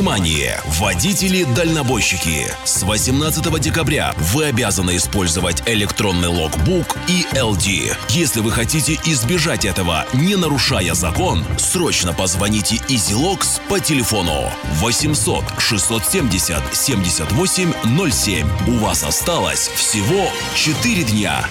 Внимание! 0.00 0.58
Водители-дальнобойщики! 0.78 2.46
С 2.64 2.84
18 2.84 3.60
декабря 3.60 4.14
вы 4.16 4.46
обязаны 4.46 4.96
использовать 4.96 5.62
электронный 5.66 6.28
логбук 6.28 6.96
и 7.06 7.26
LD. 7.32 7.94
Если 8.08 8.40
вы 8.40 8.50
хотите 8.50 8.98
избежать 9.04 9.66
этого, 9.66 10.06
не 10.14 10.36
нарушая 10.36 10.94
закон, 10.94 11.44
срочно 11.58 12.14
позвоните 12.14 12.76
EasyLogs 12.88 13.60
по 13.68 13.78
телефону 13.78 14.50
800 14.76 15.44
670 15.58 16.62
78 16.74 18.10
07. 18.10 18.48
У 18.68 18.78
вас 18.78 19.04
осталось 19.04 19.68
всего 19.68 20.30
4 20.54 21.04
дня. 21.04 21.44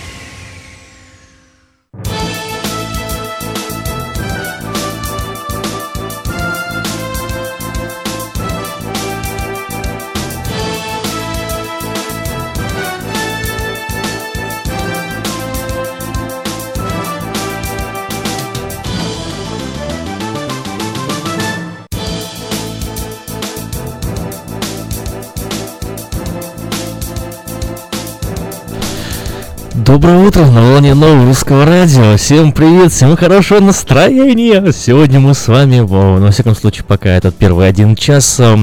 Доброе 29.90 30.20
утро 30.20 30.46
на 30.46 30.62
волне 30.62 30.94
нового 30.94 31.26
русского 31.26 31.66
радио. 31.66 32.16
Всем 32.16 32.52
привет, 32.52 32.92
всем 32.92 33.18
хорошего 33.18 33.60
настроения. 33.60 34.72
Сегодня 34.72 35.20
мы 35.20 35.34
с 35.34 35.48
вами, 35.48 35.80
во, 35.80 36.30
всяком 36.30 36.56
случае, 36.56 36.86
пока 36.88 37.10
этот 37.10 37.36
первый 37.36 37.68
один 37.68 37.96
час 37.96 38.40
э, 38.40 38.56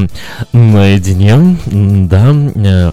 наедине. 0.53 1.59
Да, 1.67 2.33
э, 2.55 2.93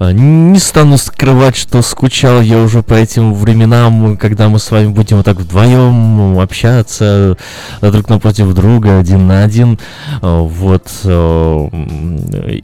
не 0.00 0.58
стану 0.58 0.98
скрывать, 0.98 1.56
что 1.56 1.82
скучал 1.82 2.40
я 2.40 2.58
уже 2.58 2.82
по 2.82 2.94
этим 2.94 3.34
временам, 3.34 4.16
когда 4.16 4.48
мы 4.48 4.58
с 4.58 4.70
вами 4.70 4.88
будем 4.88 5.18
вот 5.18 5.26
так 5.26 5.36
вдвоем 5.36 6.38
общаться 6.38 7.36
друг 7.80 8.08
напротив 8.08 8.52
друга, 8.54 8.98
один 8.98 9.26
на 9.26 9.44
один. 9.44 9.78
Э, 10.22 10.40
вот, 10.40 10.88
э, 11.04 11.68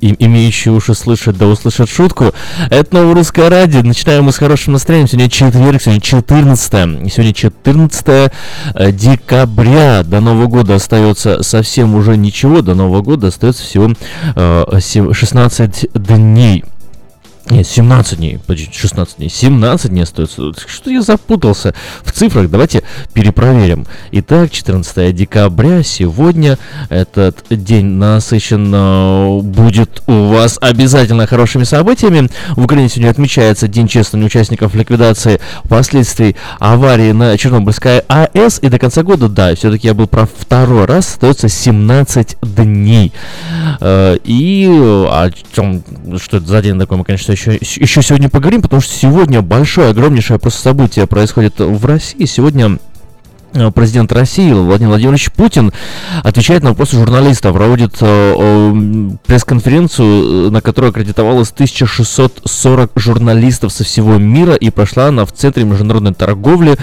имеющие 0.01 0.73
уши 0.73 0.95
слышать, 0.95 1.37
да 1.39 1.47
услышат 1.47 1.89
шутку. 1.89 2.33
Это 2.71 2.95
новое 2.95 3.15
русское 3.15 3.49
радио. 3.49 3.83
Начинаем 3.83 4.25
мы 4.25 4.33
с 4.33 4.39
хорошим 4.39 4.73
настроением 4.73 5.09
Сегодня 5.09 5.31
четверг, 5.31 5.83
сегодня 5.83 6.01
14 6.01 7.11
сегодня 7.11 7.35
14 7.35 8.33
э, 8.75 8.93
декабря. 8.93 10.03
До 10.03 10.21
Нового 10.21 10.47
года 10.47 10.75
остается 10.75 11.43
совсем 11.43 11.95
уже 11.95 12.17
ничего. 12.17 12.63
До 12.63 12.75
Нового 12.75 13.03
года 13.03 13.29
остается 13.29 13.63
всего 13.63 13.93
16 14.35 15.85
э, 15.85 15.99
дней. 15.99 16.65
Нет, 17.51 17.67
17 17.67 18.19
дней, 18.19 18.39
подожди, 18.47 18.71
16 18.73 19.17
дней, 19.19 19.29
17 19.29 19.91
дней 19.91 20.03
остается. 20.03 20.53
Что 20.67 20.91
я 20.91 21.03
запутался 21.03 21.75
в 22.05 22.13
цифрах? 22.13 22.49
Давайте 22.49 22.83
перепроверим. 23.13 23.87
Итак, 24.13 24.51
14 24.51 25.15
декабря, 25.15 25.83
сегодня 25.83 26.57
этот 26.89 27.45
день 27.51 27.87
насыщен 27.87 29.43
будет 29.43 30.03
у 30.07 30.29
вас 30.29 30.57
обязательно 30.61 31.27
хорошими 31.27 31.65
событиями. 31.65 32.29
В 32.51 32.65
Украине 32.65 32.89
сегодня 32.89 33.11
отмечается 33.11 33.67
День 33.67 33.89
чествования 33.89 34.27
участников 34.27 34.75
ликвидации 34.75 35.41
последствий 35.69 36.37
аварии 36.61 37.13
на 37.13 37.37
Чернобыльской 37.37 38.01
АЭС. 38.09 38.61
И 38.63 38.69
до 38.69 38.79
конца 38.79 39.03
года, 39.03 39.29
да, 39.29 39.55
все-таки 39.57 39.89
я 39.89 39.95
был 39.95 40.07
прав 40.07 40.31
второй 40.39 40.85
раз, 40.85 41.09
остается 41.09 41.49
17 41.49 42.37
дней. 42.41 43.13
Э, 43.81 44.17
и 44.23 44.67
о 44.69 45.31
чем, 45.53 45.83
что 46.19 46.37
это 46.37 46.47
за 46.47 46.63
день 46.63 46.79
такой, 46.79 46.99
мы, 46.99 47.05
конечно, 47.05 47.32
еще, 47.33 47.53
еще 47.55 48.03
сегодня 48.03 48.29
поговорим, 48.29 48.63
потому 48.63 48.81
что 48.81 48.95
сегодня 48.95 49.43
большое, 49.43 49.91
огромнейшее 49.91 50.39
просто 50.39 50.61
событие 50.61 51.07
происходит 51.07 51.59
в 51.59 51.85
России. 51.85 52.25
Сегодня 52.25 52.79
президент 53.75 54.13
России 54.13 54.53
Владимир 54.53 54.91
Владимирович 54.91 55.31
Путин 55.33 55.73
отвечает 56.23 56.63
на 56.63 56.71
вопросы 56.71 56.97
журналистов, 56.97 57.55
проводит 57.55 57.97
э, 58.01 59.11
пресс-конференцию, 59.27 60.49
э, 60.49 60.51
на 60.51 60.61
которой 60.61 60.91
аккредитовалось 60.91 61.51
1640 61.51 62.93
журналистов 62.97 63.73
со 63.73 63.85
всего 63.85 64.17
мира 64.17 64.55
и 64.55 64.71
прошла 64.71 65.07
она 65.09 65.25
в 65.25 65.33
Центре 65.33 65.65
международной 65.65 66.15
торговли. 66.15 66.77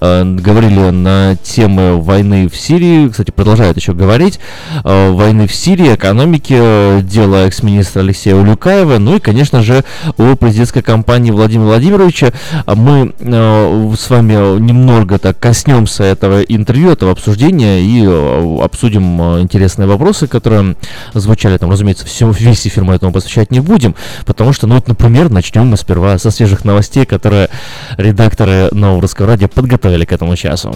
Э, 0.00 0.24
говорили 0.24 0.90
на 0.90 1.36
темы 1.36 2.00
войны 2.00 2.48
в 2.48 2.56
Сирии, 2.56 3.08
кстати, 3.08 3.30
продолжают 3.30 3.76
еще 3.76 3.92
говорить, 3.92 4.40
э, 4.84 5.10
войны 5.10 5.46
в 5.46 5.54
Сирии, 5.54 5.94
экономики, 5.94 6.56
э, 6.58 7.00
дело 7.02 7.46
экс-министра 7.46 8.00
Алексея 8.00 8.36
Улюкаева, 8.36 8.98
ну 8.98 9.16
и, 9.16 9.20
конечно 9.20 9.62
же, 9.62 9.84
о 10.16 10.34
президентской 10.36 10.82
кампании 10.82 11.30
Владимира 11.30 11.68
Владимировича. 11.68 12.32
Мы 12.66 13.14
э, 13.18 13.94
с 13.98 14.10
вами 14.10 14.58
немного 14.58 15.18
так 15.18 15.38
коснемся 15.38 16.15
этого 16.16 16.40
интервью, 16.42 16.90
этого 16.90 17.12
обсуждения 17.12 17.80
и 17.80 18.04
э, 18.04 18.58
обсудим 18.62 19.20
э, 19.20 19.40
интересные 19.42 19.86
вопросы, 19.86 20.26
которые 20.26 20.76
звучали 21.14 21.56
там, 21.58 21.70
разумеется, 21.70 22.06
все, 22.06 22.30
весь 22.30 22.66
эфир 22.66 22.84
мы 22.84 22.94
этому 22.94 23.12
посвящать 23.12 23.50
не 23.50 23.60
будем, 23.60 23.94
потому 24.24 24.52
что, 24.52 24.66
ну 24.66 24.74
вот, 24.74 24.88
например, 24.88 25.30
начнем 25.30 25.66
мы 25.66 25.76
сперва 25.76 26.18
со 26.18 26.30
свежих 26.30 26.64
новостей, 26.64 27.06
которые 27.06 27.48
редакторы 27.96 28.68
Нового 28.72 29.02
Русского 29.02 29.28
Радио 29.28 29.48
подготовили 29.48 30.04
к 30.04 30.12
этому 30.12 30.36
часу. 30.36 30.74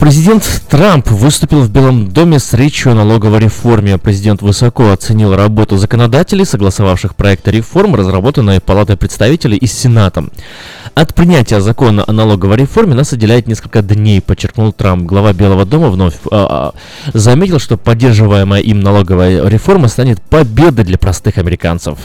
Президент 0.00 0.62
Трамп 0.68 1.10
выступил 1.10 1.62
в 1.62 1.70
Белом 1.70 2.10
доме 2.10 2.38
с 2.38 2.52
речью 2.52 2.92
о 2.92 2.94
налоговой 2.94 3.40
реформе. 3.40 3.96
Президент 3.96 4.42
высоко 4.42 4.90
оценил 4.90 5.34
работу 5.34 5.76
законодателей, 5.76 6.44
согласовавших 6.44 7.14
проекты 7.14 7.50
реформ, 7.52 7.94
разработанные 7.94 8.60
Палатой 8.60 8.96
представителей 8.96 9.56
и 9.56 9.66
Сенатом. 9.66 10.30
От 10.94 11.14
принятия 11.14 11.60
закона 11.60 12.04
о 12.06 12.12
налоговой 12.12 12.56
реформе 12.58 12.94
нас 12.94 13.12
отделяет 13.12 13.46
несколько 13.46 13.82
дней, 13.82 14.20
подчеркнул 14.20 14.72
Трамп. 14.72 15.06
Глава 15.06 15.32
Белого 15.32 15.64
дома 15.64 15.88
вновь 15.88 16.14
а, 16.30 16.74
заметил, 17.12 17.58
что 17.58 17.76
поддерживаемая 17.76 18.60
им 18.60 18.80
налоговая 18.80 19.48
реформа 19.48 19.88
станет 19.88 20.20
победой 20.20 20.84
для 20.84 20.98
простых 20.98 21.38
американцев. 21.38 21.98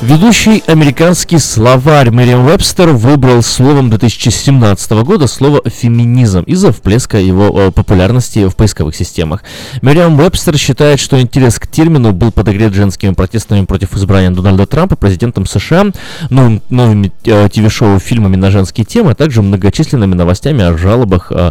Ведущий 0.00 0.62
американский 0.68 1.38
словарь 1.38 2.12
Мэриам 2.12 2.46
Вебстер 2.46 2.90
выбрал 2.90 3.42
словом 3.42 3.90
2017 3.90 4.92
года 5.02 5.26
слово 5.26 5.60
«феминизм» 5.68 6.44
из-за 6.44 6.72
всплеска 6.72 7.18
его 7.18 7.50
э, 7.60 7.72
популярности 7.72 8.46
в 8.46 8.54
поисковых 8.54 8.94
системах. 8.94 9.42
Мэриам 9.82 10.16
Вебстер 10.16 10.56
считает, 10.56 11.00
что 11.00 11.20
интерес 11.20 11.58
к 11.58 11.66
термину 11.66 12.12
был 12.12 12.30
подогрет 12.30 12.74
женскими 12.74 13.12
протестами 13.12 13.64
против 13.64 13.96
избрания 13.96 14.30
Дональда 14.30 14.66
Трампа 14.66 14.94
президентом 14.94 15.46
США, 15.46 15.86
новым, 16.30 16.62
новыми 16.70 17.12
э, 17.24 17.48
ТВ-шоу, 17.48 17.98
фильмами 17.98 18.36
на 18.36 18.52
женские 18.52 18.86
темы, 18.86 19.10
а 19.10 19.14
также 19.16 19.42
многочисленными 19.42 20.14
новостями 20.14 20.62
о 20.62 20.78
жалобах 20.78 21.32
э, 21.32 21.50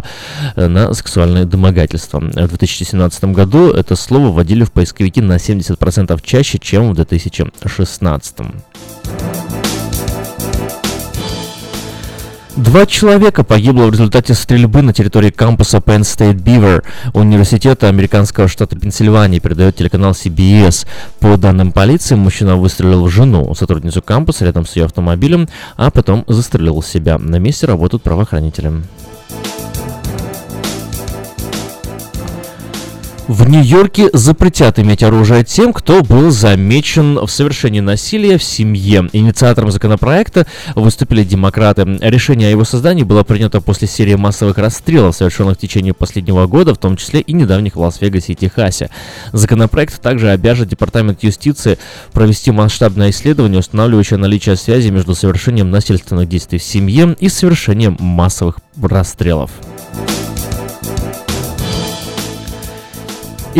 на 0.56 0.94
сексуальное 0.94 1.44
домогательство. 1.44 2.18
В 2.18 2.48
2017 2.48 3.24
году 3.24 3.68
это 3.72 3.94
слово 3.94 4.28
вводили 4.28 4.64
в 4.64 4.72
поисковики 4.72 5.20
на 5.20 5.36
70% 5.36 6.18
чаще, 6.24 6.58
чем 6.58 6.92
в 6.92 6.94
2016. 6.94 8.37
Два 12.58 12.86
человека 12.86 13.44
погибло 13.44 13.84
в 13.84 13.92
результате 13.92 14.34
стрельбы 14.34 14.82
на 14.82 14.92
территории 14.92 15.30
кампуса 15.30 15.78
Penn 15.78 16.00
State 16.00 16.42
Beaver 16.42 16.82
университета 17.14 17.88
американского 17.88 18.48
штата 18.48 18.76
Пенсильвания, 18.76 19.38
передает 19.38 19.76
телеканал 19.76 20.10
CBS. 20.10 20.84
По 21.20 21.36
данным 21.36 21.70
полиции, 21.70 22.16
мужчина 22.16 22.56
выстрелил 22.56 23.04
в 23.04 23.10
жену, 23.10 23.54
сотрудницу 23.54 24.02
кампуса, 24.02 24.44
рядом 24.44 24.66
с 24.66 24.74
ее 24.74 24.86
автомобилем, 24.86 25.48
а 25.76 25.92
потом 25.92 26.24
застрелил 26.26 26.82
себя. 26.82 27.16
На 27.18 27.36
месте 27.36 27.66
работают 27.66 28.02
правоохранители. 28.02 28.72
В 33.28 33.46
Нью-Йорке 33.46 34.08
запретят 34.14 34.78
иметь 34.78 35.02
оружие 35.02 35.44
тем, 35.44 35.74
кто 35.74 36.02
был 36.02 36.30
замечен 36.30 37.18
в 37.18 37.28
совершении 37.28 37.80
насилия 37.80 38.38
в 38.38 38.42
семье. 38.42 39.06
Инициатором 39.12 39.70
законопроекта 39.70 40.46
выступили 40.74 41.24
демократы. 41.24 41.82
Решение 42.00 42.48
о 42.48 42.50
его 42.52 42.64
создании 42.64 43.02
было 43.02 43.24
принято 43.24 43.60
после 43.60 43.86
серии 43.86 44.14
массовых 44.14 44.56
расстрелов, 44.56 45.14
совершенных 45.14 45.58
в 45.58 45.60
течение 45.60 45.92
последнего 45.92 46.46
года, 46.46 46.72
в 46.74 46.78
том 46.78 46.96
числе 46.96 47.20
и 47.20 47.34
недавних 47.34 47.76
в 47.76 47.80
Лас-Вегасе 47.80 48.32
и 48.32 48.34
Техасе. 48.34 48.88
Законопроект 49.34 50.00
также 50.00 50.30
обяжет 50.30 50.68
Департамент 50.68 51.22
юстиции 51.22 51.78
провести 52.12 52.50
масштабное 52.50 53.10
исследование, 53.10 53.60
устанавливающее 53.60 54.18
наличие 54.18 54.56
связи 54.56 54.88
между 54.88 55.14
совершением 55.14 55.70
насильственных 55.70 56.30
действий 56.30 56.58
в 56.58 56.64
семье 56.64 57.14
и 57.20 57.28
совершением 57.28 57.98
массовых 58.00 58.56
расстрелов. 58.80 59.50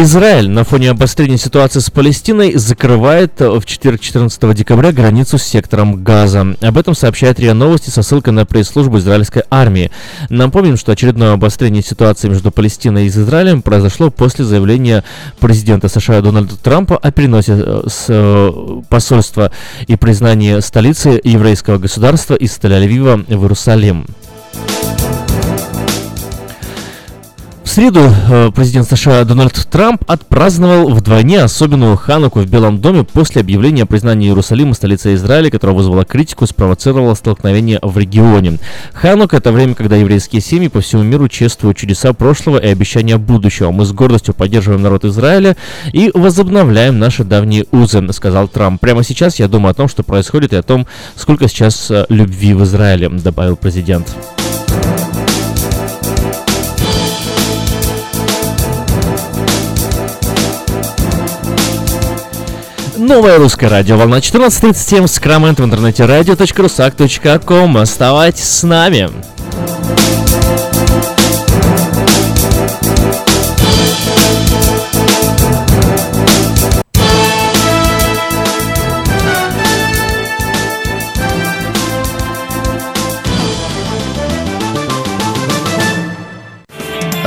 Израиль 0.01 0.49
на 0.49 0.63
фоне 0.63 0.91
обострения 0.93 1.39
ситуации 1.39 1.81
с 1.81 1.91
Палестиной 1.91 2.55
закрывает 2.55 3.41
в 3.41 3.65
четверг 3.65 4.01
14 4.01 4.55
декабря 4.55 4.93
границу 4.93 5.39
с 5.39 5.43
сектором 5.43 6.05
Газа. 6.05 6.55
Об 6.61 6.79
этом 6.79 6.95
сообщает 6.95 7.41
РИА 7.41 7.53
Новости 7.53 7.91
со 7.91 8.05
ссылкой 8.05 8.33
на 8.33 8.47
пресс-службу 8.47 8.99
израильской 8.99 9.43
армии. 9.51 9.91
Напомним, 10.31 10.77
что 10.77 10.93
очередное 10.93 11.33
обострение 11.33 11.83
ситуации 11.83 12.29
между 12.29 12.53
Палестиной 12.53 13.07
и 13.07 13.09
Израилем 13.09 13.61
произошло 13.61 14.09
после 14.09 14.45
заявления 14.45 15.03
президента 15.41 15.89
США 15.89 16.21
Дональда 16.21 16.57
Трампа 16.57 16.97
о 16.97 17.11
переносе 17.11 17.55
э, 17.57 17.83
с 17.89 18.05
э, 18.07 18.83
посольства 18.89 19.51
и 19.89 19.97
признании 19.97 20.61
столицы 20.61 21.21
еврейского 21.25 21.79
государства 21.79 22.37
из 22.37 22.53
Тель-Авива 22.53 23.25
в 23.27 23.43
Иерусалим. 23.43 24.07
Среду 27.79 28.13
э, 28.29 28.51
президент 28.53 28.89
США 28.89 29.23
Дональд 29.23 29.55
Трамп 29.71 30.03
отпраздновал 30.09 30.89
вдвойне 30.89 31.41
особенную 31.41 31.97
Хануку 31.97 32.41
в 32.41 32.47
Белом 32.51 32.81
доме 32.81 33.05
после 33.05 33.41
объявления 33.41 33.85
о 33.85 33.87
признании 33.87 34.27
Иерусалима 34.27 34.75
столицей 34.75 35.15
Израиля, 35.15 35.49
которая 35.49 35.77
вызвала 35.77 36.05
критику 36.05 36.45
и 36.45 36.49
спровоцировала 36.49 37.15
столкновение 37.15 37.79
в 37.81 37.97
регионе. 37.97 38.59
Ханук– 38.95 39.33
это 39.33 39.53
время, 39.53 39.77
когда 39.77 39.95
еврейские 39.95 40.43
семьи 40.43 40.67
по 40.67 40.81
всему 40.81 41.05
миру 41.05 41.29
чествуют 41.29 41.77
чудеса 41.77 42.13
прошлого 42.15 42.59
и 42.59 42.67
обещания 42.67 43.17
будущего. 43.17 43.71
Мы 43.71 43.85
с 43.85 43.93
гордостью 43.93 44.35
поддерживаем 44.35 44.83
народ 44.83 45.05
Израиля 45.05 45.57
и 45.93 46.11
возобновляем 46.13 46.99
наши 46.99 47.23
давние 47.23 47.65
узы, 47.71 48.05
сказал 48.13 48.49
Трамп. 48.49 48.81
Прямо 48.81 49.05
сейчас 49.05 49.39
я 49.39 49.47
думаю 49.47 49.71
о 49.71 49.75
том, 49.75 49.87
что 49.87 50.03
происходит 50.03 50.53
и 50.53 50.57
о 50.57 50.65
том, 50.65 50.89
сколько 51.15 51.47
сейчас 51.47 51.93
э, 51.93 52.07
любви 52.09 52.55
в 52.55 52.65
Израиле, 52.65 53.09
добавил 53.09 53.55
президент. 53.55 54.17
Новое 63.09 63.39
русское 63.39 63.69
радио, 63.69 63.97
волна 63.97 64.19
14.37, 64.19 65.07
скрамент 65.07 65.61
в 65.61 65.65
интернете 65.65 66.05
радио.русак.ком. 66.05 67.79
Оставайтесь 67.79 68.45
с 68.45 68.63
нами. 68.65 69.09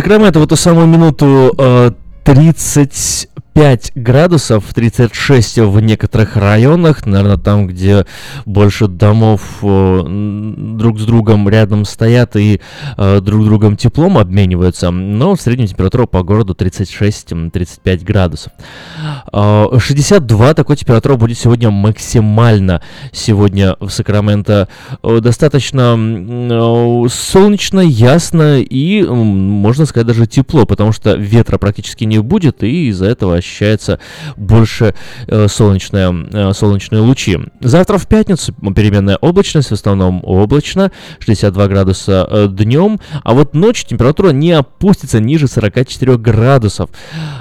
Сакраменто 0.00 0.40
в 0.40 0.44
эту 0.44 0.56
самую 0.56 0.86
минуту 0.86 1.54
э, 1.58 1.90
30 2.24 3.28
35 3.54 3.92
градусов, 3.94 4.64
36 4.72 5.58
в 5.58 5.80
некоторых 5.80 6.36
районах, 6.36 7.04
наверное, 7.04 7.36
там, 7.36 7.66
где 7.66 8.06
больше 8.46 8.86
домов 8.86 9.58
э, 9.62 10.02
друг 10.76 11.00
с 11.00 11.04
другом 11.04 11.48
рядом 11.48 11.84
стоят 11.84 12.36
и 12.36 12.60
э, 12.96 13.20
друг 13.20 13.44
другом 13.44 13.76
теплом 13.76 14.18
обмениваются, 14.18 14.90
но 14.90 15.34
в 15.34 15.40
среднем 15.40 15.66
температура 15.66 16.06
по 16.06 16.22
городу 16.22 16.54
36-35 16.54 18.04
градусов. 18.04 18.52
Э, 19.32 19.66
62 19.78 20.54
такой 20.54 20.76
температура 20.76 21.16
будет 21.16 21.38
сегодня 21.38 21.70
максимально. 21.70 22.82
Сегодня 23.12 23.76
в 23.80 23.90
Сакраменто 23.90 24.68
э, 25.02 25.20
достаточно 25.20 25.90
солнечно, 27.10 27.80
ясно 27.80 28.60
и, 28.60 29.02
можно 29.02 29.86
сказать, 29.86 30.06
даже 30.06 30.26
тепло, 30.26 30.66
потому 30.66 30.92
что 30.92 31.14
ветра 31.14 31.58
практически 31.58 32.04
не 32.04 32.20
будет, 32.20 32.62
и 32.62 32.88
из-за 32.88 33.06
этого 33.06 33.39
ощущается 33.40 33.98
больше 34.36 34.94
э, 35.26 35.48
солнечные, 35.48 36.28
э, 36.32 36.52
солнечные 36.52 37.00
лучи. 37.00 37.38
Завтра 37.60 37.98
в 37.98 38.06
пятницу 38.06 38.52
переменная 38.52 39.16
облачность, 39.16 39.70
в 39.70 39.74
основном 39.74 40.20
облачно, 40.22 40.92
62 41.18 41.68
градуса 41.68 42.26
э, 42.30 42.48
днем, 42.48 43.00
а 43.24 43.34
вот 43.34 43.54
ночью 43.54 43.88
температура 43.88 44.30
не 44.30 44.52
опустится 44.52 45.20
ниже 45.20 45.48
44 45.48 46.16
градусов. 46.18 46.90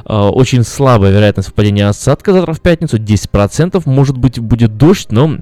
Э, 0.05 0.15
очень 0.15 0.63
слабая 0.63 1.11
вероятность 1.11 1.49
выпадения 1.49 1.87
осадка 1.87 2.33
завтра 2.33 2.53
в 2.53 2.61
пятницу, 2.61 2.97
10%, 2.97 3.81
может 3.85 4.17
быть 4.17 4.39
будет 4.39 4.77
дождь, 4.77 5.07
но 5.11 5.37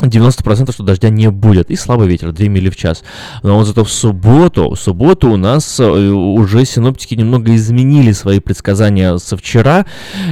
90% 0.00 0.72
что 0.72 0.82
дождя 0.82 1.08
не 1.08 1.30
будет. 1.30 1.70
И 1.70 1.76
слабый 1.76 2.08
ветер, 2.08 2.32
2 2.32 2.48
мили 2.48 2.70
в 2.70 2.76
час. 2.76 3.02
Но 3.42 3.56
вот 3.56 3.66
зато 3.66 3.84
в 3.84 3.90
субботу, 3.90 4.70
в 4.70 4.76
субботу 4.78 5.30
у 5.30 5.36
нас 5.36 5.80
э, 5.80 5.84
уже 5.84 6.64
синоптики 6.64 7.14
немного 7.14 7.54
изменили 7.54 8.12
свои 8.12 8.40
предсказания 8.40 9.16
со 9.16 9.36
вчера 9.36 9.86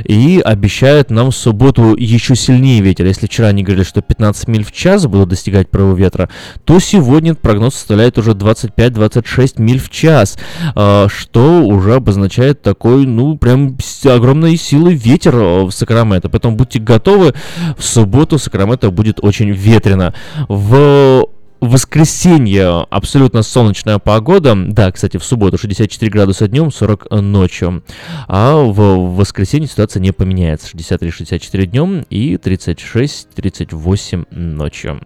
и 0.05 0.41
обещают 0.45 1.11
нам 1.11 1.31
в 1.31 1.37
субботу 1.37 1.95
еще 1.97 2.37
сильнее 2.37 2.81
ветер. 2.81 3.07
Если 3.07 3.27
вчера 3.27 3.49
они 3.49 3.63
говорили, 3.63 3.85
что 3.85 4.03
15 4.03 4.49
миль 4.49 4.65
в 4.65 4.73
час 4.73 5.07
будут 5.07 5.31
достигать 5.31 5.71
порыва 5.71 5.95
ветра, 5.95 6.29
то 6.65 6.79
сегодня 6.79 7.35
прогноз 7.35 7.75
составляет 7.75 8.19
уже 8.19 8.33
25-26 8.33 9.55
миль 9.63 9.81
в 9.81 9.89
час, 9.91 10.37
э, 10.75 11.07
что 11.09 11.63
уже 11.63 11.95
обозначает 11.95 12.61
такой, 12.61 13.07
ну, 13.07 13.39
прям 13.39 13.77
огромной 14.05 14.57
силы 14.57 14.95
ветер 14.95 15.35
э, 15.37 15.65
в 15.65 15.71
Сакраменто. 15.71 16.29
Поэтому 16.29 16.57
будьте 16.57 16.79
готовы, 16.81 17.35
в 17.79 17.85
субботу 17.85 18.39
Сакраменто 18.39 18.91
будет 18.91 19.21
очень 19.23 19.54
ветрено. 19.55 20.13
В 20.49 21.27
воскресенье 21.61 22.87
абсолютно 22.91 23.43
солнечная 23.43 23.99
погода. 23.99 24.55
Да, 24.55 24.93
кстати, 24.93 25.17
в 25.17 25.25
субботу 25.25 25.57
64 25.57 26.11
градуса 26.11 26.47
днем, 26.47 26.71
40 26.71 27.11
ночью. 27.23 27.83
А 28.29 28.57
в 28.63 29.15
воскресенье 29.17 29.67
ситуация 29.67 30.01
не 30.01 30.13
поменяется. 30.13 30.69
63-64 30.77 31.67
днем 31.67 32.05
и 32.11 32.35
36-38 32.35 34.27
ночью. 34.31 35.01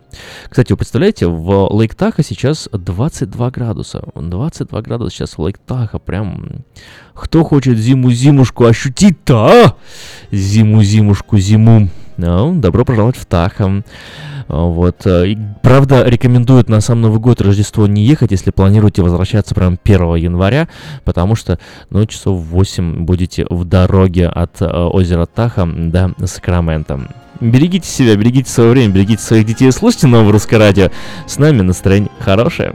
Кстати, 0.49 0.73
вы 0.73 0.79
представляете, 0.79 1.29
в 1.29 1.69
Лейк 1.73 1.95
Таха 1.95 2.25
сейчас 2.25 2.69
22 2.73 3.51
градуса. 3.51 4.03
22 4.15 4.83
градуса 4.83 5.17
сейчас 5.17 5.39
в 5.39 5.43
Лейк 5.43 5.59
Таха. 5.59 5.99
Прям... 5.99 6.65
Кто 7.15 7.45
хочет 7.45 7.79
зиму-зимушку 7.79 8.65
ощутить-то, 8.65 9.47
а? 9.47 9.77
Зиму-зимушку, 10.33 11.39
зиму. 11.39 11.89
Ну, 12.19 12.53
добро 12.57 12.85
пожаловать 12.85 13.17
в 13.17 13.25
Таха. 13.27 13.85
Вот. 14.49 15.07
Э, 15.07 15.29
и, 15.29 15.39
правда, 15.63 16.03
рекомендуют 16.05 16.69
на 16.69 16.81
сам 16.81 17.01
Новый 17.01 17.21
год, 17.21 17.41
Рождество 17.41 17.87
не 17.87 18.03
ехать, 18.03 18.33
если 18.33 18.51
планируете 18.51 19.03
возвращаться 19.03 19.55
прям 19.55 19.79
1 19.83 20.17
января, 20.17 20.69
потому 21.05 21.37
что, 21.37 21.61
ну, 21.91 22.05
часов 22.07 22.41
8 22.41 23.05
будете 23.05 23.47
в 23.49 23.65
дороге 23.65 24.27
от 24.27 24.61
э, 24.61 24.67
озера 24.67 25.27
Таха 25.27 25.65
до 25.67 26.13
Сакрамента. 26.25 27.09
Берегите 27.41 27.89
себя, 27.89 28.17
берегите 28.17 28.51
свое 28.51 28.71
время, 28.71 28.93
берегите 28.95 29.23
своих 29.23 29.47
детей, 29.47 29.71
слушайте 29.71 30.09
новое 30.09 30.33
русское 30.33 30.57
радио. 30.57 30.91
С 31.27 31.39
нами 31.39 31.61
настроение 31.61 32.11
хорошее. 32.19 32.75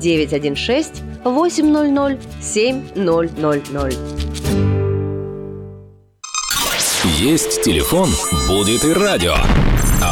916 0.00 1.02
800 1.24 2.18
7000. 2.40 3.98
Есть 7.18 7.62
телефон, 7.62 8.08
будет 8.48 8.84
и 8.84 8.92
радио. 8.92 9.34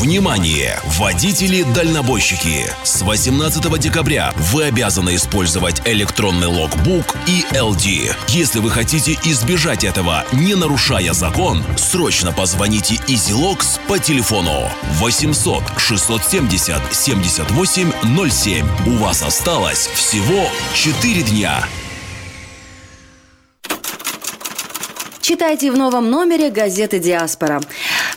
Внимание! 0.00 0.78
Водители-дальнобойщики! 0.96 2.70
С 2.84 3.02
18 3.02 3.80
декабря 3.80 4.32
вы 4.36 4.62
обязаны 4.62 5.16
использовать 5.16 5.82
электронный 5.84 6.46
логбук 6.46 7.16
и 7.26 7.42
LD. 7.50 8.14
Если 8.28 8.60
вы 8.60 8.70
хотите 8.70 9.18
избежать 9.24 9.82
этого, 9.82 10.24
не 10.32 10.54
нарушая 10.54 11.12
закон, 11.14 11.64
срочно 11.76 12.30
позвоните 12.30 12.94
EasyLogs 13.08 13.80
по 13.88 13.98
телефону 13.98 14.70
800 15.00 15.64
670 15.76 16.80
78 16.94 18.30
07. 18.30 18.66
У 18.86 18.98
вас 18.98 19.24
осталось 19.24 19.88
всего 19.88 20.48
4 20.74 21.22
дня. 21.22 21.64
Читайте 25.20 25.70
в 25.70 25.76
новом 25.76 26.08
номере 26.08 26.50
газеты 26.50 27.00
«Диаспора». 27.00 27.60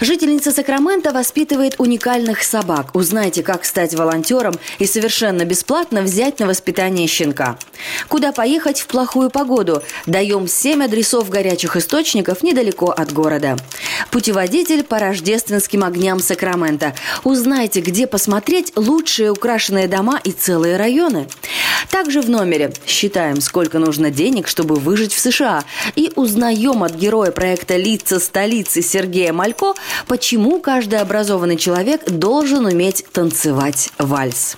Жительница 0.02 0.52
Сакрамента 0.52 1.12
воспитывает 1.12 1.76
уникальных 1.78 2.42
собак. 2.42 2.96
Узнайте, 2.96 3.44
как 3.44 3.64
стать 3.64 3.94
волонтером 3.94 4.56
и 4.80 4.88
совершенно 4.88 5.46
бесплатно 5.46 6.02
взять 6.02 6.40
на 6.40 6.48
воспитание 6.48 7.06
щенка. 7.06 7.60
Куда 8.08 8.32
поехать 8.32 8.82
в 8.82 8.88
плохую 8.88 9.30
погоду? 9.30 9.84
Даем 10.08 10.48
7 10.48 10.84
адресов 10.84 11.30
горячих 11.30 11.76
источников 11.76 12.42
недалеко 12.42 12.90
от 12.90 13.14
города. 13.14 13.58
Путеводитель 14.10 14.84
по 14.84 14.98
рождественским 14.98 15.84
огням 15.84 16.20
Сакрамента. 16.20 16.96
Узнайте, 17.24 17.82
где 17.82 18.08
посмотреть 18.08 18.74
лучшие 18.76 19.32
украшенные 19.32 19.88
дома 19.88 20.20
и 20.24 20.32
целые 20.32 20.78
районы. 20.78 21.28
Также 21.92 22.22
в 22.22 22.30
номере 22.30 22.74
считаем, 22.88 23.40
сколько 23.42 23.78
нужно 23.78 24.10
денег, 24.10 24.48
чтобы 24.48 24.76
выжить 24.76 25.14
в 25.14 25.20
США. 25.20 25.64
И 25.96 26.12
узнаем 26.16 26.84
от 26.84 26.96
героя 26.96 27.32
проекта 27.32 27.76
«Лица 27.76 28.20
столицы» 28.20 28.82
Сергея 28.82 29.34
Малько, 29.34 29.74
почему 30.08 30.60
каждый 30.60 31.00
образованный 31.00 31.58
человек 31.58 32.10
должен 32.10 32.66
уметь 32.66 33.06
танцевать 33.12 33.92
вальс. 33.98 34.58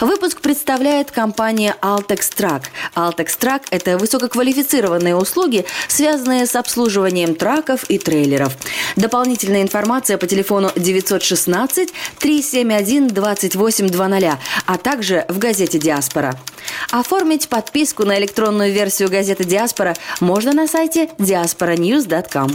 Выпуск 0.00 0.40
представляет 0.40 1.10
компания 1.10 1.76
Altex 1.80 2.32
Track. 2.36 2.64
Altex 2.94 3.38
Track– 3.38 3.62
это 3.70 3.98
высококвалифицированные 3.98 5.16
услуги, 5.16 5.64
связанные 5.88 6.46
с 6.46 6.56
обслуживанием 6.56 7.34
траков 7.34 7.84
и 7.84 7.98
трейлеров. 7.98 8.56
Дополнительная 8.96 9.62
информация 9.62 10.18
по 10.18 10.26
телефону 10.26 10.70
916 10.76 11.92
371 12.18 13.08
2820, 13.08 14.38
а 14.66 14.78
также 14.78 15.24
в 15.28 15.38
газете 15.38 15.78
«Диаспора». 15.78 16.38
Оформить 16.90 17.48
подписку 17.48 18.04
на 18.04 18.18
электронную 18.18 18.72
версию 18.72 19.10
газеты 19.10 19.44
«Диаспора» 19.44 19.94
можно 20.20 20.52
на 20.52 20.66
сайте 20.66 21.08
diasporanews.com. 21.18 22.52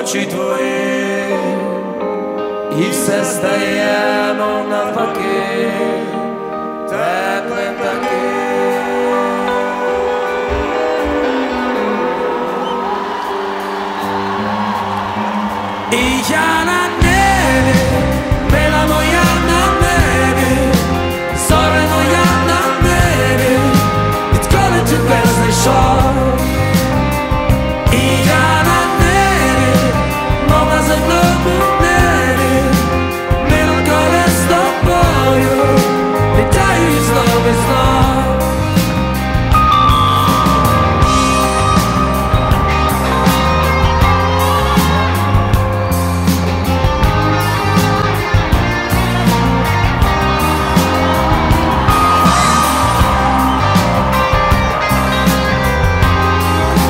очі 0.00 0.26
твої, 0.26 1.38
і 2.78 2.90
все 2.90 3.24
стає, 3.24 4.34
мов 4.38 4.68
навпаки, 4.68 5.70
теплим 6.88 7.74
таким. 7.82 8.36
І 15.92 16.32
я 16.32 16.64
на 16.64 16.79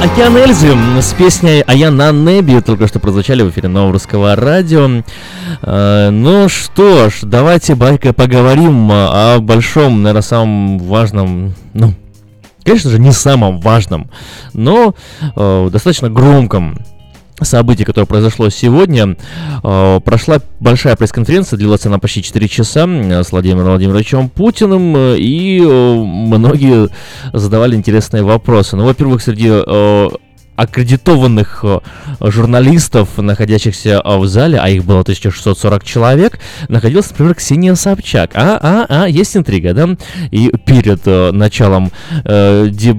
Океан 0.02 0.36
Эльзы 0.36 0.76
с 1.00 1.14
песней 1.14 1.64
«А 1.68 1.76
я 1.76 1.92
на 1.92 2.12
небе» 2.12 2.62
только 2.62 2.88
что 2.88 3.00
прозвучали 3.00 3.44
в 3.44 3.52
эфире 3.52 3.70
нового 3.70 3.94
русского 3.94 4.36
радио. 4.36 5.04
Э, 5.62 6.10
ну 6.10 6.50
что 6.50 7.12
ж, 7.12 7.20
давайте 7.22 7.76
байка 7.76 8.12
поговорим 8.12 8.90
о 8.92 9.38
большом, 9.40 10.02
наверное, 10.02 10.24
самом 10.24 10.80
важном, 10.80 11.54
ну, 11.76 11.94
конечно 12.64 12.90
же, 12.90 12.98
не 12.98 13.12
самом 13.12 13.60
важном, 13.60 14.10
но 14.54 14.96
э, 15.36 15.70
достаточно 15.72 16.10
громком 16.10 16.80
событие, 17.46 17.86
которое 17.86 18.06
произошло 18.06 18.50
сегодня. 18.50 19.16
Э, 19.64 20.00
прошла 20.04 20.40
большая 20.60 20.96
пресс-конференция, 20.96 21.58
длилась 21.58 21.86
она 21.86 22.00
почти 22.00 22.24
4 22.24 22.48
часа 22.48 22.88
с 22.88 23.32
Владимиром 23.32 23.70
Владимировичем 23.70 24.30
Путиным, 24.30 24.96
э, 24.96 25.18
и 25.18 25.62
э, 25.62 25.94
многие 25.96 26.90
задавали 27.34 27.76
интересные 27.76 28.24
вопросы. 28.24 28.76
Ну, 28.76 28.86
во-первых, 28.86 29.22
среди 29.22 29.50
аккредитованных 30.62 31.62
э, 31.64 31.80
журналистов, 32.22 33.18
находящихся 33.18 34.02
э, 34.04 34.18
в 34.18 34.28
зале, 34.28 34.60
а 34.62 34.70
их 34.70 34.86
было 34.86 35.02
1640 35.02 35.84
человек, 35.84 36.40
находилась, 36.70 37.10
например, 37.10 37.36
Ксения 37.36 37.74
Собчак. 37.74 38.32
А, 38.36 38.60
а, 38.62 38.86
а, 38.90 39.08
есть 39.08 39.36
интрига, 39.36 39.74
да? 39.74 39.90
И 40.30 40.52
перед 40.66 41.02
э, 41.06 41.32
началом 41.32 41.92
э, 42.26 42.68
ди, 42.70 42.94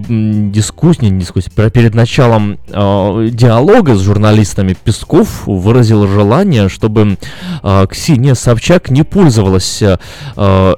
дискуссии, 0.50 1.04
не 1.04 1.20
дискуссии, 1.20 1.50
перед 1.50 1.94
началом 1.94 2.58
э, 2.68 3.28
диалога 3.32 3.94
с 3.94 4.00
журналистами 4.00 4.76
Песков 4.82 5.46
выразил 5.46 6.06
желание, 6.08 6.68
чтобы 6.68 7.16
э, 7.62 7.86
Ксения 7.88 8.34
Собчак 8.34 8.90
не 8.90 9.04
пользовалась 9.04 9.82
э, 9.82 9.96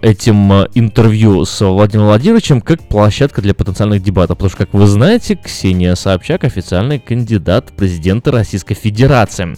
этим 0.02 0.52
интервью 0.74 1.46
с 1.46 1.64
Владимиром 1.64 2.08
Владимировичем 2.08 2.60
как 2.60 2.82
площадка 2.82 3.40
для 3.40 3.54
потенциальных 3.54 4.02
дебатов, 4.02 4.36
потому 4.36 4.50
что, 4.50 4.58
как 4.58 4.74
вы 4.74 4.86
знаете, 4.86 5.36
Ксения 5.36 5.94
Собчак 5.94 6.44
официально 6.44 6.73
официальный 6.74 6.98
кандидат 6.98 7.70
в 7.70 7.72
президенты 7.72 8.30
Российской 8.30 8.74
Федерации. 8.74 9.56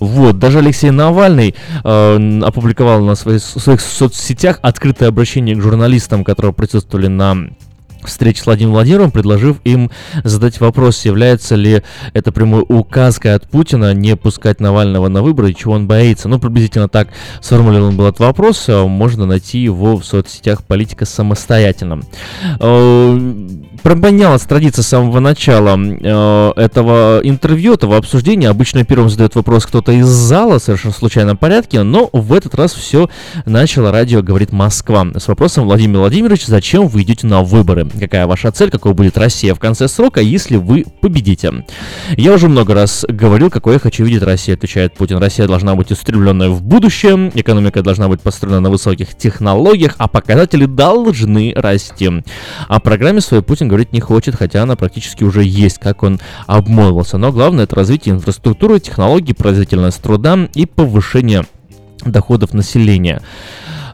Вот, 0.00 0.38
даже 0.38 0.58
Алексей 0.58 0.90
Навальный 0.90 1.54
э, 1.84 2.40
опубликовал 2.42 3.02
на 3.02 3.14
своих, 3.14 3.42
своих 3.42 3.80
соцсетях 3.80 4.58
открытое 4.62 5.08
обращение 5.08 5.54
к 5.54 5.60
журналистам, 5.60 6.24
которые 6.24 6.54
присутствовали 6.54 7.08
на 7.08 7.48
встречи 8.06 8.40
с 8.40 8.46
Владимиром 8.46 8.74
Владимировым, 8.74 9.10
предложив 9.10 9.58
им 9.64 9.90
задать 10.24 10.60
вопрос, 10.60 11.04
является 11.04 11.54
ли 11.54 11.82
это 12.12 12.32
прямой 12.32 12.64
указкой 12.68 13.34
от 13.34 13.48
Путина 13.48 13.94
не 13.94 14.16
пускать 14.16 14.60
Навального 14.60 15.08
на 15.08 15.22
выборы, 15.22 15.52
чего 15.54 15.74
он 15.74 15.86
боится. 15.86 16.28
Ну, 16.28 16.38
приблизительно 16.38 16.88
так 16.88 17.08
сформулирован 17.40 17.96
был 17.96 18.06
этот 18.06 18.20
вопрос. 18.20 18.66
А 18.68 18.86
можно 18.86 19.26
найти 19.26 19.58
его 19.58 19.96
в 19.96 20.04
соцсетях 20.04 20.62
политика 20.64 21.04
самостоятельно. 21.04 22.00
Э, 22.60 23.18
пробонялась 23.82 24.42
традиция 24.42 24.82
с 24.82 24.88
самого 24.88 25.20
начала 25.20 25.78
э, 25.78 26.52
этого 26.56 27.20
интервью, 27.22 27.74
этого 27.74 27.96
обсуждения. 27.96 28.48
Обычно 28.48 28.84
первым 28.84 29.10
задает 29.10 29.34
вопрос 29.34 29.66
кто-то 29.66 29.92
из 29.92 30.06
зала, 30.06 30.58
совершенно 30.58 30.92
в 30.92 30.96
случайном 30.96 31.36
порядке, 31.36 31.82
но 31.82 32.10
в 32.12 32.32
этот 32.32 32.54
раз 32.54 32.74
все 32.74 33.08
начало 33.44 33.92
радио 33.92 34.22
«Говорит 34.22 34.52
Москва» 34.52 35.06
с 35.16 35.28
вопросом 35.28 35.64
Владимир 35.64 36.00
Владимирович, 36.00 36.46
зачем 36.46 36.88
вы 36.88 37.02
идете 37.02 37.26
на 37.26 37.42
выборы? 37.42 37.86
Какая 37.98 38.26
ваша 38.26 38.50
цель, 38.50 38.70
какой 38.70 38.94
будет 38.94 39.18
Россия 39.18 39.54
в 39.54 39.58
конце 39.58 39.88
срока, 39.88 40.20
если 40.20 40.56
вы 40.56 40.84
победите. 41.00 41.64
Я 42.16 42.32
уже 42.32 42.48
много 42.48 42.74
раз 42.74 43.04
говорил, 43.08 43.50
какой 43.50 43.74
я 43.74 43.78
хочу 43.78 44.04
видеть 44.04 44.22
Россию, 44.22 44.56
отвечает 44.56 44.94
Путин. 44.94 45.18
Россия 45.18 45.46
должна 45.46 45.74
быть 45.74 45.90
устремленная 45.90 46.48
в 46.48 46.62
будущее, 46.62 47.30
экономика 47.34 47.82
должна 47.82 48.08
быть 48.08 48.20
построена 48.20 48.60
на 48.60 48.70
высоких 48.70 49.16
технологиях, 49.16 49.94
а 49.98 50.08
показатели 50.08 50.66
должны 50.66 51.52
расти. 51.54 52.10
О 52.68 52.80
программе 52.80 53.20
своей 53.20 53.42
Путин 53.42 53.68
говорить 53.68 53.92
не 53.92 54.00
хочет, 54.00 54.36
хотя 54.36 54.62
она 54.62 54.76
практически 54.76 55.24
уже 55.24 55.42
есть, 55.42 55.78
как 55.78 56.02
он 56.02 56.20
обмолвился. 56.46 57.18
Но 57.18 57.32
главное 57.32 57.64
это 57.64 57.76
развитие 57.76 58.14
инфраструктуры, 58.14 58.80
технологий, 58.80 59.32
производительность 59.32 60.02
труда 60.02 60.48
и 60.54 60.66
повышение 60.66 61.44
доходов 62.04 62.52
населения. 62.52 63.22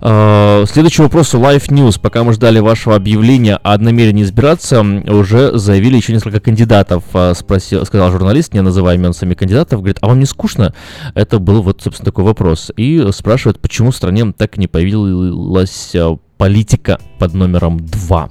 Uh, 0.02 0.66
следующий 0.66 1.00
вопрос 1.00 1.32
Live 1.32 1.68
News. 1.68 2.00
Пока 2.00 2.24
мы 2.24 2.32
ждали 2.32 2.58
вашего 2.58 2.96
объявления 2.96 3.60
о 3.62 3.78
намерении 3.78 4.24
избираться, 4.24 4.80
уже 4.80 5.56
заявили 5.56 5.96
еще 5.96 6.12
несколько 6.12 6.40
кандидатов. 6.40 7.04
Uh, 7.12 7.32
спросил, 7.36 7.86
сказал 7.86 8.10
журналист, 8.10 8.52
не 8.52 8.62
называя 8.62 8.96
имен 8.96 9.12
самих 9.12 9.38
кандидатов, 9.38 9.78
говорит, 9.78 9.98
а 10.00 10.08
вам 10.08 10.18
не 10.18 10.26
скучно? 10.26 10.74
Это 11.14 11.38
был 11.38 11.62
вот, 11.62 11.82
собственно, 11.82 12.06
такой 12.06 12.24
вопрос. 12.24 12.72
И 12.76 13.10
спрашивает, 13.12 13.60
почему 13.60 13.92
в 13.92 13.96
стране 13.96 14.32
так 14.32 14.56
не 14.56 14.66
появилась 14.66 15.94
uh, 15.94 16.18
политика 16.36 16.98
под 17.20 17.34
номером 17.34 17.78
2. 17.78 18.30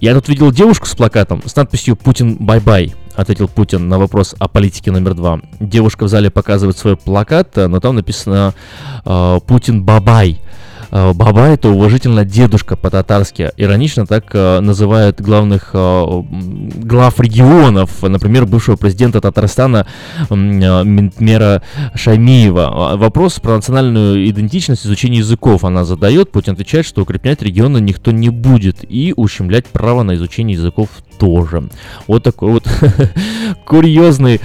Я 0.00 0.14
тут 0.14 0.28
видел 0.30 0.50
девушку 0.50 0.86
с 0.86 0.94
плакатом 0.94 1.42
с 1.44 1.54
надписью 1.54 1.94
«Путин 1.94 2.36
bye-bye» 2.40 2.94
ответил 3.14 3.48
Путин 3.48 3.88
на 3.88 3.98
вопрос 3.98 4.34
о 4.38 4.48
политике 4.48 4.90
номер 4.90 5.14
два. 5.14 5.40
Девушка 5.60 6.04
в 6.04 6.08
зале 6.08 6.30
показывает 6.30 6.78
свой 6.78 6.96
плакат, 6.96 7.56
но 7.56 7.80
там 7.80 7.96
написано 7.96 8.54
э, 9.04 9.40
«Путин 9.46 9.82
бабай». 9.82 10.40
Э, 10.92 11.12
Бабай 11.14 11.46
это 11.46 11.70
уважительно 11.70 12.24
дедушка 12.24 12.76
по-татарски. 12.76 13.50
Иронично 13.56 14.06
так 14.06 14.26
э, 14.34 14.60
называют 14.60 15.20
главных 15.20 15.70
э, 15.72 16.22
глав 16.30 17.18
регионов, 17.18 18.02
например, 18.02 18.44
бывшего 18.44 18.76
президента 18.76 19.20
Татарстана 19.20 19.86
Минтимера 20.30 21.62
Шаймиева. 21.94 22.96
Вопрос 22.96 23.40
про 23.40 23.56
национальную 23.56 24.28
идентичность, 24.28 24.84
изучение 24.84 25.20
языков 25.20 25.64
она 25.64 25.84
задает. 25.84 26.30
Путин 26.30 26.52
отвечает, 26.52 26.84
что 26.84 27.02
укреплять 27.02 27.40
регионы 27.40 27.78
никто 27.80 28.10
не 28.10 28.28
будет 28.28 28.84
и 28.86 29.14
ущемлять 29.16 29.66
право 29.66 30.02
на 30.02 30.14
изучение 30.16 30.56
языков 30.56 30.90
тоже. 31.18 31.70
Вот 32.06 32.22
такой 32.22 32.52
вот 32.52 32.68
курьезная 33.66 34.40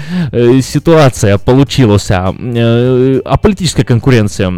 ситуация 0.62 1.38
получилась. 1.38 2.10
Э, 2.10 3.22
а 3.26 3.38
политическая 3.38 3.84
конкуренция 3.84 4.54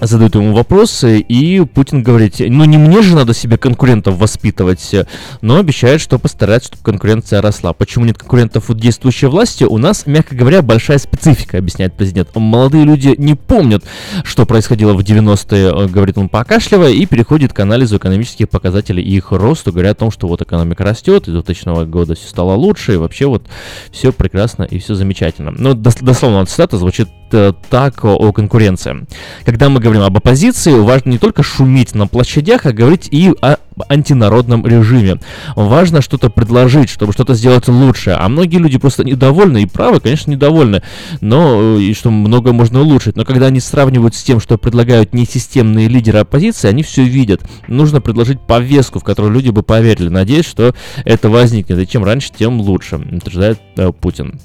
задают 0.00 0.34
ему 0.34 0.54
вопросы, 0.54 1.18
и 1.18 1.64
Путин 1.64 2.02
говорит, 2.02 2.36
ну 2.38 2.64
не 2.64 2.76
мне 2.76 3.02
же 3.02 3.14
надо 3.14 3.34
себе 3.34 3.56
конкурентов 3.56 4.18
воспитывать, 4.18 4.94
но 5.40 5.56
обещает, 5.58 6.00
что 6.00 6.18
постарается, 6.18 6.68
чтобы 6.68 6.82
конкуренция 6.84 7.40
росла. 7.40 7.72
Почему 7.72 8.04
нет 8.04 8.18
конкурентов 8.18 8.68
у 8.68 8.74
действующей 8.74 9.28
власти? 9.28 9.64
У 9.64 9.78
нас, 9.78 10.06
мягко 10.06 10.34
говоря, 10.34 10.62
большая 10.62 10.98
специфика, 10.98 11.58
объясняет 11.58 11.94
президент. 11.94 12.34
Молодые 12.34 12.84
люди 12.84 13.14
не 13.16 13.34
помнят, 13.34 13.84
что 14.24 14.44
происходило 14.44 14.92
в 14.92 15.00
90-е, 15.00 15.84
э, 15.84 15.88
говорит 15.88 16.18
он 16.18 16.28
покашливая, 16.28 16.90
и 16.90 17.06
переходит 17.06 17.52
к 17.52 17.60
анализу 17.60 17.96
экономических 17.96 18.48
показателей 18.48 19.02
и 19.02 19.16
их 19.16 19.32
росту, 19.32 19.72
говоря 19.72 19.90
о 19.90 19.94
том, 19.94 20.10
что 20.10 20.28
вот 20.28 20.42
экономика 20.42 20.84
растет, 20.84 21.28
и 21.28 21.32
2000 21.32 21.86
года 21.86 22.14
все 22.14 22.28
стало 22.28 22.54
лучше, 22.54 22.94
и 22.94 22.96
вообще 22.96 23.26
вот 23.26 23.46
все 23.90 24.12
прекрасно 24.12 24.64
и 24.64 24.78
все 24.78 24.94
замечательно. 24.94 25.52
Ну, 25.56 25.74
дословно 25.74 26.44
цитата 26.46 26.76
звучит 26.76 27.08
Э, 27.32 27.52
так 27.70 28.04
о 28.04 28.32
конкуренции. 28.32 29.06
Когда 29.44 29.68
мы 29.68 29.80
говорим 29.86 30.02
об 30.02 30.16
оппозиции, 30.16 30.72
важно 30.72 31.10
не 31.10 31.18
только 31.18 31.42
шуметь 31.42 31.94
на 31.94 32.06
площадях, 32.06 32.66
а 32.66 32.72
говорить 32.72 33.08
и 33.10 33.32
о 33.40 33.56
антинародном 33.88 34.66
режиме. 34.66 35.18
Важно 35.54 36.02
что-то 36.02 36.30
предложить, 36.30 36.88
чтобы 36.88 37.12
что-то 37.12 37.34
сделать 37.34 37.68
лучше. 37.68 38.16
А 38.18 38.28
многие 38.28 38.56
люди 38.56 38.78
просто 38.78 39.04
недовольны, 39.04 39.62
и 39.62 39.66
правы, 39.66 40.00
конечно, 40.00 40.30
недовольны, 40.30 40.82
но 41.20 41.76
э, 41.76 41.80
и 41.82 41.94
что 41.94 42.10
много 42.10 42.52
можно 42.52 42.80
улучшить. 42.80 43.16
Но 43.16 43.24
когда 43.24 43.46
они 43.46 43.60
сравнивают 43.60 44.14
с 44.14 44.22
тем, 44.22 44.40
что 44.40 44.58
предлагают 44.58 45.14
несистемные 45.14 45.88
лидеры 45.88 46.20
оппозиции, 46.20 46.68
они 46.68 46.82
все 46.82 47.04
видят. 47.04 47.42
Нужно 47.68 48.00
предложить 48.00 48.40
повестку, 48.40 48.98
в 48.98 49.04
которую 49.04 49.32
люди 49.32 49.50
бы 49.50 49.62
поверили. 49.62 50.08
Надеюсь, 50.08 50.46
что 50.46 50.74
это 51.04 51.28
возникнет. 51.28 51.78
И 51.78 51.86
чем 51.86 52.04
раньше, 52.04 52.30
тем 52.36 52.60
лучше, 52.60 52.96
утверждает 52.96 53.60
э, 53.76 53.92
Путин. 53.92 54.40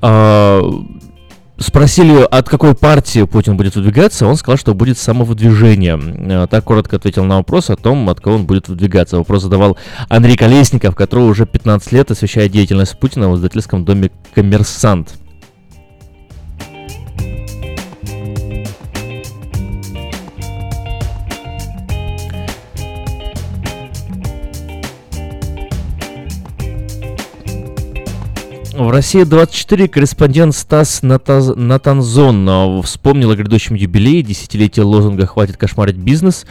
А, 0.00 0.60
Спросили, 1.58 2.26
от 2.28 2.48
какой 2.48 2.74
партии 2.74 3.24
Путин 3.24 3.56
будет 3.56 3.76
выдвигаться, 3.76 4.26
он 4.26 4.36
сказал, 4.36 4.56
что 4.56 4.74
будет 4.74 4.98
самовыдвижение. 4.98 5.98
Э, 5.98 6.46
так 6.48 6.64
коротко 6.64 6.96
ответил 6.96 7.24
на 7.24 7.36
вопрос 7.36 7.70
о 7.70 7.76
том, 7.76 8.08
от 8.08 8.20
кого 8.20 8.36
он 8.36 8.46
будет 8.46 8.68
выдвигаться. 8.68 9.18
Вопрос 9.18 9.42
задавал 9.42 9.76
Андрей 10.08 10.36
Колесников, 10.36 10.94
который 10.94 11.24
уже 11.24 11.46
15 11.46 11.92
лет 11.92 12.10
освещает 12.10 12.52
деятельность 12.52 12.98
Путина 12.98 13.30
в 13.30 13.36
издательском 13.36 13.84
доме 13.84 14.10
«Коммерсант». 14.34 15.14
В 28.74 28.90
России 28.90 29.24
24 29.24 29.88
корреспондент 29.88 30.54
Стас. 30.54 31.02
Натанзон 31.02 32.48
э, 32.48 32.82
вспомнил 32.82 33.30
о 33.30 33.36
грядущем 33.36 33.74
юбилее, 33.74 34.22
десятилетие 34.22 34.84
лозунга 34.84 35.26
«Хватит 35.26 35.58
кошмарить 35.58 35.96
бизнес». 35.96 36.46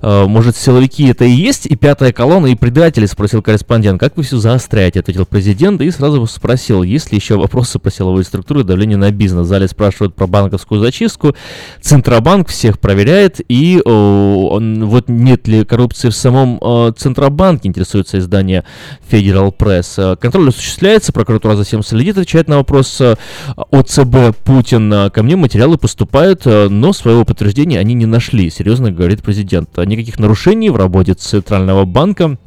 Э, 0.00 0.24
может, 0.26 0.56
силовики 0.56 1.06
это 1.06 1.26
и 1.26 1.30
есть, 1.30 1.66
и 1.66 1.76
пятая 1.76 2.12
колонна, 2.12 2.46
и 2.46 2.54
предатели, 2.54 3.04
спросил 3.04 3.42
корреспондент. 3.42 4.00
Как 4.00 4.16
вы 4.16 4.22
все 4.22 4.38
заостряете, 4.38 5.00
ответил 5.00 5.26
президент, 5.26 5.82
и 5.82 5.90
сразу 5.90 6.26
спросил, 6.26 6.82
есть 6.82 7.12
ли 7.12 7.18
еще 7.18 7.36
вопросы 7.36 7.78
по 7.78 7.90
силовой 7.90 8.24
структуре 8.24 8.62
давления 8.62 8.96
на 8.96 9.10
бизнес. 9.10 9.46
В 9.46 9.48
зале 9.48 9.68
спрашивают 9.68 10.14
про 10.14 10.26
банковскую 10.26 10.80
зачистку. 10.80 11.34
Центробанк 11.82 12.48
всех 12.48 12.78
проверяет, 12.80 13.40
и 13.48 13.82
о, 13.84 14.58
вот 14.60 15.08
нет 15.08 15.46
ли 15.46 15.64
коррупции 15.64 16.08
в 16.08 16.14
самом 16.14 16.58
о, 16.62 16.92
Центробанке, 16.92 17.68
интересуется 17.68 18.18
издание 18.18 18.64
Federal 19.10 19.54
Press. 19.54 20.16
Контроль 20.16 20.48
осуществляется, 20.48 21.12
прокуратура 21.12 21.54
за 21.54 21.65
всем 21.66 21.82
следит, 21.82 22.16
отвечает 22.16 22.48
на 22.48 22.56
вопрос 22.56 23.00
э, 23.00 23.16
ОЦБ 23.70 24.36
Путин. 24.44 25.10
Ко 25.10 25.22
мне 25.22 25.36
материалы 25.36 25.78
поступают, 25.78 26.42
э, 26.46 26.68
но 26.68 26.92
своего 26.92 27.24
подтверждения 27.24 27.78
они 27.78 27.94
не 27.94 28.06
нашли, 28.06 28.50
серьезно 28.50 28.90
говорит 28.90 29.22
президент. 29.22 29.76
Никаких 29.76 30.18
нарушений 30.18 30.70
в 30.70 30.76
работе 30.76 31.14
Центрального 31.14 31.84
банка 31.84 32.38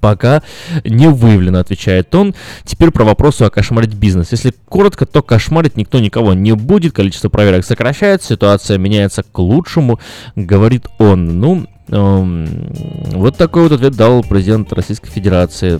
пока 0.00 0.42
не 0.84 1.08
выявлено, 1.08 1.58
отвечает 1.58 2.14
он. 2.14 2.34
Теперь 2.64 2.90
про 2.90 3.04
вопрос 3.04 3.40
о 3.40 3.50
кошмарить 3.50 3.94
бизнес. 3.94 4.32
Если 4.32 4.54
коротко, 4.68 5.06
то 5.06 5.22
кошмарить 5.22 5.76
никто 5.76 5.98
никого 5.98 6.34
не 6.34 6.52
будет, 6.52 6.92
количество 6.92 7.28
проверок 7.28 7.64
сокращается, 7.64 8.28
ситуация 8.28 8.78
меняется 8.78 9.22
к 9.22 9.38
лучшему, 9.38 10.00
говорит 10.36 10.86
он. 10.98 11.40
Ну, 11.40 11.66
эм, 11.88 12.72
вот 13.12 13.36
такой 13.36 13.64
вот 13.64 13.72
ответ 13.72 13.94
дал 13.94 14.22
президент 14.22 14.72
Российской 14.72 15.10
Федерации. 15.10 15.78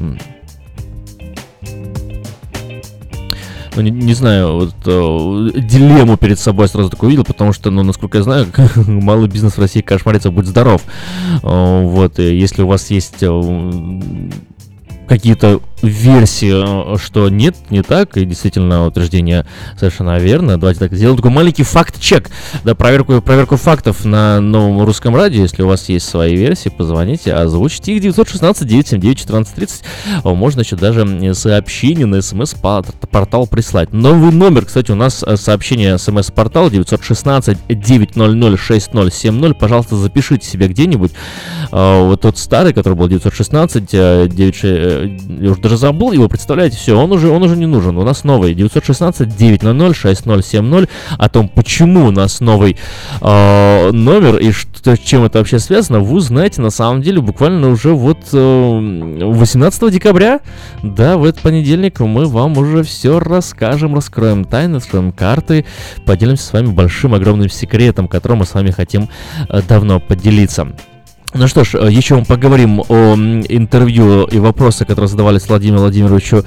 Ну, 3.75 3.83
не, 3.83 3.91
не 3.91 4.15
знаю, 4.15 4.55
вот 4.55 4.75
э, 4.85 5.61
дилемму 5.61 6.17
перед 6.17 6.39
собой 6.39 6.69
сразу 6.69 6.91
такой 6.91 7.09
увидел, 7.09 7.25
потому 7.25 7.53
что, 7.53 7.71
ну, 7.71 7.83
насколько 7.83 8.19
я 8.19 8.25
знаю, 8.25 8.47
малый 8.87 9.29
бизнес 9.29 9.55
в 9.55 9.61
России 9.61 9.81
кошмарится, 9.81 10.31
будь 10.31 10.47
здоров. 10.47 10.83
Э, 11.43 11.85
вот, 11.85 12.19
если 12.19 12.63
у 12.63 12.67
вас 12.67 12.91
есть 12.91 13.23
э, 13.23 14.01
какие-то 15.07 15.61
версии, 15.83 16.95
э, 16.95 16.99
что 16.99 17.29
нет, 17.29 17.57
не 17.71 17.83
так, 17.83 18.17
и 18.17 18.25
действительно 18.25 18.87
утверждение 18.87 19.47
совершенно 19.77 20.19
верно. 20.19 20.59
Давайте 20.59 20.81
так 20.81 20.93
сделаем 20.95 21.17
такой 21.17 21.31
маленький 21.31 21.65
факт-чек, 21.65 22.31
да, 22.65 22.75
проверку, 22.75 23.21
проверку 23.21 23.57
фактов 23.57 24.05
на 24.05 24.41
новом 24.41 24.85
русском 24.85 25.17
радио. 25.17 25.43
Если 25.43 25.63
у 25.63 25.69
вас 25.69 25.89
есть 25.89 26.09
свои 26.09 26.37
версии, 26.37 26.69
позвоните, 26.69 27.33
озвучите 27.33 27.95
их 27.95 28.03
916 28.03 28.67
979 28.67 29.25
1430. 29.25 29.83
Можно 30.25 30.61
еще 30.61 30.77
даже 30.77 31.35
сообщение 31.35 32.07
на 32.07 32.23
смс-портал 32.23 33.47
прислать. 33.47 33.93
Новый 33.93 34.33
номер, 34.33 34.67
кстати, 34.67 34.91
у 34.91 34.97
нас 34.97 35.25
э, 35.27 35.37
сообщение 35.37 35.99
смс-портал 35.99 36.71
916 36.71 37.59
900 37.69 38.59
6070. 38.59 39.59
Пожалуйста, 39.59 39.97
запишите 39.97 40.47
себе 40.47 40.69
где-нибудь. 40.69 41.13
Э, 41.73 42.05
вот 42.05 42.21
тот 42.21 42.39
старый, 42.39 42.73
который 42.73 42.95
был 42.95 43.09
916 43.09 43.87
9, 43.87 44.63
я 44.63 45.51
уже 45.51 45.61
даже 45.61 45.72
забыл 45.77 46.13
его, 46.13 46.29
представляете, 46.29 46.77
все, 46.77 46.99
он 46.99 47.13
уже, 47.13 47.29
он 47.29 47.43
уже 47.43 47.57
не 47.57 47.67
нужен. 47.67 47.97
У 47.97 48.05
нас 48.05 48.25
новый 48.25 48.55
916 48.55 49.37
900 49.37 49.97
6070 49.97 50.89
о 51.19 51.29
том, 51.29 51.49
почему 51.49 52.07
у 52.07 52.11
нас 52.11 52.41
новый 52.41 52.77
э, 53.21 53.91
номер 53.93 54.37
и 54.39 54.53
что, 54.53 54.97
чем 54.97 55.25
это 55.25 55.39
вообще 55.39 55.59
связано, 55.59 56.01
вы 56.01 56.17
узнаете 56.17 56.61
на 56.61 56.71
самом 56.71 57.03
деле 57.03 57.21
буквально 57.21 57.69
уже 57.69 57.93
вот 57.93 58.19
э, 58.33 59.19
18 59.25 59.93
декабря, 59.93 60.41
да, 60.83 61.17
в 61.17 61.25
этот 61.25 61.43
понедельник 61.43 62.01
мы 62.01 62.27
вам 62.27 62.59
уже 62.59 62.83
все 62.83 63.19
расскажем, 63.21 63.95
раскроем 63.95 64.45
тайны, 64.45 64.77
раскроем 64.77 65.13
карты, 65.13 65.65
поделимся 66.05 66.45
с 66.45 66.53
вами 66.53 66.67
большим 66.67 67.15
огромным 67.15 67.49
секретом, 67.49 68.09
которым 68.09 68.39
мы 68.39 68.47
с 68.47 68.55
вами 68.55 68.71
хотим 68.71 69.09
э, 69.49 69.61
давно 69.69 70.01
поделиться. 70.01 70.69
Ну 71.35 71.49
что 71.49 71.65
ж, 71.65 71.77
э, 71.77 71.89
еще 71.91 72.17
мы 72.17 72.25
поговорим 72.27 72.83
о 72.89 73.15
интервью 73.15 74.25
и 74.25 74.39
вопросы, 74.39 74.85
которые 74.85 75.09
задавались 75.09 75.49
Владимиру 75.49 75.81
Владимировичу 75.81 76.45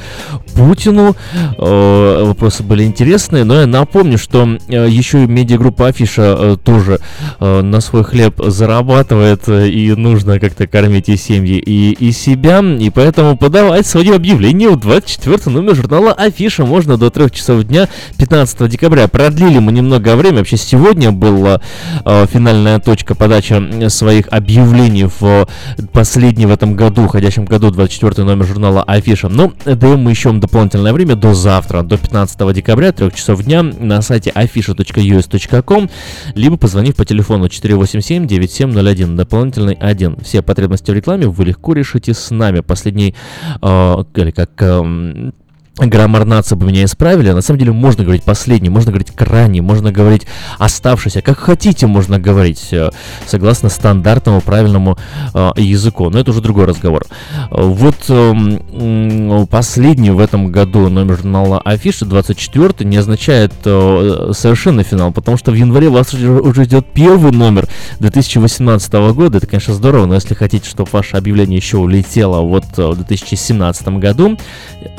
Путину. 0.56 1.15
Э, 1.58 2.24
вопросы 2.24 2.62
были 2.62 2.84
интересные, 2.84 3.45
но 3.45 3.62
я 3.62 3.65
напомню, 3.65 4.19
что 4.19 4.60
э, 4.67 4.88
еще 4.88 5.24
и 5.24 5.28
медиагруппа 5.28 5.88
Афиша 5.88 6.58
тоже 6.63 7.00
на 7.39 7.82
свой 7.82 8.04
хлеб 8.04 8.41
зарабатывает, 8.45 9.48
и 9.48 9.93
нужно 9.95 10.39
как-то 10.39 10.67
кормить 10.67 11.10
и 11.10 11.17
семьи, 11.17 11.58
и, 11.58 11.91
и 11.91 12.12
себя, 12.12 12.60
и 12.60 12.89
поэтому 12.89 13.38
подавать 13.38 13.88
свои 13.88 14.12
объявления 14.12 14.69
в 14.69 14.80
24 14.80 15.39
номер 15.48 15.76
журнала 15.76 16.13
Афиша 16.13 16.65
можно 16.65 16.98
до 16.98 17.10
3 17.10 17.32
часов 17.32 17.63
дня 17.63 17.89
15 18.17 18.69
декабря. 18.69 19.08
Продлили 19.08 19.60
мы 19.60 19.71
немного 19.71 20.15
время, 20.15 20.39
вообще 20.39 20.58
сегодня 20.58 21.12
была 21.12 21.62
финальная 22.06 22.80
точка 22.80 23.15
подачи 23.15 23.89
своих 23.89 24.28
объявлений 24.30 24.75
объявлений 24.76 25.06
в 25.06 25.48
последний 25.94 26.46
в 26.46 26.52
этом 26.52 26.76
году, 26.76 27.08
ходящем 27.08 27.46
году, 27.46 27.72
24 27.72 28.26
номер 28.26 28.46
журнала 28.46 28.84
Афиша. 28.84 29.30
Но 29.30 29.54
даем 29.66 30.00
мы 30.00 30.12
еще 30.12 30.34
дополнительное 30.34 30.92
время 30.92 31.16
до 31.16 31.34
завтра, 31.34 31.82
до 31.82 31.98
15 31.98 32.54
декабря, 32.54 32.92
3 32.92 33.12
часов 33.14 33.44
дня 33.44 33.64
на 33.64 34.02
сайте 34.02 34.32
afisha.us.com, 34.36 35.90
либо 36.36 36.58
позвонив 36.58 36.96
по 36.96 37.06
телефону 37.06 37.46
487-9701, 37.46 39.16
дополнительный 39.16 39.76
1. 39.76 40.18
Все 40.24 40.42
потребности 40.42 40.92
в 40.92 40.94
рекламе 40.94 41.28
вы 41.28 41.46
легко 41.46 41.74
решите 41.74 42.14
с 42.14 42.32
нами. 42.32 42.60
Последний, 42.60 43.16
э, 43.62 44.04
как... 44.14 44.50
Э, 44.62 45.32
граммар 45.78 46.26
нации 46.26 46.56
бы 46.56 46.68
меня 46.68 46.86
исправили. 46.86 47.32
На 47.32 47.42
самом 47.42 47.60
деле 47.60 47.72
можно 47.72 48.04
говорить 48.04 48.24
последний, 48.24 48.70
можно 48.70 48.92
говорить 48.92 49.12
крайний, 49.12 49.62
можно 49.62 49.92
говорить 49.92 50.26
оставшийся, 50.58 51.22
как 51.22 51.38
хотите 51.38 51.88
можно 51.88 52.20
говорить, 52.20 52.70
э, 52.72 52.90
согласно 53.26 53.70
стандартному 53.70 54.42
правильному 54.42 54.98
э, 55.34 55.52
языку. 55.58 56.10
Но 56.10 56.20
это 56.20 56.32
уже 56.32 56.42
другой 56.42 56.66
разговор. 56.66 57.06
Вот 57.50 57.96
э, 58.10 59.46
последний 59.50 60.12
в 60.12 60.20
этом 60.20 60.52
году 60.52 60.90
номер 60.90 61.18
журнала 61.18 61.60
Афиша 61.60 62.06
24 62.06 62.88
не 62.88 62.98
означает 62.98 63.54
э, 63.66 64.32
совершенно 64.34 64.84
финал, 64.84 65.12
потому 65.12 65.38
что 65.38 65.52
в 65.52 65.56
январе 65.56 65.90
вас 65.90 66.14
уже 66.14 66.64
ждет 66.64 66.88
первый 66.94 67.32
номер 67.32 67.68
2018 68.00 68.94
года. 69.14 69.38
Это, 69.38 69.48
конечно, 69.48 69.74
здорово, 69.74 70.06
но 70.06 70.16
если 70.16 70.34
хотите, 70.34 70.70
чтобы 70.70 70.90
ваше 70.92 71.18
объявление 71.18 71.58
еще 71.58 71.78
улетело 71.78 72.42
вот 72.42 72.66
э, 72.78 72.88
в 72.88 72.96
2017 72.96 73.88
году, 73.90 74.38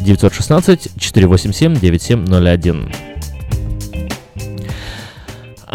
916 0.01 0.66
487 0.67 1.79
9701. 1.81 3.16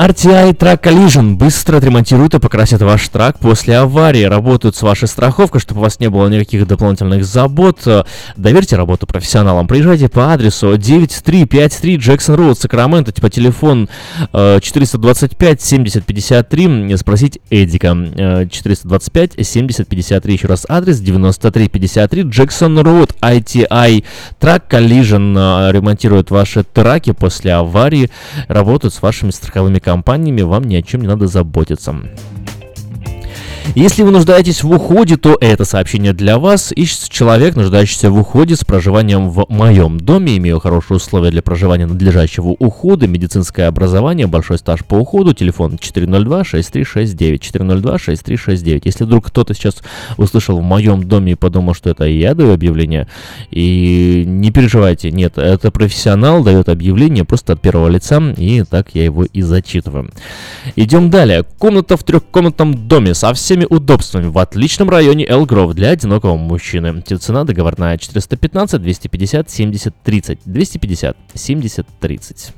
RTI 0.02 0.58
Track 0.58 0.82
Collision 0.82 1.36
быстро 1.36 1.78
отремонтируют 1.78 2.34
и 2.34 2.40
покрасят 2.40 2.82
ваш 2.82 3.08
трак 3.10 3.38
после 3.38 3.78
аварии. 3.78 4.24
Работают 4.24 4.76
с 4.76 4.82
вашей 4.82 5.08
страховкой, 5.08 5.62
чтобы 5.62 5.82
у 5.82 5.84
вас 5.84 6.00
не 6.00 6.10
было 6.10 6.28
никаких 6.28 6.66
дополнительных 6.66 7.24
забот. 7.24 7.88
Доверьте 8.36 8.78
работу 8.78 9.06
профессионалам. 9.06 9.68
Приезжайте 9.68 10.10
по 10.10 10.34
адресу 10.34 10.76
9353 10.76 11.98
Джексон 11.98 12.34
Роуд, 12.34 12.58
Сакраменто, 12.58 13.12
типа 13.12 13.30
телефон 13.30 13.90
425 14.32 15.62
70 15.62 16.04
53. 16.04 16.98
Спросить 16.98 17.40
Эдика. 17.52 17.96
425 18.50 19.34
70 19.48 19.88
53. 19.88 20.34
Еще 20.34 20.48
раз 20.48 20.66
адрес 20.68 21.00
9353 21.00 22.24
Джексон 22.24 22.80
Роуд. 22.80 23.12
ITI 23.22 24.04
Track 24.40 24.64
Collision 24.68 25.70
э, 25.70 25.72
ремонтируют 25.72 26.32
ваши 26.32 26.64
траки 26.64 27.12
после 27.12 27.54
аварии. 27.54 28.10
Работают 28.48 28.96
с 28.96 29.02
вашими 29.04 29.30
страховыми 29.30 29.78
компаниями 29.78 29.91
компаниями 29.92 30.42
вам 30.42 30.64
ни 30.64 30.76
о 30.78 30.82
чем 30.82 31.02
не 31.02 31.08
надо 31.08 31.28
заботиться. 31.28 31.94
Если 33.76 34.04
вы 34.04 34.12
нуждаетесь 34.12 34.64
в 34.64 34.72
уходе, 34.72 35.18
то 35.18 35.38
это 35.40 35.66
сообщение 35.66 36.14
для 36.14 36.38
вас. 36.40 36.74
Ищется 36.76 37.10
человек, 37.10 37.56
нуждающийся 37.56 38.12
в 38.12 38.20
уходе 38.20 38.56
с 38.56 38.64
проживанием 38.66 39.30
в 39.30 39.46
моем 39.50 40.00
доме. 40.00 40.38
Имею 40.38 40.60
хорошие 40.60 40.98
условия 40.98 41.32
для 41.32 41.42
проживания 41.42 41.86
надлежащего 41.86 42.50
ухода, 42.60 43.08
медицинское 43.08 43.68
образование, 43.68 44.28
большой 44.28 44.58
стаж 44.58 44.84
по 44.84 44.96
уходу. 44.96 45.34
Телефон 45.34 45.76
402-6369. 45.76 47.40
402-6369. 47.40 48.82
Если 48.86 49.04
вдруг 49.06 49.28
кто-то 49.28 49.54
сейчас 49.54 49.82
услышал 50.18 50.58
в 50.60 50.64
моем 50.64 51.04
доме 51.04 51.34
и 51.34 51.36
подумал, 51.36 51.74
что 51.74 51.90
это 51.90 52.06
я 52.06 52.34
даю 52.34 52.54
объявление, 52.54 53.08
и 53.52 54.24
не 54.28 54.52
переживайте, 54.52 55.12
нет, 55.12 55.38
это 55.38 55.72
профессионал 55.72 56.44
дает 56.44 56.68
объявление 56.70 57.24
просто 57.26 57.54
от 57.54 57.62
первого 57.62 57.88
лица, 57.88 58.22
и 58.38 58.64
так 58.64 58.90
я 58.94 59.06
его 59.06 59.24
и 59.24 59.42
зачитываю. 59.42 60.12
Идем 60.76 61.10
далее. 61.10 61.44
Комната 61.58 61.98
в 61.98 62.04
трехкомнатном 62.04 62.88
доме 62.88 63.14
со 63.14 63.34
всеми 63.34 63.61
всеми 63.62 63.68
удобствами 63.70 64.28
в 64.28 64.38
отличном 64.38 64.90
районе 64.90 65.26
Элгров 65.28 65.74
для 65.74 65.90
одинокого 65.90 66.38
мужчины. 66.38 67.02
Цена 67.02 67.44
договорная 67.44 67.98
415 67.98 68.82
250 68.82 69.50
70 69.50 69.94
30. 70.04 70.40
250 70.46 71.18
70 71.34 71.86
30. 72.00 72.54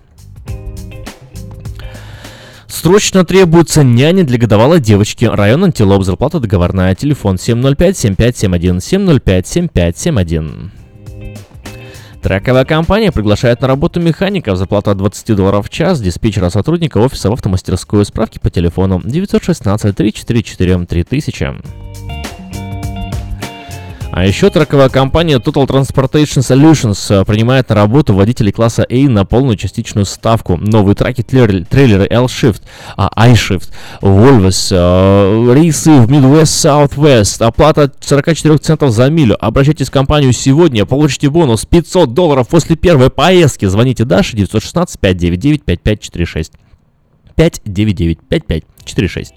Срочно 2.68 3.26
требуется 3.26 3.84
няня 3.84 4.24
для 4.24 4.38
годовалой 4.38 4.80
девочки. 4.80 5.26
Район 5.26 5.66
Антилоп. 5.66 6.04
Зарплата 6.04 6.40
договорная. 6.40 6.96
Телефон 6.96 7.38
705 7.38 7.98
7571 7.98 10.83
705 12.24 12.24
7571. 12.24 12.24
Трековая 12.24 12.64
компания 12.64 13.12
приглашает 13.12 13.62
на 13.62 13.68
работу 13.68 14.00
механиков. 14.00 14.58
Заплата 14.58 14.92
от 14.92 14.98
20 14.98 15.36
долларов 15.36 15.68
в 15.68 15.70
час. 15.70 16.00
Диспетчера 16.00 16.50
сотрудника 16.50 17.00
офиса 17.00 17.30
в 17.30 17.34
автомастерскую. 17.34 18.06
Справки 18.06 18.40
по 18.40 18.50
телефону 18.50 19.02
916 19.04 19.94
344 19.94 20.86
3000. 20.86 21.83
А 24.16 24.28
еще 24.28 24.52
траковая 24.52 24.90
компания 24.90 25.40
Total 25.40 25.66
Transportation 25.66 26.42
Solutions 26.42 27.22
э, 27.22 27.26
принимает 27.26 27.70
на 27.70 27.76
работу 27.76 28.14
водителей 28.14 28.52
класса 28.52 28.86
A 28.88 29.10
на 29.10 29.26
полную 29.26 29.58
частичную 29.58 30.06
ставку. 30.06 30.56
Новые 30.56 30.94
траки, 30.94 31.24
трейлеры 31.24 32.08
L-Shift, 32.12 32.62
а, 32.96 33.10
I-Shift, 33.16 33.72
Volvos, 34.02 34.68
э, 34.70 35.54
рейсы 35.56 35.90
в 35.94 36.12
Midwest, 36.12 36.44
Southwest, 36.44 37.44
оплата 37.44 37.92
44 38.02 38.60
центов 38.60 38.92
за 38.92 39.10
милю. 39.10 39.36
Обращайтесь 39.44 39.88
в 39.88 39.92
компанию 39.92 40.32
сегодня, 40.32 40.86
получите 40.86 41.32
бонус 41.32 41.66
500 41.66 42.14
долларов 42.14 42.48
после 42.48 42.76
первой 42.76 43.10
поездки. 43.10 43.66
Звоните 43.66 44.06
Даше 44.06 44.36
916 44.36 45.00
599 45.00 45.66
5546. 45.66 46.52
599 47.36 48.20
5546. 48.30 49.34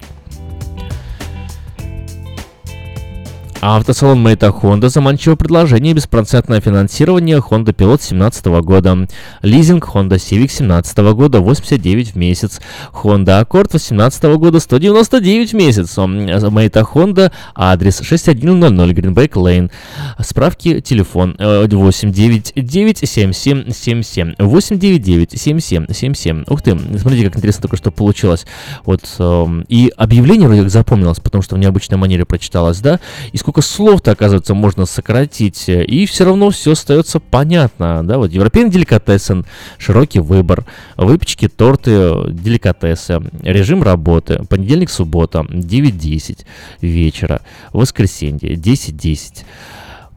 Автосалон 3.59 4.21
Мэйта 4.21 4.47
Honda 4.47 4.87
заманчиво 4.87 5.35
предложение 5.35 5.95
беспроцентное 5.95 6.61
финансирование 6.61 7.37
Honda 7.37 7.73
Pilot 7.73 7.97
2017 7.97 8.45
года. 8.61 9.07
Лизинг 9.41 9.87
Honda 9.87 10.17
Civic 10.17 10.47
2017 10.47 10.97
года 10.97 11.39
89 11.39 12.13
в 12.13 12.17
месяц. 12.17 12.61
Honda 12.93 13.43
Accord 13.43 13.71
2018 13.71 14.23
года 14.37 14.59
199 14.59 15.53
в 15.53 15.55
месяц. 15.55 15.97
Мэйта 15.97 16.81
Honda 16.81 17.31
адрес 17.55 18.01
6100 18.01 18.91
Greenback 18.91 19.31
Lane. 19.31 19.71
Справки 20.19 20.79
телефон 20.79 21.35
8997777 21.39 24.35
8997777. 24.37 26.43
Ух 26.47 26.61
ты, 26.61 26.77
смотрите, 26.99 27.25
как 27.25 27.37
интересно 27.37 27.63
только 27.63 27.77
что 27.77 27.89
получилось. 27.89 28.45
Вот 28.85 29.01
эм, 29.17 29.65
и 29.67 29.91
объявление 29.97 30.47
вроде 30.47 30.61
как 30.61 30.69
запомнилось, 30.69 31.19
потому 31.19 31.41
что 31.41 31.55
в 31.55 31.57
необычной 31.57 31.97
манере 31.97 32.23
прочиталось, 32.25 32.81
да? 32.81 32.99
И 33.31 33.46
сколько 33.47 33.61
слов-то, 33.61 34.11
оказывается, 34.11 34.53
можно 34.53 34.85
сократить, 34.85 35.69
и 35.69 36.05
все 36.05 36.25
равно 36.25 36.49
все 36.49 36.73
остается 36.73 37.21
понятно, 37.21 38.05
да, 38.05 38.17
вот 38.17 38.33
европейный 38.33 38.69
деликатесен, 38.69 39.45
широкий 39.77 40.19
выбор, 40.19 40.65
выпечки, 40.97 41.47
торты, 41.47 42.11
деликатесы, 42.27 43.21
режим 43.43 43.83
работы, 43.83 44.43
понедельник, 44.49 44.89
суббота, 44.89 45.45
9-10 45.49 46.39
вечера, 46.81 47.39
воскресенье, 47.71 48.55
10-10, 48.55 49.45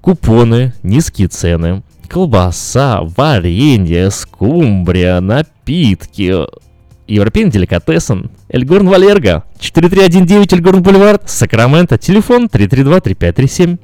купоны, 0.00 0.72
низкие 0.82 1.28
цены, 1.28 1.84
колбаса, 2.08 3.02
варенье, 3.02 4.10
скумбрия, 4.10 5.20
напитки, 5.20 6.34
Европейный 7.10 7.50
деликатесен, 7.50 8.30
Эльгорн 8.48 8.88
Валерго, 8.88 9.44
4319 9.58 10.52
Эльгорн 10.52 10.82
Бульвар, 10.82 11.20
Сакраменто, 11.26 11.98
телефон 11.98 12.46
332-3537. 12.46 13.78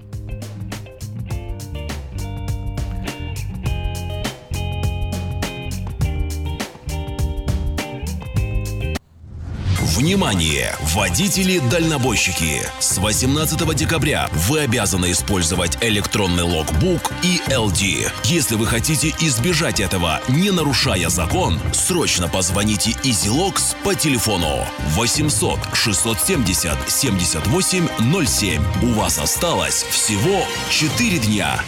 Внимание! 9.96 10.76
Водители-дальнобойщики! 10.94 12.60
С 12.80 12.98
18 12.98 13.74
декабря 13.74 14.28
вы 14.46 14.60
обязаны 14.60 15.10
использовать 15.10 15.78
электронный 15.82 16.42
логбук 16.42 17.12
и 17.22 17.40
LD. 17.48 18.12
Если 18.24 18.56
вы 18.56 18.66
хотите 18.66 19.14
избежать 19.20 19.80
этого, 19.80 20.20
не 20.28 20.50
нарушая 20.50 21.08
закон, 21.08 21.58
срочно 21.72 22.28
позвоните 22.28 22.90
EasyLogs 23.04 23.74
по 23.84 23.94
телефону 23.94 24.66
800 24.90 25.60
670 25.72 26.90
78 26.90 27.88
07. 28.26 28.62
У 28.82 28.92
вас 28.92 29.18
осталось 29.18 29.82
всего 29.84 30.44
4 30.68 31.18
дня. 31.20 31.64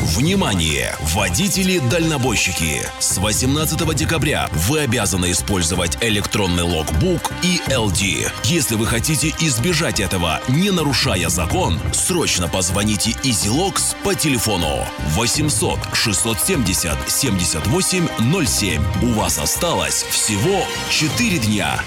Внимание! 0.00 0.94
Водители-дальнобойщики! 1.14 2.82
С 2.98 3.16
18 3.16 3.94
декабря 3.94 4.48
вы 4.52 4.80
обязаны 4.80 5.30
использовать 5.30 5.96
электронный 6.02 6.64
логбук 6.64 7.32
и 7.42 7.60
LD. 7.68 8.30
Если 8.44 8.74
вы 8.74 8.86
хотите 8.86 9.34
избежать 9.40 10.00
этого, 10.00 10.40
не 10.48 10.70
нарушая 10.70 11.28
закон, 11.30 11.80
срочно 11.92 12.46
позвоните 12.46 13.12
EasyLogs 13.22 13.96
по 14.04 14.14
телефону 14.14 14.86
800 15.14 15.78
670 15.94 16.98
78 17.10 18.08
07. 18.46 18.82
У 19.02 19.12
вас 19.14 19.38
осталось 19.38 20.04
всего 20.10 20.62
4 20.90 21.38
дня. 21.38 21.80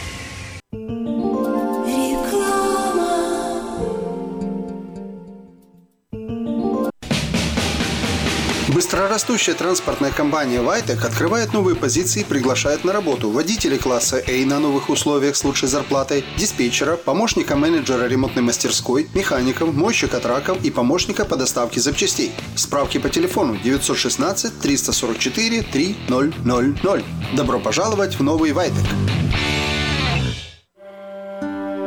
Быстрорастущая 8.90 9.54
транспортная 9.54 10.10
компания 10.10 10.62
Вайтек 10.62 11.06
открывает 11.06 11.54
новые 11.54 11.76
позиции 11.76 12.22
и 12.22 12.24
приглашает 12.24 12.84
на 12.84 12.92
работу 12.92 13.30
водителей 13.30 13.78
класса 13.78 14.20
A 14.28 14.46
на 14.48 14.58
новых 14.60 14.90
условиях 14.90 15.36
с 15.36 15.44
лучшей 15.44 15.70
зарплатой, 15.70 16.26
диспетчера, 16.38 16.96
помощника 16.96 17.56
менеджера 17.56 18.08
ремонтной 18.08 18.42
мастерской, 18.42 19.08
механиков, 19.14 19.76
мойщика 19.76 20.20
траков 20.20 20.66
и 20.66 20.72
помощника 20.72 21.24
по 21.24 21.36
доставке 21.36 21.80
запчастей. 21.80 22.32
Справки 22.56 22.98
по 22.98 23.10
телефону 23.10 23.58
916 23.58 24.60
344 24.60 25.62
3000. 25.62 27.36
Добро 27.36 27.60
пожаловать 27.60 28.18
в 28.18 28.24
новый 28.24 28.54
Вайтек! 28.54 28.88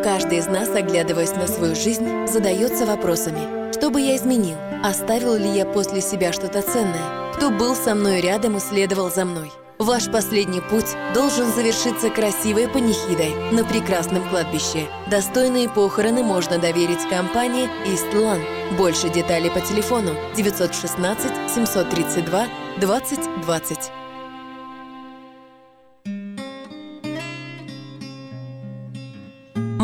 Каждый 0.04 0.38
из 0.38 0.46
нас, 0.46 0.68
оглядываясь 0.68 1.34
на 1.34 1.48
свою 1.48 1.74
жизнь, 1.74 2.28
задается 2.28 2.86
вопросами. 2.86 3.61
Что 3.72 3.90
бы 3.90 4.00
я 4.02 4.16
изменил? 4.16 4.58
Оставил 4.84 5.34
ли 5.34 5.48
я 5.48 5.64
после 5.64 6.02
себя 6.02 6.32
что-то 6.32 6.60
ценное? 6.60 7.32
Кто 7.34 7.50
был 7.50 7.74
со 7.74 7.94
мной 7.94 8.20
рядом 8.20 8.58
и 8.58 8.60
следовал 8.60 9.10
за 9.10 9.24
мной? 9.24 9.50
Ваш 9.78 10.10
последний 10.10 10.60
путь 10.60 10.94
должен 11.14 11.50
завершиться 11.50 12.10
красивой 12.10 12.68
панихидой 12.68 13.34
на 13.50 13.64
прекрасном 13.64 14.28
кладбище. 14.28 14.86
Достойные 15.10 15.70
похороны 15.70 16.22
можно 16.22 16.58
доверить 16.58 17.08
компании 17.08 17.68
Eastland. 17.86 18.44
Больше 18.76 19.08
деталей 19.08 19.50
по 19.50 19.60
телефону 19.60 20.10
916 20.36 21.50
732 21.50 22.46
2020. 22.78 24.01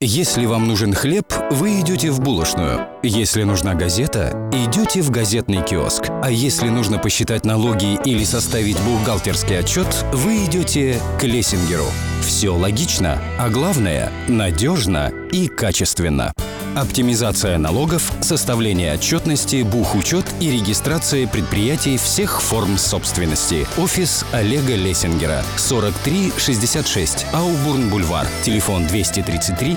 Если 0.00 0.46
вам 0.46 0.68
нужен 0.68 0.94
хлеб, 0.94 1.26
вы 1.50 1.80
идете 1.80 2.12
в 2.12 2.20
булочную. 2.20 2.86
Если 3.02 3.42
нужна 3.42 3.74
газета, 3.74 4.48
идете 4.52 5.02
в 5.02 5.10
газетный 5.10 5.60
киоск. 5.64 6.04
А 6.22 6.30
если 6.30 6.68
нужно 6.68 7.00
посчитать 7.00 7.44
налоги 7.44 7.98
или 8.04 8.22
составить 8.22 8.78
бухгалтерский 8.82 9.58
отчет, 9.58 9.88
вы 10.12 10.44
идете 10.44 11.00
к 11.18 11.24
Лессингеру. 11.24 11.86
Все 12.22 12.50
логично, 12.50 13.20
а 13.40 13.48
главное– 13.48 14.12
надежно 14.28 15.12
и 15.32 15.48
качественно. 15.48 16.32
Оптимизация 16.76 17.58
налогов, 17.58 18.12
составление 18.20 18.94
отчетности, 18.94 19.62
бухучет 19.62 20.24
и 20.38 20.50
регистрация 20.50 21.26
предприятий 21.26 21.96
всех 21.96 22.40
форм 22.40 22.78
собственности. 22.78 23.66
Офис 23.78 24.24
Олега 24.32 24.76
Лессингера. 24.76 25.42
4366 25.56 27.26
Аубурн-Бульвар. 27.32 28.26
Телефон 28.44 28.86
233 28.86 29.76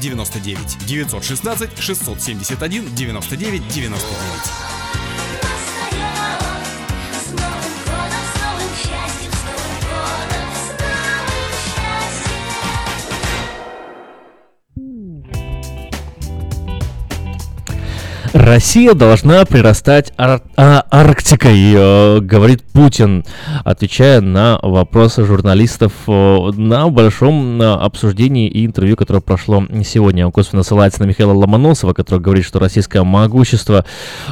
99 0.00 0.78
916 0.86 1.68
671 1.76 2.82
99 2.94 3.60
99. 3.68 4.77
Россия 18.32 18.94
должна 18.94 19.44
прирастать 19.44 20.12
ар- 20.18 20.42
а- 20.56 20.84
Арктикой, 20.90 21.72
э, 21.74 22.20
говорит 22.20 22.62
Путин, 22.62 23.24
отвечая 23.64 24.20
на 24.20 24.58
вопросы 24.62 25.24
журналистов 25.24 25.92
э, 26.06 26.50
на 26.56 26.88
большом 26.88 27.60
э, 27.60 27.74
обсуждении 27.74 28.48
и 28.48 28.66
интервью, 28.66 28.96
которое 28.96 29.20
прошло 29.20 29.64
сегодня. 29.84 30.26
Он 30.26 30.32
косвенно 30.32 30.62
ссылается 30.62 31.02
на 31.02 31.06
Михаила 31.06 31.32
Ломоносова, 31.32 31.92
который 31.92 32.20
говорит, 32.20 32.44
что 32.44 32.58
российское 32.58 33.02
могущество 33.02 33.84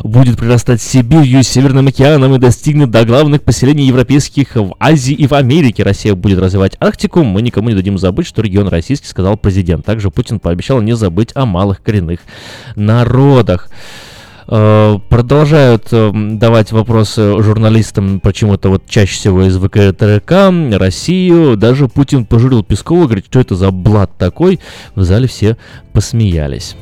будет 0.03 0.39
прирастать 0.39 0.83
Сибирью, 0.83 1.43
Северным 1.43 1.87
океаном 1.89 2.35
и 2.35 2.39
достигнет 2.39 2.91
до 2.91 3.05
главных 3.05 3.43
поселений 3.43 3.87
европейских 3.87 4.57
в 4.57 4.75
Азии 4.79 5.15
и 5.15 5.27
в 5.27 5.33
Америке. 5.33 5.83
Россия 5.83 6.15
будет 6.15 6.39
развивать 6.39 6.77
Арктику, 6.81 7.23
мы 7.23 7.43
никому 7.43 7.69
не 7.69 7.75
дадим 7.75 7.99
забыть, 7.99 8.27
что 8.27 8.43
регион 8.43 8.69
российский, 8.69 9.07
сказал 9.07 9.37
президент. 9.37 9.85
Также 9.85 10.11
Путин 10.11 10.41
пообещал 10.41 10.81
не 10.81 10.95
забыть 10.95 11.31
о 11.35 11.47
малых 11.47 11.83
коренных 11.83 12.21
народах. 12.75 13.69
Э, 14.49 14.99
продолжают 15.09 15.89
э, 15.91 16.13
давать 16.15 16.71
вопросы 16.71 17.43
журналистам 17.43 18.21
почему-то 18.21 18.69
вот 18.69 18.85
чаще 18.89 19.15
всего 19.15 19.43
из 19.43 19.57
ВКТРК, 19.59 20.79
Россию. 20.79 21.57
Даже 21.57 21.89
Путин 21.89 22.25
пожурил 22.25 22.63
Пескова, 22.63 23.05
говорит, 23.05 23.27
что 23.29 23.41
это 23.41 23.57
за 23.57 23.71
блат 23.71 24.17
такой. 24.17 24.61
В 24.95 25.03
зале 25.03 25.27
все 25.27 25.57
посмеялись. 25.93 26.77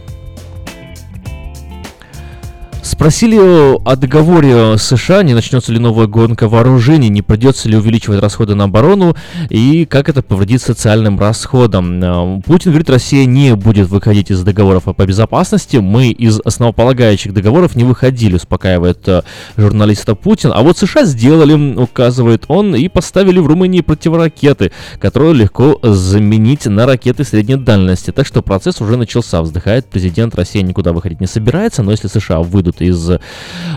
Спросили 2.84 3.38
о 3.38 3.96
договоре 3.96 4.76
США, 4.76 5.22
не 5.22 5.32
начнется 5.32 5.72
ли 5.72 5.78
новая 5.78 6.06
гонка 6.06 6.48
вооружений, 6.48 7.08
не 7.08 7.22
придется 7.22 7.66
ли 7.66 7.78
увеличивать 7.78 8.20
расходы 8.20 8.54
на 8.54 8.64
оборону 8.64 9.16
и 9.48 9.86
как 9.86 10.10
это 10.10 10.20
повредит 10.20 10.60
социальным 10.60 11.18
расходам. 11.18 12.02
Э, 12.04 12.42
Путин 12.44 12.72
говорит, 12.72 12.90
Россия 12.90 13.24
не 13.24 13.56
будет 13.56 13.88
выходить 13.88 14.30
из 14.30 14.42
договоров 14.42 14.82
по 14.84 15.06
безопасности. 15.06 15.78
Мы 15.78 16.10
из 16.10 16.40
основополагающих 16.44 17.32
договоров 17.32 17.74
не 17.74 17.84
выходили, 17.84 18.34
успокаивает 18.34 19.08
э, 19.08 19.22
журналиста 19.56 20.14
Путин. 20.14 20.52
А 20.54 20.62
вот 20.62 20.76
США 20.76 21.06
сделали, 21.06 21.54
указывает 21.76 22.44
он, 22.48 22.76
и 22.76 22.88
поставили 22.88 23.38
в 23.38 23.46
Румынии 23.46 23.80
противоракеты, 23.80 24.72
которые 25.00 25.32
легко 25.32 25.78
заменить 25.82 26.66
на 26.66 26.84
ракеты 26.84 27.24
средней 27.24 27.56
дальности. 27.56 28.10
Так 28.10 28.26
что 28.26 28.42
процесс 28.42 28.82
уже 28.82 28.98
начался, 28.98 29.40
вздыхает 29.40 29.86
президент. 29.86 30.34
Россия 30.34 30.62
никуда 30.62 30.92
выходить 30.92 31.22
не 31.22 31.26
собирается, 31.26 31.82
но 31.82 31.90
если 31.90 32.08
США 32.08 32.40
выйдут 32.40 32.73
из 32.82 33.10
э, 33.10 33.18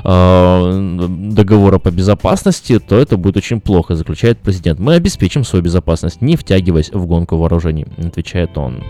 договора 0.03 1.79
по 1.79 1.91
безопасности, 1.91 2.79
то 2.79 2.97
это 2.97 3.17
будет 3.17 3.37
очень 3.37 3.61
плохо, 3.61 3.95
заключает 3.95 4.39
президент. 4.39 4.79
Мы 4.79 4.95
обеспечим 4.95 5.43
свою 5.43 5.63
безопасность, 5.63 6.21
не 6.21 6.35
втягиваясь 6.35 6.91
в 6.91 7.05
гонку 7.05 7.37
вооружений, 7.37 7.85
отвечает 7.97 8.57
он. 8.57 8.83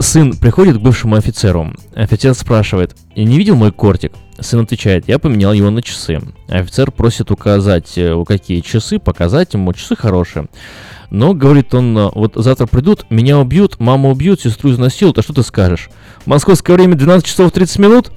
Сын 0.00 0.34
приходит 0.34 0.78
к 0.78 0.80
бывшему 0.80 1.16
офицеру. 1.16 1.74
Офицер 1.94 2.32
спрашивает, 2.34 2.96
«Я 3.14 3.24
не 3.24 3.36
видел 3.36 3.54
мой 3.54 3.70
кортик?» 3.70 4.12
Сын 4.40 4.60
отвечает, 4.60 5.06
я 5.06 5.18
поменял 5.18 5.52
его 5.52 5.68
на 5.68 5.82
часы. 5.82 6.20
Офицер 6.48 6.90
просит 6.90 7.30
указать, 7.30 7.92
э, 7.96 8.24
какие 8.26 8.60
часы, 8.60 8.98
показать 8.98 9.52
ему, 9.52 9.74
часы 9.74 9.94
хорошие. 9.94 10.48
Но, 11.10 11.34
говорит 11.34 11.74
он, 11.74 12.10
вот 12.14 12.34
завтра 12.36 12.66
придут, 12.66 13.06
меня 13.10 13.38
убьют, 13.38 13.80
маму 13.80 14.10
убьют, 14.10 14.40
сестру 14.40 14.70
изнасилуют, 14.70 15.18
а 15.18 15.22
что 15.22 15.34
ты 15.34 15.42
скажешь? 15.42 15.90
Московское 16.24 16.76
время 16.76 16.94
12 16.94 17.26
часов 17.26 17.52
30 17.52 17.78
минут? 17.80 18.12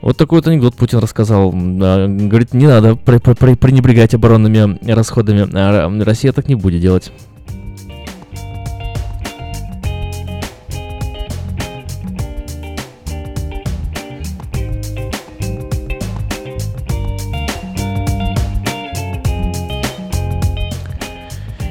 Вот 0.00 0.16
такой 0.16 0.38
вот 0.38 0.46
анекдот 0.46 0.76
Путин 0.76 0.98
рассказал. 0.98 1.50
Говорит, 1.50 2.54
не 2.54 2.68
надо 2.68 2.94
пренебрегать 2.94 4.14
оборонными 4.14 4.78
расходами. 4.88 5.48
А 5.52 5.90
Россия 6.04 6.32
так 6.32 6.46
не 6.46 6.54
будет 6.54 6.80
делать. 6.80 7.10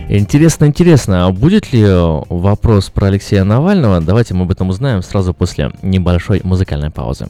Интересно, 0.09 0.65
интересно, 0.65 1.25
а 1.25 1.31
будет 1.31 1.73
ли 1.73 1.85
вопрос 1.85 2.89
про 2.89 3.07
Алексея 3.07 3.43
Навального? 3.43 3.99
Давайте 3.99 4.33
мы 4.33 4.43
об 4.43 4.51
этом 4.51 4.69
узнаем 4.69 5.01
сразу 5.01 5.33
после 5.33 5.71
небольшой 5.81 6.39
музыкальной 6.45 6.89
паузы. 6.89 7.27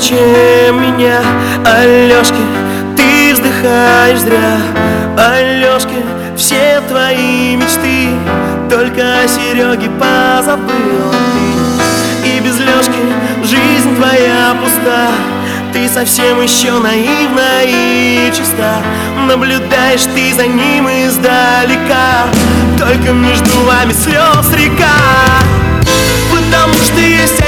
Больше, 0.00 0.08
чем 0.08 0.80
меня 0.82 1.20
Алешки, 1.64 2.40
ты 2.96 3.34
вздыхаешь 3.34 4.20
зря. 4.20 4.58
Алешки, 5.16 6.02
все 6.36 6.80
твои 6.88 7.56
мечты 7.56 8.08
Только 8.70 9.02
о 9.02 9.28
Сереге 9.28 9.90
позабыл 9.98 11.12
ты 12.22 12.28
И 12.28 12.40
без 12.40 12.58
Лешки 12.58 13.02
жизнь 13.42 13.96
твоя 13.96 14.56
пуста 14.62 15.08
ты 15.72 15.88
совсем 15.88 16.42
еще 16.42 16.72
наивна 16.80 17.62
и 17.62 18.32
чиста. 18.36 18.82
Наблюдаешь 19.28 20.02
ты 20.16 20.34
за 20.34 20.48
ним 20.48 20.88
издалека 20.88 22.26
Только 22.76 23.12
между 23.12 23.56
вами 23.60 23.92
слез 23.92 24.52
река. 24.52 24.90
Потому 26.32 26.74
что 26.74 27.00
есть 27.00 27.39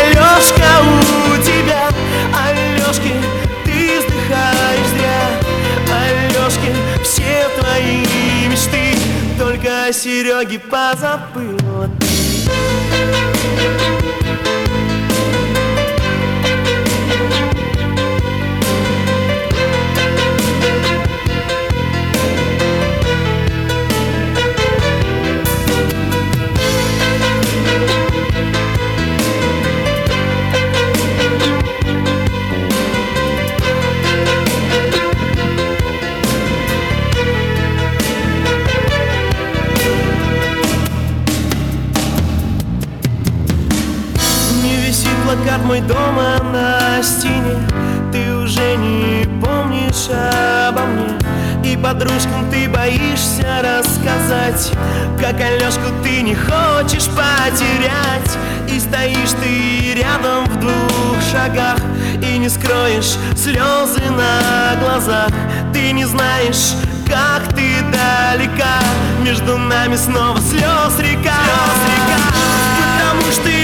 о 10.42 10.44
Сереге 10.44 10.58
позабыла 10.58 11.61
мой 45.72 45.80
дома 45.80 46.36
на 46.52 47.02
стене 47.02 47.56
Ты 48.12 48.36
уже 48.36 48.76
не 48.76 49.24
помнишь 49.40 50.10
обо 50.68 50.82
мне. 50.82 51.18
И 51.64 51.78
подружкам 51.78 52.50
ты 52.50 52.68
боишься 52.68 53.46
рассказать 53.62 54.70
Как 55.18 55.40
Алешку 55.40 55.88
ты 56.04 56.20
не 56.20 56.34
хочешь 56.34 57.08
потерять. 57.08 58.36
И 58.68 58.78
стоишь 58.78 59.32
ты 59.42 59.94
рядом 59.94 60.44
в 60.44 60.60
двух 60.60 61.16
шагах 61.32 61.78
И 62.22 62.36
не 62.36 62.50
скроешь 62.50 63.16
слезы 63.34 64.02
на 64.10 64.76
глазах. 64.78 65.30
Ты 65.72 65.92
не 65.92 66.04
знаешь, 66.04 66.74
как 67.06 67.48
ты 67.54 67.80
далека. 67.90 68.78
Между 69.22 69.56
нами 69.56 69.96
снова 69.96 70.38
слез 70.38 70.98
река, 70.98 71.32
слез 71.48 71.80
река. 71.88 72.42
Потому 72.76 73.32
что 73.32 73.61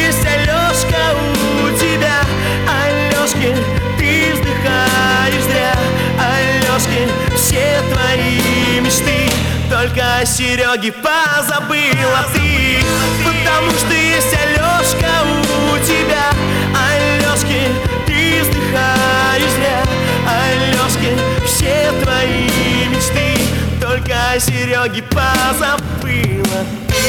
Алешки, 6.78 7.08
все 7.34 7.82
твои 7.92 8.80
мечты. 8.80 9.28
Только 9.68 10.18
о 10.20 10.24
Сереге 10.24 10.92
позабыла 10.92 12.26
ты. 12.32 12.78
Потому 13.24 13.70
что 13.72 13.92
есть 13.94 14.32
Алешка 14.32 15.10
у 15.26 15.78
тебя. 15.84 16.30
Алешки, 16.76 17.62
ты 18.06 18.42
вздыхаешь 18.42 19.50
зря. 19.56 19.82
Алешки, 20.28 21.18
все 21.46 21.92
твои 22.02 22.88
мечты. 22.88 23.42
Только 23.80 24.14
о 24.34 24.38
Сереге 24.38 25.02
позабыла 25.02 26.64
ты. 26.88 27.02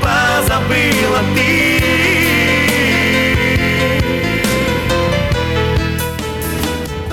Позабыла 0.00 1.20
ты 1.34 1.83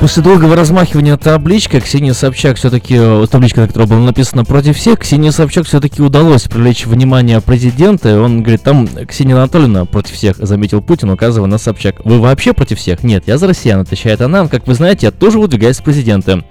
После 0.02 0.24
долгого 0.24 0.56
размахивания 0.56 1.16
табличкой 1.16 1.80
Ксения 1.80 2.14
Собчак 2.14 2.58
все-таки, 2.58 2.99
табличка, 3.28 3.62
на 3.62 3.68
которой 3.68 3.88
было 3.88 3.99
написано 3.99 4.43
против 4.43 4.76
всех, 4.76 4.97
Ксения 4.97 5.30
Собчак 5.30 5.68
все-таки 5.68 6.02
удалось 6.02 6.45
привлечь 6.45 6.88
внимание 6.88 7.39
президента. 7.39 8.20
Он 8.20 8.41
говорит, 8.41 8.64
там 8.64 8.88
Ксения 9.08 9.36
Анатольевна 9.36 9.86
против 9.86 10.16
всех, 10.16 10.38
заметил 10.38 10.82
Путин, 10.82 11.12
указывая 11.12 11.47
на 11.47 11.60
Собчак. 11.60 12.04
Вы 12.04 12.20
вообще 12.20 12.54
против 12.54 12.80
всех? 12.80 13.04
Нет, 13.04 13.26
я 13.28 13.38
за 13.38 13.45
россиян, 13.45 13.80
отвечает 13.80 14.22
она. 14.22 14.47
Как 14.47 14.66
вы 14.66 14.74
знаете, 14.74 15.06
я 15.06 15.12
тоже 15.12 15.38
выдвигаюсь 15.38 15.78
в 15.78 15.84
президенты. 15.84 16.43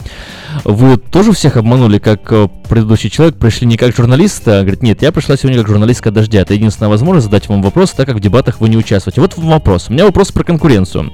Вы 0.63 0.97
тоже 0.97 1.33
всех 1.33 1.57
обманули, 1.57 1.99
как 1.99 2.31
э, 2.31 2.49
предыдущий 2.69 3.11
человек, 3.11 3.37
пришли 3.37 3.67
не 3.67 3.77
как 3.77 3.95
журналист, 3.95 4.47
а 4.47 4.61
говорит, 4.61 4.83
нет, 4.83 5.03
я 5.03 5.11
пришла 5.11 5.37
сегодня 5.37 5.59
как 5.59 5.69
журналистка 5.69 6.13
дождя. 6.13 6.43
Это 6.43 6.55
единственная 6.55 6.89
возможность 6.89 7.25
задать 7.25 7.49
вам 7.49 7.63
вопрос, 7.63 7.91
так 7.91 8.07
как 8.07 8.17
в 8.17 8.21
дебатах 8.21 8.61
вы 8.61 8.69
не 8.69 8.77
участвуете. 8.77 9.21
Вот 9.21 9.37
вопрос. 9.37 9.89
У 9.89 9.93
меня 9.93 10.05
вопрос 10.05 10.31
про 10.31 10.45
конкуренцию. 10.45 11.13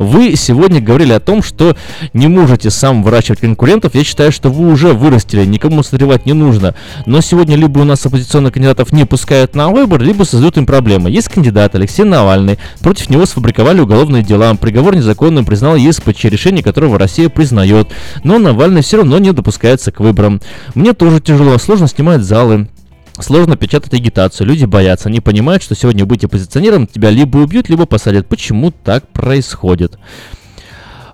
Вы 0.00 0.34
сегодня 0.34 0.80
говорили 0.80 1.12
о 1.12 1.20
том, 1.20 1.44
что 1.44 1.75
не 2.12 2.28
можете 2.28 2.70
сам 2.70 3.02
выращивать 3.02 3.40
конкурентов. 3.40 3.94
Я 3.94 4.04
считаю, 4.04 4.32
что 4.32 4.50
вы 4.50 4.70
уже 4.70 4.92
вырастили, 4.92 5.44
никому 5.44 5.82
созревать 5.82 6.26
не 6.26 6.32
нужно. 6.32 6.74
Но 7.06 7.20
сегодня 7.20 7.56
либо 7.56 7.80
у 7.80 7.84
нас 7.84 8.04
оппозиционных 8.04 8.54
кандидатов 8.54 8.92
не 8.92 9.04
пускают 9.04 9.54
на 9.54 9.68
выбор, 9.68 10.00
либо 10.00 10.24
создают 10.24 10.56
им 10.56 10.66
проблемы. 10.66 11.10
Есть 11.10 11.28
кандидат 11.28 11.74
Алексей 11.74 12.04
Навальный. 12.04 12.58
Против 12.80 13.10
него 13.10 13.26
сфабриковали 13.26 13.80
уголовные 13.80 14.22
дела. 14.22 14.54
Приговор 14.54 14.96
незаконным 14.96 15.44
признал 15.44 15.76
ЕСПЧ, 15.76 16.24
решение 16.24 16.62
которого 16.62 16.98
Россия 16.98 17.28
признает. 17.28 17.88
Но 18.24 18.38
Навальный 18.38 18.82
все 18.82 18.98
равно 18.98 19.18
не 19.18 19.32
допускается 19.32 19.92
к 19.92 20.00
выборам. 20.00 20.40
Мне 20.74 20.92
тоже 20.92 21.20
тяжело, 21.20 21.58
сложно 21.58 21.88
снимать 21.88 22.22
залы. 22.22 22.68
Сложно 23.18 23.56
печатать 23.56 23.94
агитацию, 23.94 24.46
люди 24.46 24.66
боятся, 24.66 25.08
они 25.08 25.20
понимают, 25.20 25.62
что 25.62 25.74
сегодня 25.74 26.04
быть 26.04 26.22
оппозиционером 26.24 26.86
тебя 26.86 27.08
либо 27.08 27.38
убьют, 27.38 27.70
либо 27.70 27.86
посадят. 27.86 28.28
Почему 28.28 28.70
так 28.70 29.08
происходит? 29.08 29.98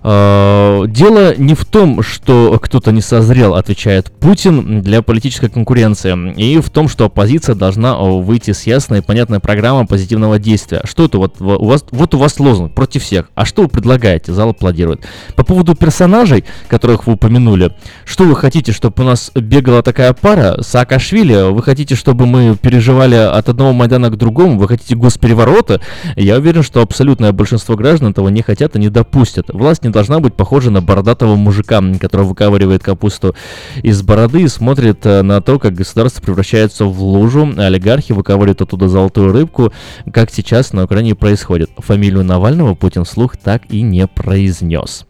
Дело 0.03 1.33
не 1.37 1.53
в 1.53 1.63
том, 1.63 2.03
что 2.03 2.59
кто-то 2.61 2.91
не 2.91 2.99
созрел, 2.99 3.55
отвечает 3.55 4.11
Путин, 4.11 4.81
для 4.81 5.01
политической 5.01 5.49
конкуренции, 5.49 6.33
и 6.35 6.59
в 6.59 6.69
том, 6.69 6.89
что 6.89 7.05
оппозиция 7.05 7.55
должна 7.55 7.95
выйти 7.97 8.51
с 8.51 8.63
ясной 8.63 8.99
и 8.99 9.01
понятной 9.01 9.39
программой 9.39 9.85
позитивного 9.85 10.39
действия. 10.39 10.81
Что 10.83 11.05
это 11.05 11.17
вот 11.19 11.39
у 11.39 11.65
вас, 11.65 11.85
вот 11.91 12.13
у 12.15 12.17
вас 12.17 12.37
лозунг 12.39 12.73
против 12.73 13.03
всех. 13.03 13.29
А 13.33 13.45
что 13.45 13.61
вы 13.61 13.69
предлагаете? 13.69 14.33
Зал 14.33 14.49
аплодирует. 14.49 15.07
По 15.37 15.45
поводу 15.45 15.73
персонажей, 15.73 16.43
которых 16.67 17.07
вы 17.07 17.13
упомянули, 17.13 17.73
что 18.03 18.25
вы 18.25 18.35
хотите, 18.35 18.73
чтобы 18.73 19.03
у 19.03 19.05
нас 19.05 19.31
бегала 19.33 19.83
такая 19.83 20.11
пара 20.11 20.61
Саакашвили? 20.61 21.49
Вы 21.49 21.63
хотите, 21.63 21.95
чтобы 21.95 22.25
мы 22.25 22.57
переживали 22.57 23.15
от 23.15 23.47
одного 23.47 23.71
Майдана 23.71 24.09
к 24.09 24.17
другому? 24.17 24.59
Вы 24.59 24.67
хотите 24.67 24.95
госпереворота? 24.95 25.79
Я 26.17 26.35
уверен, 26.35 26.61
что 26.61 26.81
абсолютное 26.81 27.31
большинство 27.31 27.77
граждан 27.77 28.11
этого 28.11 28.27
не 28.27 28.41
хотят 28.41 28.75
и 28.75 28.79
не 28.79 28.89
допустят. 28.89 29.49
Власть 29.49 29.83
не 29.83 29.92
должна 29.93 30.19
быть 30.19 30.33
похожа 30.33 30.71
на 30.71 30.81
бородатого 30.81 31.35
мужика, 31.35 31.81
который 32.01 32.25
выковыривает 32.25 32.83
капусту 32.83 33.35
из 33.81 34.01
бороды 34.01 34.41
и 34.41 34.47
смотрит 34.49 35.05
э, 35.05 35.21
на 35.21 35.39
то, 35.41 35.59
как 35.59 35.73
государство 35.73 36.21
превращается 36.21 36.85
в 36.85 37.01
лужу, 37.01 37.53
а 37.57 37.67
олигархи 37.67 38.11
выковыривают 38.11 38.61
оттуда 38.61 38.89
золотую 38.89 39.31
рыбку, 39.31 39.71
как 40.11 40.31
сейчас 40.31 40.73
на 40.73 40.83
Украине 40.83 41.15
происходит. 41.15 41.69
Фамилию 41.77 42.25
Навального 42.25 42.75
Путин 42.75 43.05
вслух 43.05 43.37
так 43.37 43.63
и 43.69 43.81
не 43.81 44.07
произнес. 44.07 45.05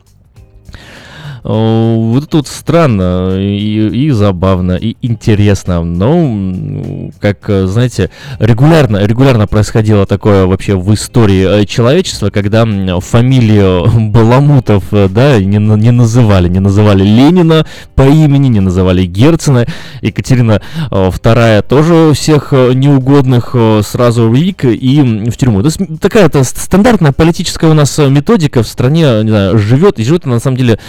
Вот 1.44 2.34
вот 2.34 2.48
странно 2.48 3.38
и, 3.38 4.06
и 4.06 4.12
забавно, 4.12 4.74
и 4.74 4.96
интересно. 5.02 5.84
Но, 5.84 7.10
как, 7.20 7.50
знаете, 7.68 8.10
регулярно, 8.40 9.06
регулярно 9.06 9.48
происходило 9.48 10.06
такое 10.06 10.46
вообще 10.46 10.76
в 10.76 10.94
истории 10.94 11.62
э, 11.62 11.66
человечества, 11.66 12.30
когда 12.30 12.66
фамилию 13.00 13.90
Баламутов, 14.12 14.86
э, 14.92 15.08
да, 15.10 15.40
не, 15.40 15.58
не 15.58 15.92
называли. 15.92 16.48
Не 16.48 16.60
называли 16.60 17.04
Ленина 17.04 17.66
по 17.96 18.04
имени, 18.04 18.48
не 18.48 18.60
называли 18.60 19.06
Герцена. 19.06 19.66
Екатерина 20.02 20.62
II 20.92 21.62
тоже 21.64 22.14
всех 22.14 22.50
э, 22.52 22.74
неугодных 22.74 23.56
сразу 23.84 24.30
в 24.30 24.36
ВИК 24.36 24.66
и 24.66 25.02
в 25.30 25.38
тюрьму. 25.38 25.62
То 25.62 25.68
есть 25.68 25.80
такая-то 26.00 26.44
стандартная 26.44 27.12
политическая 27.12 27.70
у 27.70 27.74
нас 27.74 27.98
методика 27.98 28.64
в 28.64 28.68
стране, 28.68 29.24
не 29.24 29.30
знаю, 29.30 29.58
живет, 29.58 30.00
и 30.00 30.04
живет 30.04 30.26
на 30.26 30.40
самом 30.40 30.58
деле 30.58 30.80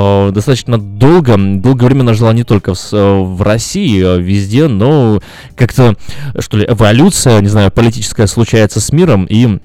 Э, 0.00 0.30
достаточно 0.30 0.78
долго, 0.78 1.34
долгое 1.36 1.86
время 1.86 2.02
она 2.02 2.14
жила 2.14 2.32
не 2.32 2.44
только 2.44 2.74
в, 2.74 2.92
э, 2.92 3.18
в 3.20 3.42
России, 3.42 4.02
а 4.02 4.16
везде, 4.16 4.68
но 4.68 5.20
как-то, 5.56 5.94
что 6.38 6.56
ли, 6.56 6.66
эволюция, 6.66 7.40
не 7.40 7.48
знаю, 7.48 7.70
политическая 7.70 8.26
случается 8.26 8.80
с 8.80 8.92
миром, 8.92 9.26
и 9.28 9.58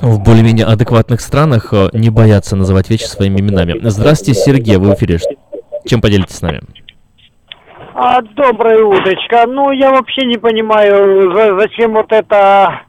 в 0.00 0.22
более-менее 0.22 0.66
адекватных 0.66 1.20
странах 1.20 1.68
э, 1.72 1.88
не 1.92 2.10
боятся 2.10 2.56
называть 2.56 2.90
вещи 2.90 3.04
своими 3.04 3.40
именами. 3.40 3.78
Здравствуйте, 3.82 4.40
Сергей, 4.40 4.76
вы 4.76 4.90
в 4.90 4.94
эфире. 4.94 5.18
Чем 5.86 6.00
поделитесь 6.00 6.36
с 6.36 6.42
нами? 6.42 6.62
А, 7.94 8.20
доброе 8.22 8.82
уточка. 8.82 9.46
Ну, 9.46 9.70
я 9.70 9.90
вообще 9.90 10.26
не 10.26 10.36
понимаю, 10.36 11.58
зачем 11.58 11.92
вот 11.92 12.12
эта 12.12 12.82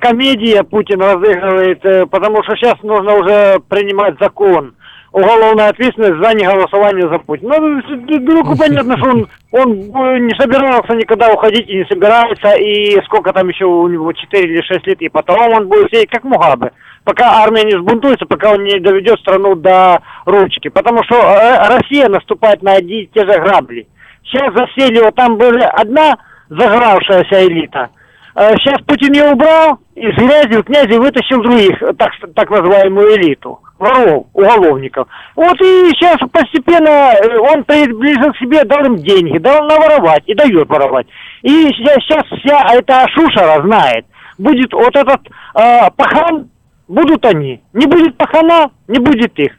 комедия 0.00 0.62
Путин 0.64 1.00
разыгрывает, 1.00 2.10
потому 2.10 2.42
что 2.42 2.56
сейчас 2.56 2.82
нужно 2.82 3.14
уже 3.14 3.60
принимать 3.68 4.16
закон 4.18 4.74
уголовная 5.12 5.68
ответственность 5.68 6.22
за 6.22 6.34
неголосование 6.34 7.08
за 7.08 7.18
Путина. 7.18 7.56
Ну, 7.58 7.80
дураку 8.20 8.56
понятно, 8.56 8.96
что 8.98 9.08
он, 9.08 9.28
он 9.52 9.72
э, 9.72 10.18
не 10.20 10.34
собирался 10.38 10.94
никогда 10.94 11.32
уходить 11.32 11.68
и 11.68 11.78
не 11.78 11.84
собирается, 11.86 12.52
и 12.56 13.00
сколько 13.04 13.32
там 13.32 13.48
еще 13.48 13.64
у 13.64 13.88
него, 13.88 14.12
4 14.12 14.42
или 14.42 14.62
6 14.62 14.86
лет, 14.86 15.00
и 15.00 15.08
потом 15.08 15.52
он 15.52 15.68
будет 15.68 15.88
сидеть 15.88 16.10
как 16.10 16.24
Мугабе. 16.24 16.72
Пока 17.04 17.42
армия 17.42 17.64
не 17.64 17.78
сбунтуется, 17.78 18.26
пока 18.26 18.52
он 18.52 18.64
не 18.64 18.78
доведет 18.80 19.18
страну 19.20 19.54
до 19.54 20.02
ручки. 20.26 20.68
Потому 20.68 21.02
что 21.04 21.16
э, 21.16 21.68
Россия 21.68 22.08
наступает 22.08 22.62
на 22.62 22.72
одни 22.72 23.02
и 23.02 23.06
те 23.06 23.20
же 23.20 23.40
грабли. 23.40 23.86
Сейчас 24.24 24.52
засели, 24.52 25.00
вот 25.02 25.14
там 25.14 25.36
была 25.38 25.68
одна 25.68 26.18
загравшаяся 26.50 27.46
элита. 27.46 27.88
Э, 28.34 28.54
сейчас 28.56 28.82
Путин 28.82 29.14
ее 29.14 29.32
убрал, 29.32 29.78
из 29.94 30.14
грязи 30.16 30.60
в 30.60 30.64
князи 30.64 30.98
вытащил 30.98 31.42
других, 31.42 31.78
так, 31.96 32.12
так 32.34 32.50
называемую 32.50 33.16
элиту 33.16 33.58
воров, 33.78 34.26
уголовников. 34.32 35.08
Вот 35.36 35.60
и 35.60 35.90
сейчас 35.90 36.18
постепенно 36.30 37.12
э, 37.12 37.38
он 37.38 37.64
приблизил 37.64 38.32
к 38.32 38.38
себе, 38.38 38.64
дал 38.64 38.84
им 38.84 38.96
деньги, 38.96 39.38
дал 39.38 39.66
наворовать 39.66 40.22
и 40.26 40.34
дает 40.34 40.68
воровать. 40.68 41.06
И 41.42 41.68
сейчас, 41.68 42.24
вся 42.40 42.74
эта 42.74 43.06
шушера 43.08 43.62
знает, 43.62 44.06
будет 44.38 44.72
вот 44.72 44.94
этот 44.96 45.20
э, 45.54 45.90
пахан, 45.96 46.48
будут 46.88 47.24
они. 47.24 47.60
Не 47.72 47.86
будет 47.86 48.16
пахана, 48.16 48.70
не 48.88 48.98
будет 48.98 49.38
их. 49.38 49.52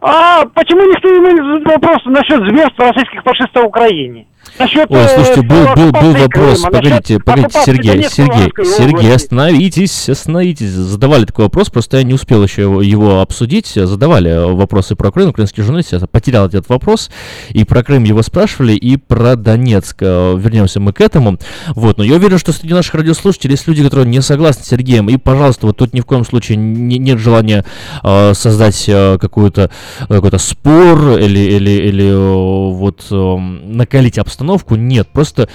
А 0.00 0.44
почему 0.54 0.82
никто 0.82 1.08
не 1.08 1.36
задает 1.36 1.66
вопрос 1.66 1.98
насчет 2.04 2.38
зверств 2.48 2.78
российских 2.78 3.22
фашистов 3.22 3.64
в 3.64 3.68
Украине? 3.68 4.26
Насчет, 4.58 4.90
Ой, 4.90 4.98
э, 5.00 5.08
слушайте, 5.14 5.42
был, 5.42 5.64
был, 5.74 5.92
был 5.92 6.12
вопрос. 6.14 6.62
Крыма, 6.62 6.70
Погодите, 6.70 7.14
насчет 7.14 7.24
погодите, 7.24 7.60
Сергей, 7.64 8.08
Сергей, 8.08 8.52
Сергей, 8.64 9.14
остановитесь, 9.14 10.08
остановитесь. 10.08 10.70
Задавали 10.70 11.24
такой 11.24 11.44
вопрос, 11.46 11.68
просто 11.70 11.98
я 11.98 12.02
не 12.02 12.14
успел 12.14 12.42
еще 12.42 12.62
его, 12.62 12.82
его 12.82 13.20
обсудить. 13.20 13.66
Задавали 13.74 14.52
вопросы 14.54 14.96
про 14.96 15.10
Украину, 15.10 15.30
украинские 15.30 15.64
журналисты, 15.64 15.96
я 15.96 16.06
потерял 16.06 16.46
этот 16.46 16.68
вопрос. 16.68 17.10
И 17.50 17.64
про 17.64 17.82
Крым 17.82 18.04
его 18.04 18.22
спрашивали, 18.22 18.72
и 18.72 18.96
про 18.96 19.36
Донецк. 19.36 19.96
Э, 20.00 20.36
Вернемся 20.38 20.80
мы 20.80 20.92
к 20.92 21.00
этому. 21.00 21.38
Вот, 21.74 21.98
но 21.98 22.04
я 22.04 22.14
уверен, 22.16 22.38
что 22.38 22.52
среди 22.52 22.72
наших 22.74 22.94
радиослушателей 22.94 23.52
есть 23.52 23.66
люди, 23.66 23.82
которые 23.82 24.06
не 24.06 24.20
согласны 24.22 24.64
с 24.64 24.68
Сергеем. 24.68 25.08
И, 25.08 25.16
пожалуйста, 25.16 25.66
вот 25.66 25.76
тут 25.76 25.92
ни 25.92 26.00
в 26.00 26.06
коем 26.06 26.24
случае 26.24 26.56
не- 26.56 26.98
нет 26.98 27.18
желания 27.18 27.64
э, 28.02 28.34
создать 28.34 28.84
э, 28.88 29.18
какую-то 29.20 29.70
какой-то 30.08 30.38
спор 30.38 31.18
или, 31.18 31.38
или, 31.38 31.70
или 31.70 32.06
э, 32.06 32.72
вот 32.72 33.04
э, 33.10 33.36
накалить 33.36 34.18
обстановку. 34.36 34.76
Нет, 34.76 35.08
просто 35.08 35.48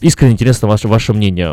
искренне 0.00 0.32
интересно 0.32 0.68
ваше, 0.68 0.88
ваше 0.88 1.12
мнение. 1.12 1.48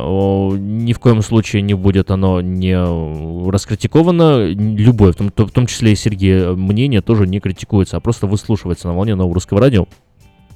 Ни 0.57 0.93
в 0.93 0.99
коем 0.99 1.21
случае 1.21 1.61
не 1.61 1.73
будет 1.73 2.11
оно 2.11 2.41
не 2.41 2.75
э, 2.75 3.49
раскритиковано. 3.49 4.45
Любое, 4.45 5.13
в 5.13 5.15
том, 5.15 5.31
в 5.35 5.51
том 5.51 5.65
числе 5.65 5.93
и 5.93 5.95
Сергея, 5.95 6.51
мнение 6.51 7.01
тоже 7.01 7.25
не 7.25 7.39
критикуется, 7.39 7.97
а 7.97 7.99
просто 7.99 8.27
выслушивается 8.27 8.87
на 8.87 8.95
волне 8.95 9.15
нового 9.15 9.33
русского 9.35 9.61
радио. 9.61 9.87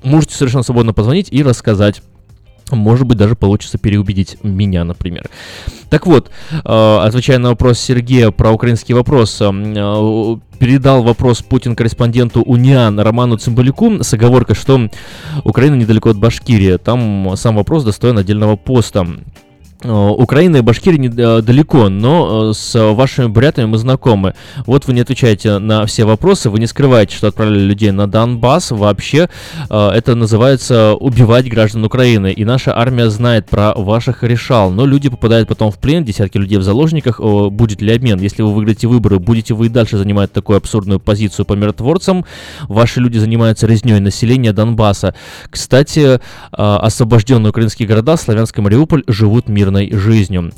Можете 0.03 0.35
совершенно 0.35 0.63
свободно 0.63 0.93
позвонить 0.93 1.29
и 1.31 1.41
рассказать. 1.43 2.01
Может 2.75 3.07
быть, 3.07 3.17
даже 3.17 3.35
получится 3.35 3.77
переубедить 3.77 4.37
меня, 4.43 4.83
например. 4.83 5.29
Так 5.89 6.05
вот, 6.05 6.29
э, 6.51 6.57
отвечая 6.63 7.39
на 7.39 7.49
вопрос 7.49 7.79
Сергея 7.79 8.31
про 8.31 8.51
украинский 8.51 8.93
вопрос, 8.93 9.41
э, 9.41 9.45
э, 9.45 10.37
передал 10.59 11.03
вопрос 11.03 11.41
Путин 11.41 11.75
корреспонденту 11.75 12.41
УНИАН 12.41 12.99
Роману 12.99 13.37
Цымбалюку 13.37 14.03
с 14.03 14.13
оговоркой, 14.13 14.55
что 14.55 14.89
Украина 15.43 15.75
недалеко 15.75 16.09
от 16.09 16.17
Башкирии. 16.17 16.77
Там 16.77 17.33
сам 17.35 17.55
вопрос 17.55 17.83
достоин 17.83 18.17
отдельного 18.17 18.55
поста. 18.55 19.07
Э, 19.81 20.09
Украина 20.09 20.57
и 20.57 20.61
Башкирия 20.61 20.99
не- 20.99 21.07
э, 21.07 21.89
но 21.89 22.49
э, 22.49 22.53
с 22.53 22.93
вашими 22.93 23.27
бурятами 23.27 23.65
мы 23.65 23.77
знакомы. 23.77 24.33
Вот 24.65 24.85
вы 24.87 24.93
не 24.93 25.01
отвечаете 25.01 25.59
на 25.59 25.85
все 25.85 26.03
вопросы, 26.03 26.49
вы 26.49 26.59
не 26.59 26.67
скрываете, 26.67 27.15
что 27.15 27.27
отправляли 27.27 27.61
людей 27.61 27.91
на 27.91 28.07
Донбасс. 28.07 28.71
Вообще, 28.71 29.29
это 29.69 30.15
называется 30.15 30.93
убивать 30.93 31.49
граждан 31.49 31.85
Украины. 31.85 32.31
И 32.31 32.45
наша 32.45 32.77
армия 32.77 33.09
знает 33.09 33.47
про 33.47 33.73
ваших 33.73 34.23
решал. 34.23 34.71
Но 34.71 34.85
люди 34.85 35.09
попадают 35.09 35.47
потом 35.47 35.71
в 35.71 35.77
плен, 35.79 36.03
десятки 36.03 36.37
людей 36.37 36.57
в 36.57 36.63
заложниках. 36.63 37.19
Будет 37.19 37.81
ли 37.81 37.93
обмен? 37.93 38.19
Если 38.19 38.41
вы 38.41 38.53
выиграете 38.53 38.87
выборы, 38.87 39.19
будете 39.19 39.53
вы 39.53 39.67
и 39.67 39.69
дальше 39.69 39.97
занимать 39.97 40.31
такую 40.31 40.57
абсурдную 40.57 40.99
позицию 40.99 41.45
по 41.45 41.53
миротворцам? 41.53 42.25
Ваши 42.67 42.99
люди 42.99 43.17
занимаются 43.17 43.67
резней 43.67 43.99
населения 43.99 44.51
Донбасса. 44.53 45.15
Кстати, 45.49 46.19
освобожденные 46.51 47.49
украинские 47.49 47.87
города, 47.87 48.17
Славянск 48.17 48.57
и 48.57 48.61
Мариуполь, 48.61 49.03
живут 49.07 49.47
мирной 49.69 49.91
жизнью. 49.91 50.51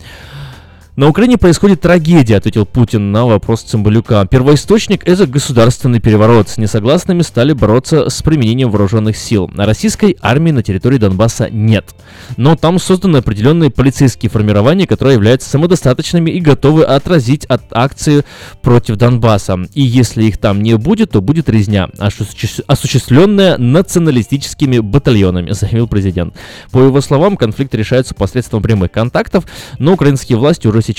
На 1.02 1.08
Украине 1.08 1.40
происходит 1.40 1.82
трагедия, 1.82 2.38
ответил 2.38 2.64
Путин 2.64 3.12
на 3.12 3.26
вопрос 3.26 3.64
Цымбалюка. 3.64 4.28
Первоисточник– 4.28 5.02
это 5.08 5.26
государственный 5.26 6.00
переворот. 6.00 6.48
С 6.48 6.60
несогласными 6.60 7.24
стали 7.24 7.54
бороться 7.54 8.08
с 8.08 8.22
применением 8.22 8.70
вооруженных 8.70 9.18
сил. 9.18 9.50
Российской 9.56 10.16
армии 10.22 10.52
на 10.52 10.62
территории 10.62 11.00
Донбасса 11.00 11.50
нет. 11.50 11.96
Но 12.38 12.56
там 12.56 12.78
созданы 12.78 13.18
определенные 13.18 13.72
полицейские 13.72 14.30
формирования, 14.30 14.86
которые 14.86 15.16
являются 15.16 15.50
самодостаточными 15.50 16.30
и 16.30 16.40
готовы 16.40 16.84
отразить 16.84 17.46
от 17.46 17.64
акции 17.72 18.24
против 18.62 18.98
Донбасса. 18.98 19.58
И 19.74 19.82
если 19.82 20.26
их 20.26 20.38
там 20.38 20.62
не 20.62 20.78
будет, 20.78 21.14
то 21.14 21.22
будет 21.22 21.50
резня, 21.50 21.90
осуществ- 21.98 22.64
осуществленная 22.68 23.58
националистическими 23.58 24.78
батальонами, 24.78 25.50
заявил 25.54 25.88
президент. 25.88 26.36
По 26.70 26.78
его 26.78 27.02
словам, 27.02 27.38
конфликт 27.38 27.74
решается 27.74 28.14
посредством 28.14 28.62
прямых 28.62 28.92
контактов, 28.92 29.46
но 29.80 29.94
украинские 29.94 30.38
власти 30.38 30.68
уже 30.68 30.91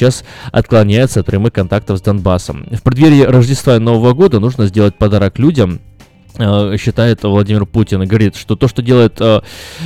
отклоняются 0.51 1.21
от 1.21 1.27
прямых 1.27 1.53
контактов 1.53 1.99
с 1.99 2.03
Донбассом. 2.03 2.67
В 2.71 2.83
преддверии 2.83 3.23
Рождества 3.23 3.77
и 3.77 3.79
Нового 3.79 4.13
года 4.13 4.41
нужно 4.41 4.67
сделать 4.67 4.97
подарок 4.97 5.39
людям, 5.39 5.81
считает 6.79 7.23
Владимир 7.23 7.67
Путин 7.67 8.03
и 8.03 8.07
говорит, 8.07 8.37
что 8.37 8.57
то, 8.57 8.69
что 8.69 8.83
делает 8.83 9.21
э, 9.21 9.41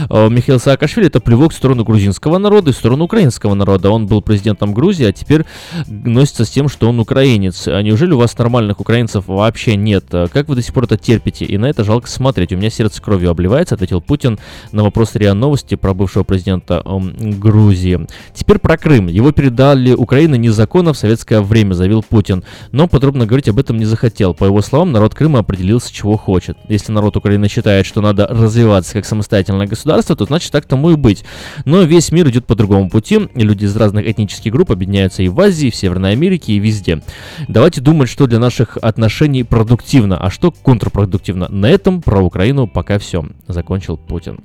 э, 0.08 0.28
Михаил 0.28 0.60
Саакашвили, 0.60 1.08
это 1.08 1.20
плевок 1.20 1.52
в 1.52 1.56
сторону 1.56 1.84
грузинского 1.84 2.38
народа 2.38 2.70
и 2.70 2.72
в 2.72 2.76
сторону 2.76 3.04
украинского 3.04 3.54
народа. 3.54 3.90
Он 3.90 4.06
был 4.06 4.22
президентом 4.22 4.72
Грузии, 4.72 5.06
а 5.06 5.12
теперь 5.12 5.44
носится 5.86 6.44
с 6.44 6.50
тем, 6.50 6.68
что 6.68 6.88
он 6.88 7.00
украинец. 7.00 7.66
А 7.66 7.82
неужели 7.82 8.12
у 8.12 8.18
вас 8.18 8.36
нормальных 8.38 8.80
украинцев 8.80 9.24
вообще 9.26 9.76
нет? 9.76 10.04
Как 10.10 10.48
вы 10.48 10.54
до 10.54 10.62
сих 10.62 10.72
пор 10.72 10.84
это 10.84 10.96
терпите? 10.96 11.44
И 11.44 11.58
на 11.58 11.66
это 11.66 11.84
жалко 11.84 12.08
смотреть. 12.08 12.52
У 12.52 12.56
меня 12.56 12.70
сердце 12.70 13.02
кровью 13.02 13.30
обливается, 13.30 13.74
ответил 13.74 14.00
Путин 14.00 14.38
на 14.72 14.84
вопрос 14.84 15.14
РИА 15.14 15.34
Новости 15.34 15.74
про 15.74 15.94
бывшего 15.94 16.22
президента 16.22 16.82
эм, 16.84 17.40
Грузии. 17.40 18.06
Теперь 18.34 18.58
про 18.58 18.76
Крым. 18.76 19.08
Его 19.08 19.32
передали 19.32 19.92
Украине 19.92 20.38
незаконно 20.38 20.92
в 20.92 20.98
советское 20.98 21.40
время, 21.40 21.74
заявил 21.74 22.02
Путин. 22.02 22.44
Но 22.72 22.88
подробно 22.88 23.26
говорить 23.26 23.48
об 23.48 23.58
этом 23.58 23.78
не 23.78 23.84
захотел. 23.84 24.34
По 24.34 24.44
его 24.44 24.62
словам, 24.62 24.92
народ 24.92 25.14
Крыма 25.14 25.40
определился, 25.40 25.92
чего 25.92 26.16
хочет. 26.16 26.35
Если 26.68 26.92
народ 26.92 27.16
Украины 27.16 27.48
считает, 27.48 27.86
что 27.86 28.00
надо 28.00 28.26
развиваться 28.26 28.92
как 28.94 29.04
самостоятельное 29.04 29.66
государство, 29.66 30.16
то 30.16 30.24
значит 30.24 30.52
так 30.52 30.66
тому 30.66 30.90
и 30.90 30.96
быть. 30.96 31.24
Но 31.64 31.82
весь 31.82 32.12
мир 32.12 32.28
идет 32.28 32.46
по 32.46 32.54
другому 32.54 32.90
пути, 32.90 33.28
и 33.34 33.40
люди 33.40 33.64
из 33.64 33.76
разных 33.76 34.06
этнических 34.06 34.52
групп 34.52 34.70
объединяются 34.70 35.22
и 35.22 35.28
в 35.28 35.40
Азии, 35.40 35.68
и 35.68 35.70
в 35.70 35.76
Северной 35.76 36.12
Америке, 36.12 36.52
и 36.52 36.58
везде. 36.58 37.02
Давайте 37.48 37.80
думать, 37.80 38.08
что 38.08 38.26
для 38.26 38.38
наших 38.38 38.78
отношений 38.80 39.44
продуктивно, 39.44 40.18
а 40.18 40.30
что 40.30 40.50
контрпродуктивно. 40.50 41.48
На 41.48 41.66
этом 41.66 42.02
про 42.02 42.20
Украину 42.20 42.66
пока 42.66 42.98
все. 42.98 43.26
Закончил 43.48 43.96
Путин. 43.96 44.40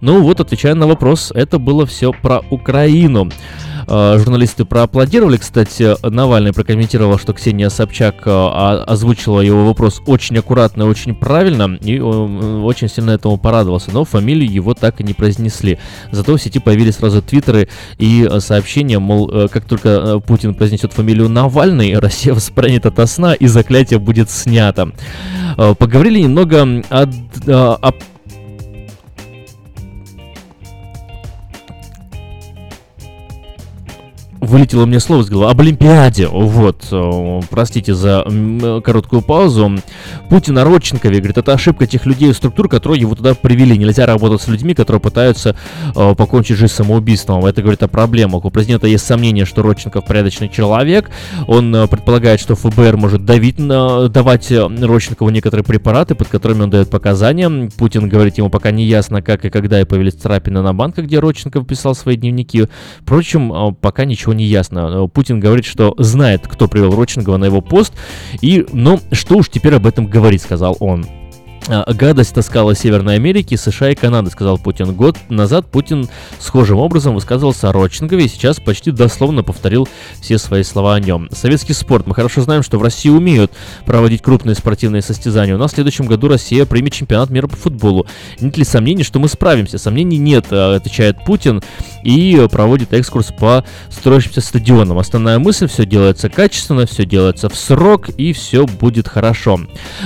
Ну 0.00 0.22
вот, 0.22 0.40
отвечая 0.40 0.74
на 0.74 0.86
вопрос, 0.86 1.32
это 1.34 1.58
было 1.58 1.84
все 1.84 2.12
про 2.12 2.42
Украину. 2.50 3.30
Э, 3.88 4.18
Журналисты 4.18 4.64
проаплодировали, 4.64 5.38
кстати, 5.38 5.96
Навальный 6.06 6.52
прокомментировал, 6.52 7.18
что 7.18 7.32
Ксения 7.32 7.70
Собчак 7.70 8.26
э, 8.26 8.30
о- 8.30 8.84
озвучила 8.86 9.40
его 9.40 9.64
вопрос 9.66 10.02
очень 10.06 10.36
аккуратно 10.38 10.82
и 10.82 10.86
очень 10.86 11.14
правильно, 11.14 11.78
и 11.80 11.96
э, 11.96 12.00
очень 12.00 12.88
сильно 12.88 13.12
этому 13.12 13.38
порадовался, 13.38 13.90
но 13.92 14.04
фамилию 14.04 14.50
его 14.50 14.74
так 14.74 15.00
и 15.00 15.04
не 15.04 15.14
произнесли. 15.14 15.78
Зато 16.12 16.36
в 16.36 16.42
сети 16.42 16.58
появились 16.58 16.96
сразу 16.96 17.22
твиттеры 17.22 17.68
и 17.98 18.28
э, 18.30 18.40
сообщения, 18.40 18.98
мол, 18.98 19.30
э, 19.32 19.48
как 19.48 19.64
только 19.64 20.20
Путин 20.20 20.54
произнесет 20.54 20.92
фамилию 20.92 21.28
Навальный, 21.30 21.98
Россия 21.98 22.34
воспрянет 22.34 22.84
ото 22.84 23.06
сна 23.06 23.34
и 23.34 23.46
заклятие 23.46 23.98
будет 23.98 24.30
снято. 24.30 24.92
Поговорили 25.56 26.20
немного 26.20 26.84
о, 26.90 27.08
о 27.48 27.92
вылетело 34.40 34.86
мне 34.86 35.00
слово 35.00 35.22
с 35.22 35.28
головы. 35.28 35.50
Об 35.50 35.60
Олимпиаде. 35.60 36.28
Вот. 36.28 36.86
э, 36.90 37.40
Простите 37.50 37.94
за 37.94 38.24
короткую 38.84 39.22
паузу. 39.22 39.78
Путин 40.28 40.58
о 40.58 40.64
Родченкове 40.64 41.18
говорит, 41.18 41.38
это 41.38 41.52
ошибка 41.52 41.86
тех 41.86 42.06
людей 42.06 42.30
и 42.30 42.32
структур, 42.32 42.68
которые 42.68 43.00
его 43.00 43.14
туда 43.14 43.34
привели. 43.34 43.76
Нельзя 43.76 44.06
работать 44.06 44.42
с 44.42 44.48
людьми, 44.48 44.74
которые 44.74 45.00
пытаются 45.00 45.56
э, 45.94 46.14
покончить 46.14 46.56
жизнь 46.56 46.72
самоубийством. 46.72 47.44
Это 47.46 47.62
говорит 47.62 47.82
о 47.82 47.88
проблемах. 47.88 48.44
У 48.44 48.50
президента 48.50 48.86
есть 48.86 49.06
сомнение, 49.06 49.44
что 49.44 49.62
Родченков 49.62 50.04
порядочный 50.04 50.48
человек. 50.48 51.10
Он 51.46 51.74
э, 51.74 51.86
предполагает, 51.86 52.40
что 52.40 52.54
ФБР 52.54 52.96
может 52.96 53.24
давить 53.24 53.58
на, 53.58 54.08
давать 54.08 54.50
э, 54.50 54.66
Родченкову 54.66 55.30
некоторые 55.30 55.64
препараты, 55.64 56.14
под 56.14 56.28
которыми 56.28 56.62
он 56.62 56.70
дает 56.70 56.90
показания. 56.90 57.70
Путин 57.76 58.08
говорит, 58.08 58.38
ему 58.38 58.50
пока 58.50 58.70
не 58.70 58.84
ясно, 58.84 59.22
как 59.22 59.44
и 59.44 59.50
когда 59.50 59.80
и 59.80 59.84
появились 59.84 60.14
царапины 60.14 60.62
на 60.62 60.74
банках, 60.74 61.06
где 61.06 61.18
Родченков 61.18 61.66
писал 61.66 61.94
свои 61.94 62.16
дневники. 62.16 62.66
Впрочем, 63.00 63.52
э, 63.52 63.74
пока 63.80 64.04
ничего 64.04 64.27
не 64.32 64.44
ясно. 64.44 65.08
Путин 65.08 65.40
говорит, 65.40 65.64
что 65.64 65.94
знает, 65.98 66.46
кто 66.46 66.68
привел 66.68 66.94
Родченкова 66.94 67.36
на 67.36 67.46
его 67.46 67.60
пост, 67.60 67.92
и, 68.40 68.66
ну, 68.72 69.00
что 69.12 69.36
уж 69.36 69.48
теперь 69.48 69.74
об 69.74 69.86
этом 69.86 70.06
говорить, 70.06 70.42
сказал 70.42 70.76
он. 70.80 71.06
А, 71.68 71.92
Гадость 71.92 72.34
таскала 72.34 72.74
Северной 72.74 73.16
Америки, 73.16 73.54
США 73.54 73.90
и 73.90 73.94
Канады, 73.94 74.30
сказал 74.30 74.58
Путин. 74.58 74.94
Год 74.94 75.16
назад 75.28 75.66
Путин 75.66 76.08
схожим 76.38 76.78
образом 76.78 77.14
высказывался 77.14 77.68
о 77.68 77.72
Родченкове 77.72 78.24
и 78.24 78.28
сейчас 78.28 78.60
почти 78.60 78.90
дословно 78.90 79.42
повторил 79.42 79.88
все 80.20 80.38
свои 80.38 80.62
слова 80.62 80.94
о 80.94 81.00
нем. 81.00 81.28
Советский 81.32 81.74
спорт. 81.74 82.06
Мы 82.06 82.14
хорошо 82.14 82.40
знаем, 82.40 82.62
что 82.62 82.78
в 82.78 82.82
России 82.82 83.10
умеют 83.10 83.52
проводить 83.84 84.22
крупные 84.22 84.54
спортивные 84.54 85.02
состязания. 85.02 85.54
У 85.54 85.58
нас 85.58 85.72
в 85.72 85.74
следующем 85.74 86.06
году 86.06 86.28
Россия 86.28 86.64
примет 86.64 86.92
чемпионат 86.92 87.30
мира 87.30 87.48
по 87.48 87.56
футболу. 87.56 88.06
Нет 88.40 88.56
ли 88.56 88.64
сомнений, 88.64 89.04
что 89.04 89.18
мы 89.18 89.28
справимся? 89.28 89.78
Сомнений 89.78 90.18
нет, 90.18 90.46
а, 90.50 90.76
отвечает 90.76 91.24
Путин 91.24 91.62
и 92.02 92.46
проводит 92.50 92.92
экскурс 92.94 93.32
по 93.38 93.64
строящимся 93.90 94.40
стадионам. 94.40 94.98
Основная 94.98 95.38
мысль, 95.38 95.68
все 95.68 95.84
делается 95.84 96.28
качественно, 96.28 96.86
все 96.86 97.04
делается 97.04 97.48
в 97.48 97.56
срок 97.56 98.08
и 98.10 98.32
все 98.32 98.66
будет 98.66 99.08
хорошо. 99.08 99.60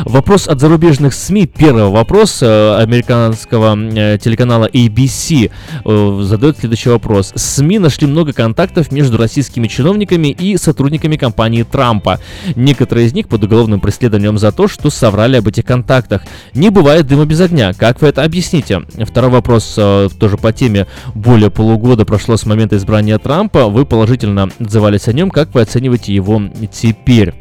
Вопрос 0.05 0.49
от 0.49 0.61
зарубежных 0.61 1.15
СМИ 1.15 1.42
СМИ. 1.43 1.47
Первый 1.47 1.89
вопрос 1.89 2.43
э, 2.43 2.77
американского 2.77 3.77
э, 3.77 4.19
телеканала 4.19 4.67
ABC 4.67 5.51
э, 5.85 6.21
задает 6.23 6.59
следующий 6.59 6.91
вопрос. 6.91 7.33
СМИ 7.35 7.79
нашли 7.79 8.07
много 8.07 8.33
контактов 8.33 8.93
между 8.93 9.17
российскими 9.17 9.67
чиновниками 9.67 10.29
и 10.29 10.57
сотрудниками 10.57 11.17
компании 11.17 11.63
Трампа. 11.63 12.21
Некоторые 12.57 13.07
из 13.07 13.13
них 13.13 13.29
под 13.29 13.45
уголовным 13.45 13.81
преследованием 13.81 14.39
за 14.39 14.53
то, 14.53 14.69
что 14.69 14.91
соврали 14.91 15.37
об 15.37 15.49
этих 15.49 15.65
контактах. 15.65 16.23
Не 16.55 16.71
бывает 16.71 17.07
дыма 17.07 17.25
без 17.25 17.41
огня. 17.41 17.73
Как 17.73 18.01
вы 18.01 18.09
это 18.09 18.25
объясните? 18.25 18.83
Второй 19.07 19.31
вопрос 19.31 19.75
тоже 19.75 20.37
по 20.41 20.53
теме. 20.53 20.87
Более 21.15 21.51
полугода 21.51 22.05
прошло 22.05 22.37
с 22.37 22.47
момента 22.47 22.77
избрания 22.77 23.19
Трампа. 23.19 23.69
Вы 23.69 23.85
положительно 23.87 24.51
отзывались 24.59 25.09
о 25.09 25.13
нем. 25.13 25.31
Как 25.31 25.55
вы 25.55 25.63
оцениваете 25.63 26.15
его 26.15 26.43
теперь? 26.73 27.35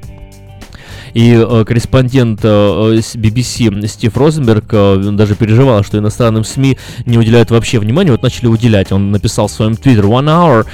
И 1.13 1.33
э, 1.33 1.65
корреспондент 1.65 2.41
э, 2.43 2.47
BBC 2.47 3.87
Стив 3.87 4.15
Розенберг 4.15 4.65
э, 4.71 5.09
даже 5.13 5.35
переживал, 5.35 5.83
что 5.83 5.97
иностранным 5.97 6.43
СМИ 6.43 6.77
не 7.05 7.17
уделяют 7.17 7.51
вообще 7.51 7.79
внимания. 7.79 8.11
Вот 8.11 8.23
начали 8.23 8.47
уделять. 8.47 8.91
Он 8.91 9.11
написал 9.11 9.47
в 9.47 9.51
своем 9.51 9.75
твиттере 9.75 10.07
One 10.07 10.27
hour 10.27 10.65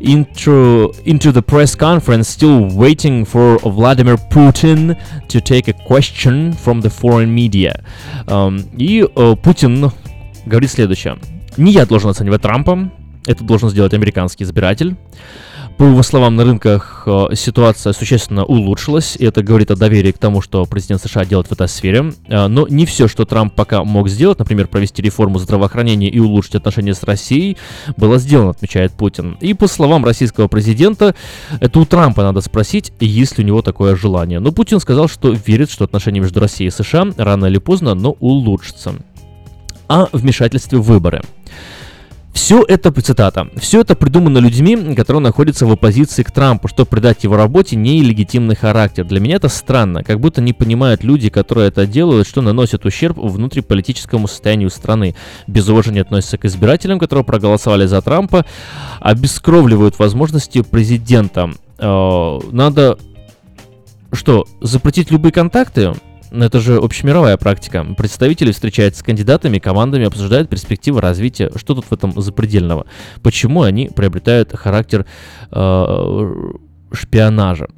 into, 0.00 0.94
into 1.04 1.32
the 1.32 1.42
press 1.42 1.76
conference 1.76 2.28
still 2.28 2.68
waiting 2.70 3.24
for 3.24 3.58
Vladimir 3.62 4.18
Putin 4.30 4.96
to 5.28 5.40
take 5.40 5.68
a 5.68 5.74
question 5.86 6.54
from 6.64 6.82
the 6.82 6.90
foreign 6.90 7.34
media. 7.34 7.82
Эм, 8.26 8.64
и 8.76 9.04
э, 9.04 9.36
Путин 9.42 9.90
говорит 10.46 10.70
следующее. 10.70 11.16
Не 11.56 11.72
я 11.72 11.86
должен 11.86 12.10
оценивать 12.10 12.42
Трампа, 12.42 12.90
это 13.26 13.44
должен 13.44 13.70
сделать 13.70 13.94
американский 13.94 14.44
избиратель. 14.44 14.96
По 15.76 15.84
его 15.84 16.02
словам, 16.02 16.36
на 16.36 16.44
рынках 16.44 17.02
э, 17.04 17.34
ситуация 17.34 17.92
существенно 17.92 18.46
улучшилась, 18.46 19.14
и 19.14 19.26
это 19.26 19.42
говорит 19.42 19.70
о 19.70 19.76
доверии 19.76 20.10
к 20.10 20.16
тому, 20.16 20.40
что 20.40 20.64
президент 20.64 21.02
США 21.02 21.26
делает 21.26 21.48
в 21.48 21.52
этой 21.52 21.68
сфере. 21.68 22.14
Э, 22.28 22.46
но 22.46 22.66
не 22.66 22.86
все, 22.86 23.08
что 23.08 23.26
Трамп 23.26 23.52
пока 23.54 23.84
мог 23.84 24.08
сделать, 24.08 24.38
например, 24.38 24.68
провести 24.68 25.02
реформу 25.02 25.38
здравоохранения 25.38 26.08
и 26.08 26.18
улучшить 26.18 26.54
отношения 26.54 26.94
с 26.94 27.02
Россией, 27.02 27.58
было 27.98 28.16
сделано, 28.16 28.50
отмечает 28.52 28.92
Путин. 28.92 29.36
И 29.42 29.52
по 29.52 29.66
словам 29.66 30.02
российского 30.06 30.48
президента, 30.48 31.14
это 31.60 31.78
у 31.78 31.84
Трампа 31.84 32.22
надо 32.22 32.40
спросить, 32.40 32.94
есть 32.98 33.36
ли 33.36 33.44
у 33.44 33.46
него 33.46 33.60
такое 33.60 33.96
желание. 33.96 34.40
Но 34.40 34.52
Путин 34.52 34.80
сказал, 34.80 35.08
что 35.08 35.32
верит, 35.32 35.70
что 35.70 35.84
отношения 35.84 36.20
между 36.20 36.40
Россией 36.40 36.68
и 36.68 36.70
США 36.70 37.08
рано 37.18 37.44
или 37.46 37.58
поздно, 37.58 37.94
но 37.94 38.12
улучшатся. 38.12 38.94
О 39.88 40.06
вмешательстве 40.12 40.78
в 40.78 40.84
выборы. 40.84 41.20
Все 42.36 42.62
это, 42.68 42.92
цитата, 42.92 43.48
все 43.56 43.80
это 43.80 43.96
придумано 43.96 44.36
людьми, 44.38 44.94
которые 44.94 45.22
находятся 45.22 45.64
в 45.64 45.72
оппозиции 45.72 46.22
к 46.22 46.30
Трампу, 46.30 46.68
чтобы 46.68 46.90
придать 46.90 47.24
его 47.24 47.34
работе 47.34 47.76
нелегитимный 47.76 48.54
характер. 48.54 49.06
Для 49.06 49.20
меня 49.20 49.36
это 49.36 49.48
странно, 49.48 50.04
как 50.04 50.20
будто 50.20 50.42
не 50.42 50.52
понимают 50.52 51.02
люди, 51.02 51.30
которые 51.30 51.68
это 51.68 51.86
делают, 51.86 52.28
что 52.28 52.42
наносят 52.42 52.84
ущерб 52.84 53.16
внутриполитическому 53.16 54.28
состоянию 54.28 54.68
страны. 54.68 55.16
Без 55.46 55.66
уважения 55.66 56.02
относятся 56.02 56.36
к 56.36 56.44
избирателям, 56.44 56.98
которые 56.98 57.24
проголосовали 57.24 57.86
за 57.86 58.02
Трампа, 58.02 58.44
обескровливают 59.00 59.98
возможности 59.98 60.60
президента. 60.60 61.50
Э, 61.78 62.38
надо 62.52 62.98
что, 64.12 64.46
запретить 64.60 65.10
любые 65.10 65.32
контакты? 65.32 65.94
Это 66.30 66.60
же 66.60 66.76
общемировая 66.76 67.36
практика. 67.36 67.84
Представители 67.96 68.52
встречаются 68.52 69.00
с 69.00 69.02
кандидатами, 69.02 69.58
командами, 69.58 70.06
обсуждают 70.06 70.48
перспективы 70.48 71.00
развития. 71.00 71.50
Что 71.56 71.74
тут 71.74 71.84
в 71.86 71.92
этом 71.92 72.20
запредельного? 72.20 72.86
Почему 73.22 73.62
они 73.62 73.88
приобретают 73.88 74.52
характер 74.54 75.06
э, 75.50 76.32
шпионажа? 76.92 77.68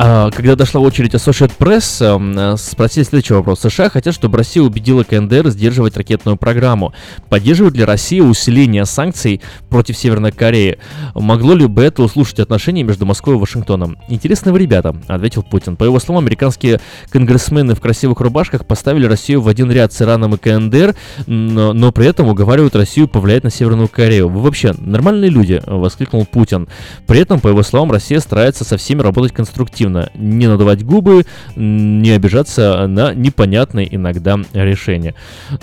Когда 0.00 0.56
дошла 0.56 0.80
очередь 0.80 1.12
Associated 1.12 1.58
Press, 1.58 2.02
эм, 2.02 2.38
э, 2.38 2.56
спросили 2.56 3.04
следующий 3.04 3.34
вопрос. 3.34 3.60
США 3.60 3.90
хотят, 3.90 4.14
чтобы 4.14 4.38
Россия 4.38 4.62
убедила 4.62 5.02
КНДР 5.02 5.50
сдерживать 5.50 5.94
ракетную 5.94 6.38
программу. 6.38 6.94
Поддерживает 7.28 7.76
ли 7.76 7.84
Россия 7.84 8.22
усиление 8.22 8.86
санкций 8.86 9.42
против 9.68 9.98
Северной 9.98 10.32
Кореи? 10.32 10.78
Могло 11.14 11.52
ли 11.52 11.66
бы 11.66 11.82
это 11.82 12.02
услышать 12.02 12.40
отношения 12.40 12.82
между 12.82 13.04
Москвой 13.04 13.36
и 13.36 13.38
Вашингтоном? 13.38 13.98
Интересно 14.08 14.52
вы, 14.52 14.60
ребята, 14.60 14.96
ответил 15.06 15.42
Путин. 15.42 15.76
По 15.76 15.84
его 15.84 16.00
словам, 16.00 16.24
американские 16.24 16.80
конгрессмены 17.10 17.74
в 17.74 17.80
красивых 17.82 18.20
рубашках 18.20 18.64
поставили 18.64 19.04
Россию 19.04 19.42
в 19.42 19.48
один 19.48 19.70
ряд 19.70 19.92
с 19.92 20.00
Ираном 20.00 20.34
и 20.34 20.38
КНДР, 20.38 20.94
но, 21.26 21.74
но 21.74 21.92
при 21.92 22.06
этом 22.06 22.28
уговаривают 22.28 22.74
Россию 22.74 23.06
повлиять 23.06 23.44
на 23.44 23.50
Северную 23.50 23.88
Корею. 23.88 24.30
Вы 24.30 24.40
вообще 24.40 24.72
нормальные 24.78 25.28
люди, 25.28 25.60
воскликнул 25.66 26.24
Путин. 26.24 26.68
При 27.06 27.20
этом, 27.20 27.38
по 27.38 27.48
его 27.48 27.62
словам, 27.62 27.92
Россия 27.92 28.20
старается 28.20 28.64
со 28.64 28.78
всеми 28.78 29.02
работать 29.02 29.32
конструктивно 29.32 29.89
эффективно 29.90 30.10
не 30.14 30.46
надувать 30.46 30.84
губы, 30.84 31.24
не 31.56 32.10
обижаться 32.10 32.86
на 32.86 33.14
непонятные 33.14 33.94
иногда 33.94 34.38
решения. 34.52 35.14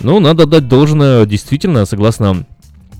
Ну, 0.01 0.19
надо 0.19 0.45
дать 0.45 0.67
должное, 0.67 1.25
действительно, 1.25 1.85
согласно 1.85 2.45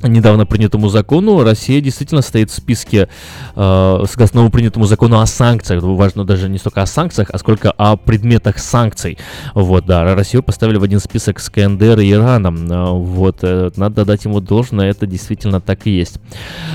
недавно 0.03 0.45
принятому 0.45 0.89
закону, 0.89 1.43
Россия 1.43 1.81
действительно 1.81 2.21
стоит 2.21 2.51
в 2.51 2.53
списке, 2.53 3.09
э, 3.55 4.03
согласно 4.09 4.49
принятому 4.49 4.85
закону 4.85 5.19
о 5.19 5.25
санкциях, 5.25 5.83
важно 5.83 6.23
даже 6.23 6.49
не 6.49 6.57
столько 6.57 6.81
о 6.81 6.85
санкциях, 6.85 7.29
а 7.31 7.37
сколько 7.37 7.71
о 7.71 7.97
предметах 7.97 8.59
санкций. 8.59 9.17
Вот, 9.53 9.85
да, 9.85 10.15
Россию 10.15 10.43
поставили 10.43 10.77
в 10.77 10.83
один 10.83 10.99
список 10.99 11.39
с 11.39 11.49
КНДР 11.49 11.99
и 11.99 12.11
Ираном. 12.11 12.71
Э, 12.71 12.91
вот, 12.91 13.39
э, 13.41 13.71
надо 13.75 14.05
дать 14.05 14.25
ему 14.25 14.39
должное, 14.39 14.89
это 14.89 15.05
действительно 15.07 15.61
так 15.61 15.87
и 15.87 15.91
есть. 15.91 16.19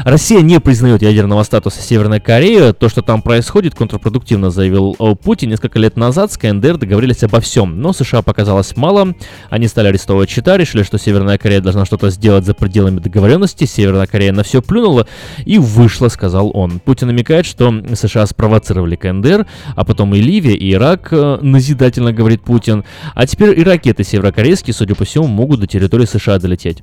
Россия 0.04 0.40
не 0.40 0.60
признает 0.60 1.02
ядерного 1.02 1.42
статуса 1.42 1.80
Северной 1.80 2.20
Кореи. 2.20 2.72
То, 2.72 2.88
что 2.88 3.02
там 3.02 3.22
происходит, 3.22 3.74
контрпродуктивно 3.74 4.50
заявил 4.50 4.96
э, 4.98 5.14
Путин. 5.14 5.50
Несколько 5.50 5.78
лет 5.78 5.96
назад 5.96 6.32
с 6.32 6.38
КНДР 6.38 6.78
договорились 6.78 7.22
обо 7.22 7.40
всем, 7.40 7.80
но 7.80 7.92
США 7.92 8.22
показалось 8.22 8.76
мало. 8.76 9.14
Они 9.50 9.68
стали 9.68 9.88
арестовывать 9.88 10.30
счета, 10.30 10.56
решили, 10.56 10.82
что 10.82 10.98
Северная 10.98 11.38
Корея 11.38 11.60
должна 11.60 11.84
что-то 11.84 12.10
сделать 12.10 12.44
за 12.44 12.54
пределами 12.54 12.98
договоренности, 13.12 13.64
Северная 13.64 14.06
Корея 14.06 14.32
на 14.32 14.42
все 14.42 14.62
плюнула 14.62 15.06
и 15.44 15.58
вышла, 15.58 16.08
сказал 16.08 16.50
он. 16.54 16.80
Путин 16.80 17.08
намекает, 17.08 17.44
что 17.44 17.72
США 17.94 18.26
спровоцировали 18.26 18.96
КНДР, 18.96 19.46
а 19.76 19.84
потом 19.84 20.14
и 20.14 20.20
Ливия, 20.20 20.54
и 20.54 20.72
Ирак, 20.72 21.08
э, 21.12 21.38
назидательно 21.42 22.12
говорит 22.12 22.42
Путин. 22.42 22.84
А 23.14 23.26
теперь 23.26 23.58
и 23.58 23.62
ракеты 23.62 24.02
северокорейские, 24.02 24.72
судя 24.72 24.94
по 24.94 25.04
всему, 25.04 25.26
могут 25.26 25.60
до 25.60 25.66
территории 25.66 26.06
США 26.06 26.38
долететь. 26.38 26.82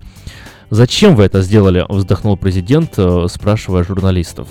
Зачем 0.69 1.15
вы 1.15 1.23
это 1.23 1.41
сделали? 1.41 1.83
Вздохнул 1.89 2.37
президент, 2.37 2.93
э, 2.97 3.25
спрашивая 3.27 3.83
журналистов. 3.83 4.47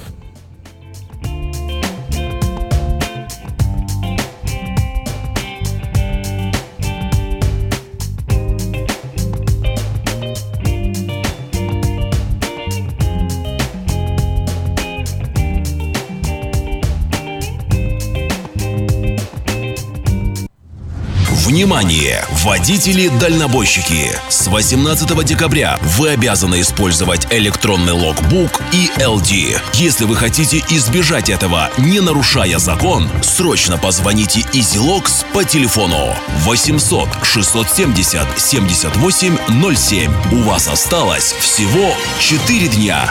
Внимание! 21.48 22.26
Водители-дальнобойщики! 22.44 24.12
С 24.28 24.48
18 24.48 25.24
декабря 25.24 25.78
вы 25.96 26.10
обязаны 26.10 26.60
использовать 26.60 27.26
электронный 27.32 27.94
логбук 27.94 28.60
и 28.70 28.90
LD. 28.98 29.58
Если 29.72 30.04
вы 30.04 30.14
хотите 30.14 30.62
избежать 30.68 31.30
этого, 31.30 31.70
не 31.78 32.00
нарушая 32.00 32.58
закон, 32.58 33.08
срочно 33.22 33.78
позвоните 33.78 34.40
EasyLogs 34.52 35.24
по 35.32 35.42
телефону 35.42 36.14
800 36.40 37.08
670 37.22 38.38
7807. 38.38 40.12
У 40.32 40.42
вас 40.42 40.68
осталось 40.68 41.32
всего 41.32 41.94
4 42.20 42.68
дня. 42.68 43.08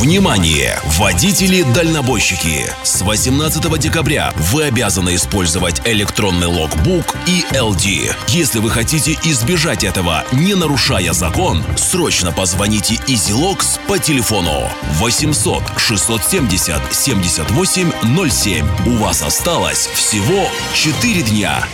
Внимание! 0.00 0.80
Водители-дальнобойщики! 0.98 2.64
С 2.82 3.02
18 3.02 3.78
декабря 3.78 4.32
вы 4.50 4.64
обязаны 4.64 5.14
использовать 5.14 5.86
электронный 5.86 6.46
логбук 6.46 7.14
и 7.26 7.44
LD. 7.52 8.14
Если 8.28 8.58
вы 8.58 8.70
хотите 8.70 9.18
избежать 9.22 9.84
этого, 9.84 10.24
не 10.32 10.54
нарушая 10.54 11.12
закон, 11.12 11.62
срочно 11.76 12.32
позвоните 12.32 12.94
EasyLogs 13.06 13.80
по 13.86 13.98
телефону 13.98 14.66
800 14.94 15.62
670 15.76 16.80
7807. 16.90 18.66
У 18.86 18.96
вас 18.96 19.22
осталось 19.22 19.88
всего 19.92 20.48
4 20.72 21.22
дня. 21.22 21.64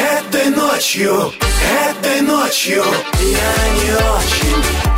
Этой 0.00 0.48
ночью 0.50 1.32
Этой 1.68 2.22
ночью. 2.22 2.82
Я 3.20 3.68
не 3.74 3.92
очень 3.92 4.97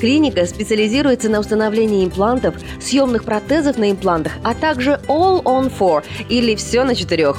Клиника 0.00 0.46
специализируется 0.46 1.28
на 1.28 1.40
установлении 1.40 2.04
имплантов, 2.04 2.54
съемных 2.80 3.24
протезов 3.24 3.76
на 3.76 3.90
имплантах, 3.90 4.32
а 4.42 4.54
также 4.54 4.98
All 5.08 5.42
on 5.42 5.70
Four 5.70 6.02
или 6.30 6.54
все 6.54 6.84
на 6.84 6.94
четырех. 6.94 7.38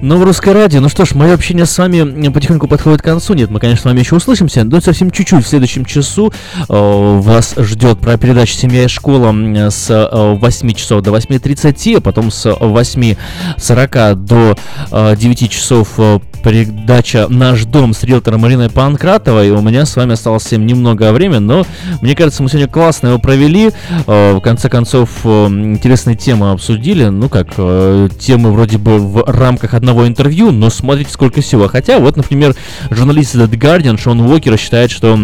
Ну, 0.00 0.16
в 0.16 0.22
русское 0.22 0.54
радио. 0.54 0.80
Ну 0.80 0.88
что 0.88 1.04
ж, 1.04 1.14
мое 1.14 1.34
общение 1.34 1.66
с 1.66 1.76
вами 1.76 2.28
потихоньку 2.30 2.68
подходит 2.68 3.02
к 3.02 3.04
концу. 3.04 3.34
Нет, 3.34 3.50
мы, 3.50 3.58
конечно, 3.58 3.82
с 3.82 3.84
вами 3.84 3.98
еще 3.98 4.14
услышимся, 4.14 4.62
но 4.62 4.80
совсем 4.80 5.10
чуть-чуть 5.10 5.44
в 5.44 5.48
следующем 5.48 5.84
часу 5.84 6.32
э, 6.68 7.18
вас 7.20 7.54
ждет 7.56 7.98
про 7.98 8.16
передачу 8.16 8.54
«Семья 8.54 8.84
и 8.84 8.88
школа» 8.88 9.34
с 9.70 9.90
э, 9.90 10.38
8 10.40 10.72
часов 10.74 11.02
до 11.02 11.10
8.30, 11.10 11.96
а 11.96 12.00
потом 12.00 12.30
с 12.30 12.46
8.40 12.46 14.14
до 14.14 14.56
э, 14.92 15.16
9 15.16 15.50
часов 15.50 15.88
э, 15.98 16.20
передача 16.44 17.26
«Наш 17.28 17.64
дом» 17.64 17.92
с 17.92 18.04
риэлтором 18.04 18.42
Мариной 18.42 18.70
Панкратовой. 18.70 19.50
У 19.50 19.60
меня 19.60 19.84
с 19.84 19.96
вами 19.96 20.12
осталось 20.12 20.44
совсем 20.44 20.64
немного 20.64 21.12
времени, 21.12 21.38
но 21.38 21.66
мне 22.02 22.14
кажется, 22.14 22.44
мы 22.44 22.48
сегодня 22.48 22.68
классно 22.68 23.08
его 23.08 23.18
провели. 23.18 23.72
Э, 24.06 24.34
в 24.34 24.40
конце 24.40 24.68
концов, 24.68 25.10
э, 25.24 25.46
интересные 25.48 26.14
темы 26.14 26.52
обсудили. 26.52 27.06
Ну 27.06 27.28
как, 27.28 27.48
э, 27.56 28.08
темы 28.20 28.52
вроде 28.52 28.78
бы 28.78 28.98
в 28.98 29.24
рамках 29.26 29.74
одного 29.74 29.87
интервью, 30.06 30.50
но 30.50 30.70
смотрите 30.70 31.10
сколько 31.10 31.40
всего. 31.40 31.68
Хотя 31.68 31.98
вот, 31.98 32.16
например, 32.16 32.54
журналист 32.90 33.34
The 33.34 33.48
Guardian 33.50 33.98
Шон 33.98 34.20
Уокер 34.20 34.56
считает, 34.58 34.90
что 34.90 35.18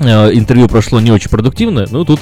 интервью 0.00 0.68
прошло 0.68 1.00
не 1.00 1.10
очень 1.10 1.30
продуктивно, 1.30 1.86
ну 1.90 2.04
тут, 2.04 2.20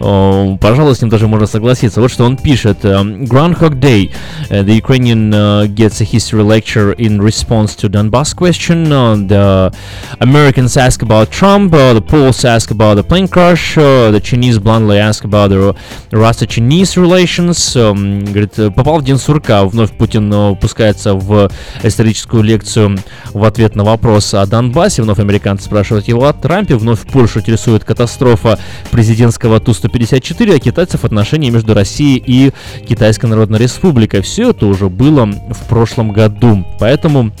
э, 0.00 0.56
пожалуй, 0.60 0.94
с 0.94 1.00
ним 1.00 1.10
даже 1.10 1.28
можно 1.28 1.46
согласиться. 1.46 2.00
Вот 2.00 2.10
что 2.10 2.24
он 2.24 2.36
пишет. 2.36 2.84
эм, 2.84 3.24
Groundhog 3.24 3.78
Day. 3.78 4.10
The 4.50 4.76
Ukrainian 4.76 5.30
gets 5.74 6.00
a 6.00 6.04
history 6.04 6.42
lecture 6.42 6.94
in 6.96 7.20
response 7.20 7.74
to 7.76 7.88
Donbass 7.88 8.34
question. 8.34 8.92
Uh, 8.92 9.16
the 9.26 9.72
Americans 10.18 10.76
ask 10.76 11.02
about 11.02 11.30
Trump. 11.30 11.72
Uh, 11.74 11.94
the 11.94 12.00
Poles 12.00 12.44
ask 12.44 12.70
about 12.70 12.96
the 12.96 13.02
plane 13.02 13.28
crash. 13.28 13.76
Uh, 13.76 14.10
the 14.10 14.20
Chinese 14.20 14.58
bluntly 14.58 14.98
ask 14.98 15.24
about 15.24 15.50
the 15.50 15.74
Russo-Chinese 16.10 16.96
relations. 16.96 17.76
Um, 17.76 18.24
говорит, 18.24 18.58
э, 18.58 18.70
попал 18.70 18.98
в 18.98 19.04
день 19.04 19.18
сурка. 19.18 19.64
Вновь 19.64 19.92
Путин 19.92 20.32
э, 20.32 20.54
пускается 20.56 21.14
в 21.14 21.50
историческую 21.82 22.42
лекцию 22.42 22.98
в 23.32 23.44
ответ 23.44 23.76
на 23.76 23.84
вопрос 23.84 24.34
о 24.34 24.46
Донбассе. 24.46 25.02
Вновь 25.02 25.18
американцы 25.18 25.64
спрашивают 25.64 26.08
его 26.08 26.26
о 26.26 26.32
Трампе. 26.32 26.76
Вновь 26.76 27.00
Польшу 27.12 27.40
интересует 27.40 27.84
катастрофа 27.84 28.58
президентского 28.90 29.60
Ту-154, 29.60 30.56
а 30.56 30.58
китайцев 30.58 31.04
отношения 31.04 31.50
между 31.50 31.74
Россией 31.74 32.22
и 32.26 32.52
Китайской 32.86 33.26
Народной 33.26 33.58
Республикой. 33.58 34.22
Все 34.22 34.50
это 34.50 34.66
уже 34.66 34.88
было 34.88 35.26
в 35.26 35.68
прошлом 35.68 36.12
году. 36.12 36.64
Поэтому 36.80 37.32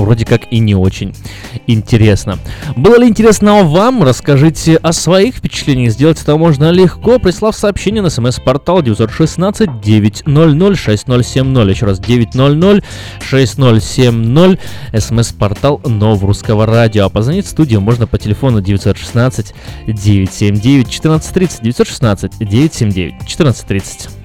вроде 0.00 0.24
как 0.24 0.50
и 0.50 0.58
не 0.58 0.74
очень 0.74 1.14
интересно. 1.66 2.38
Было 2.76 2.98
ли 2.98 3.08
интересно 3.08 3.62
вам? 3.62 4.02
Расскажите 4.02 4.76
о 4.76 4.92
своих 4.92 5.36
впечатлениях. 5.36 5.92
Сделать 5.92 6.20
это 6.20 6.36
можно 6.36 6.70
легко, 6.70 7.18
прислав 7.18 7.56
сообщение 7.56 8.02
на 8.02 8.10
смс-портал 8.10 8.82
916 8.82 9.80
900 9.80 10.78
6070. 10.78 11.68
Еще 11.68 11.86
раз 11.86 11.98
900 11.98 12.84
6070. 13.20 14.60
смс-портал 14.98 15.80
Нов 15.84 16.22
Русского 16.22 16.66
Радио. 16.66 17.06
А 17.06 17.08
позвонить 17.08 17.46
в 17.46 17.48
студию 17.48 17.80
можно 17.80 18.06
по 18.06 18.18
телефону 18.18 18.60
916 18.60 19.54
979 19.86 20.86
1430. 20.98 21.62
916 21.62 22.38
979 22.38 23.14
1430. 23.14 24.21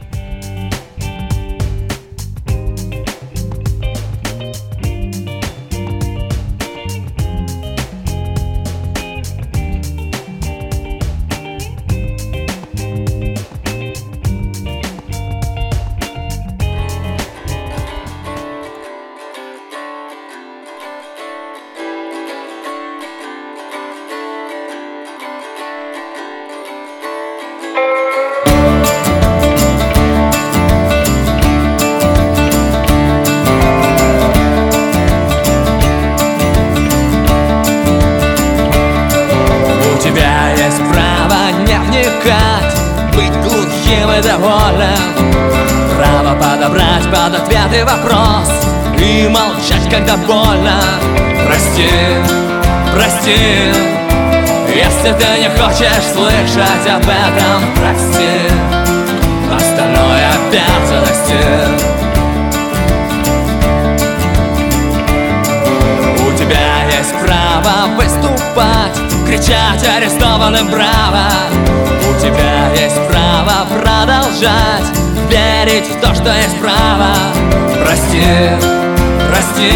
Прости 79.58 79.72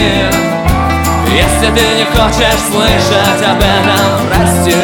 Если 1.32 1.68
ты 1.74 1.82
не 1.98 2.06
хочешь 2.06 2.60
слышать 2.70 3.42
об 3.48 3.58
этом 3.58 4.28
Прости. 4.30 4.76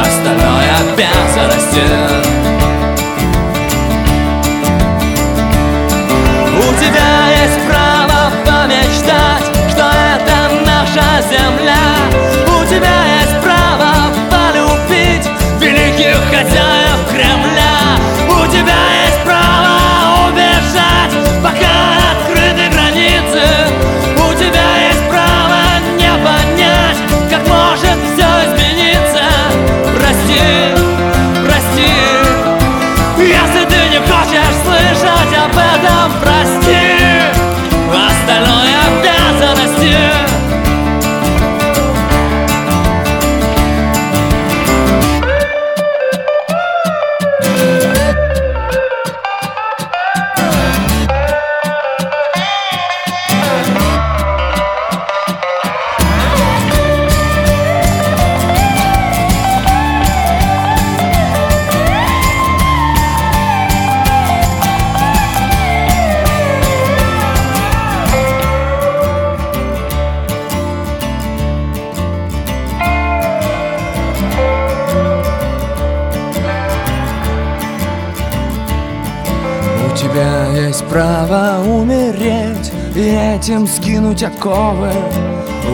Остальное 0.00 0.70
обязанности 0.80 1.82
У 2.14 2.17
этим 83.48 83.66
скинуть 83.66 84.22
оковы. 84.22 84.92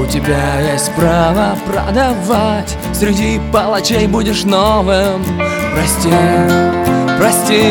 У 0.00 0.06
тебя 0.06 0.60
есть 0.60 0.92
право 0.94 1.58
продавать. 1.66 2.76
Среди 2.92 3.40
палачей 3.52 4.06
будешь 4.06 4.44
новым. 4.44 5.24
Прости, 5.74 6.12
прости. 7.18 7.64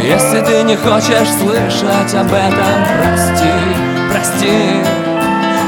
Если 0.00 0.40
ты 0.44 0.62
не 0.62 0.76
хочешь 0.76 1.28
слышать 1.28 2.14
об 2.14 2.28
этом 2.28 2.84
Прости, 3.02 3.52
прости. 4.12 4.58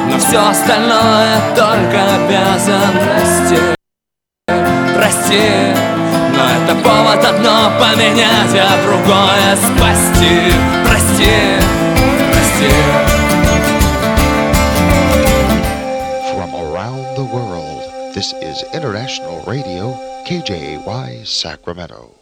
Но 0.09 0.19
все 0.19 0.49
остальное 0.49 1.37
только 1.57 1.99
обязанности. 2.15 3.59
Прости, 4.95 5.51
но 6.37 6.45
это 6.63 6.77
повод 6.77 7.25
одно 7.25 7.73
поменять, 7.81 8.55
а 8.55 8.71
другое 8.85 9.57
спасти. 9.57 10.53
Прости, 10.85 11.59
прости. 12.33 13.00
Is 18.63 18.75
International 18.75 19.43
Radio, 19.47 19.97
KJY 20.27 21.25
Sacramento. 21.25 22.15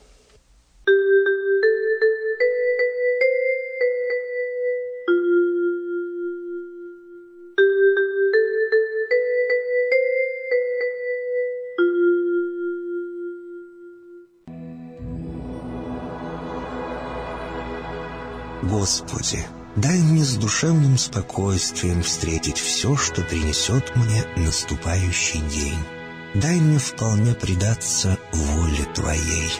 Господи, 18.63 19.47
дай 19.77 19.99
мне 19.99 20.25
с 20.25 20.35
душевным 20.37 20.99
спокойствием 20.99 22.03
встретить 22.03 22.59
все, 22.59 22.97
что 22.97 23.23
принесет 23.23 23.95
мне 23.97 24.25
наступающий 24.37 25.41
день. 25.41 25.98
Дай 26.43 26.61
мне 26.61 26.79
вполне 26.79 27.35
предаться 27.35 28.17
воле 28.33 28.85
Твоей. 28.95 29.51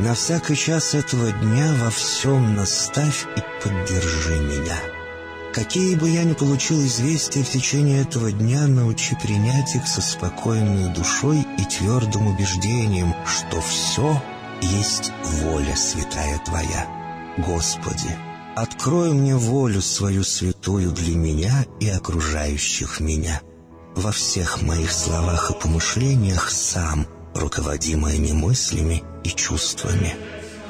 На 0.00 0.14
всякий 0.14 0.56
час 0.56 0.94
этого 0.94 1.30
дня 1.30 1.72
во 1.80 1.90
всем 1.90 2.56
наставь 2.56 3.26
и 3.36 3.40
поддержи 3.62 4.40
меня. 4.40 4.76
Какие 5.54 5.94
бы 5.94 6.10
я 6.10 6.24
ни 6.24 6.32
получил 6.32 6.84
известия 6.84 7.44
в 7.44 7.50
течение 7.50 8.02
этого 8.02 8.32
дня, 8.32 8.66
научи 8.66 9.14
принять 9.22 9.76
их 9.76 9.86
со 9.86 10.00
спокойной 10.00 10.92
душой 10.92 11.46
и 11.58 11.64
твердым 11.64 12.26
убеждением, 12.26 13.14
что 13.24 13.60
все 13.60 14.20
есть 14.62 15.12
воля 15.22 15.76
святая 15.76 16.40
Твоя. 16.44 16.88
Господи, 17.38 18.16
открой 18.56 19.12
мне 19.12 19.36
волю 19.36 19.80
свою 19.80 20.24
святую 20.24 20.90
для 20.90 21.14
меня 21.14 21.66
и 21.78 21.88
окружающих 21.88 22.98
меня. 22.98 23.42
Во 23.96 24.12
всех 24.12 24.62
моих 24.62 24.92
словах 24.92 25.50
и 25.50 25.54
помышлениях 25.54 26.50
сам, 26.50 27.06
руководи 27.34 27.96
моими 27.96 28.32
мыслями 28.32 29.02
и 29.24 29.30
чувствами. 29.30 30.14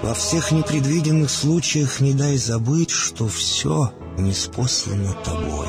Во 0.02 0.14
всех 0.14 0.50
непредвиденных 0.50 1.30
случаях 1.30 2.00
не 2.00 2.14
дай 2.14 2.36
забыть, 2.38 2.90
что 2.90 3.28
все 3.28 3.92
неспослано 4.18 5.12
тобой. 5.24 5.68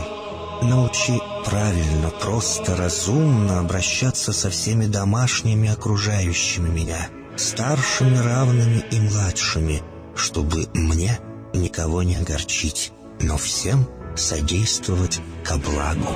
Научи 0.62 1.20
правильно, 1.46 2.10
просто, 2.22 2.78
разумно 2.78 3.60
обращаться 3.60 4.32
со 4.32 4.50
всеми 4.50 4.86
домашними 4.86 5.70
окружающими 5.70 6.70
меня, 6.70 7.10
старшими, 7.36 8.18
равными 8.18 8.84
и 8.92 9.00
младшими, 9.00 9.82
чтобы 10.16 10.68
мне 10.74 11.20
никого 11.54 12.04
не 12.04 12.16
огорчить, 12.16 12.94
но 13.20 13.38
всем 13.38 13.88
содействовать 14.16 15.20
ко 15.44 15.58
благу. 15.58 16.16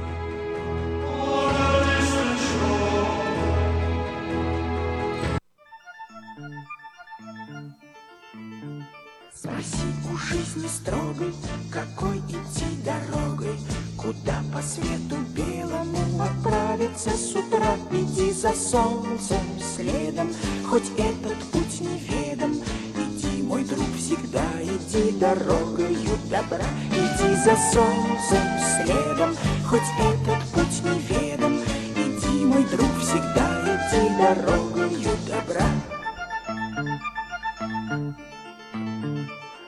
Солнцем 18.71 19.41
следом, 19.75 20.29
хоть 20.65 20.89
этот 20.97 21.37
путь 21.51 21.81
неведом. 21.81 22.53
Иди, 22.95 23.43
мой 23.43 23.65
друг, 23.65 23.85
всегда 23.97 24.45
иди 24.61 25.11
дорогою 25.19 26.17
добра. 26.29 26.65
Иди 26.89 27.35
за 27.43 27.57
солнцем 27.73 28.45
следом, 28.77 29.35
хоть 29.67 29.81
этот 29.99 30.41
путь 30.53 30.83
неведом. 30.85 31.59
Иди, 31.97 32.45
мой 32.45 32.63
друг, 32.63 32.89
всегда 33.01 33.45
иди 33.65 34.07
дорогою 34.17 35.17
добра. 35.27 35.67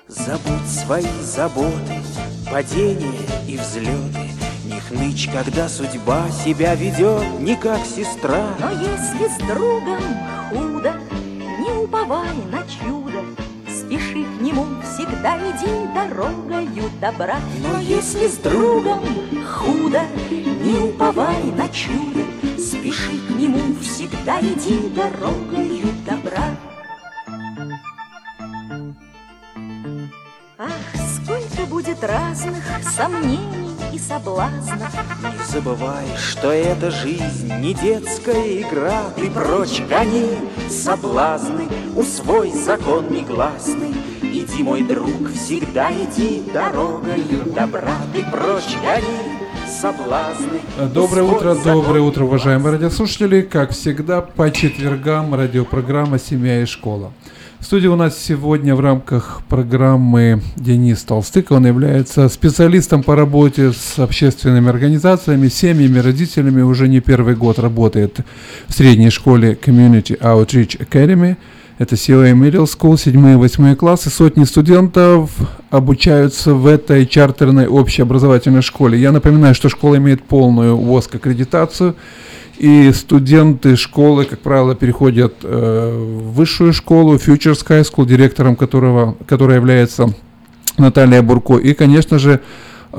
Забудь 0.07 0.69
свои 0.69 1.21
заботы, 1.21 2.01
падения 2.49 3.27
и 3.49 3.57
взлеты. 3.57 4.22
Хнычь, 5.23 5.29
когда 5.31 5.69
судьба 5.69 6.29
себя 6.31 6.75
ведет 6.75 7.39
не 7.39 7.55
как 7.55 7.79
сестра. 7.85 8.55
Но 8.59 8.71
если 8.71 9.27
с 9.27 9.37
другом 9.47 10.01
худо, 10.49 10.93
не 11.59 11.83
уповай 11.83 12.35
на 12.51 12.59
чудо, 12.63 13.23
Спеши 13.67 14.23
к 14.23 14.41
нему, 14.41 14.65
всегда 14.83 15.37
иди 15.37 15.87
дорогою 15.93 16.89
добра. 16.99 17.37
Но 17.59 17.79
если 17.79 18.27
с 18.27 18.37
другом 18.37 19.03
худо, 19.45 20.01
не 20.29 20.79
уповай 20.79 21.43
на 21.57 21.67
чудо, 21.69 22.21
Спеши 22.57 23.17
к 23.27 23.29
нему, 23.31 23.75
всегда 23.81 24.39
иди 24.39 24.89
дорогою 24.89 25.87
добра. 26.05 26.55
Ах, 30.57 30.71
сколько 31.15 31.65
будет 31.67 32.03
разных 32.03 32.63
сомнений 32.95 33.62
соблазнов. 34.07 34.93
Не 35.21 35.51
забывай, 35.51 36.05
что 36.17 36.51
эта 36.51 36.91
жизнь 36.91 37.51
не 37.59 37.73
детская 37.73 38.61
игра. 38.61 39.03
Ты 39.15 39.29
прочь 39.29 39.81
гони 39.89 40.37
соблазны, 40.69 41.67
усвой 41.95 42.51
закон 42.51 43.09
негласный. 43.09 43.93
Иди, 44.21 44.63
мой 44.63 44.83
друг, 44.83 45.31
всегда 45.33 45.91
иди 45.91 46.43
дорогою 46.53 47.45
добра. 47.55 47.97
Ты 48.13 48.23
прочь 48.31 48.75
гони 48.81 49.39
соблазны. 49.67 50.59
Доброе 50.93 51.23
утро, 51.23 51.55
доброе 51.55 52.01
утро, 52.01 52.25
уважаемые 52.25 52.73
радиослушатели. 52.73 53.41
Как 53.41 53.71
всегда, 53.71 54.21
по 54.21 54.51
четвергам 54.51 55.33
радиопрограмма 55.33 56.19
«Семья 56.19 56.61
и 56.61 56.65
школа». 56.65 57.11
В 57.63 57.65
студии 57.65 57.87
у 57.87 57.95
нас 57.95 58.21
сегодня 58.21 58.75
в 58.75 58.81
рамках 58.81 59.41
программы 59.47 60.41
Денис 60.57 61.01
Толстык. 61.03 61.49
Он 61.51 61.65
является 61.65 62.27
специалистом 62.27 63.03
по 63.03 63.15
работе 63.15 63.71
с 63.71 63.99
общественными 63.99 64.67
организациями, 64.67 65.47
семьями, 65.47 65.99
родителями. 65.99 66.61
Уже 66.61 66.89
не 66.89 66.99
первый 66.99 67.35
год 67.37 67.59
работает 67.59 68.19
в 68.67 68.73
средней 68.73 69.09
школе 69.11 69.53
Community 69.53 70.19
Outreach 70.19 70.85
Academy. 70.85 71.37
Это 71.77 71.95
COA 71.95 72.33
Middle 72.33 72.65
School, 72.65 72.95
7-8 72.95 73.77
классы. 73.77 74.09
Сотни 74.09 74.43
студентов 74.43 75.31
обучаются 75.69 76.55
в 76.55 76.67
этой 76.67 77.07
чартерной 77.07 77.67
общеобразовательной 77.67 78.61
школе. 78.61 78.99
Я 78.99 79.13
напоминаю, 79.13 79.55
что 79.55 79.69
школа 79.69 79.95
имеет 79.95 80.21
полную 80.23 80.75
ВОСК 80.75 81.15
аккредитацию. 81.15 81.95
И 82.63 82.93
студенты 82.93 83.75
школы, 83.75 84.23
как 84.23 84.39
правило, 84.39 84.73
переходят 84.73 85.33
э, 85.43 85.91
в 85.91 86.31
высшую 86.31 86.71
школу, 86.71 87.15
Futures 87.15 87.61
High 87.67 87.81
School, 87.81 88.05
директором 88.05 88.55
которого, 88.55 89.17
которая 89.27 89.57
является 89.57 90.15
Наталья 90.77 91.21
Бурко. 91.21 91.57
И, 91.57 91.73
конечно 91.73 92.19
же, 92.19 92.39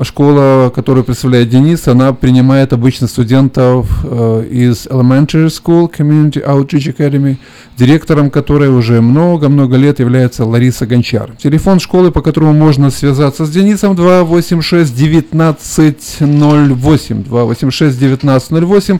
школа, 0.03 0.71
которую 0.73 1.03
представляет 1.03 1.49
Денис, 1.49 1.87
она 1.87 2.13
принимает 2.13 2.73
обычно 2.73 3.07
студентов 3.07 3.87
э, 4.03 4.47
из 4.49 4.87
Elementary 4.87 5.47
School 5.47 5.91
Community 5.91 6.43
Outreach 6.45 6.95
Academy, 6.95 7.37
директором 7.77 8.29
которой 8.29 8.69
уже 8.69 9.01
много-много 9.01 9.77
лет 9.77 9.99
является 9.99 10.45
Лариса 10.45 10.85
Гончар. 10.85 11.31
Телефон 11.41 11.79
школы, 11.79 12.11
по 12.11 12.21
которому 12.21 12.53
можно 12.53 12.91
связаться 12.91 13.45
с 13.45 13.49
Денисом 13.49 13.95
286 13.95 14.93
1908 14.93 17.23
286 17.23 17.97
1908 17.97 18.99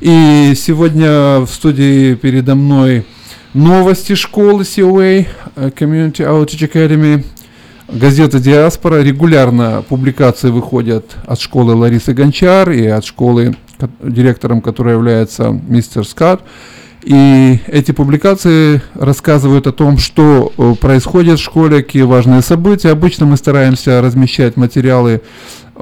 И 0.00 0.54
сегодня 0.56 1.40
в 1.40 1.48
студии 1.48 2.14
передо 2.14 2.54
мной 2.54 3.04
новости 3.52 4.14
школы 4.14 4.62
COA 4.62 5.26
э, 5.56 5.70
Community 5.76 6.20
Outreach 6.20 6.70
Academy 6.70 7.24
Газета 7.92 8.38
«Диаспора». 8.38 9.02
Регулярно 9.02 9.82
публикации 9.88 10.50
выходят 10.50 11.16
от 11.26 11.40
школы 11.40 11.74
Ларисы 11.74 12.12
Гончар 12.12 12.70
и 12.70 12.86
от 12.86 13.04
школы, 13.04 13.56
ко- 13.78 13.90
директором 14.02 14.60
которой 14.60 14.94
является 14.94 15.50
мистер 15.50 16.06
Скотт. 16.06 16.42
И 17.02 17.58
эти 17.66 17.92
публикации 17.92 18.82
рассказывают 18.94 19.66
о 19.66 19.72
том, 19.72 19.98
что 19.98 20.52
э, 20.56 20.74
происходит 20.78 21.40
в 21.40 21.42
школе, 21.42 21.82
какие 21.82 22.02
важные 22.02 22.42
события. 22.42 22.90
Обычно 22.90 23.26
мы 23.26 23.36
стараемся 23.36 24.00
размещать 24.02 24.56
материалы, 24.56 25.22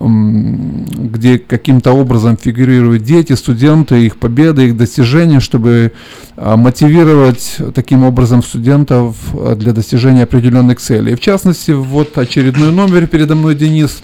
где 0.01 1.39
каким-то 1.39 1.93
образом 1.93 2.37
фигурируют 2.37 3.03
дети, 3.03 3.33
студенты, 3.35 4.07
их 4.07 4.17
победы, 4.17 4.67
их 4.67 4.77
достижения, 4.77 5.41
чтобы 5.41 5.93
а, 6.37 6.57
мотивировать 6.57 7.57
таким 7.75 8.05
образом 8.05 8.43
студентов 8.43 9.17
а, 9.33 9.57
для 9.57 9.73
достижения 9.73 10.23
определенных 10.23 10.81
целей. 10.81 11.15
В 11.15 11.21
частности, 11.21 11.73
вот 11.73 12.17
очередной 12.17 12.73
номер 12.73 13.07
передо 13.07 13.35
мной, 13.35 13.55
Денис. 13.55 14.03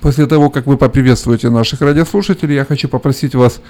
После 0.00 0.26
того, 0.26 0.50
как 0.50 0.66
вы 0.66 0.76
поприветствуете 0.76 1.50
наших 1.50 1.80
радиослушателей, 1.80 2.54
я 2.54 2.64
хочу 2.64 2.88
попросить 2.88 3.34
вас 3.34 3.60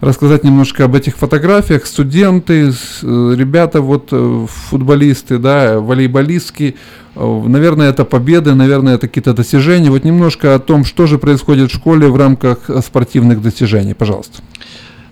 рассказать 0.00 0.44
немножко 0.44 0.84
об 0.84 0.94
этих 0.94 1.16
фотографиях. 1.16 1.86
Студенты, 1.86 2.70
э, 2.70 3.34
ребята, 3.36 3.80
вот 3.80 4.08
э, 4.12 4.46
футболисты, 4.48 5.38
да, 5.38 5.78
волейболистки. 5.80 6.76
Э, 7.14 7.42
Наверное, 7.46 7.90
это 7.90 8.04
победы, 8.04 8.54
наверное, 8.54 8.94
это 8.94 9.08
какие-то 9.08 9.34
достижения. 9.34 9.90
Вот 9.90 10.04
немножко 10.04 10.54
о 10.54 10.58
том, 10.58 10.84
что 10.84 11.06
же 11.06 11.18
происходит 11.18 11.70
в 11.70 11.74
школе 11.74 12.08
в 12.08 12.16
рамках 12.16 12.70
спортивных 12.84 13.42
достижений. 13.42 13.94
Пожалуйста. 13.94 14.42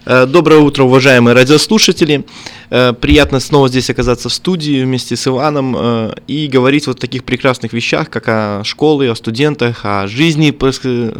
Доброе 0.07 0.61
утро, 0.61 0.84
уважаемые 0.84 1.34
радиослушатели. 1.34 2.24
Э, 2.71 2.93
Приятно 2.93 3.41
снова 3.41 3.69
здесь 3.69 3.89
оказаться 3.91 4.29
в 4.29 4.33
студии 4.33 4.83
вместе 4.83 5.16
с 5.16 5.27
Иваном 5.27 5.75
э, 5.79 6.14
и 6.27 6.49
говорить 6.49 6.87
вот 6.87 6.99
о 6.99 7.01
таких 7.01 7.25
прекрасных 7.25 7.73
вещах, 7.73 8.11
как 8.11 8.29
о 8.29 8.62
школе, 8.64 9.11
о 9.11 9.14
студентах, 9.14 9.81
о 9.85 10.07
жизни, 10.07 10.55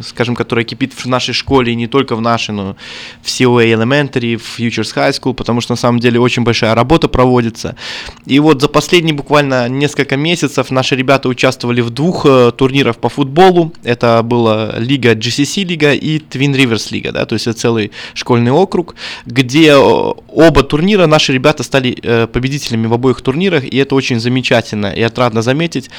скажем, 0.03 0.35
которая 0.35 0.65
кипит 0.65 0.93
в 0.93 1.07
нашей 1.07 1.35
школе, 1.35 1.73
и 1.73 1.77
не 1.77 1.87
только 1.87 2.17
в 2.17 2.21
нашей, 2.21 2.51
но 2.51 2.77
в 3.23 3.27
COA 3.27 3.73
Elementary, 3.73 4.37
в 4.37 4.59
Futures 4.59 4.95
High 4.95 5.19
School, 5.19 5.35
потому 5.35 5.61
что 5.61 5.73
на 5.73 5.77
самом 5.77 6.01
деле 6.01 6.21
очень 6.21 6.43
большая 6.43 6.75
работа 6.75 7.09
проводится. 7.09 7.77
И 8.27 8.39
вот 8.41 8.61
за 8.61 8.69
последние 8.69 9.15
буквально 9.15 9.69
несколько 9.69 10.17
месяцев 10.17 10.71
наши 10.71 10.97
ребята 10.97 11.29
участвовали 11.29 11.81
в 11.81 11.91
двух 11.91 12.27
э, 12.27 12.53
турнирах 12.57 12.97
по 12.97 13.09
футболу. 13.09 13.73
Это 13.85 14.23
была 14.23 14.75
лига 14.79 15.15
GCC 15.15 15.65
лига 15.65 15.93
и 15.93 16.19
Twin 16.19 16.55
Rivers 16.55 16.89
лига, 16.91 17.13
да, 17.13 17.25
то 17.25 17.35
есть 17.35 17.47
это 17.47 17.59
целый 17.59 17.93
школьный 18.15 18.53
округ, 18.53 18.95
где 19.25 19.75
оба 19.75 20.63
турнира 20.63 21.07
наши 21.07 21.38
ребята 21.39 21.63
стали 21.63 21.97
э, 22.03 22.27
победителями 22.27 22.87
в 22.87 22.93
обоих 22.93 23.21
турнирах, 23.21 23.65
и 23.65 23.77
это 23.77 23.95
очень 23.95 24.21
замечательно 24.21 24.89
и 24.89 25.03
отрадно 25.03 25.43
заметить. 25.43 25.91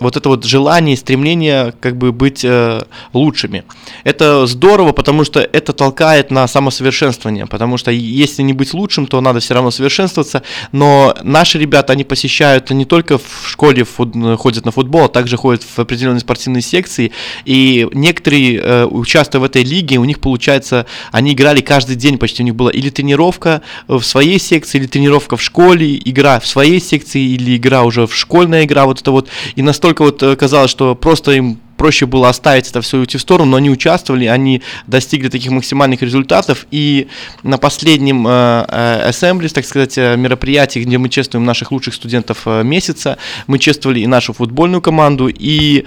Вот 0.00 0.16
это 0.16 0.28
вот 0.28 0.44
желание, 0.44 0.96
стремление 0.96 1.74
как 1.80 1.96
бы 1.96 2.12
быть 2.12 2.44
э, 2.44 2.82
лучшими. 3.12 3.64
Это 4.04 4.46
здорово, 4.46 4.92
потому 4.92 5.24
что 5.24 5.40
это 5.40 5.72
толкает 5.72 6.30
на 6.30 6.46
самосовершенствование, 6.46 7.46
потому 7.46 7.78
что 7.78 7.90
если 7.90 8.42
не 8.42 8.52
быть 8.52 8.74
лучшим, 8.74 9.06
то 9.06 9.20
надо 9.20 9.40
все 9.40 9.54
равно 9.54 9.70
совершенствоваться, 9.70 10.42
но 10.72 11.16
наши 11.22 11.58
ребята, 11.58 11.92
они 11.92 12.04
посещают 12.04 12.70
не 12.70 12.84
только 12.84 13.18
в 13.18 13.46
школе 13.46 13.84
фут, 13.84 14.14
ходят 14.38 14.64
на 14.64 14.70
футбол, 14.70 15.04
а 15.04 15.08
также 15.08 15.36
ходят 15.36 15.62
в 15.62 15.78
определенные 15.78 16.20
спортивные 16.20 16.62
секции, 16.62 17.12
и 17.44 17.88
некоторые, 17.92 18.60
э, 18.60 18.84
участвуя 18.84 19.40
в 19.40 19.44
этой 19.44 19.64
лиге, 19.64 19.98
у 19.98 20.04
них 20.04 20.20
получается, 20.20 20.86
они 21.12 21.32
играли 21.32 21.60
каждый 21.60 21.96
день 21.96 22.18
почти, 22.18 22.42
у 22.42 22.46
них 22.46 22.54
была 22.54 22.70
или 22.70 22.90
тренировка 22.90 23.62
в 23.86 24.02
своей 24.02 24.38
секции, 24.38 24.78
или 24.78 24.86
тренировка 24.86 25.36
в 25.36 25.42
школе, 25.42 25.98
игра 26.04 26.40
в 26.40 26.46
своей 26.46 26.80
секции, 26.80 27.20
или 27.20 27.56
игра 27.56 27.82
уже 27.82 28.06
в 28.06 28.14
школьная 28.14 28.64
игра, 28.64 28.86
вот 28.86 29.00
это 29.00 29.10
вот, 29.10 29.28
и 29.56 29.62
настолько 29.62 29.87
вот 30.00 30.22
э, 30.22 30.36
казалось, 30.36 30.70
что 30.70 30.94
просто 30.94 31.32
им 31.32 31.58
проще 31.78 32.04
было 32.04 32.28
оставить 32.28 32.68
это 32.68 32.82
все 32.82 32.98
и 32.98 33.00
уйти 33.00 33.16
в 33.16 33.20
сторону, 33.22 33.52
но 33.52 33.56
они 33.56 33.70
участвовали, 33.70 34.26
они 34.26 34.60
достигли 34.86 35.28
таких 35.28 35.50
максимальных 35.50 36.02
результатов, 36.02 36.66
и 36.70 37.08
на 37.42 37.56
последнем 37.56 38.26
э, 38.26 38.66
э, 38.68 39.10
Assemblies, 39.10 39.54
так 39.54 39.64
сказать, 39.64 39.96
э, 39.96 40.16
мероприятии, 40.16 40.80
где 40.80 40.98
мы 40.98 41.08
чествуем 41.08 41.46
наших 41.46 41.72
лучших 41.72 41.94
студентов 41.94 42.46
месяца, 42.46 43.16
мы 43.46 43.58
чествовали 43.58 44.00
и 44.00 44.06
нашу 44.06 44.32
футбольную 44.32 44.82
команду, 44.82 45.28
и 45.28 45.84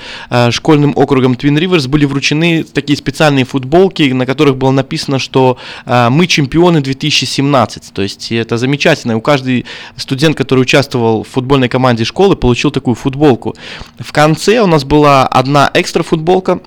школьным 0.51 0.93
округом 0.95 1.33
Twin 1.33 1.57
Rivers 1.57 1.87
были 1.87 2.05
вручены 2.05 2.63
такие 2.63 2.97
специальные 2.97 3.45
футболки, 3.45 4.03
на 4.03 4.25
которых 4.25 4.55
было 4.55 4.71
написано, 4.71 5.19
что 5.19 5.57
мы 5.85 6.27
чемпионы 6.27 6.81
2017, 6.81 7.91
то 7.93 8.01
есть 8.01 8.31
это 8.31 8.57
замечательно, 8.57 9.17
у 9.17 9.21
каждый 9.21 9.65
студент, 9.97 10.37
который 10.37 10.61
участвовал 10.61 11.23
в 11.23 11.27
футбольной 11.27 11.67
команде 11.67 12.05
школы, 12.05 12.35
получил 12.35 12.71
такую 12.71 12.95
футболку. 12.95 13.55
В 13.99 14.13
конце 14.13 14.61
у 14.61 14.67
нас 14.67 14.85
была 14.85 15.27
одна 15.27 15.69
экстра 15.81 16.03
футболка 16.03 16.61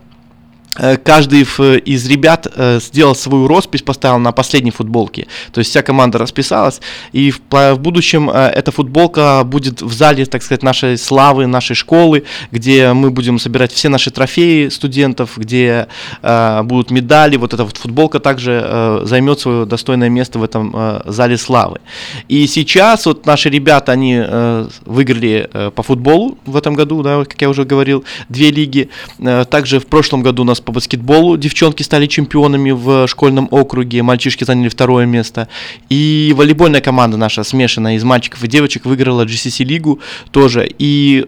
каждый 0.75 1.43
из 1.43 2.07
ребят 2.07 2.47
э, 2.55 2.81
сделал 2.81 3.15
свою 3.15 3.47
роспись, 3.47 3.83
поставил 3.83 4.19
на 4.19 4.33
последней 4.33 4.71
футболке. 4.71 5.27
То 5.53 5.61
есть 5.61 5.71
вся 5.71 5.83
команда 5.83 6.19
расписалась. 6.19 6.81
И 7.13 7.31
в, 7.31 7.41
в 7.51 7.79
будущем 7.79 8.31
э, 8.31 8.49
эта 8.49 8.73
футболка 8.73 9.43
будет 9.45 9.83
в 9.83 9.93
зале, 9.93 10.27
так 10.27 10.43
сказать, 10.43 10.63
нашей 10.63 10.99
славы, 10.99 11.47
нашей 11.47 11.75
школы, 11.75 12.25
где 12.51 12.93
мы 12.93 13.11
будем 13.11 13.39
собирать 13.39 13.73
все 13.73 13.89
наши 13.89 14.11
трофеи 14.11 14.69
студентов, 14.69 15.33
где 15.37 15.87
э, 16.23 16.63
будут 16.65 16.91
медали. 16.91 17.37
Вот 17.37 17.55
эта 17.55 17.65
вот 17.65 17.77
футболка 17.77 18.19
также 18.19 18.63
э, 18.65 19.01
займет 19.05 19.41
свое 19.41 19.67
достойное 19.67 20.09
место 20.09 20.39
в 20.39 20.43
этом 20.43 20.73
э, 20.75 21.03
зале 21.07 21.39
славы. 21.39 21.81
И 22.29 22.47
сейчас 22.47 23.07
вот 23.07 23.27
наши 23.27 23.49
ребята, 23.49 23.93
они 23.93 24.17
э, 24.19 24.69
выиграли 24.85 25.49
э, 25.53 25.71
по 25.71 25.83
футболу 25.83 26.39
в 26.47 26.57
этом 26.57 26.75
году, 26.75 27.03
да, 27.03 27.25
как 27.25 27.41
я 27.41 27.49
уже 27.49 27.65
говорил, 27.65 28.05
две 28.29 28.51
лиги. 28.51 28.89
Э, 29.19 29.45
также 29.49 29.79
в 29.79 29.87
прошлом 29.87 30.23
году 30.23 30.43
у 30.43 30.47
нас 30.47 30.61
по 30.65 30.73
баскетболу 30.73 31.37
девчонки 31.37 31.83
стали 31.83 32.07
чемпионами 32.07 32.71
в 32.71 33.07
школьном 33.07 33.49
округе, 33.51 34.03
мальчишки 34.03 34.45
заняли 34.45 34.69
второе 34.69 35.07
место. 35.07 35.49
И 35.89 36.35
волейбольная 36.37 36.81
команда 36.81 37.17
наша 37.17 37.45
смешанная 37.45 37.97
из 37.97 38.05
мальчиков 38.05 38.43
и 38.43 38.49
девочек 38.49 38.85
выиграла 38.85 39.25
GCC-лигу 39.25 40.01
тоже. 40.31 40.69
И 40.79 41.27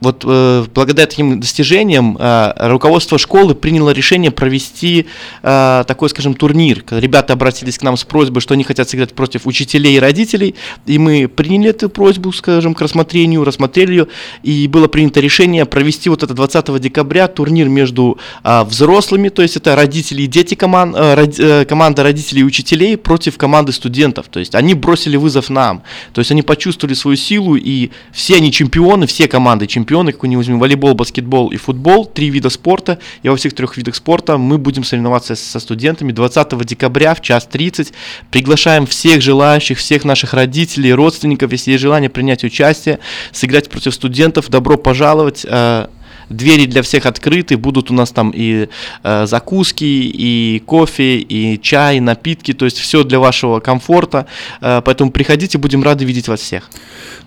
вот 0.00 0.24
э, 0.26 0.64
благодаря 0.74 1.06
таким 1.06 1.40
достижениям 1.40 2.16
э, 2.18 2.52
руководство 2.68 3.18
школы 3.18 3.54
приняло 3.54 3.90
решение 3.90 4.30
провести 4.30 5.06
э, 5.42 5.84
такой, 5.86 6.10
скажем, 6.10 6.34
турнир. 6.34 6.84
Ребята 6.90 7.32
обратились 7.32 7.78
к 7.78 7.82
нам 7.82 7.96
с 7.96 8.04
просьбой, 8.04 8.40
что 8.40 8.54
они 8.54 8.64
хотят 8.64 8.88
сыграть 8.90 9.14
против 9.14 9.46
учителей 9.46 9.96
и 9.96 9.98
родителей, 9.98 10.54
и 10.84 10.98
мы 10.98 11.28
приняли 11.28 11.70
эту 11.70 11.88
просьбу, 11.88 12.32
скажем, 12.32 12.74
к 12.74 12.80
рассмотрению, 12.82 13.44
рассмотрели 13.44 13.90
ее, 13.90 14.06
и 14.42 14.68
было 14.68 14.86
принято 14.86 15.20
решение 15.20 15.64
провести 15.64 16.10
вот 16.10 16.22
это 16.22 16.34
20 16.34 16.78
декабря 16.80 17.26
турнир 17.28 17.68
между 17.68 18.18
э, 18.44 18.64
взрослыми, 18.64 19.30
то 19.30 19.40
есть 19.40 19.56
это 19.56 19.76
родители 19.76 20.22
и 20.22 20.26
дети 20.26 20.54
команд, 20.54 20.94
э, 20.94 21.14
род, 21.14 21.38
э, 21.38 21.64
команда 21.64 22.02
родителей 22.02 22.42
и 22.42 22.44
учителей 22.44 22.98
против 22.98 23.38
команды 23.38 23.72
студентов. 23.72 24.26
То 24.30 24.40
есть 24.40 24.54
они 24.54 24.74
бросили 24.74 25.16
вызов 25.16 25.48
нам, 25.48 25.82
то 26.12 26.20
есть 26.20 26.30
они 26.30 26.42
почувствовали 26.42 26.94
свою 26.94 27.16
силу, 27.16 27.56
и 27.56 27.90
все 28.12 28.36
они 28.36 28.52
чемпионы, 28.52 29.06
все 29.06 29.26
команды 29.26 29.66
чемпионы 29.66 29.85
чемпионы, 29.86 30.10
как 30.10 30.24
не 30.24 30.36
возьмем, 30.36 30.58
волейбол, 30.58 30.94
баскетбол 30.94 31.52
и 31.52 31.56
футбол, 31.56 32.06
три 32.06 32.28
вида 32.28 32.50
спорта, 32.50 32.98
и 33.22 33.28
во 33.28 33.36
всех 33.36 33.54
трех 33.54 33.76
видах 33.76 33.94
спорта 33.94 34.36
мы 34.36 34.58
будем 34.58 34.82
соревноваться 34.82 35.36
со 35.36 35.60
студентами 35.60 36.10
20 36.10 36.66
декабря 36.66 37.14
в 37.14 37.20
час 37.20 37.46
30. 37.46 37.92
Приглашаем 38.32 38.86
всех 38.86 39.22
желающих, 39.22 39.78
всех 39.78 40.04
наших 40.04 40.34
родителей, 40.34 40.92
родственников, 40.92 41.52
если 41.52 41.70
есть 41.70 41.82
желание 41.82 42.10
принять 42.10 42.42
участие, 42.42 42.98
сыграть 43.30 43.68
против 43.68 43.94
студентов, 43.94 44.48
добро 44.48 44.76
пожаловать. 44.76 45.46
Э, 45.48 45.86
двери 46.28 46.66
для 46.66 46.82
всех 46.82 47.06
открыты, 47.06 47.56
будут 47.56 47.90
у 47.90 47.94
нас 47.94 48.10
там 48.10 48.32
и 48.34 48.68
э, 49.02 49.26
закуски, 49.26 49.84
и 49.84 50.62
кофе, 50.66 51.18
и 51.18 51.60
чай, 51.60 52.00
напитки, 52.00 52.52
то 52.52 52.64
есть 52.64 52.78
все 52.78 53.04
для 53.04 53.18
вашего 53.18 53.60
комфорта. 53.60 54.26
Э, 54.60 54.80
поэтому 54.84 55.10
приходите, 55.10 55.58
будем 55.58 55.82
рады 55.82 56.04
видеть 56.04 56.28
вас 56.28 56.40
всех. 56.40 56.70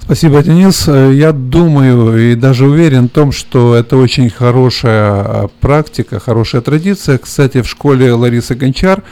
Спасибо, 0.01 0.41
Денис. 0.41 0.87
Э, 0.87 1.11
я 1.13 1.31
думаю 1.31 2.31
и 2.31 2.35
даже 2.35 2.65
уверен 2.65 3.07
в 3.07 3.11
том, 3.11 3.31
что 3.31 3.75
это 3.75 3.97
очень 3.97 4.29
хорошая 4.29 5.23
э, 5.23 5.47
практика, 5.61 6.19
хорошая 6.19 6.61
традиция. 6.61 7.17
Кстати, 7.17 7.61
в 7.61 7.69
школе 7.69 8.11
Ларисы 8.13 8.55
Гончар 8.55 9.03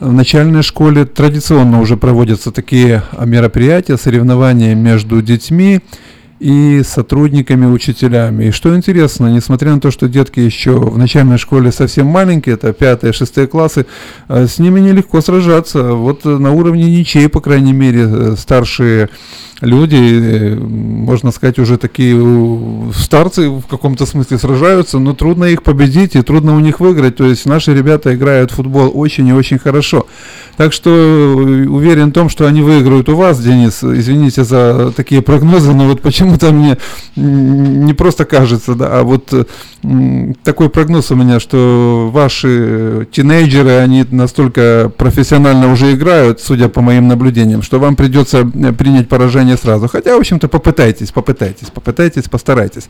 в 0.00 0.12
начальной 0.12 0.62
школе 0.62 1.04
традиционно 1.04 1.80
уже 1.80 1.96
проводятся 1.96 2.50
такие 2.50 3.02
мероприятия, 3.24 3.98
соревнования 3.98 4.74
между 4.74 5.20
детьми 5.20 5.80
и 6.40 6.82
сотрудниками, 6.82 7.66
учителями. 7.66 8.46
И 8.46 8.50
что 8.50 8.74
интересно, 8.74 9.26
несмотря 9.26 9.74
на 9.74 9.80
то, 9.80 9.90
что 9.90 10.08
детки 10.08 10.40
еще 10.40 10.72
в 10.72 10.98
начальной 10.98 11.38
школе 11.38 11.70
совсем 11.70 12.06
маленькие, 12.06 12.54
это 12.54 12.72
пятые, 12.72 13.12
шестые 13.12 13.46
классы, 13.46 13.86
э, 14.28 14.46
с 14.46 14.58
ними 14.58 14.80
нелегко 14.80 15.20
сражаться. 15.20 15.92
Вот 15.92 16.24
на 16.24 16.52
уровне 16.52 16.84
ничей, 16.84 17.28
по 17.28 17.40
крайней 17.40 17.74
мере, 17.74 18.36
старшие 18.36 19.10
люди, 19.60 19.96
э, 19.96 20.54
можно 20.56 21.30
сказать, 21.30 21.58
уже 21.58 21.76
такие 21.76 22.16
старцы 22.94 23.50
в 23.50 23.62
каком-то 23.62 24.06
смысле 24.06 24.38
сражаются, 24.38 24.98
но 24.98 25.14
трудно 25.14 25.44
их 25.44 25.62
победить 25.62 26.16
и 26.16 26.22
трудно 26.22 26.56
у 26.56 26.60
них 26.60 26.80
выиграть. 26.80 27.16
То 27.16 27.24
есть 27.24 27.46
наши 27.46 27.74
ребята 27.74 28.14
играют 28.14 28.50
в 28.50 28.56
футбол 28.56 28.90
очень 28.94 29.26
и 29.28 29.32
очень 29.32 29.58
хорошо. 29.58 30.06
Так 30.56 30.72
что 30.72 30.90
э, 30.90 31.66
уверен 31.66 32.10
в 32.10 32.12
том, 32.12 32.28
что 32.28 32.46
они 32.46 32.62
выиграют 32.62 33.08
у 33.08 33.16
вас, 33.16 33.40
Денис. 33.40 33.82
Извините 33.82 34.44
за 34.44 34.92
такие 34.96 35.22
прогнозы, 35.22 35.72
но 35.72 35.86
вот 35.88 36.00
почему-то 36.00 36.52
мне 36.52 36.78
не 37.16 37.94
просто 37.94 38.24
кажется, 38.24 38.74
да, 38.74 39.00
а 39.00 39.02
вот 39.02 39.32
такой 40.44 40.68
прогноз 40.68 41.10
у 41.10 41.16
меня, 41.16 41.40
что 41.40 42.10
ваши 42.12 43.08
тинейджеры, 43.10 43.70
они 43.78 44.04
настолько 44.10 44.92
профессионально 44.96 45.72
уже 45.72 45.92
играют, 45.92 46.40
судя 46.40 46.68
по 46.68 46.80
моим 46.80 47.08
наблюдениям, 47.08 47.62
что 47.62 47.78
вам 47.78 47.96
придется 47.96 48.38
э, 48.40 48.72
принять 48.72 49.08
поражение 49.08 49.49
сразу. 49.56 49.88
Хотя, 49.88 50.16
в 50.16 50.20
общем-то, 50.20 50.48
попытайтесь, 50.48 51.10
попытайтесь, 51.10 51.70
попытайтесь, 51.70 52.24
постарайтесь. 52.24 52.88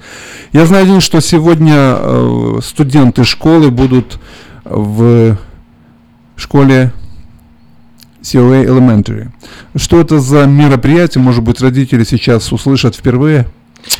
Я 0.52 0.66
знаю, 0.66 1.00
что 1.00 1.20
сегодня 1.20 1.74
э, 1.76 2.58
студенты 2.62 3.24
школы 3.24 3.70
будут 3.70 4.18
в 4.64 5.36
школе 6.36 6.92
COA 8.22 8.64
Elementary. 8.66 9.28
Что 9.76 10.00
это 10.00 10.20
за 10.20 10.46
мероприятие? 10.46 11.22
Может 11.22 11.42
быть, 11.42 11.60
родители 11.60 12.04
сейчас 12.04 12.52
услышат 12.52 12.94
впервые? 12.94 13.46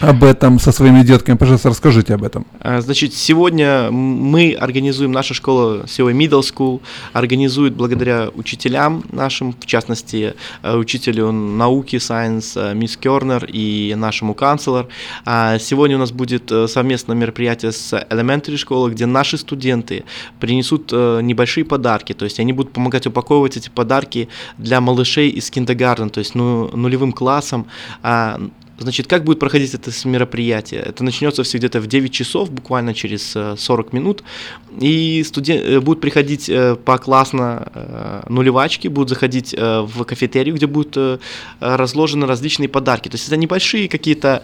Об 0.00 0.24
этом 0.24 0.58
со 0.58 0.72
своими 0.72 1.02
детками. 1.02 1.36
Пожалуйста, 1.36 1.68
расскажите 1.68 2.14
об 2.14 2.24
этом. 2.24 2.46
А, 2.60 2.80
значит, 2.80 3.14
сегодня 3.14 3.90
мы 3.90 4.52
организуем, 4.52 5.12
наша 5.12 5.34
школа 5.34 5.86
Сеой 5.88 6.14
Middle 6.14 6.40
School 6.40 6.80
организует 7.12 7.74
благодаря 7.74 8.28
учителям 8.34 9.04
нашим, 9.12 9.52
в 9.52 9.66
частности, 9.66 10.34
э, 10.62 10.76
учителю 10.76 11.32
науки, 11.32 11.96
Science, 11.96 12.52
э, 12.56 12.74
мисс 12.74 12.96
Кернер 12.96 13.44
и 13.44 13.94
нашему 13.96 14.34
канцлер. 14.34 14.88
Сегодня 15.24 15.96
у 15.96 16.00
нас 16.00 16.12
будет 16.12 16.50
э, 16.50 16.68
совместное 16.68 17.16
мероприятие 17.16 17.72
с 17.72 17.92
Elementary 18.10 18.56
школой, 18.56 18.92
где 18.92 19.06
наши 19.06 19.36
студенты 19.38 20.04
принесут 20.38 20.92
небольшие 20.92 21.64
подарки, 21.64 22.12
то 22.12 22.24
есть 22.24 22.40
они 22.40 22.52
будут 22.52 22.72
помогать 22.72 23.06
упаковывать 23.06 23.56
эти 23.56 23.68
подарки 23.68 24.28
для 24.58 24.80
малышей 24.80 25.28
из 25.28 25.50
киндергартен, 25.50 26.10
то 26.10 26.18
есть 26.18 26.34
ну, 26.34 26.70
нулевым 26.74 27.12
классом, 27.12 27.66
а, 28.02 28.40
Значит, 28.80 29.06
как 29.06 29.24
будет 29.24 29.38
проходить 29.38 29.74
это 29.74 29.90
мероприятие? 30.08 30.80
Это 30.80 31.04
начнется 31.04 31.42
все 31.42 31.58
где-то 31.58 31.80
в 31.80 31.86
9 31.86 32.10
часов, 32.10 32.50
буквально 32.50 32.94
через 32.94 33.36
40 33.58 33.86
э, 33.92 33.96
минут. 33.96 34.24
И 34.80 35.22
студент, 35.22 35.62
э, 35.62 35.80
будут 35.80 36.00
приходить 36.00 36.48
э, 36.48 36.76
по 36.76 36.96
классно 36.96 38.24
нулевачки, 38.28 38.88
будут 38.88 39.10
заходить 39.10 39.54
в 39.54 40.04
кафетерию, 40.04 40.54
где 40.54 40.66
будут 40.66 41.20
разложены 41.60 42.26
различные 42.26 42.68
подарки. 42.68 43.08
То 43.08 43.16
есть 43.16 43.26
это 43.26 43.36
небольшие 43.36 43.88
какие-то 43.88 44.42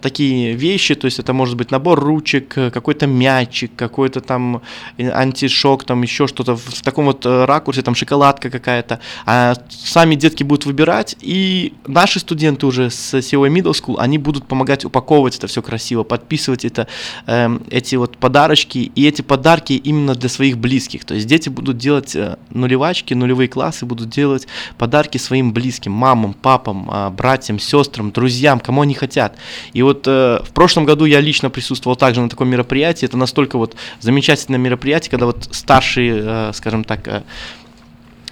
такие 0.00 0.54
вещи, 0.54 0.94
то 0.94 1.06
есть 1.06 1.18
это 1.18 1.32
может 1.32 1.56
быть 1.56 1.70
набор 1.70 1.98
ручек, 1.98 2.48
какой-то 2.48 3.06
мячик, 3.06 3.72
какой-то 3.76 4.20
там 4.20 4.62
антишок, 4.98 5.84
там 5.84 6.02
еще 6.02 6.26
что-то 6.26 6.56
в 6.56 6.82
таком 6.82 7.06
вот 7.06 7.26
ракурсе, 7.26 7.82
там 7.82 7.94
шоколадка 7.94 8.50
какая-то. 8.50 9.00
А 9.26 9.54
сами 9.68 10.14
детки 10.14 10.44
будут 10.44 10.66
выбирать, 10.66 11.16
и 11.20 11.72
наши 11.86 12.20
студенты 12.20 12.66
уже 12.66 12.90
с 12.90 13.14
SEO 13.14 13.47
первый 13.48 13.60
middle 13.60 13.72
school, 13.72 13.96
они 13.98 14.18
будут 14.18 14.46
помогать 14.46 14.84
упаковывать 14.84 15.36
это 15.36 15.46
все 15.46 15.62
красиво, 15.62 16.04
подписывать 16.04 16.64
это, 16.64 16.86
э, 17.26 17.58
эти 17.70 17.96
вот 17.96 18.16
подарочки, 18.16 18.90
и 18.94 19.06
эти 19.06 19.22
подарки 19.22 19.72
именно 19.72 20.14
для 20.14 20.28
своих 20.28 20.58
близких. 20.58 21.04
То 21.04 21.14
есть 21.14 21.26
дети 21.26 21.48
будут 21.48 21.78
делать 21.78 22.16
э, 22.16 22.36
нулевачки, 22.50 23.14
нулевые 23.14 23.48
классы 23.48 23.86
будут 23.86 24.08
делать 24.08 24.46
подарки 24.78 25.18
своим 25.18 25.52
близким, 25.52 25.92
мамам, 25.92 26.34
папам, 26.34 26.90
э, 26.90 27.10
братьям, 27.10 27.58
сестрам, 27.58 28.10
друзьям, 28.10 28.60
кому 28.60 28.82
они 28.82 28.94
хотят. 28.94 29.36
И 29.74 29.82
вот 29.82 30.06
э, 30.06 30.40
в 30.44 30.50
прошлом 30.50 30.84
году 30.84 31.06
я 31.06 31.20
лично 31.20 31.50
присутствовал 31.50 31.96
также 31.96 32.20
на 32.20 32.28
таком 32.28 32.48
мероприятии. 32.48 33.06
Это 33.06 33.16
настолько 33.16 33.58
вот 33.58 33.76
замечательное 34.00 34.58
мероприятие, 34.58 35.10
когда 35.10 35.26
вот 35.26 35.48
старшие, 35.50 36.22
э, 36.24 36.52
скажем 36.54 36.84
так, 36.84 37.08
э, 37.08 37.22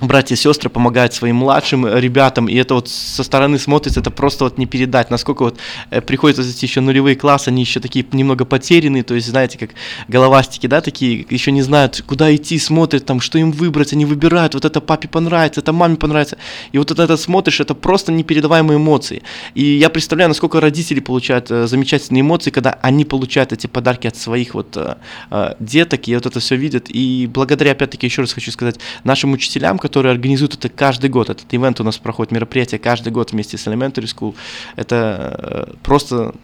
братья 0.01 0.35
и 0.35 0.39
сестры 0.39 0.69
помогают 0.69 1.15
своим 1.15 1.37
младшим 1.37 1.87
ребятам, 1.87 2.49
и 2.49 2.55
это 2.55 2.75
вот 2.75 2.89
со 2.89 3.23
стороны 3.23 3.59
смотрится, 3.59 4.01
это 4.01 4.11
просто 4.11 4.45
вот 4.45 4.59
не 4.59 4.67
передать, 4.67 5.11
насколько 5.11 5.43
вот 5.43 5.59
э, 5.91 6.01
приходится 6.01 6.43
эти 6.43 6.65
еще 6.65 6.81
нулевые 6.81 7.17
классы, 7.17 7.49
они 7.49 7.63
еще 7.63 7.81
такие 7.81 8.05
немного 8.13 8.45
потерянные, 8.45 9.03
то 9.03 9.15
есть, 9.15 9.27
знаете, 9.29 9.59
как 9.59 9.71
головастики, 10.09 10.67
да, 10.67 10.81
такие, 10.81 11.27
еще 11.31 11.51
не 11.51 11.63
знают, 11.63 12.03
куда 12.07 12.35
идти, 12.35 12.59
смотрят 12.59 13.07
там, 13.07 13.21
что 13.21 13.39
им 13.39 13.53
выбрать, 13.53 13.93
они 13.93 14.05
выбирают, 14.05 14.55
вот 14.55 14.65
это 14.65 14.81
папе 14.81 15.09
понравится, 15.09 15.61
это 15.61 15.73
маме 15.73 15.97
понравится, 15.97 16.37
и 16.73 16.79
вот 16.79 16.91
это 16.91 17.17
смотришь, 17.17 17.61
это 17.61 17.75
просто 17.75 18.13
непередаваемые 18.13 18.77
эмоции, 18.77 19.23
и 19.55 19.65
я 19.65 19.89
представляю, 19.89 20.29
насколько 20.29 20.61
родители 20.61 21.01
получают 21.01 21.51
э, 21.51 21.67
замечательные 21.67 22.21
эмоции, 22.21 22.51
когда 22.51 22.79
они 22.83 23.05
получают 23.05 23.53
эти 23.53 23.67
подарки 23.67 24.07
от 24.07 24.17
своих 24.17 24.55
вот 24.55 24.77
э, 24.77 24.97
э, 25.31 25.55
деток, 25.59 26.07
и 26.09 26.15
вот 26.15 26.27
это 26.27 26.41
все 26.41 26.57
видят, 26.57 26.87
и 26.89 27.29
благодаря, 27.33 27.73
опять-таки, 27.73 28.07
еще 28.07 28.21
раз 28.23 28.33
хочу 28.33 28.51
сказать, 28.51 28.79
нашим 29.05 29.33
учителям, 29.33 29.79
которые 29.87 30.11
организуют 30.11 30.55
это 30.55 30.69
каждый 30.69 31.11
год. 31.11 31.31
Этот 31.31 31.47
ивент 31.55 31.81
у 31.81 31.85
нас 31.85 31.97
проходит 31.97 32.33
мероприятие 32.33 32.81
каждый 32.81 33.13
год 33.13 33.31
вместе 33.31 33.57
с 33.57 33.69
Elementary 33.69 34.09
School. 34.13 34.35
Это 34.75 35.67
э, 35.69 35.75
просто 35.85 36.35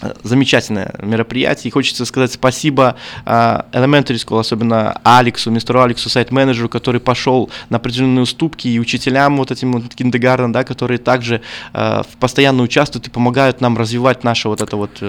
э, 0.00 0.12
замечательное 0.22 0.94
мероприятие. 1.02 1.68
И 1.68 1.72
хочется 1.72 2.04
сказать 2.04 2.32
спасибо 2.32 2.94
uh, 3.26 3.64
Elementary 3.72 4.18
School, 4.24 4.38
особенно 4.38 5.00
Алексу, 5.02 5.50
мистеру 5.50 5.82
Алексу, 5.82 6.08
сайт-менеджеру, 6.08 6.68
который 6.68 7.00
пошел 7.00 7.50
на 7.70 7.78
определенные 7.78 8.22
уступки, 8.22 8.68
и 8.68 8.78
учителям 8.78 9.36
вот 9.38 9.50
этим 9.50 9.72
вот 9.72 9.92
киндегарден, 9.92 10.52
да, 10.52 10.62
которые 10.62 10.98
также 10.98 11.40
uh, 11.72 12.06
постоянно 12.20 12.62
участвуют 12.62 13.08
и 13.08 13.10
помогают 13.10 13.60
нам 13.60 13.76
развивать 13.76 14.22
наше 14.22 14.48
вот 14.48 14.60
это 14.62 14.76
вот 14.76 15.02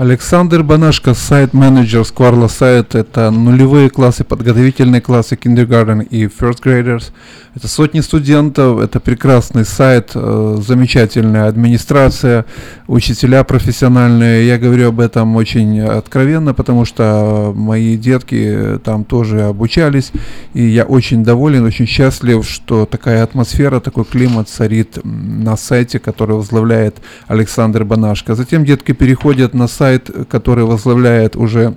Александр 0.00 0.62
Банашко, 0.62 1.12
сайт-менеджер 1.12 2.06
Скварла 2.06 2.48
сайт. 2.48 2.94
Это 2.94 3.30
нулевые 3.30 3.90
классы, 3.90 4.24
подготовительные 4.24 5.02
классы, 5.02 5.34
kindergarten 5.34 6.02
и 6.08 6.24
first 6.24 6.62
graders. 6.64 7.12
Это 7.54 7.68
сотни 7.68 8.00
студентов, 8.00 8.80
это 8.80 8.98
прекрасный 8.98 9.66
сайт, 9.66 10.12
э, 10.14 10.58
замечательная 10.66 11.48
администрация, 11.48 12.46
учителя 12.86 13.44
профессиональные. 13.44 14.46
Я 14.46 14.56
говорю 14.56 14.88
об 14.88 15.00
этом 15.00 15.36
очень 15.36 15.80
откровенно, 15.80 16.54
потому 16.54 16.86
что 16.86 17.52
мои 17.54 17.98
детки 17.98 18.80
там 18.82 19.04
тоже 19.04 19.42
обучались. 19.42 20.12
И 20.54 20.62
я 20.62 20.84
очень 20.84 21.24
доволен, 21.24 21.64
очень 21.64 21.86
счастлив, 21.86 22.48
что 22.48 22.86
такая 22.86 23.22
атмосфера, 23.22 23.80
такой 23.80 24.06
климат 24.06 24.48
царит 24.48 24.98
на 25.04 25.58
сайте, 25.58 25.98
который 25.98 26.36
возглавляет 26.36 26.96
Александр 27.26 27.84
Банашко. 27.84 28.34
Затем 28.34 28.64
детки 28.64 28.92
переходят 28.92 29.52
на 29.52 29.68
сайт 29.68 29.89
сайт, 29.90 30.10
который 30.28 30.64
возглавляет 30.64 31.36
уже 31.36 31.74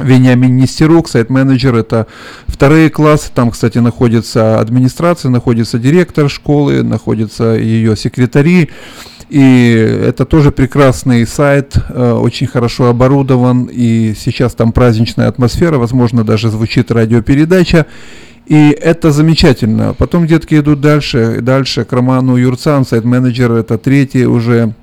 Вениамин 0.00 0.56
Нестерук, 0.56 1.08
сайт-менеджер, 1.08 1.74
это 1.74 2.06
вторые 2.46 2.90
классы, 2.90 3.30
там, 3.34 3.50
кстати, 3.50 3.78
находится 3.78 4.60
администрация, 4.60 5.30
находится 5.30 5.78
директор 5.78 6.28
школы, 6.28 6.82
находятся 6.82 7.54
ее 7.54 7.96
секретари, 7.96 8.70
и 9.28 10.02
это 10.06 10.24
тоже 10.24 10.50
прекрасный 10.50 11.26
сайт, 11.26 11.76
э, 11.88 12.12
очень 12.12 12.46
хорошо 12.46 12.88
оборудован, 12.88 13.68
и 13.70 14.14
сейчас 14.16 14.54
там 14.54 14.72
праздничная 14.72 15.28
атмосфера, 15.28 15.78
возможно, 15.78 16.24
даже 16.24 16.48
звучит 16.50 16.90
радиопередача, 16.90 17.86
и 18.46 18.70
это 18.70 19.10
замечательно. 19.12 19.94
Потом 19.94 20.26
детки 20.26 20.54
идут 20.58 20.80
дальше, 20.80 21.38
дальше 21.40 21.84
к 21.84 21.92
Роману 21.92 22.36
Юрцан, 22.36 22.86
сайт-менеджер, 22.86 23.52
это 23.52 23.78
третий 23.78 24.26
уже 24.26 24.74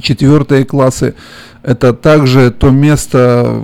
четвертые 0.00 0.64
классы. 0.64 1.14
Это 1.62 1.94
также 1.94 2.50
то 2.50 2.70
место, 2.70 3.58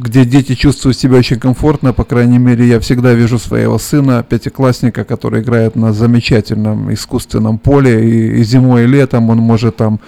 где 0.00 0.24
дети 0.24 0.54
чувствуют 0.54 0.96
себя 0.96 1.18
очень 1.18 1.40
комфортно. 1.40 1.92
По 1.92 2.04
крайней 2.04 2.38
мере, 2.38 2.64
я 2.66 2.78
всегда 2.78 3.12
вижу 3.12 3.40
своего 3.40 3.76
сына, 3.78 4.24
пятиклассника, 4.28 5.02
который 5.02 5.42
играет 5.42 5.74
на 5.74 5.92
замечательном 5.92 6.94
искусственном 6.94 7.58
поле. 7.58 8.08
И, 8.08 8.40
и 8.40 8.44
зимой, 8.44 8.84
и 8.84 8.86
летом 8.86 9.30
он 9.30 9.38
может 9.38 9.76
там 9.76 9.98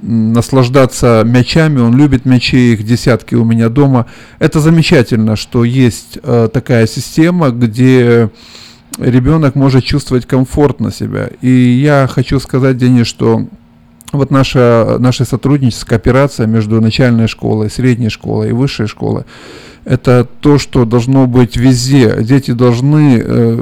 наслаждаться 0.00 1.22
мячами. 1.26 1.80
Он 1.80 1.96
любит 1.96 2.24
мячи, 2.24 2.74
их 2.74 2.84
десятки 2.84 3.34
у 3.34 3.44
меня 3.44 3.68
дома. 3.68 4.06
Это 4.38 4.60
замечательно, 4.60 5.34
что 5.34 5.64
есть 5.64 6.18
э, 6.22 6.48
такая 6.52 6.86
система, 6.86 7.50
где 7.50 8.30
ребенок 8.98 9.54
может 9.54 9.84
чувствовать 9.84 10.26
комфортно 10.26 10.92
себя. 10.92 11.30
И 11.40 11.50
я 11.50 12.08
хочу 12.08 12.38
сказать, 12.40 12.76
Денис, 12.76 13.06
что 13.06 13.48
вот 14.12 14.30
наша, 14.30 14.96
наше 14.98 15.24
сотрудничество, 15.24 15.86
кооперация 15.86 16.46
между 16.46 16.80
начальной 16.80 17.28
школой, 17.28 17.70
средней 17.70 18.08
школой 18.08 18.50
и 18.50 18.52
высшей 18.52 18.86
школой, 18.86 19.24
это 19.88 20.28
то, 20.40 20.58
что 20.58 20.84
должно 20.84 21.26
быть 21.26 21.56
везде. 21.56 22.18
Дети 22.20 22.50
должны 22.50 23.22
э, 23.24 23.54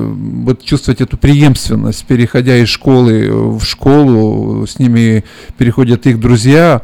вот, 0.44 0.64
чувствовать 0.64 1.00
эту 1.00 1.16
преемственность, 1.16 2.04
переходя 2.04 2.56
из 2.56 2.68
школы 2.68 3.30
в 3.30 3.62
школу, 3.64 4.66
с 4.66 4.80
ними 4.80 5.22
переходят 5.56 6.04
их 6.06 6.18
друзья. 6.18 6.82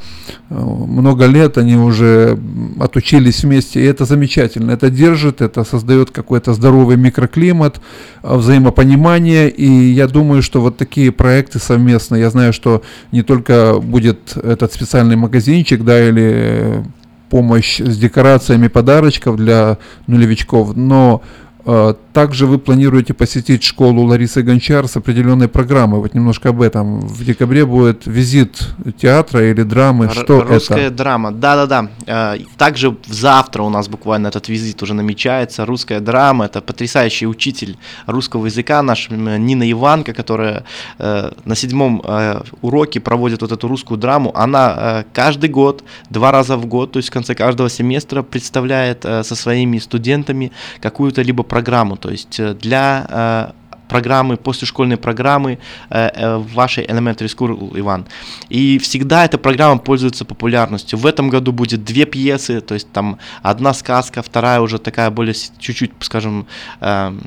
Э, 0.48 0.54
много 0.54 1.26
лет 1.26 1.58
они 1.58 1.74
уже 1.74 2.38
отучились 2.78 3.42
вместе, 3.42 3.80
и 3.80 3.84
это 3.84 4.04
замечательно. 4.04 4.70
Это 4.70 4.90
держит, 4.90 5.40
это 5.40 5.64
создает 5.64 6.12
какой-то 6.12 6.52
здоровый 6.52 6.96
микроклимат, 6.96 7.80
э, 8.22 8.36
взаимопонимание, 8.36 9.50
и 9.50 9.66
я 9.66 10.06
думаю, 10.06 10.42
что 10.42 10.60
вот 10.60 10.76
такие 10.76 11.10
проекты 11.10 11.58
совместно, 11.58 12.14
я 12.14 12.30
знаю, 12.30 12.52
что 12.52 12.82
не 13.10 13.22
только 13.22 13.80
будет 13.80 14.36
этот 14.36 14.72
специальный 14.72 15.16
магазинчик, 15.16 15.82
да, 15.82 16.08
или 16.08 16.84
помощь 17.32 17.80
с 17.80 17.96
декорациями 17.96 18.68
подарочков 18.68 19.36
для 19.36 19.78
нулевичков, 20.06 20.76
но 20.76 21.22
также 21.64 22.46
вы 22.46 22.58
планируете 22.58 23.14
посетить 23.14 23.62
школу 23.62 24.02
Ларисы 24.02 24.42
Гончар 24.42 24.86
с 24.88 24.96
определенной 24.96 25.48
программой. 25.48 26.00
Вот 26.00 26.14
немножко 26.14 26.50
об 26.50 26.60
этом. 26.60 27.00
В 27.00 27.24
декабре 27.24 27.64
будет 27.64 28.06
визит 28.06 28.68
театра 28.98 29.48
или 29.50 29.62
драмы. 29.62 30.06
Р- 30.06 30.12
Что 30.12 30.40
русская 30.42 30.86
это? 30.86 30.96
драма. 30.96 31.30
Да-да-да. 31.30 31.88
Э, 32.06 32.38
также 32.58 32.96
завтра 33.06 33.62
у 33.62 33.70
нас 33.70 33.88
буквально 33.88 34.28
этот 34.28 34.48
визит 34.48 34.82
уже 34.82 34.94
намечается. 34.94 35.64
Русская 35.64 36.00
драма. 36.00 36.46
Это 36.46 36.60
потрясающий 36.60 37.26
учитель 37.26 37.78
русского 38.06 38.46
языка 38.46 38.82
наш 38.82 39.08
Нина 39.10 39.70
Иванка, 39.70 40.12
которая 40.12 40.64
э, 40.98 41.30
на 41.44 41.54
седьмом 41.54 42.02
э, 42.04 42.42
уроке 42.60 43.00
проводит 43.00 43.42
вот 43.42 43.52
эту 43.52 43.68
русскую 43.68 43.98
драму. 43.98 44.32
Она 44.34 45.04
каждый 45.12 45.48
год, 45.48 45.84
два 46.10 46.32
раза 46.32 46.56
в 46.56 46.66
год, 46.66 46.92
то 46.92 46.98
есть 46.98 47.08
в 47.08 47.12
конце 47.12 47.34
каждого 47.34 47.70
семестра 47.70 48.22
представляет 48.22 49.02
со 49.02 49.34
своими 49.34 49.78
студентами 49.78 50.52
какую-то 50.80 51.22
либо 51.22 51.42
программу. 51.52 51.96
То 51.96 52.10
есть 52.10 52.40
э, 52.40 52.54
для 52.54 53.06
э, 53.08 53.52
программы, 53.88 54.36
послешкольной 54.36 54.96
программы 54.96 55.58
э, 55.90 56.36
в 56.38 56.54
вашей 56.54 56.84
Elementary 56.86 57.28
School, 57.28 57.78
Иван. 57.78 58.04
И 58.48 58.78
всегда 58.78 59.24
эта 59.24 59.38
программа 59.38 59.78
пользуется 59.78 60.24
популярностью. 60.24 60.98
В 60.98 61.04
этом 61.06 61.30
году 61.30 61.52
будет 61.52 61.84
две 61.84 62.06
пьесы, 62.06 62.60
то 62.60 62.74
есть 62.74 62.92
там 62.92 63.18
одна 63.42 63.74
сказка, 63.74 64.22
вторая 64.22 64.60
уже 64.60 64.78
такая 64.78 65.10
более 65.10 65.34
чуть-чуть, 65.58 65.90
скажем, 66.00 66.46
эм, 66.80 67.20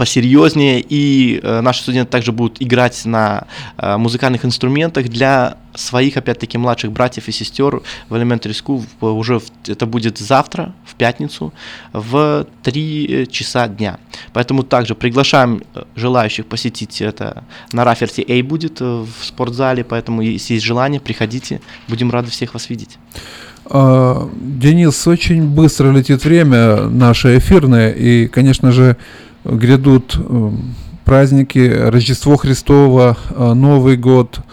посерьезнее, 0.00 0.80
и 0.80 1.40
э, 1.42 1.60
наши 1.60 1.82
студенты 1.82 2.10
также 2.10 2.32
будут 2.32 2.56
играть 2.62 3.04
на 3.04 3.46
э, 3.76 3.98
музыкальных 3.98 4.46
инструментах 4.46 5.08
для 5.10 5.58
своих, 5.74 6.16
опять-таки, 6.16 6.56
младших 6.56 6.90
братьев 6.90 7.28
и 7.28 7.32
сестер 7.32 7.82
в 8.08 8.14
Elementary 8.14 8.52
School. 8.52 8.82
Уже 9.02 9.40
в, 9.40 9.50
это 9.68 9.84
будет 9.84 10.16
завтра, 10.16 10.72
в 10.86 10.94
пятницу, 10.94 11.52
в 11.92 12.46
3 12.62 13.06
э, 13.06 13.26
часа 13.26 13.68
дня. 13.68 13.98
Поэтому 14.32 14.62
также 14.62 14.94
приглашаем 14.94 15.62
желающих 15.96 16.46
посетить 16.46 17.02
это 17.02 17.44
на 17.74 17.84
Раферте 17.84 18.24
A 18.26 18.42
будет 18.42 18.80
в 18.80 19.06
спортзале, 19.20 19.84
поэтому 19.84 20.22
если 20.22 20.54
есть 20.54 20.64
желание, 20.64 21.02
приходите, 21.02 21.60
будем 21.88 22.10
рады 22.10 22.30
всех 22.30 22.54
вас 22.54 22.70
видеть. 22.70 22.96
А, 23.66 24.30
Денис, 24.40 25.06
очень 25.06 25.44
быстро 25.44 25.92
летит 25.92 26.24
время 26.24 26.88
наше 26.88 27.36
эфирное, 27.36 27.90
и, 27.90 28.28
конечно 28.28 28.72
же, 28.72 28.96
грядут 29.44 30.16
праздники 31.04 31.58
Рождество 31.58 32.36
Христово, 32.36 33.16
Новый 33.36 33.96
год– 33.96 34.40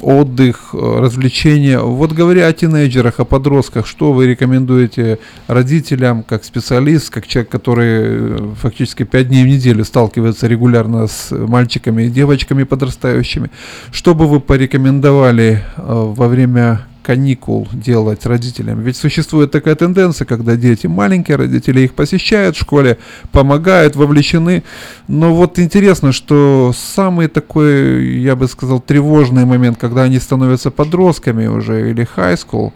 отдых, 0.00 0.72
развлечения. 0.72 1.78
Вот 1.78 2.12
говоря 2.12 2.46
о 2.46 2.52
тинейджерах, 2.52 3.20
о 3.20 3.24
подростках, 3.24 3.86
что 3.86 4.12
вы 4.12 4.26
рекомендуете 4.26 5.18
родителям, 5.46 6.22
как 6.22 6.44
специалист, 6.44 7.10
как 7.10 7.26
человек, 7.26 7.50
который 7.50 8.54
фактически 8.54 9.02
пять 9.02 9.28
дней 9.28 9.44
в 9.44 9.48
неделю 9.48 9.84
сталкивается 9.84 10.46
регулярно 10.46 11.06
с 11.06 11.30
мальчиками 11.30 12.04
и 12.04 12.10
девочками 12.10 12.62
подрастающими, 12.62 13.50
что 13.92 14.14
бы 14.14 14.26
вы 14.26 14.40
порекомендовали 14.40 15.64
во 15.76 16.28
время 16.28 16.86
каникул 17.02 17.68
делать 17.72 18.26
родителям. 18.26 18.80
Ведь 18.80 18.96
существует 18.96 19.50
такая 19.50 19.74
тенденция, 19.74 20.24
когда 20.24 20.56
дети 20.56 20.86
маленькие, 20.86 21.36
родители 21.36 21.80
их 21.80 21.94
посещают 21.94 22.56
в 22.56 22.60
школе, 22.60 22.98
помогают, 23.32 23.96
вовлечены. 23.96 24.62
Но 25.08 25.34
вот 25.34 25.58
интересно, 25.58 26.12
что 26.12 26.72
самый 26.76 27.28
такой, 27.28 28.18
я 28.20 28.36
бы 28.36 28.48
сказал, 28.48 28.80
тревожный 28.80 29.44
момент, 29.44 29.78
когда 29.78 30.02
они 30.02 30.18
становятся 30.18 30.70
подростками 30.70 31.46
уже 31.46 31.90
или 31.90 32.06
high 32.16 32.36
school, 32.36 32.72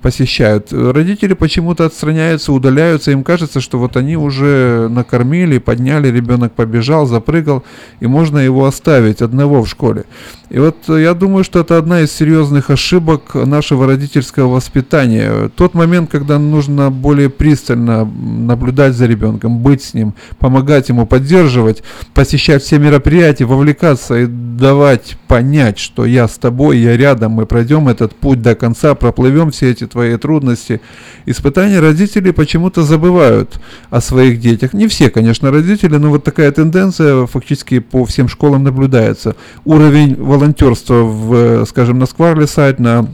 посещают. 0.00 0.72
Родители 0.72 1.34
почему-то 1.34 1.84
отстраняются, 1.84 2.52
удаляются, 2.52 3.10
им 3.10 3.22
кажется, 3.22 3.60
что 3.60 3.78
вот 3.78 3.96
они 3.96 4.16
уже 4.16 4.88
накормили, 4.88 5.58
подняли, 5.58 6.08
ребенок 6.08 6.52
побежал, 6.52 7.06
запрыгал, 7.06 7.64
и 8.00 8.06
можно 8.06 8.38
его 8.38 8.64
оставить 8.64 9.22
одного 9.22 9.62
в 9.62 9.68
школе. 9.68 10.04
И 10.50 10.58
вот 10.58 10.76
я 10.88 11.14
думаю, 11.14 11.44
что 11.44 11.60
это 11.60 11.78
одна 11.78 12.00
из 12.00 12.10
серьезных 12.10 12.70
ошибок 12.70 13.34
нашего 13.34 13.86
родительского 13.86 14.48
воспитания. 14.48 15.48
Тот 15.54 15.74
момент, 15.74 16.10
когда 16.10 16.40
нужно 16.40 16.90
более 16.90 17.30
пристально 17.30 18.04
наблюдать 18.04 18.94
за 18.94 19.06
ребенком, 19.06 19.60
быть 19.60 19.82
с 19.82 19.94
ним, 19.94 20.14
помогать 20.40 20.88
ему, 20.88 21.06
поддерживать, 21.06 21.84
посещать 22.14 22.64
все 22.64 22.78
мероприятия, 22.78 23.44
вовлекаться 23.44 24.18
и 24.18 24.26
давать 24.26 25.16
понять, 25.28 25.78
что 25.78 26.04
я 26.04 26.26
с 26.26 26.36
тобой, 26.36 26.78
я 26.78 26.96
рядом, 26.96 27.32
мы 27.32 27.46
пройдем 27.46 27.88
этот 27.88 28.16
путь 28.16 28.42
до 28.42 28.56
конца, 28.56 28.96
проплывем 28.96 29.52
все 29.52 29.70
эти 29.70 29.86
твои 29.86 30.16
трудности. 30.16 30.80
Испытания 31.26 31.78
родители 31.78 32.32
почему-то 32.32 32.82
забывают 32.82 33.60
о 33.90 34.00
своих 34.00 34.40
детях. 34.40 34.72
Не 34.72 34.88
все, 34.88 35.10
конечно, 35.10 35.52
родители, 35.52 35.96
но 35.96 36.10
вот 36.10 36.24
такая 36.24 36.50
тенденция 36.50 37.26
фактически 37.26 37.78
по 37.78 38.04
всем 38.04 38.26
школам 38.26 38.64
наблюдается. 38.64 39.36
Уровень 39.64 40.16
волонтерства 40.40 41.02
в, 41.02 41.66
скажем, 41.66 41.98
на 41.98 42.06
Скварли 42.06 42.46
сайт, 42.46 42.78
на 42.80 43.06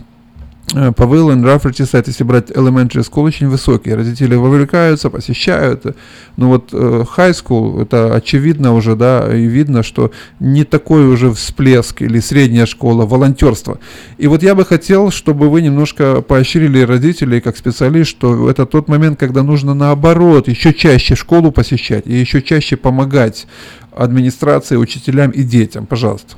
Павел 0.97 1.31
и 1.31 1.41
Рафферти 1.41 1.83
сайт, 1.83 2.09
если 2.09 2.25
брать 2.25 2.51
elementary 2.51 3.09
school, 3.09 3.23
очень 3.23 3.49
высокие. 3.49 3.95
Родители 3.95 4.35
вовлекаются, 4.35 5.11
посещают. 5.11 5.85
Но 5.85 5.93
ну 6.37 6.49
вот 6.49 6.71
э, 6.73 7.05
high 7.17 7.31
school, 7.31 7.83
это 7.83 8.13
очевидно 8.15 8.75
уже, 8.75 8.97
да, 8.97 9.33
и 9.33 9.45
видно, 9.45 9.85
что 9.85 10.11
не 10.41 10.65
такой 10.65 11.07
уже 11.07 11.33
всплеск 11.33 12.03
или 12.03 12.19
средняя 12.19 12.67
школа, 12.67 13.07
волонтерство. 13.07 13.79
И 14.19 14.27
вот 14.27 14.43
я 14.43 14.57
бы 14.57 14.65
хотел, 14.65 15.13
чтобы 15.13 15.49
вы 15.51 15.63
немножко 15.63 16.21
поощрили 16.21 16.81
родителей 16.81 17.41
как 17.41 17.57
специалист, 17.57 18.11
что 18.11 18.51
это 18.51 18.67
тот 18.67 18.89
момент, 18.89 19.21
когда 19.21 19.45
нужно 19.45 19.73
наоборот 19.73 20.49
еще 20.49 20.75
чаще 20.75 21.15
школу 21.15 21.53
посещать 21.53 22.07
и 22.07 22.13
еще 22.13 22.43
чаще 22.43 22.77
помогать 22.77 23.47
администрации, 23.93 24.77
учителям 24.77 25.31
и 25.31 25.45
детям. 25.45 25.87
Пожалуйста. 25.87 26.35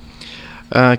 А, 0.70 0.98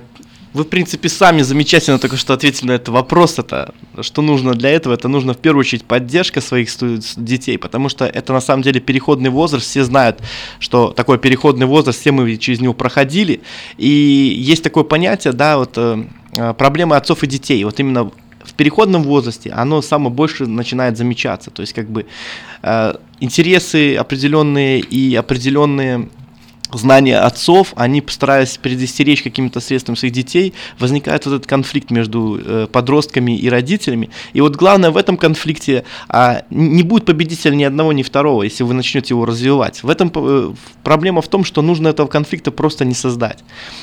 вы, 0.52 0.64
в 0.64 0.68
принципе, 0.68 1.10
сами 1.10 1.44
замечательно 1.44 2.00
только 2.00 2.18
что 2.18 2.34
ответили 2.34 2.70
на 2.70 2.72
этот 2.74 2.90
вопрос. 2.90 3.38
Это 3.38 3.74
что 4.02 4.24
нужно 4.24 4.56
для 4.56 4.72
этого? 4.72 4.96
Это 4.96 5.08
нужно 5.08 5.34
в 5.34 5.38
первую 5.38 5.60
очередь 5.62 5.84
поддержка 5.84 6.42
своих 6.42 6.70
детей, 7.18 7.60
потому 7.60 7.88
что 7.88 8.06
это 8.06 8.34
на 8.34 8.42
самом 8.42 8.64
деле 8.64 8.80
переходный 8.80 9.30
возраст. 9.30 9.68
Все 9.68 9.84
знают, 9.84 10.22
что 10.60 10.90
такой 10.92 11.20
переходный 11.20 11.68
возраст, 11.68 12.00
все 12.00 12.12
мы 12.12 12.36
через 12.38 12.62
него 12.62 12.74
проходили. 12.74 13.42
И 13.78 13.88
есть 13.88 14.64
такое 14.64 14.84
понятие, 14.84 15.34
да, 15.34 15.58
вот 15.58 15.74
э, 15.78 16.04
э, 16.36 16.54
проблемы 16.56 16.96
отцов 16.96 17.24
и 17.24 17.28
детей. 17.28 17.64
Вот 17.64 17.80
именно 17.80 18.12
в 18.44 18.54
переходном 18.56 19.04
возрасте 19.04 19.52
оно 19.52 19.84
самое 19.84 20.12
больше 20.12 20.48
начинает 20.48 20.98
замечаться. 20.98 21.52
То 21.52 21.62
есть 21.62 21.74
как 21.74 21.92
бы 21.92 22.08
э, 22.64 22.96
интересы 23.20 23.96
определенные 23.96 24.80
и 24.80 25.16
определенные 25.16 26.10
знания 26.74 27.20
отцов, 27.20 27.74
они 27.76 28.02
постараясь 28.02 28.58
предостеречь 28.58 29.24
какими-то 29.24 29.60
средствами 29.60 29.96
своих 29.96 30.14
детей, 30.14 30.54
возникает 30.78 31.26
вот 31.26 31.36
этот 31.36 31.48
конфликт 31.48 31.92
между 31.92 32.40
э, 32.44 32.68
подростками 32.72 33.38
и 33.38 33.50
родителями. 33.50 34.10
И 34.34 34.42
вот 34.42 34.56
главное 34.56 34.92
в 34.92 34.98
этом 34.98 35.18
конфликте 35.18 35.84
а, 36.08 36.44
не 36.50 36.84
будет 36.84 37.06
победителя 37.06 37.56
ни 37.56 37.64
одного, 37.64 37.94
ни 37.94 38.04
второго, 38.04 38.44
если 38.44 38.64
вы 38.64 38.74
начнете 38.74 39.14
его 39.14 39.26
развивать. 39.26 39.84
В 39.84 39.90
этом 39.90 40.12
э, 40.14 40.54
проблема 40.84 41.22
в 41.22 41.28
том, 41.28 41.44
что 41.44 41.62
нужно 41.62 41.88
этого 41.88 42.08
конфликта 42.08 42.52
просто 42.52 42.86
не 42.86 42.94
создать. 42.94 43.40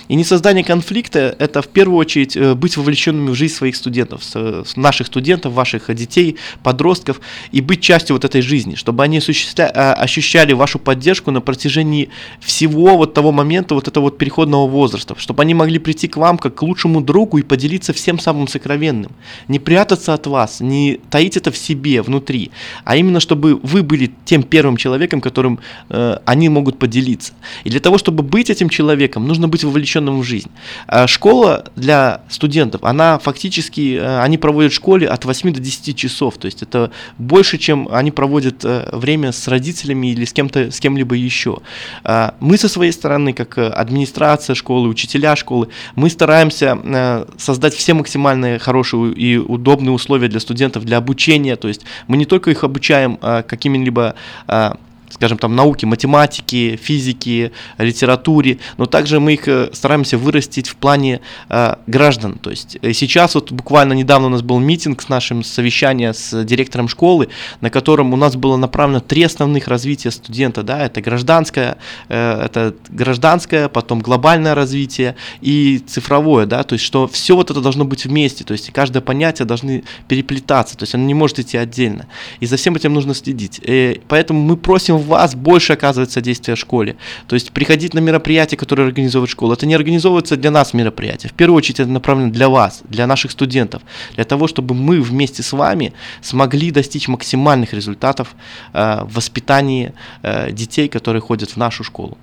И 0.08 0.14
не 0.14 0.24
создание 0.24 0.64
конфликта– 0.64 1.34
это 1.38 1.62
в 1.62 1.68
первую 1.68 1.98
очередь 1.98 2.36
э, 2.36 2.54
быть 2.54 2.76
вовлеченными 2.76 3.30
в 3.30 3.34
жизнь 3.34 3.54
своих 3.54 3.76
студентов, 3.76 4.22
с, 4.22 4.64
с 4.64 4.76
наших 4.76 5.08
студентов, 5.08 5.52
ваших 5.52 5.94
детей, 5.94 6.36
подростков, 6.62 7.20
и 7.52 7.60
быть 7.60 7.80
частью 7.80 8.14
вот 8.14 8.24
этой 8.24 8.42
жизни, 8.42 8.74
чтобы 8.74 9.02
они 9.02 9.18
осуществля, 9.18 9.70
а, 9.74 9.94
ощущали 9.94 10.52
вашу 10.52 10.78
поддержку 10.78 11.30
на 11.30 11.40
протяжении 11.40 12.10
всего 12.40 12.75
всего 12.76 12.96
вот 12.96 13.14
того 13.14 13.32
момента, 13.32 13.74
вот 13.74 13.88
этого 13.88 14.04
вот 14.04 14.18
переходного 14.18 14.68
возраста, 14.68 15.14
чтобы 15.18 15.42
они 15.42 15.54
могли 15.54 15.78
прийти 15.78 16.08
к 16.08 16.16
вам 16.18 16.38
как 16.38 16.54
к 16.54 16.62
лучшему 16.62 17.00
другу 17.00 17.38
и 17.38 17.42
поделиться 17.42 17.92
всем 17.92 18.18
самым 18.18 18.48
сокровенным. 18.48 19.12
Не 19.48 19.58
прятаться 19.58 20.14
от 20.14 20.26
вас, 20.26 20.60
не 20.60 21.00
таить 21.10 21.36
это 21.36 21.50
в 21.50 21.56
себе, 21.56 22.02
внутри, 22.02 22.50
а 22.84 22.96
именно 22.96 23.20
чтобы 23.20 23.54
вы 23.62 23.82
были 23.82 24.10
тем 24.24 24.42
первым 24.42 24.76
человеком, 24.76 25.20
которым 25.20 25.58
э, 25.88 26.18
они 26.26 26.48
могут 26.48 26.78
поделиться. 26.78 27.32
И 27.64 27.70
для 27.70 27.80
того, 27.80 27.98
чтобы 27.98 28.22
быть 28.22 28.50
этим 28.50 28.68
человеком, 28.68 29.26
нужно 29.26 29.48
быть 29.48 29.64
вовлеченным 29.64 30.20
в 30.20 30.24
жизнь. 30.24 30.50
А 30.86 31.06
школа 31.06 31.64
для 31.76 32.20
студентов, 32.28 32.80
она 32.84 33.18
фактически, 33.18 33.96
э, 33.96 34.20
они 34.20 34.38
проводят 34.38 34.72
в 34.72 34.74
школе 34.74 35.08
от 35.08 35.24
8 35.24 35.52
до 35.52 35.60
10 35.60 35.96
часов, 35.96 36.36
то 36.36 36.46
есть 36.46 36.62
это 36.62 36.90
больше, 37.18 37.58
чем 37.58 37.88
они 37.90 38.10
проводят 38.10 38.64
э, 38.64 38.88
время 38.92 39.32
с 39.32 39.48
родителями 39.48 40.12
или 40.12 40.24
с 40.24 40.32
кем-то, 40.32 40.70
с 40.70 40.80
кем-либо 40.80 41.14
еще. 41.14 41.58
Э, 42.04 42.30
мы 42.40 42.58
со 42.58 42.65
своей 42.68 42.92
стороны, 42.92 43.32
как 43.32 43.58
э, 43.58 43.68
администрация 43.68 44.54
школы, 44.54 44.88
учителя 44.88 45.36
школы, 45.36 45.68
мы 45.94 46.10
стараемся 46.10 46.78
э, 46.82 47.26
создать 47.36 47.74
все 47.74 47.94
максимально 47.94 48.58
хорошие 48.58 49.12
и 49.12 49.36
удобные 49.36 49.92
условия 49.92 50.28
для 50.28 50.40
студентов 50.40 50.84
для 50.84 50.98
обучения. 50.98 51.56
То 51.56 51.68
есть 51.68 51.84
мы 52.06 52.16
не 52.16 52.24
только 52.24 52.50
их 52.50 52.64
обучаем 52.64 53.18
а, 53.20 53.42
какими-либо 53.42 54.14
а, 54.46 54.76
скажем, 55.16 55.38
там, 55.38 55.56
науки, 55.56 55.86
математики, 55.86 56.78
физики, 56.80 57.52
литературе, 57.78 58.58
но 58.76 58.86
также 58.86 59.18
мы 59.18 59.32
их 59.32 59.48
э, 59.48 59.70
стараемся 59.72 60.18
вырастить 60.18 60.68
в 60.68 60.76
плане 60.76 61.20
э, 61.48 61.74
граждан. 61.86 62.38
То 62.38 62.50
есть 62.50 62.76
э, 62.82 62.92
сейчас 62.92 63.34
вот 63.34 63.50
буквально 63.50 63.94
недавно 63.94 64.26
у 64.26 64.30
нас 64.30 64.42
был 64.42 64.58
митинг 64.58 65.00
с 65.00 65.08
нашим 65.08 65.42
совещанием 65.42 66.12
с 66.12 66.44
директором 66.44 66.88
школы, 66.88 67.28
на 67.62 67.70
котором 67.70 68.12
у 68.12 68.16
нас 68.16 68.36
было 68.36 68.56
направлено 68.56 69.00
три 69.00 69.22
основных 69.22 69.68
развития 69.68 70.10
студента, 70.10 70.62
да, 70.62 70.84
это 70.84 71.00
гражданское, 71.00 71.78
э, 72.08 72.42
это 72.44 72.74
гражданское, 72.90 73.68
потом 73.70 74.00
глобальное 74.00 74.54
развитие 74.54 75.16
и 75.40 75.78
цифровое, 75.86 76.44
да, 76.44 76.62
то 76.62 76.74
есть 76.74 76.84
что 76.84 77.08
все 77.08 77.34
вот 77.34 77.50
это 77.50 77.62
должно 77.62 77.86
быть 77.86 78.04
вместе, 78.04 78.44
то 78.44 78.52
есть 78.52 78.70
каждое 78.70 79.00
понятие 79.00 79.46
должны 79.46 79.84
переплетаться, 80.08 80.76
то 80.76 80.82
есть 80.82 80.94
оно 80.94 81.04
не 81.04 81.14
может 81.14 81.38
идти 81.38 81.56
отдельно. 81.56 82.06
И 82.40 82.46
за 82.46 82.58
всем 82.58 82.76
этим 82.76 82.92
нужно 82.92 83.14
следить. 83.14 83.60
И 83.62 84.02
поэтому 84.08 84.42
мы 84.42 84.56
просим 84.58 85.05
вас 85.06 85.34
больше 85.34 85.72
оказывает 85.72 86.10
содействие 86.10 86.56
в 86.56 86.58
школе. 86.58 86.96
То 87.26 87.34
есть 87.34 87.52
приходить 87.52 87.94
на 87.94 88.00
мероприятия, 88.00 88.56
которые 88.56 88.86
организовывает 88.86 89.30
школа. 89.30 89.54
Это 89.54 89.66
не 89.66 89.74
организовывается 89.74 90.36
для 90.36 90.50
нас 90.50 90.74
мероприятия. 90.74 91.28
В 91.28 91.32
первую 91.32 91.56
очередь 91.56 91.80
это 91.80 91.90
направлено 91.90 92.32
для 92.32 92.48
вас, 92.48 92.82
для 92.88 93.06
наших 93.06 93.30
студентов, 93.30 93.82
для 94.14 94.24
того, 94.24 94.46
чтобы 94.46 94.74
мы 94.74 95.00
вместе 95.00 95.42
с 95.42 95.52
вами 95.52 95.92
смогли 96.22 96.70
достичь 96.70 97.08
максимальных 97.08 97.72
результатов 97.72 98.34
э, 98.72 99.04
в 99.04 99.14
воспитании 99.14 99.92
э, 100.22 100.52
детей, 100.52 100.88
которые 100.88 101.22
ходят 101.22 101.50
в 101.50 101.56
нашу 101.56 101.84
школу. 101.84 102.18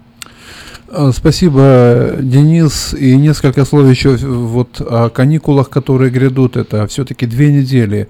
Э, 0.90 1.12
спасибо, 1.14 2.16
Денис. 2.20 2.94
И 2.94 3.16
несколько 3.18 3.66
слов 3.66 3.90
еще 3.90 4.16
вот 4.16 4.82
о 4.82 5.10
каникулах, 5.10 5.70
которые 5.70 6.12
грядут. 6.12 6.58
Это 6.58 6.86
все-таки 6.88 7.26
две 7.26 7.52
недели 7.52 8.08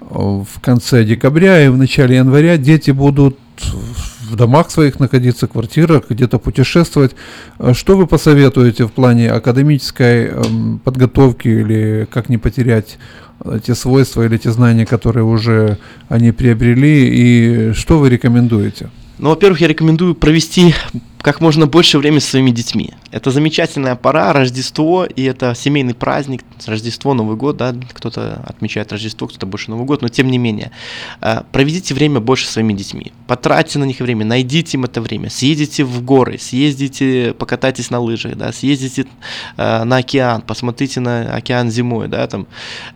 в 0.00 0.60
конце 0.60 1.04
декабря 1.04 1.64
и 1.64 1.68
в 1.68 1.76
начале 1.76 2.16
января 2.16 2.56
дети 2.56 2.92
будут 2.92 3.38
в 3.62 4.36
домах 4.36 4.70
своих 4.70 5.00
находиться, 5.00 5.46
квартирах, 5.46 6.04
где-то 6.08 6.38
путешествовать. 6.38 7.12
Э, 7.58 7.72
что 7.74 7.96
вы 7.96 8.06
посоветуете 8.06 8.86
в 8.86 8.92
плане 8.92 9.30
академической 9.30 10.26
эм, 10.26 10.80
подготовки 10.84 11.48
или 11.48 12.08
как 12.10 12.28
не 12.28 12.38
потерять 12.38 12.98
э, 13.44 13.60
те 13.64 13.74
свойства 13.74 14.24
или 14.24 14.36
те 14.36 14.50
знания, 14.50 14.86
которые 14.86 15.24
уже 15.24 15.78
они 16.08 16.32
приобрели, 16.32 17.08
и 17.08 17.72
что 17.72 17.98
вы 17.98 18.08
рекомендуете? 18.10 18.90
Ну, 19.18 19.30
во-первых, 19.30 19.60
я 19.60 19.68
рекомендую 19.68 20.14
провести 20.14 20.74
как 21.28 21.42
можно 21.42 21.66
больше 21.66 21.98
времени 21.98 22.20
со 22.20 22.30
своими 22.30 22.52
детьми. 22.52 22.94
Это 23.10 23.30
замечательная 23.30 23.96
пора, 23.96 24.32
Рождество, 24.32 25.04
и 25.04 25.24
это 25.24 25.54
семейный 25.54 25.92
праздник, 25.92 26.42
Рождество, 26.66 27.12
Новый 27.12 27.36
год, 27.36 27.58
да, 27.58 27.74
кто-то 27.92 28.42
отмечает 28.46 28.92
Рождество, 28.92 29.28
кто-то 29.28 29.44
больше 29.44 29.70
Новый 29.70 29.84
год, 29.84 30.00
но 30.00 30.08
тем 30.08 30.30
не 30.30 30.38
менее, 30.38 30.70
э, 31.20 31.42
проведите 31.52 31.92
время 31.92 32.20
больше 32.20 32.46
со 32.46 32.52
своими 32.52 32.72
детьми, 32.72 33.12
потратьте 33.26 33.78
на 33.78 33.84
них 33.84 34.00
время, 34.00 34.24
найдите 34.24 34.78
им 34.78 34.84
это 34.84 35.02
время, 35.02 35.28
съездите 35.28 35.84
в 35.84 36.02
горы, 36.02 36.38
съездите, 36.38 37.34
покатайтесь 37.38 37.90
на 37.90 38.00
лыжах, 38.00 38.34
да, 38.34 38.50
съездите 38.50 39.04
э, 39.58 39.84
на 39.84 39.98
океан, 39.98 40.40
посмотрите 40.40 41.00
на 41.00 41.36
океан 41.36 41.70
зимой, 41.70 42.08
да, 42.08 42.26
там, 42.26 42.46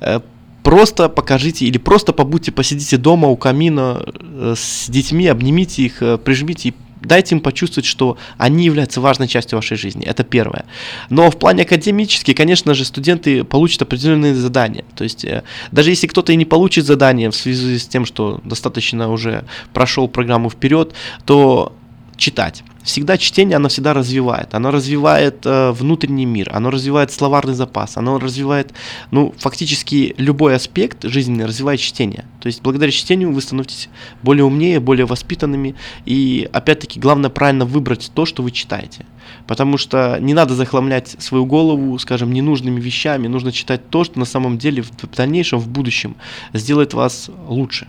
э, 0.01 0.21
просто 0.63 1.11
покажите 1.11 1.67
или 1.67 1.77
просто 1.77 2.15
побудьте, 2.15 2.51
посидите 2.51 2.97
дома 2.97 3.29
у 3.29 3.37
камина 3.37 4.03
э, 4.03 4.55
с 4.57 4.89
детьми, 4.89 5.27
обнимите 5.27 5.83
их, 5.83 6.01
э, 6.01 6.17
прижмите 6.17 6.71
и 6.71 6.75
дайте 7.05 7.35
им 7.35 7.41
почувствовать, 7.41 7.87
что 7.87 8.17
они 8.39 8.65
являются 8.65 9.01
важной 9.01 9.29
частью 9.29 9.59
вашей 9.59 9.77
жизни. 9.77 10.05
Это 10.05 10.25
первое. 10.25 10.65
Но 11.11 11.31
в 11.31 11.39
плане 11.39 11.63
академически, 11.63 12.33
конечно 12.33 12.75
же, 12.75 12.85
студенты 12.85 13.45
получат 13.45 13.83
определенные 13.83 14.35
задания. 14.35 14.85
То 14.95 15.05
есть, 15.05 15.25
э, 15.25 15.43
даже 15.71 15.91
если 15.91 16.07
кто-то 16.07 16.33
и 16.33 16.37
не 16.37 16.45
получит 16.45 16.87
задание 16.87 17.31
в 17.31 17.37
связи 17.37 17.79
с 17.79 17.87
тем, 17.87 18.07
что 18.07 18.41
достаточно 18.45 19.11
уже 19.11 19.45
прошел 19.73 20.09
программу 20.09 20.51
вперед, 20.51 20.93
то 21.25 21.73
читать. 22.17 22.63
Всегда 22.83 23.17
чтение, 23.17 23.57
оно 23.57 23.69
всегда 23.69 23.95
развивает. 23.95 24.55
Оно 24.55 24.71
развивает 24.71 25.47
э, 25.47 25.71
внутренний 25.71 26.27
мир, 26.27 26.51
оно 26.53 26.71
развивает 26.71 27.13
словарный 27.13 27.55
запас, 27.55 27.97
оно 27.97 28.19
развивает, 28.19 28.73
ну, 29.13 29.33
фактически 29.39 30.15
любой 30.19 30.57
аспект 30.57 31.05
жизни 31.05 31.43
развивает 31.43 31.79
чтение. 31.81 32.25
То 32.41 32.49
есть 32.49 32.61
благодаря 32.63 32.91
чтению 32.91 33.33
вы 33.33 33.41
становитесь 33.41 33.89
более 34.23 34.45
умнее, 34.45 34.81
более 34.81 35.07
воспитанными. 35.07 35.77
И 36.07 36.49
опять-таки 36.53 36.99
главное 36.99 37.31
правильно 37.31 37.65
выбрать 37.65 38.11
то, 38.15 38.27
что 38.27 38.43
вы 38.43 38.51
читаете. 38.51 39.07
Потому 39.47 39.79
что 39.79 40.19
не 40.21 40.35
надо 40.35 40.55
захламлять 40.55 41.15
свою 41.19 41.47
голову, 41.47 41.97
скажем, 41.99 42.33
ненужными 42.33 42.81
вещами. 42.81 43.29
Нужно 43.29 43.53
читать 43.53 43.89
то, 43.91 44.03
что 44.03 44.19
на 44.19 44.25
самом 44.25 44.59
деле 44.59 44.83
в 44.83 45.17
дальнейшем, 45.17 45.61
в 45.61 45.69
будущем 45.69 46.17
сделает 46.53 46.95
вас 46.95 47.31
лучше. 47.47 47.87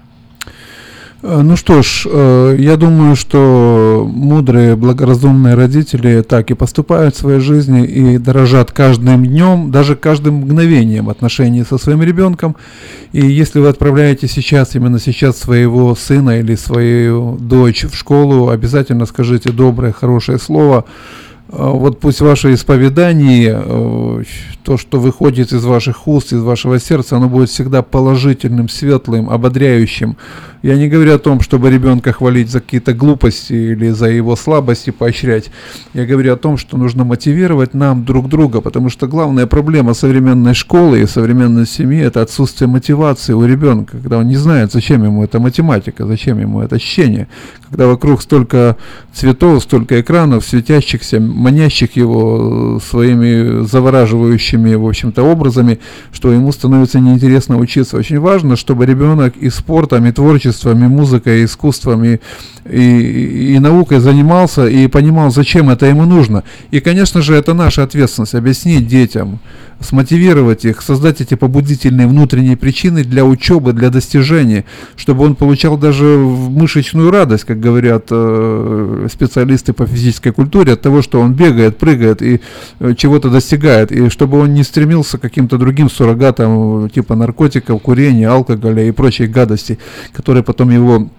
Э, 1.23 1.41
ну 1.41 1.55
что 1.55 1.81
ж, 1.81 2.05
э, 2.05 2.57
я 2.59 2.75
думаю, 2.75 3.15
что 3.15 4.05
мудрые, 4.13 4.75
благоразумные 4.75 5.55
родители 5.55 6.21
так 6.21 6.51
и 6.51 6.53
поступают 6.53 7.15
в 7.15 7.19
своей 7.19 7.39
жизни 7.39 7.85
и 7.85 8.17
дорожат 8.17 8.73
каждым 8.73 9.25
днем, 9.25 9.71
даже 9.71 9.95
каждым 9.95 10.35
мгновением 10.35 11.07
отношений 11.07 11.63
со 11.63 11.77
своим 11.77 12.03
ребенком. 12.03 12.57
И 13.13 13.25
если 13.25 13.59
вы 13.59 13.69
отправляете 13.69 14.27
сейчас, 14.27 14.75
именно 14.75 14.99
сейчас 14.99 15.37
своего 15.37 15.95
сына 15.95 16.39
или 16.39 16.55
свою 16.55 17.37
дочь 17.39 17.85
в 17.85 17.95
школу, 17.95 18.49
обязательно 18.49 19.05
скажите 19.05 19.53
доброе, 19.53 19.93
хорошее 19.93 20.39
слово, 20.39 20.83
а, 21.55 21.69
вот 21.69 21.99
пусть 21.99 22.19
ваше 22.21 22.53
исповедание, 22.53 23.61
э, 23.63 24.23
то, 24.63 24.77
что 24.77 24.99
выходит 24.99 25.51
из 25.53 25.63
ваших 25.63 26.07
уст, 26.07 26.33
из 26.33 26.41
вашего 26.41 26.79
сердца, 26.79 27.17
оно 27.17 27.29
будет 27.29 27.49
всегда 27.49 27.81
положительным, 27.81 28.69
светлым, 28.69 29.29
ободряющим. 29.29 30.17
Я 30.63 30.77
не 30.77 30.87
говорю 30.87 31.15
о 31.15 31.19
том, 31.19 31.41
чтобы 31.41 31.69
ребенка 31.69 32.13
хвалить 32.13 32.49
за 32.49 32.61
какие-то 32.61 32.93
глупости 32.93 33.51
или 33.51 33.89
за 33.89 34.05
его 34.05 34.37
слабости 34.37 34.91
поощрять. 34.91 35.51
Я 35.93 36.05
говорю 36.05 36.31
о 36.31 36.37
том, 36.37 36.55
что 36.55 36.77
нужно 36.77 37.03
мотивировать 37.03 37.73
нам 37.73 38.05
друг 38.05 38.29
друга, 38.29 38.61
потому 38.61 38.89
что 38.89 39.07
главная 39.07 39.45
проблема 39.45 39.93
современной 39.93 40.53
школы 40.53 41.01
и 41.01 41.05
современной 41.05 41.67
семьи– 41.67 41.99
это 42.01 42.21
отсутствие 42.21 42.69
мотивации 42.69 43.33
у 43.33 43.45
ребенка, 43.45 43.97
когда 43.97 44.19
он 44.19 44.29
не 44.29 44.37
знает, 44.37 44.71
зачем 44.71 45.03
ему 45.03 45.25
эта 45.25 45.37
математика, 45.37 46.07
зачем 46.07 46.39
ему 46.39 46.61
это 46.61 46.79
чтение, 46.79 47.27
когда 47.69 47.87
вокруг 47.87 48.21
столько 48.21 48.77
цветов, 49.11 49.63
столько 49.63 49.99
экранов, 49.99 50.45
светящихся, 50.45 51.19
манящих 51.19 51.97
его 51.97 52.79
своими 52.79 53.65
завораживающими, 53.65 54.75
в 54.75 54.87
общем-то, 54.87 55.23
образами, 55.23 55.79
что 56.13 56.31
ему 56.31 56.53
становится 56.53 57.01
неинтересно 57.01 57.57
учиться. 57.57 57.97
Очень 57.97 58.21
важно, 58.21 58.55
чтобы 58.55 58.85
ребенок 58.85 59.35
и 59.35 59.49
спортом, 59.49 60.05
и 60.05 60.13
творчеством, 60.13 60.52
и 60.61 60.87
музыкой, 60.87 61.41
и 61.41 61.45
искусством, 61.45 62.03
и, 62.03 62.19
и, 62.69 63.55
и 63.55 63.59
наукой 63.59 63.99
занимался 63.99 64.67
и 64.67 64.87
понимал, 64.87 65.31
зачем 65.31 65.69
это 65.69 65.85
ему 65.85 66.05
нужно. 66.05 66.43
И, 66.71 66.79
конечно 66.79 67.21
же, 67.21 67.35
это 67.35 67.53
наша 67.53 67.83
ответственность 67.83 68.35
объяснить 68.35 68.87
детям, 68.87 69.39
смотивировать 69.79 70.65
их, 70.65 70.81
создать 70.81 71.21
эти 71.21 71.35
побудительные 71.35 72.07
внутренние 72.07 72.57
причины 72.57 73.03
для 73.03 73.25
учебы, 73.25 73.73
для 73.73 73.89
достижения, 73.89 74.65
чтобы 74.95 75.25
он 75.25 75.35
получал 75.35 75.77
даже 75.77 76.05
мышечную 76.05 77.11
радость, 77.11 77.43
как 77.43 77.59
говорят 77.59 78.07
э, 78.09 79.07
специалисты 79.11 79.73
по 79.73 79.85
физической 79.85 80.31
культуре, 80.31 80.73
от 80.73 80.81
того, 80.81 81.01
что 81.01 81.19
он 81.19 81.33
бегает, 81.33 81.77
прыгает 81.77 82.21
и 82.21 82.41
э, 82.79 82.93
чего-то 82.95 83.29
достигает, 83.29 83.91
и 83.91 84.09
чтобы 84.09 84.39
он 84.39 84.53
не 84.53 84.63
стремился 84.63 85.17
к 85.17 85.21
каким-то 85.21 85.57
другим 85.57 85.89
суррогатам, 85.89 86.89
типа 86.89 87.15
наркотиков, 87.15 87.81
курения, 87.81 88.29
алкоголя 88.29 88.83
и 88.83 88.91
прочей 88.91 89.27
гадости, 89.27 89.79
которые 90.13 90.43
потом 90.43 90.69
его 90.69 91.09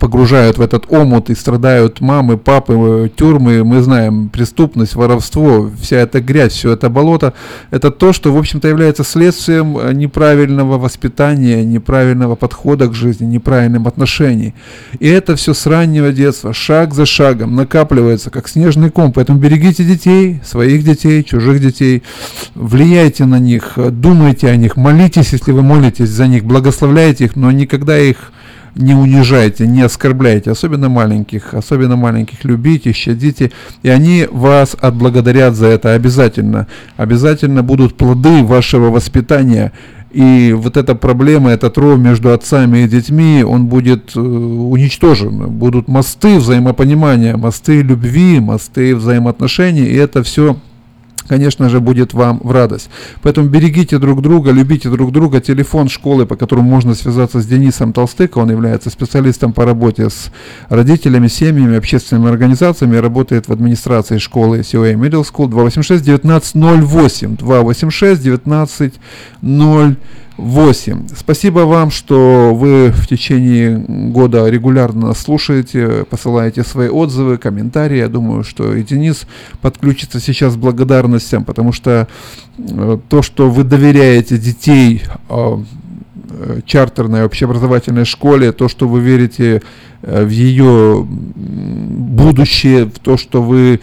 погружают 0.00 0.58
в 0.58 0.62
этот 0.62 0.90
омут 0.90 1.30
и 1.30 1.34
страдают 1.34 2.00
мамы, 2.00 2.38
папы, 2.38 3.10
тюрьмы, 3.14 3.64
мы 3.64 3.82
знаем, 3.82 4.28
преступность, 4.30 4.94
воровство, 4.94 5.70
вся 5.80 5.98
эта 5.98 6.20
грязь, 6.20 6.52
все 6.52 6.72
это 6.72 6.88
болото, 6.88 7.34
это 7.70 7.90
то, 7.90 8.12
что, 8.12 8.32
в 8.32 8.38
общем-то, 8.38 8.66
является 8.66 9.04
следствием 9.04 9.96
неправильного 9.96 10.78
воспитания, 10.78 11.64
неправильного 11.64 12.34
подхода 12.34 12.88
к 12.88 12.94
жизни, 12.94 13.26
неправильным 13.26 13.86
отношений. 13.86 14.54
И 15.00 15.06
это 15.06 15.36
все 15.36 15.52
с 15.52 15.66
раннего 15.66 16.12
детства, 16.12 16.54
шаг 16.54 16.94
за 16.94 17.04
шагом, 17.04 17.54
накапливается, 17.54 18.30
как 18.30 18.48
снежный 18.48 18.90
ком. 18.90 19.12
Поэтому 19.12 19.38
берегите 19.38 19.84
детей, 19.84 20.40
своих 20.44 20.82
детей, 20.82 21.22
чужих 21.22 21.60
детей, 21.60 22.02
влияйте 22.54 23.26
на 23.26 23.38
них, 23.38 23.74
думайте 23.76 24.48
о 24.48 24.56
них, 24.56 24.76
молитесь, 24.76 25.32
если 25.32 25.52
вы 25.52 25.62
молитесь 25.62 26.08
за 26.08 26.26
них, 26.26 26.44
благословляйте 26.44 27.24
их, 27.24 27.36
но 27.36 27.50
никогда 27.50 27.98
их 27.98 28.32
не 28.74 28.94
унижайте, 28.94 29.66
не 29.66 29.82
оскорбляйте, 29.82 30.50
особенно 30.50 30.88
маленьких, 30.88 31.54
особенно 31.54 31.96
маленьких 31.96 32.44
любите, 32.44 32.92
щадите, 32.92 33.52
и 33.82 33.88
они 33.88 34.26
вас 34.30 34.76
отблагодарят 34.80 35.54
за 35.54 35.66
это 35.66 35.94
обязательно. 35.94 36.66
Обязательно 36.96 37.62
будут 37.62 37.96
плоды 37.96 38.42
вашего 38.42 38.90
воспитания, 38.90 39.72
и 40.14 40.54
вот 40.56 40.76
эта 40.76 40.94
проблема, 40.94 41.50
этот 41.50 41.76
ров 41.76 41.98
между 41.98 42.32
отцами 42.32 42.78
и 42.78 42.88
детьми, 42.88 43.42
он 43.42 43.66
будет 43.66 44.14
э, 44.14 44.20
уничтожен. 44.20 45.48
Будут 45.48 45.88
мосты 45.88 46.38
взаимопонимания, 46.38 47.36
мосты 47.36 47.82
любви, 47.82 48.38
мосты 48.38 48.94
взаимоотношений, 48.94 49.82
и 49.82 49.96
это 49.96 50.22
все 50.22 50.56
конечно 51.28 51.68
же, 51.68 51.80
будет 51.80 52.14
вам 52.14 52.40
в 52.42 52.50
радость. 52.50 52.90
Поэтому 53.22 53.48
берегите 53.48 53.98
друг 53.98 54.22
друга, 54.22 54.50
любите 54.50 54.88
друг 54.88 55.12
друга. 55.12 55.40
Телефон 55.40 55.88
школы, 55.88 56.26
по 56.26 56.36
которому 56.36 56.68
можно 56.68 56.94
связаться 56.94 57.40
с 57.40 57.46
Денисом 57.46 57.92
Толстыко, 57.92 58.38
он 58.38 58.50
является 58.50 58.90
специалистом 58.90 59.52
по 59.52 59.64
работе 59.64 60.10
с 60.10 60.30
родителями, 60.68 61.28
семьями, 61.28 61.76
общественными 61.76 62.28
организациями, 62.30 62.96
работает 62.96 63.48
в 63.48 63.52
администрации 63.52 64.18
школы 64.18 64.60
COA 64.60 64.94
Middle 64.94 65.24
School 65.24 65.48
286 65.48 66.02
1908 66.02 67.36
286 67.36 68.20
1908 68.26 69.96
8. 70.36 71.08
Спасибо 71.16 71.60
вам, 71.60 71.90
что 71.92 72.52
вы 72.54 72.90
в 72.90 73.06
течение 73.06 73.78
года 73.78 74.48
регулярно 74.48 75.14
слушаете, 75.14 76.04
посылаете 76.10 76.64
свои 76.64 76.88
отзывы, 76.88 77.38
комментарии. 77.38 77.98
Я 77.98 78.08
думаю, 78.08 78.42
что 78.42 78.74
и 78.74 78.82
Денис 78.82 79.26
подключится 79.60 80.18
сейчас 80.18 80.54
с 80.54 80.56
благодарностям, 80.56 81.44
потому 81.44 81.72
что 81.72 82.08
э, 82.58 82.98
то, 83.08 83.22
что 83.22 83.48
вы 83.48 83.62
доверяете 83.62 84.36
детей 84.36 85.02
э, 85.28 85.58
э, 86.30 86.60
чартерной 86.66 87.24
общеобразовательной 87.24 88.04
школе, 88.04 88.50
то, 88.50 88.68
что 88.68 88.88
вы 88.88 89.00
верите 89.00 89.62
в 90.02 90.28
ее 90.28 91.06
будущее, 91.08 92.86
в 92.86 92.98
то, 92.98 93.16
что 93.16 93.40
вы 93.40 93.80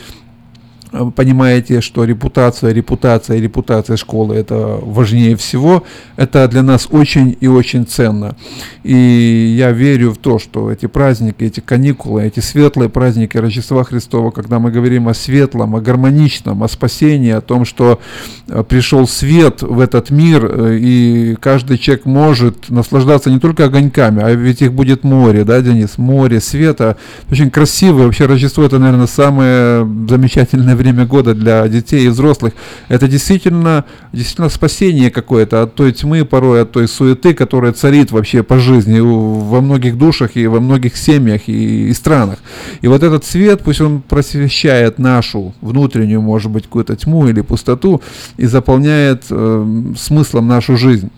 понимаете, 0.91 1.81
что 1.81 2.03
репутация, 2.03 2.73
репутация, 2.73 3.39
репутация 3.39 3.97
школы 3.97 4.35
это 4.35 4.80
важнее 4.81 5.35
всего, 5.35 5.84
это 6.18 6.47
для 6.47 6.63
нас 6.63 6.88
очень 6.91 7.38
и 7.39 7.47
очень 7.47 7.85
ценно. 7.85 8.35
И 8.84 9.55
я 9.57 9.72
верю 9.72 10.11
в 10.11 10.18
то, 10.18 10.39
что 10.39 10.72
эти 10.72 10.88
праздники, 10.88 11.43
эти 11.43 11.59
каникулы, 11.59 12.23
эти 12.23 12.39
светлые 12.39 12.89
праздники 12.89 13.38
Рождества 13.38 13.84
Христова, 13.84 14.31
когда 14.31 14.59
мы 14.59 14.72
говорим 14.72 15.07
о 15.07 15.13
светлом, 15.13 15.76
о 15.76 15.81
гармоничном, 15.81 16.63
о 16.63 16.68
спасении, 16.68 17.31
о 17.31 17.41
том, 17.41 17.63
что 17.63 17.99
э, 18.47 18.63
пришел 18.68 19.07
свет 19.07 19.61
в 19.61 19.80
этот 19.80 20.09
мир, 20.09 20.45
э, 20.45 20.77
и 20.77 21.35
каждый 21.39 21.77
человек 21.77 22.05
может 22.05 22.69
наслаждаться 22.69 23.30
не 23.30 23.39
только 23.39 23.65
огоньками, 23.65 24.22
а 24.22 24.31
ведь 24.31 24.61
их 24.61 24.73
будет 24.73 25.03
море, 25.03 25.43
да, 25.45 25.61
Денис, 25.61 25.97
море 25.97 26.41
света. 26.41 26.97
Очень 27.31 27.49
красивое, 27.49 28.05
вообще 28.05 28.26
Рождество 28.26 28.63
это, 28.63 28.80
наверное, 28.80 29.07
самое 29.07 29.88
замечательное 30.09 30.76
время 30.81 31.05
года 31.05 31.33
для 31.33 31.67
детей 31.67 32.05
и 32.05 32.09
взрослых. 32.09 32.53
Это 32.89 33.07
действительно, 33.07 33.85
действительно 34.13 34.49
спасение 34.49 35.09
какое-то 35.09 35.63
от 35.63 35.75
той 35.75 35.91
тьмы, 35.93 36.25
порой 36.25 36.63
от 36.63 36.71
той 36.71 36.87
суеты, 36.87 37.33
которая 37.33 37.73
царит 37.73 38.11
вообще 38.11 38.43
по 38.43 38.59
жизни 38.59 38.99
во 38.99 39.61
многих 39.61 39.97
душах 39.97 40.31
и 40.35 40.47
во 40.47 40.59
многих 40.59 40.97
семьях 40.97 41.47
и, 41.47 41.89
и 41.89 41.93
странах. 41.93 42.39
И 42.81 42.87
вот 42.87 43.03
этот 43.03 43.25
свет, 43.25 43.61
пусть 43.63 43.81
он 43.81 44.01
просвещает 44.01 44.99
нашу 44.99 45.53
внутреннюю, 45.61 46.21
может 46.21 46.51
быть, 46.51 46.63
какую-то 46.65 46.95
тьму 46.95 47.27
или 47.27 47.41
пустоту 47.41 48.01
и 48.37 48.45
заполняет 48.45 49.25
э, 49.29 49.93
смыслом 49.97 50.47
нашу 50.47 50.77
жизнь. 50.77 51.09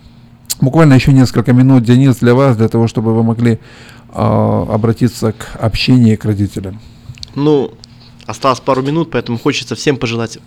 Буквально 0.61 0.93
еще 0.93 1.11
несколько 1.11 1.53
минут, 1.53 1.83
Денис, 1.83 2.17
для 2.17 2.33
вас, 2.33 2.57
для 2.57 2.67
того, 2.67 2.87
чтобы 2.87 3.13
вы 3.13 3.23
могли 3.23 3.53
э, 3.53 3.57
обратиться 4.13 5.31
к 5.31 5.55
общению 5.59 6.17
к 6.17 6.25
родителям. 6.25 6.79
Ну, 7.35 7.71
осталось 8.25 8.59
пару 8.59 8.81
минут, 8.81 9.11
поэтому 9.11 9.37
хочется 9.37 9.75
всем 9.75 9.97
пожелать 9.97 10.37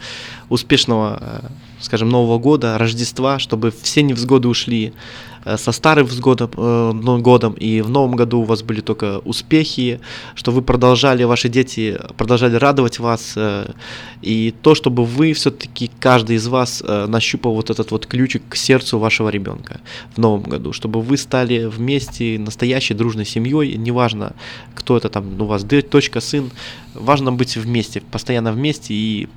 успешного, 0.48 1.18
э, 1.20 1.40
скажем, 1.80 2.08
Нового 2.08 2.38
года, 2.38 2.78
Рождества, 2.78 3.38
чтобы 3.38 3.72
все 3.82 4.02
невзгоды 4.02 4.48
ушли, 4.48 4.92
со 5.56 5.72
старым 5.72 6.06
годом, 6.20 6.50
э, 6.56 7.18
годом, 7.20 7.52
и 7.52 7.80
в 7.80 7.88
новом 7.88 8.16
году 8.16 8.40
у 8.40 8.44
вас 8.44 8.62
были 8.62 8.80
только 8.80 9.18
успехи, 9.24 10.00
что 10.34 10.52
вы 10.52 10.62
продолжали, 10.62 11.24
ваши 11.24 11.48
дети 11.48 11.98
продолжали 12.16 12.56
радовать 12.56 12.98
вас, 12.98 13.34
э, 13.36 13.70
и 14.22 14.54
то, 14.62 14.74
чтобы 14.74 15.04
вы 15.04 15.32
все-таки, 15.32 15.90
каждый 16.00 16.36
из 16.36 16.48
вас 16.48 16.82
нащупал 17.08 17.54
вот 17.54 17.70
этот 17.70 17.90
вот 17.90 18.06
ключик 18.06 18.42
к 18.48 18.56
сердцу 18.56 18.98
вашего 18.98 19.28
ребенка 19.28 19.80
в 20.14 20.18
новом 20.18 20.42
году, 20.42 20.72
чтобы 20.72 21.00
вы 21.00 21.16
стали 21.16 21.66
вместе 21.66 22.38
настоящей 22.38 22.94
дружной 22.94 23.24
семьей, 23.24 23.76
неважно, 23.76 24.32
кто 24.74 24.96
это 24.96 25.08
там, 25.08 25.40
у 25.40 25.44
вас 25.44 25.64
дочка, 25.64 26.20
сын, 26.20 26.50
важно 26.94 27.32
быть 27.32 27.56
вместе, 27.56 28.00
постоянно 28.00 28.52
вместе 28.52 28.94
и 28.94 29.28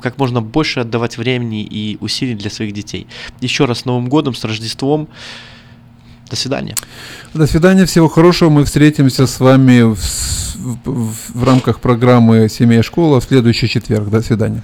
как 0.00 0.18
можно 0.18 0.40
больше 0.40 0.80
отдавать 0.80 1.18
времени 1.18 1.62
и 1.62 1.98
усилий 2.00 2.34
для 2.34 2.50
своих 2.50 2.72
детей. 2.72 3.06
Еще 3.40 3.64
раз 3.64 3.80
с 3.80 3.84
Новым 3.84 4.08
годом, 4.08 4.34
с 4.34 4.44
Рождеством. 4.44 5.08
До 6.30 6.36
свидания. 6.36 6.76
До 7.34 7.46
свидания, 7.46 7.84
всего 7.84 8.08
хорошего. 8.08 8.48
Мы 8.48 8.64
встретимся 8.64 9.26
с 9.26 9.38
вами 9.38 9.82
в, 9.82 9.98
в, 10.84 11.14
в 11.34 11.44
рамках 11.44 11.80
программы 11.80 12.48
«Семья 12.48 12.78
и 12.78 12.82
школа» 12.82 13.20
в 13.20 13.24
следующий 13.24 13.68
четверг. 13.68 14.08
До 14.08 14.22
свидания. 14.22 14.62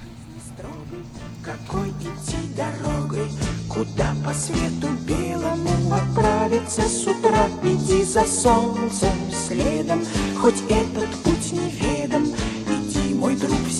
Какой 1.43 1.89
идти 1.89 2.37
дорогой, 2.57 3.27
куда 3.67 4.15
по 4.25 4.33
свету 4.33 4.87
белому 5.07 5.93
отправиться 5.93 6.81
с 6.81 7.05
утра? 7.05 7.47
Иди 7.63 8.03
за 8.03 8.23
солнцем 8.25 9.13
следом, 9.47 10.01
хоть 10.41 10.63
этот 10.69 10.88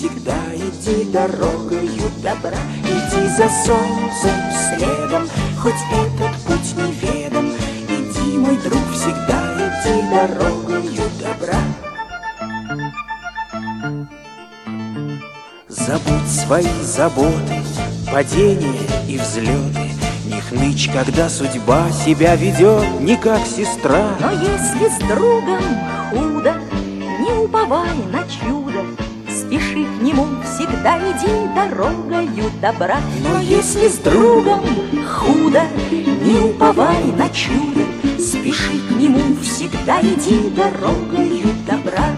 всегда 0.00 0.34
иди 0.54 1.04
дорогою 1.10 2.10
добра, 2.22 2.56
Иди 2.84 3.28
за 3.28 3.48
солнцем 3.66 4.34
следом, 4.78 5.28
хоть 5.60 5.74
этот 5.92 6.34
путь 6.46 6.74
неведом, 6.74 7.52
Иди, 7.86 8.38
мой 8.38 8.56
друг, 8.56 8.80
всегда 8.94 9.58
иди 9.58 10.00
дорогою 10.08 11.02
добра. 11.20 11.60
Забудь 15.68 16.30
свои 16.30 16.82
заботы, 16.82 17.62
падения 18.10 18.80
и 19.06 19.18
взлеты, 19.18 19.90
Не 20.24 20.40
хнычь, 20.40 20.88
когда 20.90 21.28
судьба 21.28 21.90
себя 21.90 22.36
ведет 22.36 23.00
не 23.00 23.16
как 23.16 23.46
сестра. 23.46 24.16
Но 24.18 24.30
если 24.30 24.88
с 24.88 24.98
другом 25.06 25.62
худо, 26.10 26.54
не 27.20 27.32
уповай 27.32 27.96
на 28.10 28.22
чудо, 28.24 28.82
спеши 29.40 29.84
к 29.84 30.02
нему, 30.02 30.26
всегда 30.44 30.98
иди 30.98 31.48
дорогою 31.54 32.50
добра. 32.60 32.98
Но 33.22 33.40
если 33.40 33.88
с 33.88 33.98
другом 33.98 34.60
худо, 35.06 35.62
не 35.90 36.38
уповай 36.38 37.04
на 37.16 37.28
чудо, 37.30 37.80
спеши 38.18 38.78
к 38.88 38.90
нему, 38.92 39.36
всегда 39.42 40.00
иди 40.00 40.50
дорогою 40.50 41.48
добра. 41.66 42.16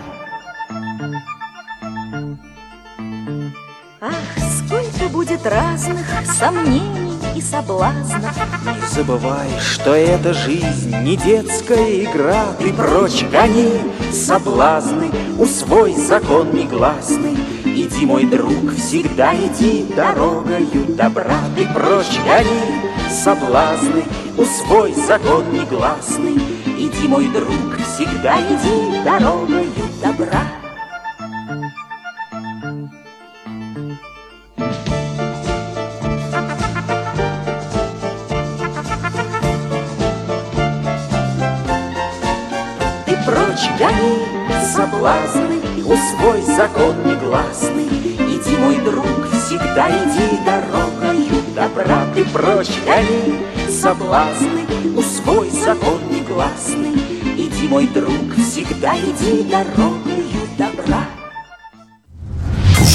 Ах, 4.00 4.14
сколько 4.56 5.08
будет 5.12 5.46
разных 5.46 6.06
сомнений 6.38 7.11
и 7.36 7.40
соблазнов. 7.40 8.36
Не 8.64 8.88
забывай, 8.94 9.48
что 9.60 9.94
эта 9.94 10.34
жизнь 10.34 10.96
не 11.02 11.16
детская 11.16 12.04
игра, 12.04 12.44
Ты 12.58 12.72
прочь 12.72 13.24
гони 13.30 13.80
соблазны, 14.12 15.10
усвой 15.38 15.94
закон 15.94 16.52
негласный. 16.52 17.36
Иди, 17.64 18.06
мой 18.06 18.24
друг, 18.24 18.74
всегда 18.76 19.34
иди 19.34 19.86
дорогою 19.94 20.86
добра, 20.88 21.38
Ты 21.56 21.66
прочь 21.66 22.18
гони 22.24 23.10
соблазны, 23.10 24.04
усвой 24.36 24.94
закон 24.94 25.44
негласный. 25.52 26.40
Иди, 26.78 27.08
мой 27.08 27.28
друг, 27.28 27.76
всегда 27.94 28.38
иди 28.40 29.02
дорогою 29.04 29.70
добра. 30.02 30.61
Соблазны, 44.82 45.60
усвой 45.84 46.42
закон 46.42 46.96
негласный. 47.04 47.86
Иди, 47.86 48.56
мой 48.56 48.76
друг, 48.78 49.28
всегда 49.30 49.88
иди 49.88 50.38
дорогою 50.44 51.42
добра. 51.54 52.04
Ты 52.14 52.24
прочь 52.24 52.72
гони 52.84 53.70
соблазны, 53.70 54.66
усвой 54.96 55.50
закон 55.50 56.00
негласный. 56.10 56.94
Иди, 57.36 57.68
мой 57.68 57.86
друг, 57.86 58.34
всегда 58.36 58.96
иди 58.96 59.44
дорогою. 59.44 60.41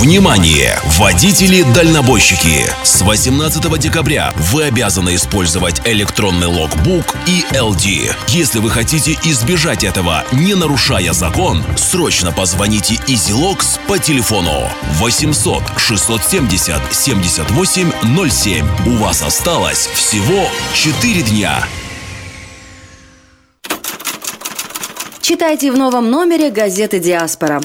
Внимание! 0.08 0.80
Водители-дальнобойщики! 0.98 2.66
С 2.82 3.02
18 3.02 3.78
декабря 3.78 4.32
вы 4.38 4.64
обязаны 4.64 5.16
использовать 5.16 5.82
электронный 5.86 6.48
логбук 6.48 7.14
и 7.26 7.44
LD. 7.52 8.16
Если 8.30 8.60
вы 8.60 8.70
хотите 8.70 9.20
избежать 9.26 9.84
этого, 9.84 10.24
не 10.32 10.56
нарушая 10.56 11.12
закон, 11.12 11.62
срочно 11.76 12.32
позвоните 12.32 12.94
EasyLogs 13.10 13.82
по 13.86 14.00
телефону 14.00 14.70
800 14.94 15.62
670 15.76 16.82
7807. 16.90 18.66
У 18.86 18.92
вас 19.04 19.22
осталось 19.22 19.88
всего 19.88 20.48
4 20.74 21.22
дня. 21.24 21.68
Читайте 25.20 25.74
в 25.74 25.78
новом 25.78 26.10
номере 26.10 26.50
газеты 26.50 27.00
«Диаспора». 27.00 27.60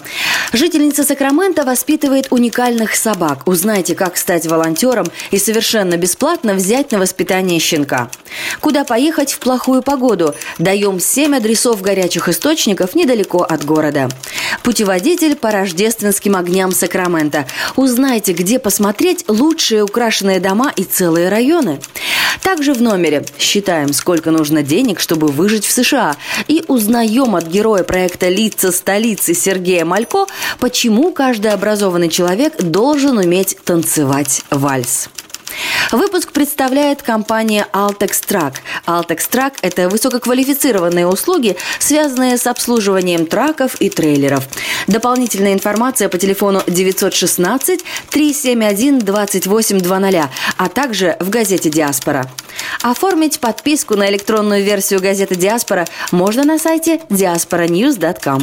Жительница 0.52 1.02
Сакрамента 1.02 1.64
воспитывает 1.64 2.26
уникальных 2.30 2.94
собак. 2.94 3.46
Узнайте, 3.46 3.94
как 3.94 4.18
стать 4.18 4.46
волонтером 4.46 5.06
и 5.30 5.38
совершенно 5.38 5.96
бесплатно 5.96 6.52
взять 6.52 6.92
на 6.92 6.98
воспитание 6.98 7.58
щенка. 7.58 8.10
Куда 8.60 8.84
поехать 8.84 9.32
в 9.32 9.38
плохую 9.38 9.82
погоду? 9.82 10.34
Даем 10.58 11.00
7 11.00 11.36
адресов 11.36 11.80
горячих 11.80 12.28
источников 12.28 12.94
недалеко 12.94 13.42
от 13.42 13.64
города. 13.64 14.10
Путеводитель 14.62 15.36
по 15.36 15.50
рождественским 15.50 16.36
огням 16.36 16.72
Сакрамента. 16.72 17.46
Узнайте, 17.76 18.32
где 18.32 18.58
посмотреть 18.58 19.24
лучшие 19.28 19.82
украшенные 19.82 20.38
дома 20.38 20.70
и 20.76 20.84
целые 20.84 21.30
районы. 21.30 21.80
Также 22.42 22.74
в 22.74 22.82
номере 22.82 23.24
считаем, 23.38 23.92
сколько 23.92 24.30
нужно 24.30 24.62
денег, 24.62 25.00
чтобы 25.00 25.28
выжить 25.28 25.64
в 25.64 25.70
США. 25.70 26.16
И 26.48 26.64
узнаем 26.68 27.36
от 27.36 27.46
героя 27.46 27.84
проекта 27.84 28.28
«Лица 28.28 28.72
столицы» 28.72 29.32
Сергея 29.32 29.84
Малько, 29.84 30.26
почему 30.60 31.12
каждый 31.12 31.52
образованный 31.52 32.08
человек 32.08 32.56
должен 32.62 33.18
уметь 33.18 33.56
танцевать 33.64 34.42
вальс. 34.50 35.08
Выпуск 35.90 36.32
представляет 36.32 37.02
компания 37.02 37.66
Altex 37.72 38.26
Track. 38.26 38.54
Altex 38.86 39.30
Track– 39.30 39.54
это 39.62 39.88
высококвалифицированные 39.88 41.06
услуги, 41.06 41.56
связанные 41.78 42.38
с 42.38 42.46
обслуживанием 42.46 43.26
траков 43.26 43.74
и 43.80 43.90
трейлеров. 43.90 44.44
Дополнительная 44.86 45.52
информация 45.52 46.08
по 46.08 46.18
телефону 46.18 46.62
916 46.66 47.84
371 48.10 48.98
2820, 49.00 50.30
а 50.56 50.68
также 50.68 51.16
в 51.20 51.28
газете 51.28 51.70
«Диаспора». 51.70 52.30
Оформить 52.82 53.40
подписку 53.40 53.96
на 53.96 54.08
электронную 54.08 54.64
версию 54.64 55.00
газеты 55.00 55.36
«Диаспора» 55.36 55.86
можно 56.10 56.44
на 56.44 56.58
сайте 56.58 57.00
diasporanews.com. 57.10 58.42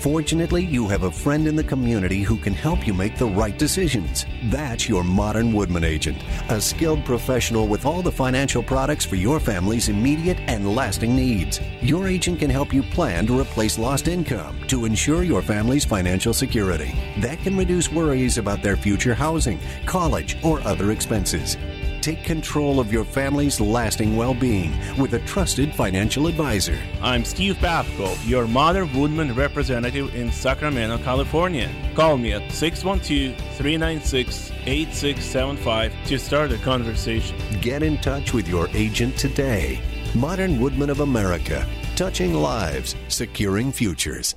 Fortunately, 0.00 0.64
you 0.64 0.88
have 0.88 1.02
a 1.02 1.10
friend 1.10 1.46
in 1.46 1.54
the 1.54 1.62
community 1.62 2.22
who 2.22 2.38
can 2.38 2.54
help 2.54 2.86
you 2.86 2.94
make 2.94 3.18
the 3.18 3.26
right 3.26 3.58
decisions. 3.58 4.24
That's 4.44 4.88
your 4.88 5.04
modern 5.04 5.52
Woodman 5.52 5.84
agent, 5.84 6.16
a 6.48 6.58
skilled 6.58 7.04
professional 7.04 7.68
with 7.68 7.84
all 7.84 8.00
the 8.00 8.10
financial 8.10 8.62
products 8.62 9.04
for 9.04 9.16
your 9.16 9.38
family's 9.38 9.90
immediate 9.90 10.38
and 10.46 10.74
lasting 10.74 11.14
needs. 11.14 11.60
Your 11.82 12.08
agent 12.08 12.38
can 12.38 12.48
help 12.48 12.72
you 12.72 12.82
plan 12.82 13.26
to 13.26 13.38
replace 13.38 13.78
lost 13.78 14.08
income 14.08 14.58
to 14.68 14.86
ensure 14.86 15.22
your 15.22 15.42
family's 15.42 15.84
financial 15.84 16.32
security. 16.32 16.94
That 17.18 17.40
can 17.40 17.54
reduce 17.54 17.92
worries 17.92 18.38
about 18.38 18.62
their 18.62 18.78
future 18.78 19.14
housing, 19.14 19.60
college, 19.84 20.38
or 20.42 20.62
other 20.62 20.92
expenses. 20.92 21.58
Take 22.00 22.24
control 22.24 22.80
of 22.80 22.90
your 22.90 23.04
family's 23.04 23.60
lasting 23.60 24.16
well 24.16 24.32
being 24.32 24.72
with 24.96 25.12
a 25.12 25.18
trusted 25.20 25.74
financial 25.74 26.28
advisor. 26.28 26.78
I'm 27.02 27.26
Steve 27.26 27.56
Babko, 27.56 28.16
your 28.26 28.46
Modern 28.46 28.90
Woodman 28.98 29.34
representative 29.34 30.14
in 30.14 30.32
Sacramento, 30.32 30.96
California. 31.04 31.70
Call 31.94 32.16
me 32.16 32.32
at 32.32 32.50
612 32.52 33.36
396 33.56 34.50
8675 34.64 35.92
to 36.06 36.18
start 36.18 36.52
a 36.52 36.58
conversation. 36.58 37.36
Get 37.60 37.82
in 37.82 37.98
touch 37.98 38.32
with 38.32 38.48
your 38.48 38.68
agent 38.72 39.18
today. 39.18 39.80
Modern 40.14 40.58
Woodman 40.58 40.88
of 40.88 41.00
America, 41.00 41.68
touching 41.96 42.32
lives, 42.32 42.96
securing 43.08 43.72
futures. 43.72 44.36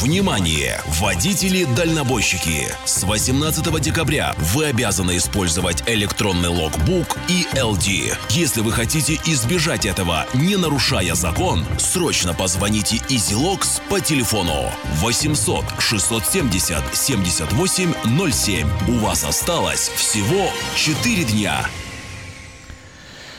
Внимание! 0.00 0.80
Водители-дальнобойщики! 0.86 2.66
С 2.86 3.02
18 3.02 3.78
декабря 3.78 4.34
вы 4.38 4.64
обязаны 4.64 5.18
использовать 5.18 5.86
электронный 5.86 6.48
логбук 6.48 7.18
и 7.28 7.46
LD. 7.52 8.16
Если 8.30 8.62
вы 8.62 8.72
хотите 8.72 9.20
избежать 9.26 9.84
этого, 9.84 10.26
не 10.32 10.56
нарушая 10.56 11.14
закон, 11.14 11.66
срочно 11.76 12.32
позвоните 12.32 12.96
EasyLogs 13.10 13.82
по 13.90 14.00
телефону 14.00 14.72
800 14.94 15.64
670 15.78 16.82
7807. 16.96 18.68
У 18.88 18.98
вас 19.00 19.24
осталось 19.24 19.90
всего 19.94 20.48
4 20.74 21.24
дня. 21.24 21.66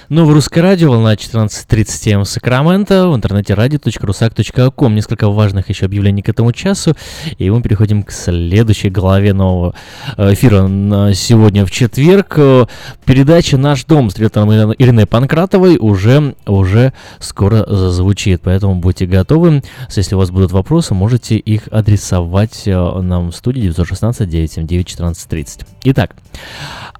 Новое 0.10 0.34
русское 0.34 0.60
радио, 0.60 0.92
волна 0.92 1.14
14.30 1.14 2.12
М 2.12 2.26
Сакраменто, 2.26 3.08
в 3.08 3.16
интернете 3.16 3.54
radio.rusak.com. 3.54 4.96
Несколько 4.96 5.30
важных 5.30 5.70
еще 5.70 5.86
объявлений 5.86 6.22
к 6.22 6.28
этому 6.28 6.52
часу, 6.52 6.94
и 7.38 7.50
мы 7.50 7.62
переходим 7.62 8.04
к 8.04 8.12
следующей 8.12 8.90
главе 8.90 9.34
нового 9.34 9.76
э, 10.18 10.34
эфира 10.34 10.64
на 10.64 11.14
сегодня 11.14 11.66
в 11.66 11.72
четверг. 11.72 12.34
Э, 12.36 12.66
передача 13.06 13.58
«Наш 13.58 13.86
дом» 13.86 14.10
с 14.10 14.18
риэлтором 14.18 14.74
Ириной 14.74 15.06
Панкратовой 15.06 15.78
уже, 15.78 16.36
уже 16.46 16.92
скоро 17.20 17.66
зазвучит, 17.66 18.42
поэтому 18.44 18.76
будьте 18.76 19.06
готовы. 19.06 19.64
Если 19.96 20.16
у 20.16 20.18
вас 20.18 20.32
будут 20.32 20.52
вопросы, 20.52 20.94
можете 20.94 21.38
их 21.38 21.70
адресовать 21.72 22.64
э, 22.66 23.00
нам 23.00 23.32
в 23.32 23.36
студии 23.36 23.62
916 23.62 24.28
979 24.28 24.96
1430. 24.96 25.62
Итак, 25.86 26.16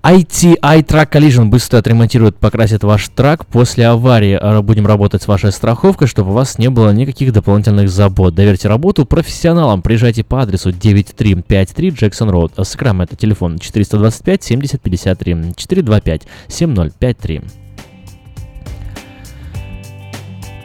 ITI 0.04 0.86
Track 0.86 1.12
Collision 1.12 1.46
быстро 1.46 1.78
отремонтирует, 1.78 2.38
покрасит 2.38 2.84
ваш 2.94 3.10
трак 3.10 3.48
после 3.48 3.88
аварии. 3.88 4.38
А, 4.40 4.62
будем 4.62 4.86
работать 4.86 5.24
с 5.24 5.28
вашей 5.28 5.52
страховкой, 5.52 6.08
чтобы 6.08 6.30
у 6.30 6.34
вас 6.34 6.60
не 6.60 6.70
было 6.70 6.92
никаких 6.92 7.34
дополнительных 7.34 7.90
забот. 7.90 8.36
Доверьте 8.36 8.68
работу 8.68 9.04
профессионалам. 9.04 9.82
Приезжайте 9.82 10.24
по 10.24 10.44
адресу 10.44 10.72
9353 10.72 11.90
Джексон 11.90 12.30
Роуд. 12.30 12.54
Сакраменто, 12.62 13.16
телефон 13.16 13.58
425 13.58 14.44
70 14.44 14.80
53 14.80 15.54
425 15.56 16.22
7053. 16.48 17.63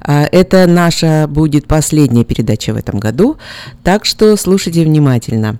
А, 0.00 0.26
это 0.32 0.66
наша 0.66 1.26
будет 1.28 1.66
последняя 1.66 2.24
передача 2.24 2.72
в 2.72 2.76
этом 2.78 2.98
году, 2.98 3.36
так 3.84 4.06
что 4.06 4.34
слушайте 4.38 4.84
внимательно. 4.84 5.58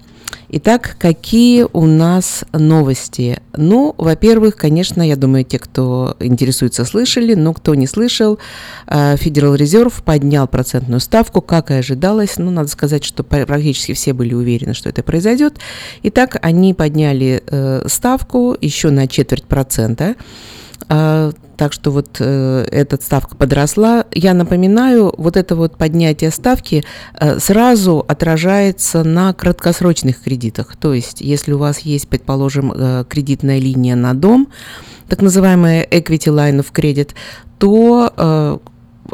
Итак, 0.50 0.96
какие 0.98 1.66
у 1.74 1.84
нас 1.84 2.42
новости? 2.54 3.42
Ну, 3.54 3.94
во-первых, 3.98 4.56
конечно, 4.56 5.06
я 5.06 5.14
думаю, 5.14 5.44
те, 5.44 5.58
кто 5.58 6.16
интересуется, 6.20 6.86
слышали, 6.86 7.34
но 7.34 7.52
кто 7.52 7.74
не 7.74 7.86
слышал, 7.86 8.38
э, 8.86 9.16
Федерал 9.18 9.56
Резерв 9.56 10.02
поднял 10.02 10.48
процентную 10.48 11.00
ставку, 11.00 11.42
как 11.42 11.70
и 11.70 11.74
ожидалось. 11.74 12.38
Ну, 12.38 12.50
надо 12.50 12.68
сказать, 12.70 13.04
что 13.04 13.24
практически 13.24 13.92
все 13.92 14.14
были 14.14 14.32
уверены, 14.32 14.72
что 14.72 14.88
это 14.88 15.02
произойдет. 15.02 15.58
Итак, 16.04 16.38
они 16.40 16.72
подняли 16.72 17.42
э, 17.46 17.82
ставку 17.86 18.56
еще 18.58 18.88
на 18.88 19.06
четверть 19.06 19.44
процента. 19.44 20.14
А, 20.88 21.32
так 21.58 21.72
что 21.72 21.90
вот 21.90 22.16
э, 22.20 22.66
эта 22.70 22.96
ставка 23.02 23.36
подросла. 23.36 24.04
Я 24.12 24.32
напоминаю, 24.32 25.12
вот 25.18 25.36
это 25.36 25.56
вот 25.56 25.76
поднятие 25.76 26.30
ставки 26.30 26.84
э, 27.18 27.38
сразу 27.40 28.04
отражается 28.06 29.02
на 29.02 29.34
краткосрочных 29.34 30.22
кредитах. 30.22 30.76
То 30.76 30.94
есть, 30.94 31.20
если 31.20 31.52
у 31.52 31.58
вас 31.58 31.80
есть, 31.80 32.08
предположим, 32.08 32.72
э, 32.74 33.04
кредитная 33.08 33.58
линия 33.58 33.96
на 33.96 34.14
дом, 34.14 34.48
так 35.08 35.20
называемая 35.20 35.84
equity 35.84 36.32
line 36.32 36.60
of 36.60 36.72
credit, 36.72 37.10
то 37.58 38.12
э, 38.16 38.58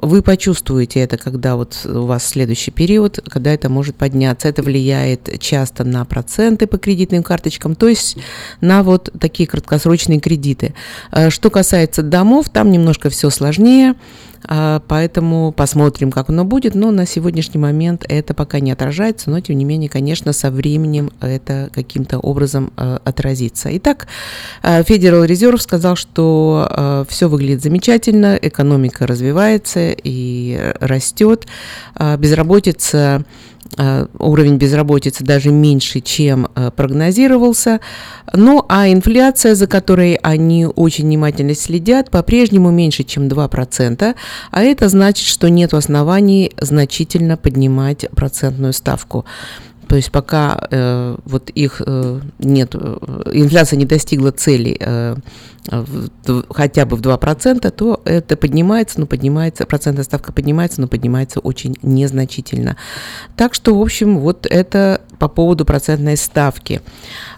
вы 0.02 0.22
почувствуете 0.22 1.00
это, 1.00 1.16
когда 1.16 1.56
вот 1.56 1.80
у 1.84 2.06
вас 2.06 2.26
следующий 2.26 2.70
период, 2.70 3.20
когда 3.28 3.52
это 3.52 3.68
может 3.68 3.96
подняться. 3.96 4.48
Это 4.48 4.62
влияет 4.62 5.40
часто 5.40 5.84
на 5.84 6.04
проценты 6.04 6.66
по 6.66 6.78
кредитным 6.78 7.22
карточкам, 7.22 7.74
то 7.74 7.88
есть 7.88 8.16
на 8.60 8.82
вот 8.82 9.10
такие 9.20 9.48
краткосрочные 9.48 10.20
кредиты. 10.20 10.74
Э, 11.12 11.30
что 11.30 11.50
касается 11.50 12.02
домов, 12.02 12.48
там 12.50 12.70
немножко 12.70 13.10
все 13.10 13.30
сложнее. 13.30 13.94
А, 14.46 14.82
поэтому 14.86 15.52
посмотрим, 15.52 16.10
как 16.10 16.30
оно 16.30 16.44
будет, 16.44 16.74
но 16.74 16.90
на 16.90 17.06
сегодняшний 17.06 17.60
момент 17.60 18.04
это 18.08 18.34
пока 18.34 18.60
не 18.60 18.72
отражается, 18.72 19.30
но 19.30 19.40
тем 19.40 19.56
не 19.56 19.64
менее, 19.64 19.88
конечно, 19.88 20.32
со 20.32 20.50
временем 20.50 21.10
это 21.20 21.70
каким-то 21.72 22.18
образом 22.18 22.72
а, 22.76 23.00
отразится. 23.04 23.74
Итак, 23.76 24.06
Federal 24.62 25.26
Reserve 25.26 25.58
сказал, 25.58 25.96
что 25.96 27.06
все 27.08 27.28
выглядит 27.28 27.62
замечательно, 27.62 28.38
экономика 28.40 29.06
развивается 29.06 29.94
и 29.96 30.74
растет, 30.80 31.46
безработица 32.18 32.94
Э, 32.94 33.20
уровень 34.18 34.56
безработицы 34.56 35.24
даже 35.24 35.50
меньше, 35.50 36.00
чем 36.00 36.48
э, 36.54 36.70
прогнозировался. 36.70 37.80
Ну 38.32 38.64
а 38.68 38.88
инфляция, 38.88 39.54
за 39.54 39.66
которой 39.66 40.14
они 40.22 40.66
очень 40.66 41.04
внимательно 41.04 41.54
следят, 41.54 42.10
по-прежнему 42.10 42.70
меньше, 42.70 43.04
чем 43.04 43.28
2%, 43.28 44.14
а 44.50 44.62
это 44.62 44.88
значит, 44.88 45.26
что 45.26 45.48
нет 45.48 45.74
оснований 45.74 46.52
значительно 46.60 47.36
поднимать 47.36 48.06
процентную 48.10 48.72
ставку. 48.72 49.24
То 49.88 49.96
есть 49.96 50.10
пока 50.10 50.58
э, 50.70 51.16
вот 51.24 51.50
их 51.50 51.82
э, 51.84 52.20
нет, 52.38 52.74
э, 52.74 52.96
инфляция 53.32 53.76
не 53.76 53.84
достигла 53.84 54.30
цели 54.30 54.76
э, 54.80 55.16
в, 55.70 56.44
хотя 56.50 56.84
бы 56.84 56.96
в 56.96 57.00
2%, 57.00 57.70
то 57.70 58.00
это 58.04 58.36
поднимается, 58.36 59.00
но 59.00 59.06
поднимается, 59.06 59.66
процентная 59.66 60.04
ставка 60.04 60.32
поднимается, 60.32 60.80
но 60.80 60.88
поднимается 60.88 61.40
очень 61.40 61.76
незначительно. 61.82 62.76
Так 63.36 63.54
что, 63.54 63.78
в 63.78 63.80
общем, 63.80 64.18
вот 64.18 64.46
это 64.46 65.00
по 65.18 65.28
поводу 65.28 65.64
процентной 65.64 66.16
ставки. 66.16 66.82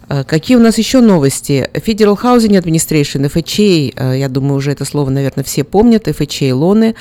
Э, 0.08 0.24
какие 0.24 0.56
у 0.56 0.60
нас 0.60 0.78
еще 0.78 1.00
новости? 1.00 1.68
Federal 1.74 2.16
Housing 2.20 2.60
Administration, 2.60 3.28
FHA, 3.28 3.94
э, 3.96 4.18
я 4.18 4.28
думаю, 4.28 4.56
уже 4.56 4.72
это 4.72 4.84
слово, 4.84 5.10
наверное, 5.10 5.44
все 5.44 5.64
помнят, 5.64 6.08
FHA 6.08 6.52
лоны, 6.54 6.94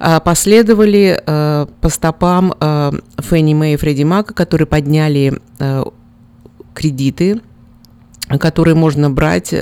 э, 0.00 0.20
последовали 0.20 1.22
по 1.80 1.88
стопам 1.88 2.54
Фенни 3.18 3.54
Мэй 3.54 3.74
и 3.74 3.76
Фредди 3.76 4.02
Мака, 4.02 4.34
которые 4.34 4.66
подняли 4.66 5.40
кредиты, 6.74 7.40
которые 8.38 8.74
можно 8.74 9.10
брать 9.10 9.54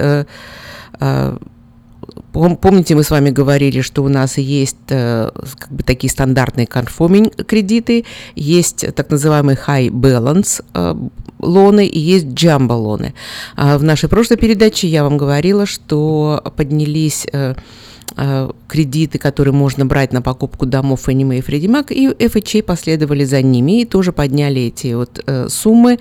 Помните, 2.61 2.95
мы 2.95 3.03
с 3.03 3.11
вами 3.11 3.31
говорили, 3.31 3.81
что 3.81 4.03
у 4.03 4.09
нас 4.09 4.39
есть 4.39 4.77
как 4.89 5.71
бы 5.71 5.83
такие 5.83 6.11
стандартные 6.11 6.67
conforming 6.67 7.45
кредиты, 7.45 8.05
есть 8.35 8.85
так 8.95 9.11
называемый 9.11 9.57
high 9.57 9.89
balance 9.89 10.63
лоны 11.39 11.87
и 11.87 11.99
есть 11.99 12.27
джамбо 12.29 12.75
лоны. 12.75 13.15
А 13.57 13.79
в 13.79 13.85
нашей 13.85 14.09
прошлой 14.09 14.37
передаче 14.37 14.89
я 14.89 15.05
вам 15.05 15.17
говорила, 15.17 15.67
что 15.67 16.43
поднялись 16.57 17.27
э, 17.33 17.55
э, 18.17 18.51
кредиты, 18.69 19.19
которые 19.19 19.53
можно 19.53 19.87
брать 19.87 20.13
на 20.13 20.23
покупку 20.23 20.67
домов 20.67 21.09
Fannie 21.09 21.27
Mae 21.27 21.39
и 21.39 21.41
Freddie 21.41 21.69
Mac, 21.69 21.93
и 21.93 22.09
FHA 22.09 22.63
последовали 22.63 23.25
за 23.25 23.43
ними 23.43 23.83
и 23.83 23.85
тоже 23.85 24.13
подняли 24.13 24.63
эти 24.63 24.95
вот 24.95 25.23
э, 25.27 25.49
суммы. 25.49 25.99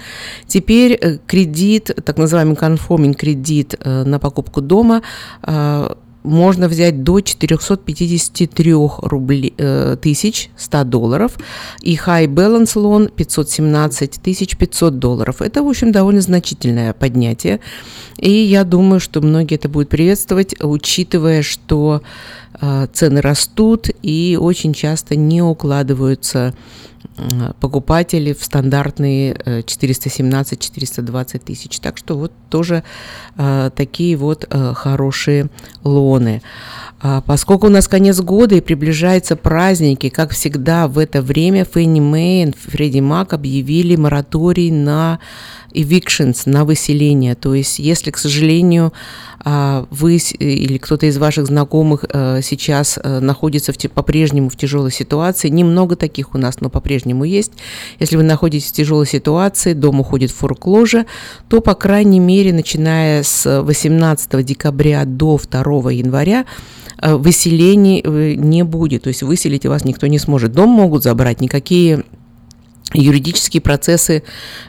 Теперь 0.48 0.94
э, 0.94 1.18
кредит, 1.26 1.91
так 2.06 2.18
называемый 2.18 2.56
conforming 2.56 3.14
кредит 3.14 3.76
э, 3.80 4.03
на 4.03 4.20
покупку 4.20 4.62
дома 4.62 5.02
э, 5.44 5.94
можно 6.26 6.68
взять 6.68 7.03
до 7.03 7.22
453 7.22 8.73
рублей, 9.02 9.53
э, 9.57 9.97
тысяч 10.02 10.49
100 10.57 10.84
долларов 10.84 11.38
и 11.81 11.95
high 11.95 12.27
balance 12.27 12.76
loan 12.76 13.11
517 13.15 14.19
тысяч 14.22 14.57
500 14.57 14.99
долларов. 14.99 15.41
Это, 15.41 15.64
в 15.64 15.68
общем, 15.68 15.91
довольно 15.91 16.22
значительное 16.22 16.93
поднятие. 16.93 17.60
И 18.18 18.31
я 18.31 18.64
думаю, 18.64 18.99
что 18.99 19.22
многие 19.22 19.56
это 19.56 19.69
будут 19.69 19.89
приветствовать, 19.89 20.56
учитывая, 20.61 21.41
что 21.41 22.02
э, 22.60 22.88
цены 22.93 23.22
растут 23.22 23.89
и 24.02 24.38
очень 24.39 24.73
часто 24.73 25.15
не 25.15 25.41
укладываются 25.41 26.53
покупатели 27.60 28.34
в 28.34 28.44
стандартные 28.44 29.34
417-420 29.34 31.40
тысяч. 31.40 31.80
Так 31.80 31.98
что 31.98 32.18
вот 32.18 32.32
тоже 32.49 32.84
э, 33.38 33.69
такие 33.76 34.18
вот 34.18 34.45
э, 34.49 34.73
хорошие 34.76 35.49
лоны. 35.84 36.41
А 37.02 37.22
поскольку 37.22 37.68
у 37.68 37.69
нас 37.69 37.88
конец 37.88 38.19
года 38.22 38.56
и 38.56 38.61
приближаются 38.61 39.36
праздники, 39.36 40.10
как 40.10 40.32
всегда 40.32 40.88
в 40.88 40.98
это 40.98 41.22
время 41.22 41.65
Фенни 41.65 41.99
Мэй 41.99 42.45
и 42.45 42.52
Фредди 42.52 42.99
Мак 42.99 43.34
объявили 43.34 43.95
мораторий 43.95 44.72
на 44.72 45.19
evictions, 45.76 46.43
на 46.45 46.65
выселение. 46.65 47.35
То 47.35 47.53
есть, 47.53 47.80
если, 47.80 48.11
к 48.11 48.18
сожалению, 48.18 48.93
а, 49.47 49.85
вы 49.91 50.18
или 50.39 50.80
кто-то 50.80 51.06
из 51.06 51.19
ваших 51.19 51.45
знакомых 51.45 52.03
э, 52.11 52.41
сейчас 52.41 52.97
э, 52.97 53.19
находится 53.19 53.73
в, 53.73 53.77
по-прежнему 53.77 54.49
в 54.49 54.56
тяжелой 54.56 54.91
ситуации, 54.91 55.49
немного 55.49 55.95
таких 55.95 56.34
у 56.34 56.39
нас, 56.39 56.61
но 56.61 56.72
по-прежнему 56.72 57.26
есть. 57.26 57.52
Если 57.99 58.18
вы 58.18 58.23
находитесь 58.23 58.69
в 58.69 58.73
тяжелой 58.73 59.06
ситуации, 59.06 59.73
дом 59.73 59.99
уходит 59.99 60.31
в 60.31 60.35
форкложе, 60.35 61.06
то, 61.47 61.61
по 61.61 61.76
крайней 61.76 62.19
мере, 62.19 62.53
начиная 62.53 63.22
с 63.22 63.61
18 63.61 64.43
декабря 64.43 65.06
до 65.06 65.39
2 65.39 65.91
января, 65.91 66.45
э, 66.99 67.14
выселений 67.14 68.02
не 68.35 68.64
будет, 68.64 69.03
то 69.03 69.10
есть 69.10 69.22
выселить 69.22 69.68
вас 69.68 69.85
никто 69.85 70.07
не 70.07 70.18
сможет. 70.18 70.53
Дом 70.53 70.69
могут 70.69 71.03
забрать, 71.03 71.39
никакие 71.39 72.03
юридические 72.94 73.62
процессы 73.62 74.24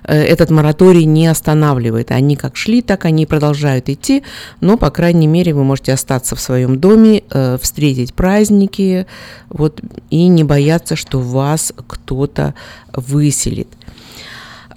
э, 0.04 0.22
этот 0.22 0.50
мораторий 0.50 1.04
не 1.04 1.26
останавливает. 1.26 2.10
Они 2.10 2.36
как 2.36 2.56
шли, 2.56 2.82
так 2.82 3.04
они 3.04 3.26
продолжают 3.26 3.88
идти, 3.88 4.22
но, 4.60 4.76
по 4.76 4.90
крайней 4.90 5.26
мере, 5.26 5.54
вы 5.54 5.64
можете 5.64 5.92
остаться 5.92 6.34
в 6.34 6.40
своем 6.40 6.78
доме, 6.78 7.22
э, 7.30 7.58
встретить 7.60 8.14
праздники 8.14 9.06
вот, 9.48 9.80
и 10.10 10.26
не 10.28 10.44
бояться, 10.44 10.96
что 10.96 11.20
вас 11.20 11.72
кто-то 11.86 12.54
выселит. 12.92 13.68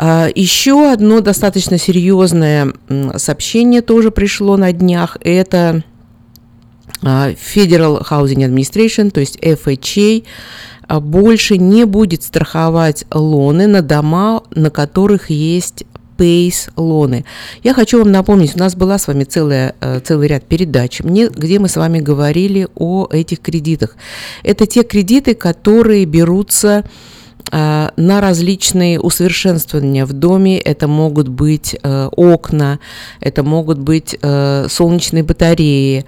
А, 0.01 0.29
еще 0.33 0.91
одно 0.91 1.19
достаточно 1.19 1.77
серьезное 1.77 2.73
сообщение 3.17 3.81
тоже 3.81 4.11
пришло 4.11 4.55
на 4.55 4.71
днях. 4.71 5.17
Это 5.21 5.83
а, 7.01 7.31
Federal 7.31 8.01
Housing 8.09 8.47
Administration, 8.47 9.11
то 9.11 9.19
есть 9.19 9.37
FHA, 9.37 10.23
больше 10.89 11.57
не 11.57 11.85
будет 11.85 12.23
страховать 12.23 13.05
лоны 13.13 13.67
на 13.67 13.81
дома, 13.81 14.41
на 14.55 14.71
которых 14.71 15.29
есть 15.29 15.85
Пейс 16.19 16.67
лоны. 16.75 17.23
Я 17.63 17.73
хочу 17.73 17.99
вам 17.99 18.11
напомнить, 18.11 18.53
у 18.53 18.59
нас 18.59 18.75
была 18.75 18.97
с 18.97 19.07
вами 19.07 19.23
целая, 19.23 19.73
э, 19.79 20.01
целый 20.01 20.27
ряд 20.27 20.43
передач, 20.43 20.99
где 20.99 21.59
мы 21.59 21.69
с 21.69 21.77
вами 21.77 21.99
говорили 21.99 22.67
о 22.75 23.07
этих 23.09 23.39
кредитах. 23.39 23.95
Это 24.43 24.65
те 24.65 24.83
кредиты, 24.83 25.33
которые 25.33 26.03
берутся 26.03 26.83
на 27.51 28.21
различные 28.21 28.99
усовершенствования 28.99 30.05
в 30.05 30.13
доме. 30.13 30.59
Это 30.59 30.87
могут 30.87 31.27
быть 31.27 31.75
э, 31.81 32.09
окна, 32.11 32.79
это 33.19 33.43
могут 33.43 33.79
быть 33.79 34.17
солнечные 34.21 35.23
батареи, 35.23 36.05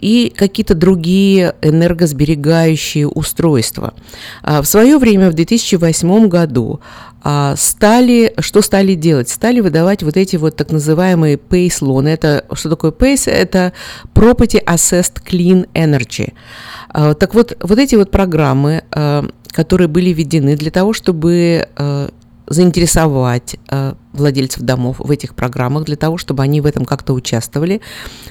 и 0.00 0.32
какие-то 0.34 0.74
другие 0.74 1.54
энергосберегающие 1.62 3.06
устройства. 3.06 3.94
А, 4.42 4.62
в 4.62 4.66
свое 4.66 4.98
время, 4.98 5.30
в 5.30 5.34
2008 5.34 6.28
году, 6.28 6.80
а, 7.22 7.54
стали, 7.56 8.32
что 8.38 8.62
стали 8.62 8.94
делать? 8.94 9.28
Стали 9.28 9.60
выдавать 9.60 10.02
вот 10.02 10.16
эти 10.16 10.36
вот 10.36 10.56
так 10.56 10.70
называемые 10.70 11.36
PACE 11.36 11.84
лоны. 11.84 12.08
Это, 12.08 12.46
что 12.52 12.70
такое 12.70 12.92
PACE? 12.92 13.30
Это 13.30 13.72
Property 14.14 14.64
Assessed 14.64 15.22
Clean 15.26 15.68
Energy. 15.74 16.32
А, 16.92 17.14
так 17.14 17.34
вот, 17.34 17.56
вот 17.60 17.78
эти 17.78 17.94
вот 17.94 18.10
программы, 18.10 18.84
которые 19.48 19.88
были 19.88 20.10
введены 20.10 20.56
для 20.56 20.70
того, 20.70 20.92
чтобы 20.92 21.68
заинтересовать 22.50 23.56
э, 23.70 23.94
владельцев 24.12 24.62
домов 24.62 24.96
в 24.98 25.10
этих 25.10 25.34
программах 25.36 25.84
для 25.84 25.96
того, 25.96 26.18
чтобы 26.18 26.42
они 26.42 26.60
в 26.60 26.66
этом 26.66 26.84
как-то 26.84 27.14
участвовали, 27.14 27.80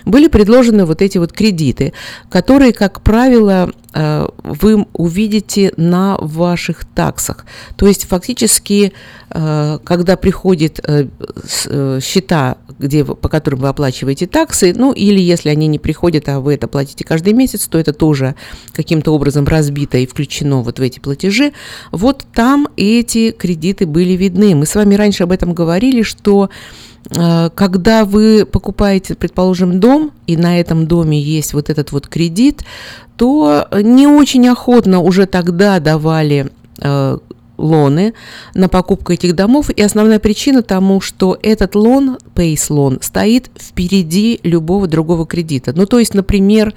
были 0.06 0.28
предложены 0.28 0.86
вот 0.86 1.02
эти 1.02 1.18
вот 1.18 1.32
кредиты, 1.32 1.94
которые, 2.30 2.74
как 2.74 3.02
правило, 3.02 3.72
вы 3.94 4.86
увидите 4.94 5.74
на 5.78 6.16
ваших 6.20 6.86
таксах. 6.86 7.46
То 7.76 7.88
есть 7.88 8.06
фактически, 8.06 8.94
э, 9.32 9.80
когда 9.84 10.16
приходит 10.16 10.80
э, 10.84 11.08
э, 11.66 12.00
счета, 12.02 12.58
где, 12.78 13.04
по 13.04 13.30
которым 13.30 13.62
вы 13.62 13.68
оплачиваете 13.68 14.28
таксы, 14.28 14.74
ну 14.76 14.94
или 14.94 15.20
если 15.20 15.50
они 15.50 15.68
не 15.68 15.80
приходят, 15.80 16.30
а 16.30 16.40
вы 16.40 16.54
это 16.54 16.68
платите 16.68 17.04
каждый 17.04 17.34
месяц, 17.34 17.68
то 17.68 17.78
это 17.80 17.94
тоже 17.94 18.36
каким-то 18.74 19.14
образом 19.14 19.46
разбито 19.46 19.98
и 19.98 20.06
включено 20.06 20.62
вот 20.62 20.80
в 20.80 20.82
эти 20.82 21.00
платежи. 21.00 21.52
Вот 21.92 22.26
там 22.34 22.68
эти 22.78 23.32
кредиты 23.32 23.86
были 23.86 24.14
видны. 24.14 24.56
Мы 24.56 24.66
с 24.66 24.76
вами 24.76 24.96
раньше 24.96 25.24
об 25.24 25.32
этом 25.32 25.54
говорили, 25.54 26.04
что 26.04 26.50
э, 26.50 26.99
когда 27.12 28.06
вы 28.06 28.46
покупаете, 28.46 29.16
предположим, 29.16 29.80
дом, 29.80 30.12
и 30.28 30.38
на 30.38 30.60
этом 30.60 30.86
доме 30.86 31.20
есть 31.20 31.54
вот 31.54 31.70
этот 31.70 31.92
вот 31.92 32.08
кредит, 32.08 32.64
то 33.18 33.68
не 33.72 34.08
очень 34.08 34.48
охотно 34.48 35.00
уже 35.00 35.26
тогда 35.26 35.80
давали 35.80 36.52
э, 36.78 37.18
лоны 37.60 38.14
на 38.54 38.70
покупку 38.70 39.14
этих 39.14 39.36
домов. 39.36 39.70
И 39.70 39.82
основная 39.82 40.20
причина 40.20 40.64
тому, 40.64 41.02
что 41.02 41.38
этот 41.44 41.76
лон, 41.76 42.18
Pace 42.36 42.66
лон, 42.70 43.00
стоит 43.02 43.52
впереди 43.60 44.40
любого 44.44 44.88
другого 44.88 45.26
кредита. 45.26 45.74
Ну, 45.76 45.86
то 45.86 46.00
есть, 46.00 46.14
например, 46.14 46.74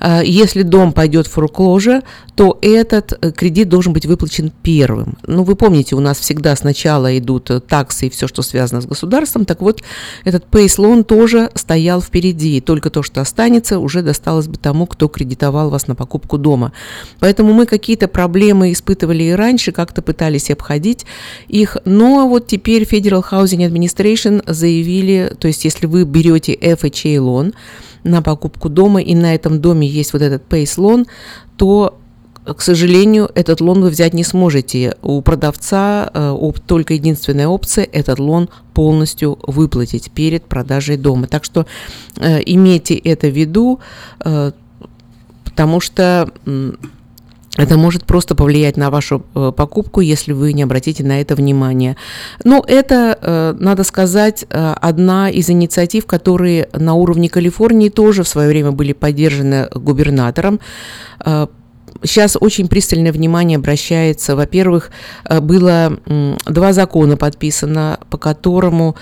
э, 0.00 0.22
если 0.24 0.62
дом 0.62 0.92
пойдет 0.92 1.26
в 1.26 1.38
foreclosure, 1.38 2.02
то 2.34 2.58
этот 2.60 3.16
э, 3.20 3.32
кредит 3.32 3.68
должен 3.68 3.92
быть 3.92 4.06
выплачен 4.06 4.52
первым. 4.62 5.16
Ну, 5.26 5.44
вы 5.44 5.56
помните, 5.56 5.96
у 5.96 6.00
нас 6.00 6.18
всегда 6.18 6.56
сначала 6.56 7.16
идут 7.18 7.50
э, 7.50 7.60
таксы 7.60 8.08
и 8.08 8.10
все, 8.10 8.26
что 8.26 8.42
связано 8.42 8.80
с 8.80 8.86
государством. 8.86 9.44
Так 9.44 9.62
вот, 9.62 9.82
этот 10.24 10.44
Pace 10.50 10.80
лон 10.80 11.04
тоже 11.04 11.50
стоял 11.54 12.02
впереди. 12.02 12.58
И 12.58 12.60
только 12.60 12.90
то, 12.90 13.02
что 13.02 13.20
останется, 13.20 13.78
уже 13.78 14.02
досталось 14.02 14.48
бы 14.48 14.56
тому, 14.56 14.86
кто 14.86 15.08
кредитовал 15.08 15.70
вас 15.70 15.86
на 15.86 15.94
покупку 15.94 16.36
дома. 16.36 16.72
Поэтому 17.20 17.52
мы 17.52 17.66
какие-то 17.66 18.08
проблемы 18.08 18.72
испытывали 18.72 19.22
и 19.22 19.32
раньше, 19.32 19.72
как-то 19.72 20.02
пытались 20.02 20.15
обходить 20.50 21.06
их, 21.48 21.76
но 21.84 22.28
вот 22.28 22.46
теперь 22.46 22.82
Federal 22.84 23.24
Housing 23.30 23.68
Administration 23.68 24.42
заявили, 24.46 25.34
то 25.38 25.48
есть 25.48 25.64
если 25.64 25.86
вы 25.86 26.04
берете 26.04 26.54
FHA 26.54 27.20
лон 27.20 27.54
на 28.04 28.22
покупку 28.22 28.68
дома, 28.68 29.00
и 29.00 29.14
на 29.14 29.34
этом 29.34 29.60
доме 29.60 29.86
есть 29.86 30.12
вот 30.12 30.22
этот 30.22 30.42
Pace 30.48 30.80
лон, 30.80 31.06
то 31.56 31.98
к 32.54 32.62
сожалению, 32.62 33.28
этот 33.34 33.60
лон 33.60 33.82
вы 33.82 33.90
взять 33.90 34.14
не 34.14 34.22
сможете. 34.22 34.96
У 35.02 35.20
продавца 35.20 36.10
э, 36.14 36.52
только 36.66 36.94
единственная 36.94 37.48
опция– 37.48 37.88
этот 37.92 38.20
лон 38.20 38.48
полностью 38.72 39.38
выплатить 39.42 40.12
перед 40.12 40.44
продажей 40.44 40.96
дома. 40.96 41.26
Так 41.26 41.44
что 41.44 41.66
э, 42.18 42.40
имейте 42.46 42.94
это 42.94 43.26
в 43.26 43.36
виду, 43.36 43.80
э, 44.24 44.52
потому 45.44 45.80
что 45.80 46.30
это 47.56 47.76
может 47.78 48.04
просто 48.04 48.34
повлиять 48.34 48.76
на 48.76 48.90
вашу 48.90 49.24
э, 49.34 49.52
покупку, 49.56 50.00
если 50.00 50.32
вы 50.32 50.52
не 50.52 50.62
обратите 50.62 51.04
на 51.04 51.20
это 51.20 51.34
внимание. 51.34 51.96
Но 52.44 52.64
это, 52.66 53.18
э, 53.20 53.54
надо 53.58 53.84
сказать, 53.84 54.44
э, 54.48 54.74
одна 54.80 55.30
из 55.30 55.48
инициатив, 55.48 56.06
которые 56.06 56.68
на 56.72 56.94
уровне 56.94 57.28
Калифорнии 57.28 57.88
тоже 57.88 58.22
в 58.22 58.28
свое 58.28 58.48
время 58.48 58.72
были 58.72 58.92
поддержаны 58.92 59.68
губернатором. 59.74 60.60
Сейчас 62.02 62.36
очень 62.38 62.68
пристальное 62.68 63.10
внимание 63.10 63.56
обращается. 63.56 64.36
Во-первых, 64.36 64.90
было 65.40 65.98
два 66.46 66.72
закона 66.72 67.16
подписано, 67.16 67.98
по 68.10 68.18
которому 68.18 68.96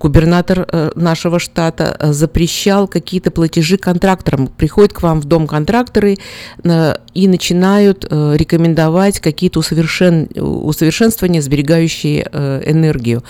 губернатор 0.00 0.66
э, 0.66 0.90
нашего 0.94 1.38
штата 1.38 1.96
э, 1.98 2.12
запрещал 2.12 2.88
какие-то 2.88 3.30
платежи 3.30 3.76
контракторам. 3.76 4.46
Приходят 4.46 4.92
к 4.92 5.02
вам 5.02 5.20
в 5.20 5.26
дом 5.26 5.46
контракторы 5.46 6.16
э, 6.64 6.94
и 7.12 7.28
начинают 7.28 8.04
рекомендовать 8.10 9.20
какие-то 9.20 9.58
усовершен... 9.60 10.28
усовершенствования, 10.34 11.42
сберегающие 11.42 12.22
энергию. 12.64 13.22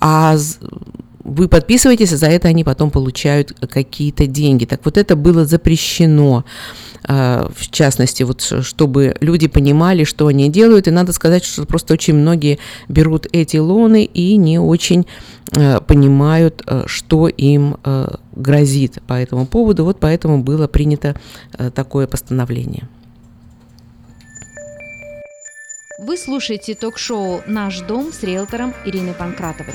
А 0.00 0.36
вы 1.26 1.48
подписываетесь, 1.48 2.12
и 2.12 2.16
за 2.16 2.26
это 2.26 2.48
они 2.48 2.64
потом 2.64 2.90
получают 2.90 3.52
какие-то 3.68 4.26
деньги. 4.26 4.64
Так 4.64 4.80
вот 4.84 4.96
это 4.96 5.16
было 5.16 5.44
запрещено 5.44 6.44
в 7.08 7.70
частности, 7.70 8.24
вот 8.24 8.40
чтобы 8.40 9.14
люди 9.20 9.46
понимали, 9.46 10.02
что 10.02 10.26
они 10.26 10.50
делают. 10.50 10.88
И 10.88 10.90
надо 10.90 11.12
сказать, 11.12 11.44
что 11.44 11.64
просто 11.64 11.94
очень 11.94 12.14
многие 12.14 12.58
берут 12.88 13.28
эти 13.30 13.58
лоны 13.58 14.02
и 14.02 14.36
не 14.36 14.58
очень 14.58 15.06
Э, 15.52 15.80
понимают, 15.80 16.62
э, 16.66 16.82
что 16.86 17.28
им 17.28 17.76
грозит 18.34 19.00
по 19.06 19.14
этому 19.14 19.46
поводу. 19.46 19.84
Вот 19.84 19.98
поэтому 20.00 20.42
было 20.42 20.66
принято 20.66 21.14
такое 21.74 22.06
постановление. 22.06 22.88
Вы 25.98 26.18
слушаете 26.18 26.74
ток-шоу 26.74 27.40
«Наш 27.46 27.80
дом» 27.80 28.12
с 28.12 28.22
риэлтором 28.22 28.74
Ириной 28.84 29.14
Панкратовой. 29.14 29.74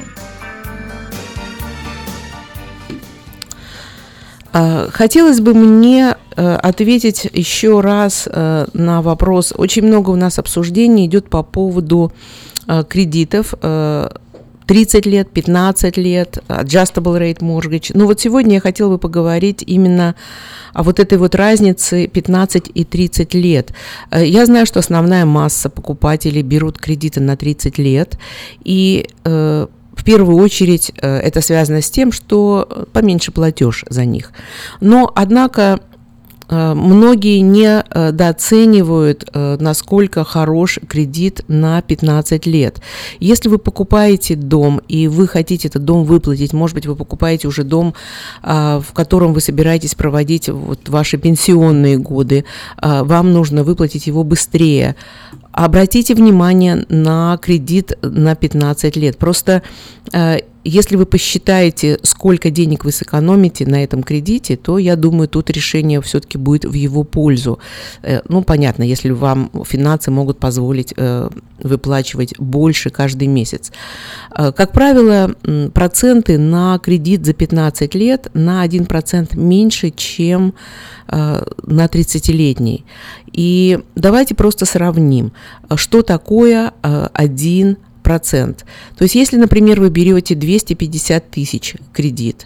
Хотелось 4.52 5.40
бы 5.40 5.54
мне 5.54 6.16
ответить 6.36 7.28
еще 7.32 7.80
раз 7.80 8.28
на 8.32 9.02
вопрос. 9.02 9.54
Очень 9.56 9.84
много 9.84 10.10
у 10.10 10.16
нас 10.16 10.40
обсуждений 10.40 11.06
идет 11.06 11.30
по 11.30 11.44
поводу 11.44 12.12
кредитов 12.88 13.54
30 14.72 15.06
лет, 15.06 15.30
15 15.32 15.98
лет, 15.98 16.38
adjustable 16.48 17.20
rate 17.20 17.40
mortgage. 17.40 17.92
Ну 17.94 18.06
вот 18.06 18.22
сегодня 18.22 18.54
я 18.56 18.62
хотела 18.62 18.92
бы 18.92 18.98
поговорить 18.98 19.64
именно 19.68 20.16
о 20.74 20.84
вот 20.84 21.02
этой 21.02 21.18
вот 21.18 21.36
разнице 21.36 22.08
15 22.08 22.72
и 22.74 22.86
30 22.86 23.34
лет. 23.34 23.74
Э, 24.12 24.26
я 24.26 24.46
знаю, 24.46 24.66
что 24.66 24.80
основная 24.80 25.26
масса 25.26 25.70
покупателей 25.70 26.42
берут 26.42 26.78
кредиты 26.78 27.20
на 27.20 27.36
30 27.36 27.78
лет, 27.80 28.18
и 28.64 29.10
э, 29.26 29.68
в 29.96 30.04
первую 30.04 30.38
очередь 30.38 30.92
э, 31.02 31.18
это 31.20 31.42
связано 31.42 31.82
с 31.82 31.90
тем, 31.90 32.12
что 32.12 32.88
поменьше 32.94 33.32
платеж 33.32 33.86
за 33.90 34.06
них. 34.06 34.32
Но, 34.80 35.12
однако, 35.16 35.80
Э, 36.52 36.74
многие 36.74 37.40
недооценивают, 37.40 39.30
э, 39.34 39.58
насколько 39.60 40.24
хорош 40.26 40.80
кредит 40.88 41.44
на 41.48 41.82
15 41.82 42.46
лет. 42.46 42.82
Если 43.20 43.48
вы 43.48 43.58
покупаете 43.58 44.36
дом 44.36 44.82
и 44.90 45.08
вы 45.08 45.28
хотите 45.28 45.70
этот 45.70 45.86
дом 45.86 46.04
выплатить, 46.04 46.52
может 46.54 46.76
быть, 46.76 46.86
вы 46.86 46.96
покупаете 46.96 47.48
уже 47.48 47.64
дом, 47.64 47.94
а, 48.44 48.82
в 48.82 48.92
котором 48.92 49.34
вы 49.34 49.40
собираетесь 49.40 49.96
проводить 49.96 50.50
вот 50.50 50.90
ваши 50.90 51.18
пенсионные 51.18 51.98
годы, 51.98 52.44
а, 52.78 53.06
вам 53.06 53.32
нужно 53.32 53.64
выплатить 53.64 54.08
его 54.08 54.24
быстрее. 54.24 54.98
Обратите 55.52 56.16
внимание 56.16 56.86
на 56.90 57.38
кредит 57.42 57.98
на 58.02 58.36
15 58.36 58.96
лет. 58.96 59.18
Просто 59.18 59.64
э, 60.14 60.40
если 60.64 60.96
вы 60.96 61.06
посчитаете, 61.06 62.00
сколько 62.04 62.52
денег 62.52 62.86
вы 62.86 62.92
сэкономите 62.92 63.66
на 63.66 63.84
этом 63.84 64.04
кредите, 64.04 64.58
то 64.58 64.78
я 64.78 64.96
думаю, 64.96 65.28
тут 65.28 65.50
решение 65.50 66.02
все-таки 66.02 66.38
будет 66.38 66.66
в 66.66 66.74
его 66.74 67.04
пользу. 67.04 67.60
Э, 68.04 68.22
ну, 68.28 68.44
понятно, 68.44 68.84
если 68.84 69.10
вам 69.10 69.50
финансы 69.66 70.12
могут 70.12 70.40
позволить 70.40 70.94
э, 70.96 71.30
выплачивать 71.64 72.38
больше 72.38 72.90
каждый 72.92 73.28
месяц. 73.28 73.72
Э, 74.38 74.52
как 74.52 74.72
правило, 74.72 75.36
проценты 75.74 76.38
на 76.38 76.78
кредит 76.80 77.26
за 77.26 77.34
15 77.34 77.96
лет 77.96 78.30
на 78.34 78.66
1% 78.66 79.38
меньше, 79.38 79.92
чем 79.92 80.54
на 81.08 81.86
30-летний. 81.86 82.86
И 83.34 83.80
давайте 83.96 84.34
просто 84.34 84.66
сравним, 84.66 85.34
что 85.76 86.04
такое 86.04 86.72
1 86.82 87.78
процент. 88.12 88.66
То 88.98 89.04
есть, 89.04 89.16
если, 89.16 89.38
например, 89.38 89.80
вы 89.80 89.90
берете 89.90 90.36
250 90.36 91.32
тысяч 91.32 91.76
кредит, 91.94 92.46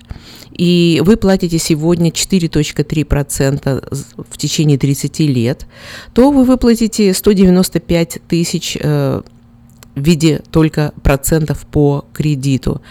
и 0.51 1.01
вы 1.03 1.17
платите 1.17 1.57
сегодня 1.57 2.11
4.3% 2.11 4.25
в 4.29 4.37
течение 4.37 4.77
30 4.77 5.19
лет, 5.21 5.65
то 6.13 6.29
вы 6.29 6.43
выплатите 6.43 7.15
195 7.15 8.19
тысяч 8.27 8.77
э, 8.79 9.23
в 9.95 9.99
виде 9.99 10.43
только 10.51 10.93
процентов 11.01 11.65
по 11.65 12.05
кредиту. 12.13 12.83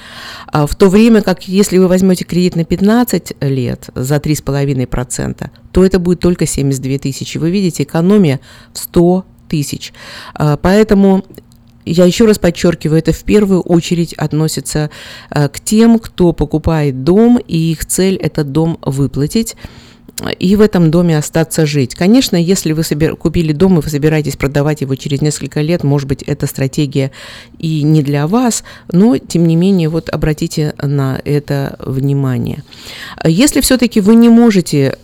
А 0.46 0.66
в 0.66 0.74
то 0.74 0.88
время 0.88 1.22
как 1.22 1.46
если 1.46 1.78
вы 1.78 1.86
возьмете 1.86 2.24
кредит 2.24 2.56
на 2.56 2.64
15 2.64 3.36
лет 3.40 3.90
за 3.94 4.16
3,5%, 4.16 5.48
то 5.70 5.84
это 5.84 6.01
будет 6.01 6.18
только 6.18 6.44
72 6.44 6.98
тысячи. 6.98 7.38
Вы 7.38 7.52
видите, 7.52 7.84
экономия 7.84 8.40
в 8.72 8.78
100 8.78 9.24
тысяч. 9.48 9.92
А, 10.34 10.56
поэтому 10.56 11.24
я 11.85 12.05
еще 12.05 12.24
раз 12.27 12.39
подчеркиваю, 12.39 12.98
это 12.98 13.12
в 13.12 13.24
первую 13.24 13.61
очередь 13.61 14.15
относится 14.15 14.90
э, 15.31 15.48
к 15.48 15.61
тем, 15.61 15.98
кто 15.98 16.32
покупает 16.32 17.05
дом, 17.05 17.39
и 17.39 17.73
их 17.73 17.86
цель 17.86 18.16
этот 18.16 18.52
дом 18.52 18.78
выплатить 18.82 19.56
и 20.39 20.56
в 20.56 20.61
этом 20.61 20.90
доме 20.90 21.19
остаться 21.19 21.66
жить. 21.66 21.94
Конечно, 21.94 22.36
если 22.36 22.73
вы 22.73 22.85
собер... 22.85 23.16
купили 23.16 23.52
дом 23.52 23.78
и 23.78 23.82
вы 23.82 23.89
собираетесь 23.89 24.36
продавать 24.36 24.81
его 24.81 24.94
через 24.94 25.20
несколько 25.20 25.61
лет, 25.61 25.82
может 25.82 26.09
быть, 26.09 26.23
эта 26.23 26.47
стратегия 26.47 27.11
и 27.59 27.82
не 27.82 28.02
для 28.02 28.27
вас, 28.27 28.65
но, 28.93 29.19
тем 29.19 29.47
не 29.47 29.56
менее, 29.56 29.89
вот 29.89 30.09
обратите 30.09 30.74
на 30.81 31.20
это 31.24 31.77
внимание. 31.81 32.62
Если 33.24 33.61
все-таки 33.61 34.01
вы 34.01 34.15
не 34.15 34.28
можете 34.28 34.98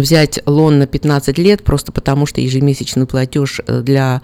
взять 0.00 0.40
лон 0.46 0.78
на 0.78 0.86
15 0.86 1.38
лет, 1.38 1.62
просто 1.62 1.92
потому 1.92 2.26
что 2.26 2.40
ежемесячный 2.40 3.06
платеж 3.06 3.60
э, 3.66 3.80
для 3.80 4.22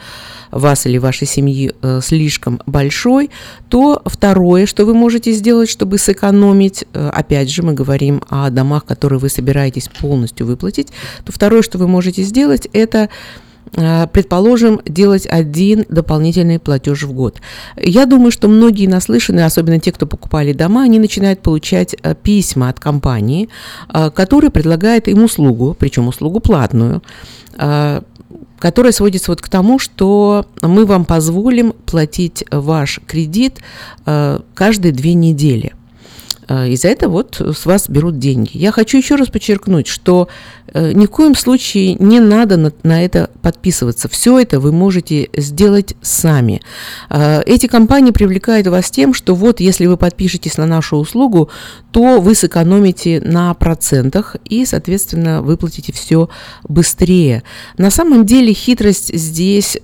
вас 0.51 0.87
или 0.87 0.99
вашей 0.99 1.27
семьи 1.27 1.73
э, 1.83 2.01
слишком 2.03 2.61
большой, 2.67 3.31
то 3.69 4.03
второе, 4.05 4.67
что 4.67 4.85
вы 4.85 4.95
можете 4.95 5.33
сделать, 5.33 5.69
чтобы 5.69 5.99
сэкономить, 5.99 6.85
э, 6.93 7.11
опять 7.13 7.51
же, 7.51 7.63
мы 7.63 7.73
говорим 7.73 8.23
о 8.29 8.51
домах, 8.51 8.85
которые 8.85 9.19
вы 9.19 9.29
собираетесь 9.29 9.89
полностью 9.89 10.47
выплатить, 10.47 10.89
то 11.25 11.33
второе, 11.33 11.63
что 11.63 11.79
вы 11.79 11.89
можете 11.89 12.23
сделать, 12.23 12.69
это 12.73 13.09
предположим, 13.73 14.81
делать 14.85 15.27
один 15.27 15.85
дополнительный 15.89 16.59
платеж 16.59 17.05
в 17.05 17.13
год. 17.13 17.41
Я 17.77 18.07
думаю, 18.07 18.31
что 18.31 18.49
многие 18.49 18.87
наслышаны, 18.87 19.41
особенно 19.41 19.79
те, 19.79 19.93
кто 19.93 20.07
покупали 20.07 20.53
дома, 20.53 20.83
они 20.83 20.99
начинают 20.99 21.41
получать 21.41 21.95
э, 22.03 22.15
письма 22.15 22.69
от 22.69 22.81
компании, 22.81 23.49
э, 23.93 24.11
которая 24.11 24.51
предлагает 24.51 25.09
им 25.09 25.25
услугу, 25.25 25.77
причем 25.79 26.09
услугу 26.09 26.41
платную, 26.41 27.03
которая 28.61 28.93
сводится 28.93 29.33
вот 29.33 29.43
к 29.43 29.49
тому, 29.49 29.79
что 29.79 30.47
мы 30.63 30.87
вам 30.87 31.05
позволим 31.05 31.73
платить 31.87 32.45
ваш 32.51 33.01
кредит 33.07 33.59
э, 34.07 34.41
каждые 34.55 34.93
две 34.93 35.15
недели. 35.15 35.73
Э, 36.51 36.69
и 36.69 36.77
за 36.77 36.89
это 36.89 37.09
вот 37.09 37.41
с 37.41 37.65
вас 37.65 37.89
берут 37.89 38.19
деньги. 38.19 38.51
Я 38.55 38.73
хочу 38.73 38.99
еще 38.99 39.15
раз 39.15 39.29
подчеркнуть, 39.29 39.87
что 39.87 40.29
э, 40.67 40.93
ни 40.93 41.07
в 41.07 41.11
коем 41.11 41.35
случае 41.35 41.95
не 41.95 42.19
надо 42.19 42.57
на, 42.57 42.73
на 42.83 43.05
это 43.05 43.31
подписываться. 43.41 44.09
Все 44.09 44.39
это 44.39 44.59
вы 44.59 44.73
можете 44.73 45.31
сделать 45.37 45.95
сами. 46.03 46.61
Э, 47.09 47.43
эти 47.47 47.67
компании 47.67 48.11
привлекают 48.11 48.67
вас 48.67 48.91
тем, 48.91 49.15
что 49.15 49.35
вот 49.35 49.61
если 49.61 49.87
вы 49.87 49.97
подпишетесь 49.97 50.59
на 50.59 50.67
нашу 50.67 50.97
услугу, 50.97 51.49
то 51.93 52.21
вы 52.21 52.35
сэкономите 52.35 53.21
на 53.21 53.55
процентах 53.55 54.37
и, 54.45 54.67
соответственно, 54.67 55.43
выплатите 55.43 55.93
все 55.93 56.29
быстрее. 56.69 57.45
На 57.79 57.91
самом 57.91 58.27
деле 58.27 58.53
хитрость 58.53 59.17
здесь 59.17 59.79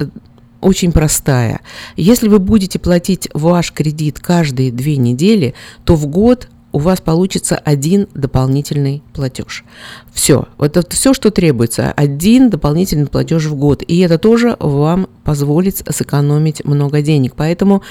очень 0.60 0.90
простая. 0.90 1.60
Если 1.96 2.28
вы 2.28 2.40
будете 2.40 2.80
платить 2.80 3.28
ваш 3.34 3.72
кредит 3.72 4.18
каждые 4.18 4.72
две 4.72 4.96
недели, 4.96 5.54
то 5.84 5.94
в 5.94 6.06
год 6.06 6.48
у 6.76 6.78
вас 6.78 7.00
получится 7.00 7.56
один 7.56 8.06
дополнительный 8.12 9.02
платеж. 9.14 9.64
Все. 10.12 10.46
Это 10.58 10.84
все, 10.90 11.14
что 11.14 11.30
требуется. 11.30 11.90
Один 11.92 12.50
дополнительный 12.50 13.06
платеж 13.06 13.46
в 13.46 13.54
год. 13.54 13.82
И 13.88 14.00
это 14.00 14.18
тоже 14.18 14.56
вам 14.60 15.08
позволит 15.26 15.82
сэкономить 15.90 16.64
много 16.64 17.02
денег. 17.02 17.34
Поэтому 17.36 17.82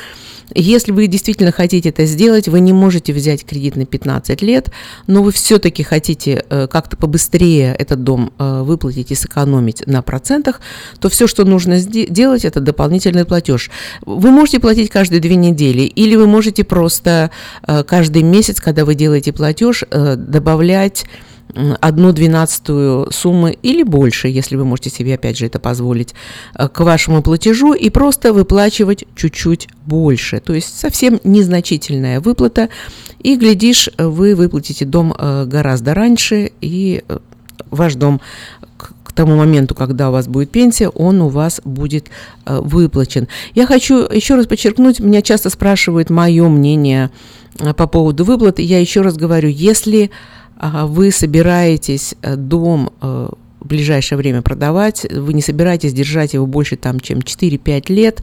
если 0.53 0.93
вы 0.93 1.07
действительно 1.07 1.51
хотите 1.51 1.89
это 1.89 2.05
сделать, 2.05 2.47
вы 2.47 2.61
не 2.61 2.71
можете 2.71 3.11
взять 3.11 3.45
кредит 3.45 3.75
на 3.75 3.85
15 3.85 4.41
лет, 4.41 4.71
но 5.05 5.21
вы 5.21 5.33
все-таки 5.33 5.83
хотите 5.83 6.45
э, 6.49 6.67
как-то 6.67 6.95
побыстрее 6.95 7.75
этот 7.77 8.03
дом 8.03 8.31
э, 8.39 8.61
выплатить 8.61 9.11
и 9.11 9.15
сэкономить 9.15 9.85
на 9.85 10.01
процентах, 10.01 10.61
то 10.99 11.09
все, 11.09 11.27
что 11.27 11.43
нужно 11.43 11.81
делать, 11.81 12.45
это 12.45 12.61
дополнительный 12.61 13.25
платеж. 13.25 13.69
Вы 14.05 14.31
можете 14.31 14.59
платить 14.59 14.89
каждые 14.89 15.19
две 15.19 15.35
недели, 15.35 15.81
или 15.81 16.15
вы 16.15 16.27
можете 16.27 16.63
просто 16.63 17.31
э, 17.67 17.83
каждый 17.83 18.23
месяц, 18.23 18.61
когда 18.61 18.85
вы 18.85 18.95
делаете 18.95 19.33
платеж, 19.33 19.83
добавлять 19.91 21.05
одну 21.79 22.11
двенадцатую 22.11 23.11
суммы 23.11 23.57
или 23.61 23.83
больше, 23.83 24.27
если 24.27 24.55
вы 24.55 24.65
можете 24.65 24.89
себе 24.89 25.15
опять 25.15 25.37
же 25.37 25.45
это 25.45 25.59
позволить, 25.59 26.13
э, 26.55 26.67
к 26.67 26.79
вашему 26.81 27.21
платежу 27.21 27.73
и 27.73 27.89
просто 27.89 28.33
выплачивать 28.33 29.05
чуть-чуть 29.15 29.69
больше. 29.85 30.39
То 30.39 30.53
есть 30.53 30.77
совсем 30.77 31.19
незначительная 31.23 32.19
выплата. 32.19 32.69
И, 33.19 33.37
глядишь, 33.37 33.89
вы 33.97 34.35
выплатите 34.35 34.85
дом 34.85 35.15
э, 35.17 35.45
гораздо 35.45 35.93
раньше, 35.93 36.51
и 36.61 37.03
э, 37.07 37.19
ваш 37.71 37.95
дом 37.95 38.21
к 38.77 39.13
тому 39.13 39.37
моменту, 39.37 39.75
когда 39.75 40.09
у 40.09 40.11
вас 40.11 40.27
будет 40.27 40.51
пенсия, 40.51 40.89
он 40.89 41.21
у 41.21 41.29
вас 41.29 41.61
будет 41.63 42.07
выплачен. 42.45 43.29
Я 43.53 43.65
хочу 43.65 43.99
еще 43.99 44.35
раз 44.35 44.45
подчеркнуть, 44.45 44.99
меня 44.99 45.21
часто 45.21 45.49
спрашивают 45.49 46.09
мое 46.09 46.49
мнение 46.49 47.11
по 47.77 47.87
поводу 47.87 48.25
выплаты. 48.25 48.61
Я 48.61 48.81
еще 48.81 48.99
раз 48.99 49.15
говорю, 49.15 49.47
если 49.47 50.11
вы 50.59 51.11
собираетесь 51.11 52.15
э, 52.21 52.35
дом 52.35 52.91
э, 53.01 53.29
в 53.59 53.67
ближайшее 53.67 54.17
время 54.17 54.41
продавать, 54.41 55.05
вы 55.11 55.33
не 55.33 55.41
собираетесь 55.41 55.93
держать 55.93 56.33
его 56.33 56.45
больше 56.45 56.75
там, 56.75 56.99
чем 56.99 57.19
4-5 57.19 57.91
лет, 57.91 58.21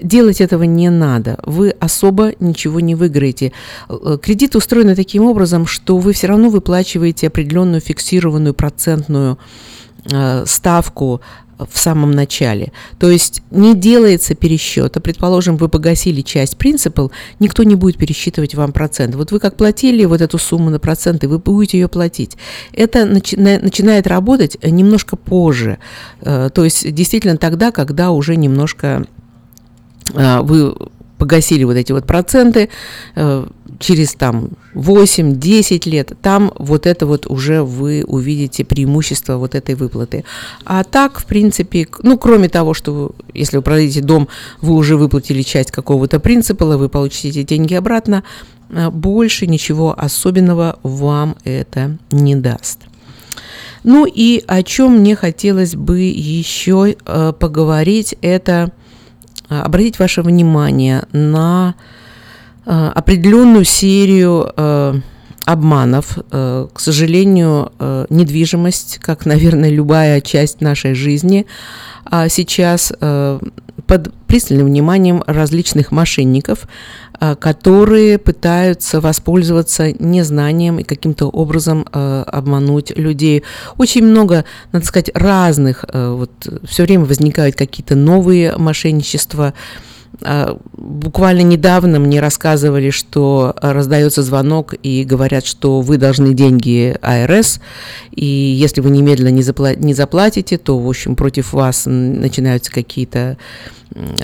делать 0.00 0.40
этого 0.40 0.62
не 0.62 0.90
надо. 0.90 1.38
Вы 1.44 1.70
особо 1.80 2.32
ничего 2.40 2.80
не 2.80 2.94
выиграете. 2.94 3.52
Э, 3.88 4.18
кредит 4.20 4.56
устроен 4.56 4.94
таким 4.96 5.24
образом, 5.24 5.66
что 5.66 5.98
вы 5.98 6.12
все 6.12 6.28
равно 6.28 6.48
выплачиваете 6.48 7.28
определенную 7.28 7.80
фиксированную 7.80 8.54
процентную 8.54 9.38
ставку 10.46 11.20
в 11.70 11.78
самом 11.78 12.12
начале. 12.12 12.72
То 12.98 13.10
есть 13.10 13.42
не 13.50 13.74
делается 13.74 14.34
пересчет. 14.34 14.96
А 14.96 15.00
предположим, 15.00 15.56
вы 15.56 15.68
погасили 15.68 16.20
часть 16.22 16.56
принципал, 16.56 17.10
никто 17.38 17.62
не 17.62 17.74
будет 17.74 17.98
пересчитывать 17.98 18.54
вам 18.54 18.72
процент. 18.72 19.14
Вот 19.14 19.32
вы 19.32 19.40
как 19.40 19.56
платили 19.56 20.04
вот 20.04 20.20
эту 20.20 20.38
сумму 20.38 20.70
на 20.70 20.78
проценты, 20.78 21.28
вы 21.28 21.38
будете 21.38 21.78
ее 21.78 21.88
платить. 21.88 22.36
Это 22.72 23.00
начи- 23.00 23.36
начинает 23.36 24.06
работать 24.06 24.56
немножко 24.62 25.16
позже. 25.16 25.78
Э, 26.20 26.50
то 26.52 26.64
есть 26.64 26.92
действительно 26.92 27.36
тогда, 27.36 27.72
когда 27.72 28.10
уже 28.10 28.36
немножко 28.36 29.06
э, 30.14 30.40
вы 30.40 30.74
погасили 31.20 31.64
вот 31.64 31.76
эти 31.76 31.92
вот 31.92 32.06
проценты, 32.06 32.70
э, 33.14 33.46
через 33.78 34.14
там 34.14 34.48
8-10 34.74 35.88
лет, 35.88 36.12
там 36.22 36.52
вот 36.58 36.86
это 36.86 37.06
вот 37.06 37.26
уже 37.26 37.62
вы 37.62 38.04
увидите 38.06 38.64
преимущество 38.64 39.36
вот 39.36 39.54
этой 39.54 39.74
выплаты. 39.74 40.24
А 40.64 40.82
так, 40.82 41.20
в 41.20 41.26
принципе, 41.26 41.86
ну, 42.02 42.18
кроме 42.18 42.48
того, 42.48 42.74
что 42.74 42.92
вы, 42.92 43.10
если 43.34 43.58
вы 43.58 43.62
продадите 43.62 44.00
дом, 44.00 44.28
вы 44.62 44.74
уже 44.74 44.96
выплатили 44.96 45.42
часть 45.42 45.70
какого-то 45.70 46.20
принципа, 46.20 46.64
вы 46.64 46.88
получите 46.88 47.28
эти 47.28 47.42
деньги 47.42 47.74
обратно, 47.74 48.24
э, 48.70 48.90
больше 48.90 49.46
ничего 49.46 49.94
особенного 49.96 50.78
вам 50.82 51.36
это 51.44 51.98
не 52.10 52.34
даст. 52.34 52.78
Ну 53.84 54.06
и 54.06 54.42
о 54.46 54.62
чем 54.62 54.98
мне 54.98 55.16
хотелось 55.16 55.74
бы 55.74 56.00
еще 56.00 56.96
э, 57.04 57.32
поговорить, 57.38 58.14
это 58.22 58.72
обратить 59.50 59.98
ваше 59.98 60.22
внимание 60.22 61.04
на 61.12 61.74
Э, 62.66 62.92
определенную 62.94 63.64
серию 63.64 64.52
э, 64.56 64.94
обманов. 65.52 66.18
Э, 66.30 66.68
к 66.72 66.80
сожалению, 66.80 67.72
недвижимость, 68.10 68.98
как, 69.00 69.26
наверное, 69.26 69.70
любая 69.70 70.20
часть 70.20 70.60
нашей 70.60 70.94
жизни, 70.94 71.46
а 72.04 72.28
сейчас 72.28 72.92
под 73.86 74.14
пристальным 74.26 74.66
вниманием 74.66 75.22
различных 75.26 75.90
мошенников, 75.92 76.66
которые 77.38 78.18
пытаются 78.18 79.00
воспользоваться 79.00 79.92
незнанием 79.92 80.78
и 80.78 80.84
каким-то 80.84 81.26
образом 81.26 81.86
обмануть 81.92 82.96
людей. 82.96 83.42
Очень 83.78 84.06
много, 84.06 84.44
надо 84.72 84.86
сказать, 84.86 85.10
разных, 85.14 85.84
вот 85.92 86.30
все 86.68 86.84
время 86.84 87.04
возникают 87.04 87.56
какие-то 87.56 87.94
новые 87.96 88.56
мошенничества, 88.56 89.54
буквально 90.76 91.42
недавно 91.42 91.98
мне 91.98 92.20
рассказывали, 92.20 92.90
что 92.90 93.54
раздается 93.60 94.22
звонок 94.22 94.74
и 94.82 95.04
говорят, 95.04 95.46
что 95.46 95.80
вы 95.80 95.96
должны 95.96 96.34
деньги 96.34 96.96
АРС, 97.00 97.60
и 98.12 98.24
если 98.24 98.80
вы 98.80 98.90
немедленно 98.90 99.30
не, 99.30 99.42
запла- 99.42 99.76
не 99.76 99.94
заплатите, 99.94 100.58
то, 100.58 100.78
в 100.78 100.88
общем, 100.88 101.16
против 101.16 101.52
вас 101.52 101.84
начинаются 101.86 102.70
какие-то 102.70 103.36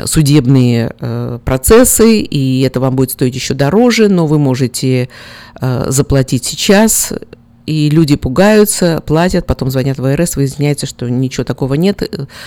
судебные 0.04 0.94
э, 1.00 1.38
процессы, 1.44 2.20
и 2.20 2.62
это 2.62 2.78
вам 2.78 2.94
будет 2.94 3.10
стоить 3.10 3.34
еще 3.34 3.54
дороже, 3.54 4.08
но 4.08 4.26
вы 4.26 4.38
можете 4.38 5.08
э, 5.60 5.86
заплатить 5.88 6.44
сейчас, 6.44 7.12
и 7.66 7.90
люди 7.90 8.16
пугаются, 8.16 9.02
платят, 9.04 9.46
потом 9.46 9.70
звонят 9.70 9.98
в 9.98 10.04
АРС, 10.04 10.36
выясняется, 10.36 10.86
что 10.86 11.08
ничего 11.08 11.44
такого 11.44 11.74
нет. 11.74 12.02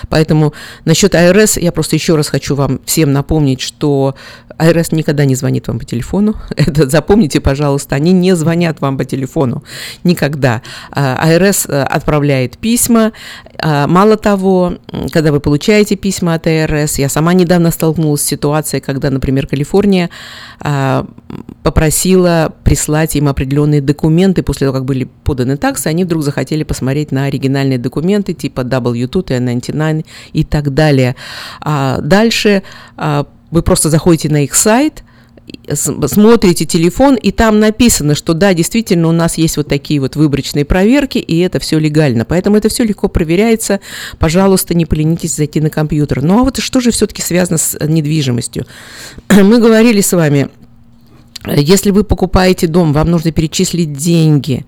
Поэтому 0.07 0.53
насчет 0.85 1.13
АРС 1.13 1.57
я 1.57 1.71
просто 1.71 1.95
еще 1.95 2.15
раз 2.15 2.29
хочу 2.29 2.55
вам 2.55 2.79
всем 2.85 3.11
напомнить, 3.11 3.61
что 3.61 4.15
АРС 4.59 4.91
никогда 4.91 5.25
не 5.25 5.35
звонит 5.35 5.67
вам 5.67 5.79
по 5.79 5.85
телефону. 5.85 6.35
Это 6.55 6.89
запомните, 6.89 7.39
пожалуйста, 7.39 7.95
они 7.95 8.11
не 8.11 8.35
звонят 8.35 8.81
вам 8.81 8.97
по 8.97 9.05
телефону 9.05 9.63
никогда. 10.03 10.61
АРС 10.91 11.65
э, 11.67 11.81
отправляет 11.83 12.57
письма. 12.57 13.13
А, 13.57 13.87
мало 13.87 14.17
того, 14.17 14.75
когда 15.11 15.31
вы 15.31 15.39
получаете 15.39 15.95
письма 15.95 16.33
от 16.33 16.47
АРС, 16.47 16.99
я 16.99 17.07
сама 17.07 17.33
недавно 17.33 17.71
столкнулась 17.71 18.21
с 18.21 18.25
ситуацией, 18.25 18.81
когда, 18.81 19.09
например, 19.09 19.47
Калифорния 19.47 20.09
а, 20.59 21.05
попросила 21.63 22.53
прислать 22.63 23.15
им 23.15 23.29
определенные 23.29 23.81
документы 23.81 24.43
после 24.43 24.67
того, 24.67 24.77
как 24.77 24.85
были 24.85 25.07
поданы 25.23 25.55
таксы, 25.55 25.87
они 25.87 26.03
вдруг 26.03 26.23
захотели 26.23 26.63
посмотреть 26.63 27.11
на 27.11 27.25
оригинальные 27.25 27.77
документы 27.77 28.33
типа 28.33 28.61
W2, 28.61 29.09
T99 29.09 30.05
и 30.33 30.43
так 30.43 30.73
далее. 30.73 31.15
А 31.61 31.99
дальше 32.01 32.63
вы 33.51 33.61
просто 33.61 33.89
заходите 33.89 34.29
на 34.29 34.43
их 34.43 34.55
сайт, 34.55 35.03
смотрите 35.73 36.65
телефон, 36.65 37.15
и 37.15 37.31
там 37.31 37.59
написано, 37.59 38.15
что 38.15 38.33
да, 38.33 38.53
действительно, 38.53 39.07
у 39.07 39.11
нас 39.11 39.37
есть 39.37 39.57
вот 39.57 39.67
такие 39.67 39.99
вот 39.99 40.15
выборочные 40.15 40.65
проверки, 40.65 41.17
и 41.17 41.39
это 41.39 41.59
все 41.59 41.79
легально. 41.79 42.25
Поэтому 42.25 42.57
это 42.57 42.69
все 42.69 42.83
легко 42.83 43.07
проверяется. 43.07 43.79
Пожалуйста, 44.17 44.73
не 44.73 44.85
поленитесь 44.85 45.35
зайти 45.35 45.61
на 45.61 45.69
компьютер. 45.69 46.21
Ну 46.21 46.39
а 46.39 46.43
вот 46.43 46.57
что 46.59 46.79
же 46.79 46.91
все-таки 46.91 47.21
связано 47.21 47.57
с 47.57 47.77
недвижимостью? 47.85 48.65
Мы 49.29 49.59
говорили 49.59 50.01
с 50.01 50.13
вами 50.13 50.49
Если 51.45 51.91
вы 51.91 52.03
покупаете 52.03 52.67
дом, 52.67 52.91
вам 52.91 53.11
нужно 53.11 53.31
перечислить 53.31 53.93
деньги. 53.93 54.65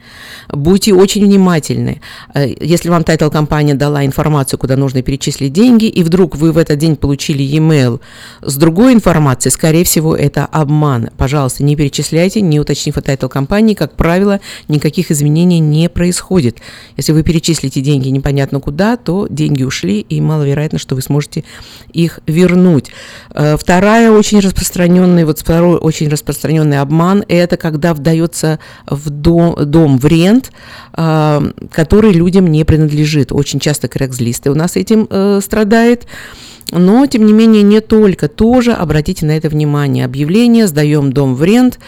Будьте 0.49 0.93
очень 0.93 1.25
внимательны. 1.25 2.01
Э, 2.33 2.47
если 2.61 2.87
вам 2.89 3.03
title 3.03 3.28
компания 3.28 3.73
дала 3.73 4.05
информацию, 4.05 4.57
куда 4.57 4.77
нужно 4.77 5.01
перечислить 5.01 5.51
деньги, 5.51 5.85
и 5.85 6.01
вдруг 6.01 6.37
вы 6.37 6.53
в 6.53 6.57
этот 6.57 6.79
день 6.79 6.95
получили 6.95 7.43
e-mail 7.43 7.99
с 8.41 8.55
другой 8.55 8.93
информацией, 8.93 9.51
скорее 9.51 9.83
всего, 9.83 10.15
это 10.15 10.45
обман. 10.45 11.09
Пожалуйста, 11.17 11.63
не 11.63 11.75
перечисляйте, 11.75 12.39
не 12.39 12.59
уточнив 12.59 12.95
от 12.97 13.05
title 13.05 13.30
компании. 13.30 13.73
Как 13.73 13.97
правило, 13.97 14.39
никаких 14.69 15.11
изменений 15.11 15.59
не 15.59 15.89
происходит. 15.89 16.59
Если 16.95 17.11
вы 17.11 17.23
перечислите 17.23 17.81
деньги 17.81 18.07
непонятно 18.07 18.61
куда, 18.61 18.95
то 18.95 19.27
деньги 19.29 19.63
ушли, 19.63 19.99
и 19.99 20.21
маловероятно, 20.21 20.79
что 20.79 20.95
вы 20.95 21.01
сможете 21.01 21.43
их 21.91 22.21
вернуть. 22.27 22.91
Э, 23.31 23.57
вторая 23.59 24.11
очень 24.11 24.39
распространенная, 24.39 25.25
вот 25.25 25.37
второй 25.37 25.77
очень 25.77 26.07
распространенный 26.07 26.61
распространенный 26.71 26.79
обман– 26.79 27.23
это 27.27 27.57
когда 27.57 27.93
вдается 27.93 28.59
в 28.87 29.09
дом, 29.09 29.55
дом 29.65 29.97
в 29.97 30.05
рент, 30.05 30.51
э, 30.95 31.51
который 31.71 32.11
людям 32.11 32.47
не 32.47 32.63
принадлежит. 32.63 33.31
Очень 33.31 33.59
часто 33.59 33.87
Craigslist 33.87 34.49
у 34.49 34.55
нас 34.55 34.75
этим 34.75 35.07
э, 35.09 35.39
страдает. 35.43 36.07
Но, 36.71 37.05
тем 37.05 37.25
не 37.25 37.33
менее, 37.33 37.63
не 37.63 37.81
только. 37.81 38.27
Тоже 38.29 38.71
обратите 38.71 39.25
на 39.25 39.31
это 39.31 39.49
внимание. 39.49 40.05
Объявление 40.05 40.67
«Сдаем 40.67 41.11
дом 41.11 41.35
в 41.35 41.43
рент» 41.43 41.79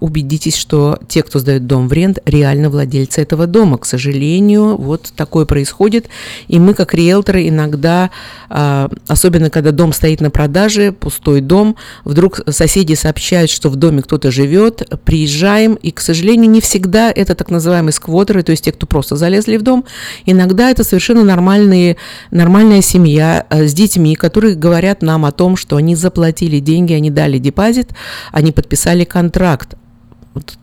убедитесь, 0.00 0.56
что 0.56 0.98
те, 1.08 1.22
кто 1.22 1.38
сдает 1.38 1.66
дом 1.66 1.88
в 1.88 1.92
рент, 1.92 2.18
реально 2.24 2.70
владельцы 2.70 3.20
этого 3.20 3.46
дома. 3.46 3.78
К 3.78 3.86
сожалению, 3.86 4.76
вот 4.76 5.12
такое 5.16 5.44
происходит. 5.44 6.08
И 6.48 6.58
мы, 6.58 6.74
как 6.74 6.94
риэлторы, 6.94 7.48
иногда, 7.48 8.10
а, 8.48 8.90
особенно 9.06 9.50
когда 9.50 9.70
дом 9.70 9.92
стоит 9.92 10.20
на 10.20 10.30
продаже, 10.30 10.92
пустой 10.92 11.40
дом, 11.40 11.76
вдруг 12.04 12.40
соседи 12.48 12.94
сообщают, 12.94 13.50
что 13.50 13.70
в 13.70 13.76
доме 13.76 14.02
кто-то 14.02 14.30
живет, 14.30 14.82
приезжаем, 15.04 15.74
и, 15.74 15.90
к 15.90 16.00
сожалению, 16.00 16.50
не 16.50 16.60
всегда 16.60 17.10
это 17.10 17.34
так 17.34 17.50
называемые 17.50 17.92
сквотеры, 17.92 18.42
то 18.42 18.50
есть 18.50 18.64
те, 18.64 18.72
кто 18.72 18.86
просто 18.86 19.16
залезли 19.16 19.56
в 19.56 19.62
дом. 19.62 19.84
Иногда 20.26 20.70
это 20.70 20.84
совершенно 20.84 21.24
нормальные, 21.24 21.96
нормальная 22.30 22.82
семья 22.82 23.46
а, 23.48 23.64
с 23.64 23.74
детьми, 23.74 24.14
которые 24.14 24.54
говорят 24.54 25.02
нам 25.02 25.24
о 25.24 25.32
том, 25.32 25.56
что 25.56 25.76
они 25.76 25.94
заплатили 25.94 26.58
деньги, 26.58 26.92
они 26.92 27.10
дали 27.10 27.38
депозит, 27.38 27.90
они 28.32 28.52
подписали 28.52 29.04
контракт 29.04 29.67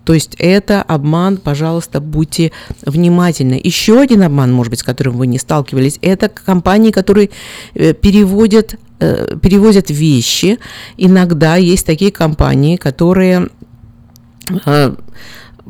то 0.04 0.14
есть 0.14 0.36
это 0.38 0.82
обман, 0.82 1.38
пожалуйста, 1.38 2.00
будьте 2.00 2.52
внимательны. 2.86 3.60
Еще 3.64 4.00
один 4.00 4.24
обман, 4.24 4.52
может 4.52 4.72
быть, 4.72 4.80
с 4.80 4.84
которым 4.84 5.18
вы 5.18 5.28
не 5.28 5.40
сталкивались, 5.40 6.00
это 6.02 6.30
компании, 6.30 6.92
которые 6.92 7.30
э, 7.74 7.94
переводят, 7.94 8.76
э, 9.00 9.38
перевозят 9.42 9.90
вещи. 9.90 10.60
Иногда 10.98 11.56
есть 11.56 11.86
такие 11.86 12.12
компании, 12.12 12.76
которые 12.76 13.50
э, 14.66 14.96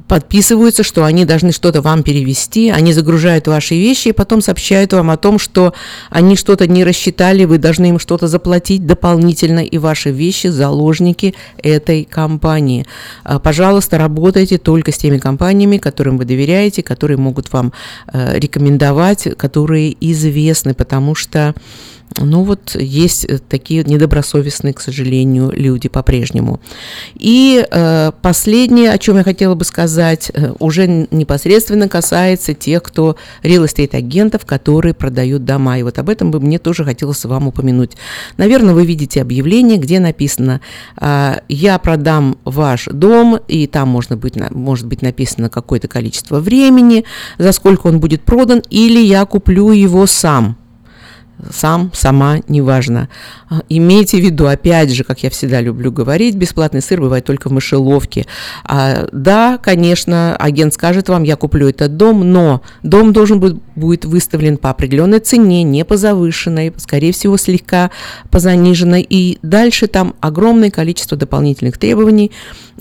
подписываются, 0.08 0.84
что 0.84 1.04
они 1.04 1.26
должны 1.26 1.52
что-то 1.52 1.82
вам 1.82 2.04
перевести, 2.04 2.70
они 2.70 2.94
загружают 2.94 3.48
ваши 3.48 3.76
вещи 3.76 4.10
и 4.10 4.12
потом 4.12 4.42
сообщают 4.42 4.94
вам 4.94 5.10
о 5.10 5.18
том, 5.18 5.40
что 5.40 5.74
они 6.10 6.36
что-то 6.36 6.68
не 6.68 6.84
рассчитали, 6.84 7.46
вы 7.46 7.58
должны 7.58 7.88
им 7.88 8.00
что-то 8.00 8.28
заплатить 8.28 8.86
дополнительно, 8.86 9.60
и 9.60 9.78
ваши 9.78 10.12
вещи 10.12 10.48
заложники 10.48 11.34
этой 11.58 12.04
компании. 12.04 12.86
А, 13.24 13.40
пожалуйста, 13.40 13.98
работайте 13.98 14.58
только 14.58 14.92
с 14.92 14.98
теми 14.98 15.18
компаниями, 15.18 15.78
которым 15.78 16.18
вы 16.18 16.26
доверяете, 16.26 16.84
которые 16.84 17.18
могут 17.18 17.52
вам 17.52 17.74
э, 18.12 18.38
рекомендовать, 18.40 19.28
которые 19.38 19.96
известны, 20.00 20.74
потому 20.74 21.16
что 21.16 21.56
ну 22.18 22.44
вот 22.44 22.76
есть 22.76 23.26
э, 23.26 23.40
такие 23.40 23.84
недобросовестные, 23.84 24.74
к 24.74 24.80
сожалению, 24.80 25.52
люди 25.52 25.90
по-прежнему. 25.90 26.62
И 27.16 27.66
э, 27.70 28.12
последнее, 28.22 28.92
о 28.92 28.98
чем 28.98 29.18
я 29.18 29.24
хотела 29.24 29.56
бы 29.56 29.66
сказать, 29.66 30.32
э, 30.34 30.54
уже 30.60 31.08
непосредственно 31.12 31.90
касается 31.90 32.54
тех, 32.54 32.84
кто 32.84 33.18
real 33.44 33.66
estate 33.66 33.96
агентов, 33.96 34.46
которые 34.46 34.94
продают 34.94 35.44
дома. 35.44 35.78
И 35.78 35.84
вот 35.84 36.00
об 36.00 36.10
этом 36.10 36.32
бы 36.32 36.40
мне 36.40 36.58
тоже 36.58 36.86
хотелось 36.86 37.26
вам 37.26 37.48
упомянуть. 37.48 37.92
Наверное, 38.38 38.74
вы 38.74 38.86
видите 38.86 39.22
объявление, 39.22 39.78
где 39.78 40.00
написано 40.00 40.62
э, 41.00 41.36
«Я 41.50 41.78
продам 41.80 42.38
ваш 42.46 42.86
дом», 42.86 43.40
и 43.50 43.68
там 43.68 43.90
можно 43.90 44.16
быть, 44.16 44.36
может 44.52 44.88
быть 44.88 45.02
написано 45.02 45.50
какое-то 45.50 45.90
количество 45.90 46.40
времени, 46.40 47.04
за 47.38 47.52
сколько 47.52 47.88
он 47.88 48.00
будет 48.00 48.24
продан, 48.24 48.62
или 48.70 49.00
«Я 49.00 49.26
куплю 49.26 49.72
его 49.72 50.06
сам» 50.06 50.58
сам, 51.52 51.92
сама, 51.94 52.40
неважно. 52.48 53.10
А, 53.50 53.62
имейте 53.70 54.18
в 54.18 54.22
виду, 54.22 54.48
опять 54.48 54.92
же, 54.92 55.04
как 55.04 55.24
я 55.24 55.30
всегда 55.30 55.62
люблю 55.62 55.92
говорить, 55.92 56.36
бесплатный 56.36 56.82
сыр 56.82 57.02
бывает 57.02 57.26
только 57.26 57.50
в 57.50 57.52
мышеловке. 57.52 58.26
А, 58.64 59.08
да, 59.12 59.58
конечно, 59.58 60.36
агент 60.38 60.74
скажет 60.74 61.10
вам, 61.10 61.24
я 61.24 61.36
куплю 61.36 61.70
этот 61.70 61.98
дом, 61.98 62.32
но 62.32 62.62
дом 62.84 63.14
должен 63.14 63.40
быть, 63.40 63.56
будет 63.76 64.06
выставлен 64.06 64.58
по 64.58 64.70
определенной 64.70 65.20
цене, 65.20 65.64
не 65.64 65.84
по 65.86 65.98
завышенной, 65.98 66.74
скорее 66.78 67.12
всего, 67.12 67.38
слегка 67.38 67.92
по 68.32 68.40
заниженной. 68.40 69.06
И 69.08 69.38
дальше 69.42 69.88
там 69.88 70.16
огромное 70.22 70.72
количество 70.72 71.18
дополнительных 71.18 71.78
требований, 71.78 72.32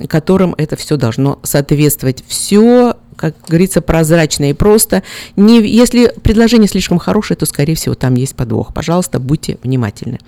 которым 0.09 0.55
это 0.57 0.77
все 0.77 0.97
должно 0.97 1.39
соответствовать. 1.43 2.25
Все 2.27 2.95
как 3.33 3.49
говорится, 3.49 3.81
прозрачно 3.81 4.51
и 4.51 4.53
просто. 4.53 5.03
Не, 5.37 5.67
если 5.67 6.13
предложение 6.23 6.69
слишком 6.69 6.99
хорошее, 6.99 7.39
то, 7.39 7.47
скорее 7.47 7.75
всего, 7.75 7.95
там 7.95 8.15
есть 8.15 8.35
подвох. 8.35 8.75
Пожалуйста, 8.75 9.19
будьте 9.19 9.59
внимательны. 9.63 10.19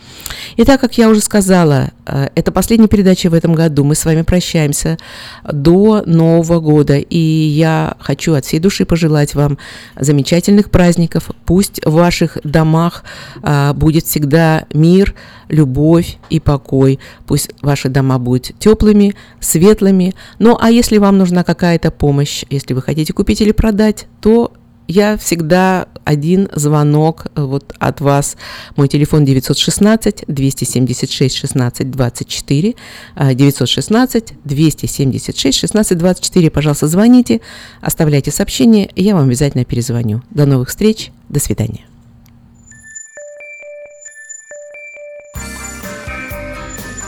Итак, 0.56 0.80
как 0.80 0.96
я 0.96 1.08
уже 1.08 1.20
сказала, 1.20 1.90
э, 2.06 2.28
это 2.34 2.52
последняя 2.52 2.88
передача 2.88 3.28
в 3.28 3.34
этом 3.34 3.54
году. 3.54 3.84
Мы 3.84 3.94
с 3.94 4.04
вами 4.04 4.22
прощаемся 4.22 4.96
до 5.44 6.02
Нового 6.06 6.60
года. 6.60 6.96
И 6.96 7.18
я 7.18 7.96
хочу 7.98 8.34
от 8.34 8.44
всей 8.44 8.60
души 8.60 8.86
пожелать 8.86 9.34
вам 9.34 9.58
замечательных 9.98 10.70
праздников. 10.70 11.30
Пусть 11.44 11.84
в 11.84 11.92
ваших 11.92 12.38
домах 12.44 13.04
а, 13.42 13.72
будет 13.74 14.04
всегда 14.04 14.64
мир, 14.72 15.14
любовь 15.48 16.18
и 16.30 16.40
покой. 16.40 16.98
Пусть 17.26 17.50
ваши 17.62 17.88
дома 17.88 18.18
будут 18.18 18.52
теплыми, 18.58 19.14
светлыми. 19.40 20.14
Ну, 20.38 20.56
а 20.60 20.70
если 20.70 20.98
вам 20.98 21.18
нужна 21.18 21.44
какая-то 21.44 21.90
помощь, 21.90 22.44
если 22.50 22.74
вы 22.74 22.82
хотите 22.86 23.12
купить 23.12 23.40
или 23.40 23.50
продать, 23.50 24.06
то 24.20 24.52
я 24.88 25.16
всегда 25.16 25.88
один 26.04 26.48
звонок 26.54 27.26
э, 27.34 27.42
вот 27.42 27.74
от 27.80 28.00
вас. 28.00 28.36
Мой 28.76 28.86
телефон 28.86 29.24
916 29.24 30.24
276 30.28 31.36
16 31.36 31.90
24 31.90 32.74
916 33.16 34.34
276 34.44 35.58
16 35.58 35.98
24. 35.98 36.50
Пожалуйста, 36.50 36.86
звоните, 36.86 37.40
оставляйте 37.80 38.30
сообщение, 38.30 38.88
и 38.94 39.02
я 39.02 39.16
вам 39.16 39.24
обязательно 39.24 39.64
перезвоню. 39.64 40.22
До 40.30 40.46
новых 40.46 40.68
встреч, 40.68 41.10
до 41.28 41.40
свидания. 41.40 41.84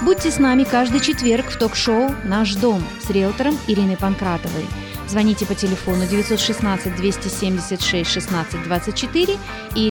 Будьте 0.02 0.30
с 0.30 0.38
нами 0.38 0.64
каждый 0.64 1.00
четверг 1.00 1.46
в 1.50 1.58
ток-шоу 1.58 2.10
«Наш 2.24 2.54
дом» 2.54 2.82
с 3.06 3.10
риэлтором 3.10 3.56
Ириной 3.68 3.96
Панкратовой. 3.96 4.64
Звоните 5.08 5.46
по 5.46 5.54
телефону 5.54 6.04
916 6.04 6.96
276 6.96 8.04
16 8.04 8.66
24 8.68 9.38
и 9.76 9.86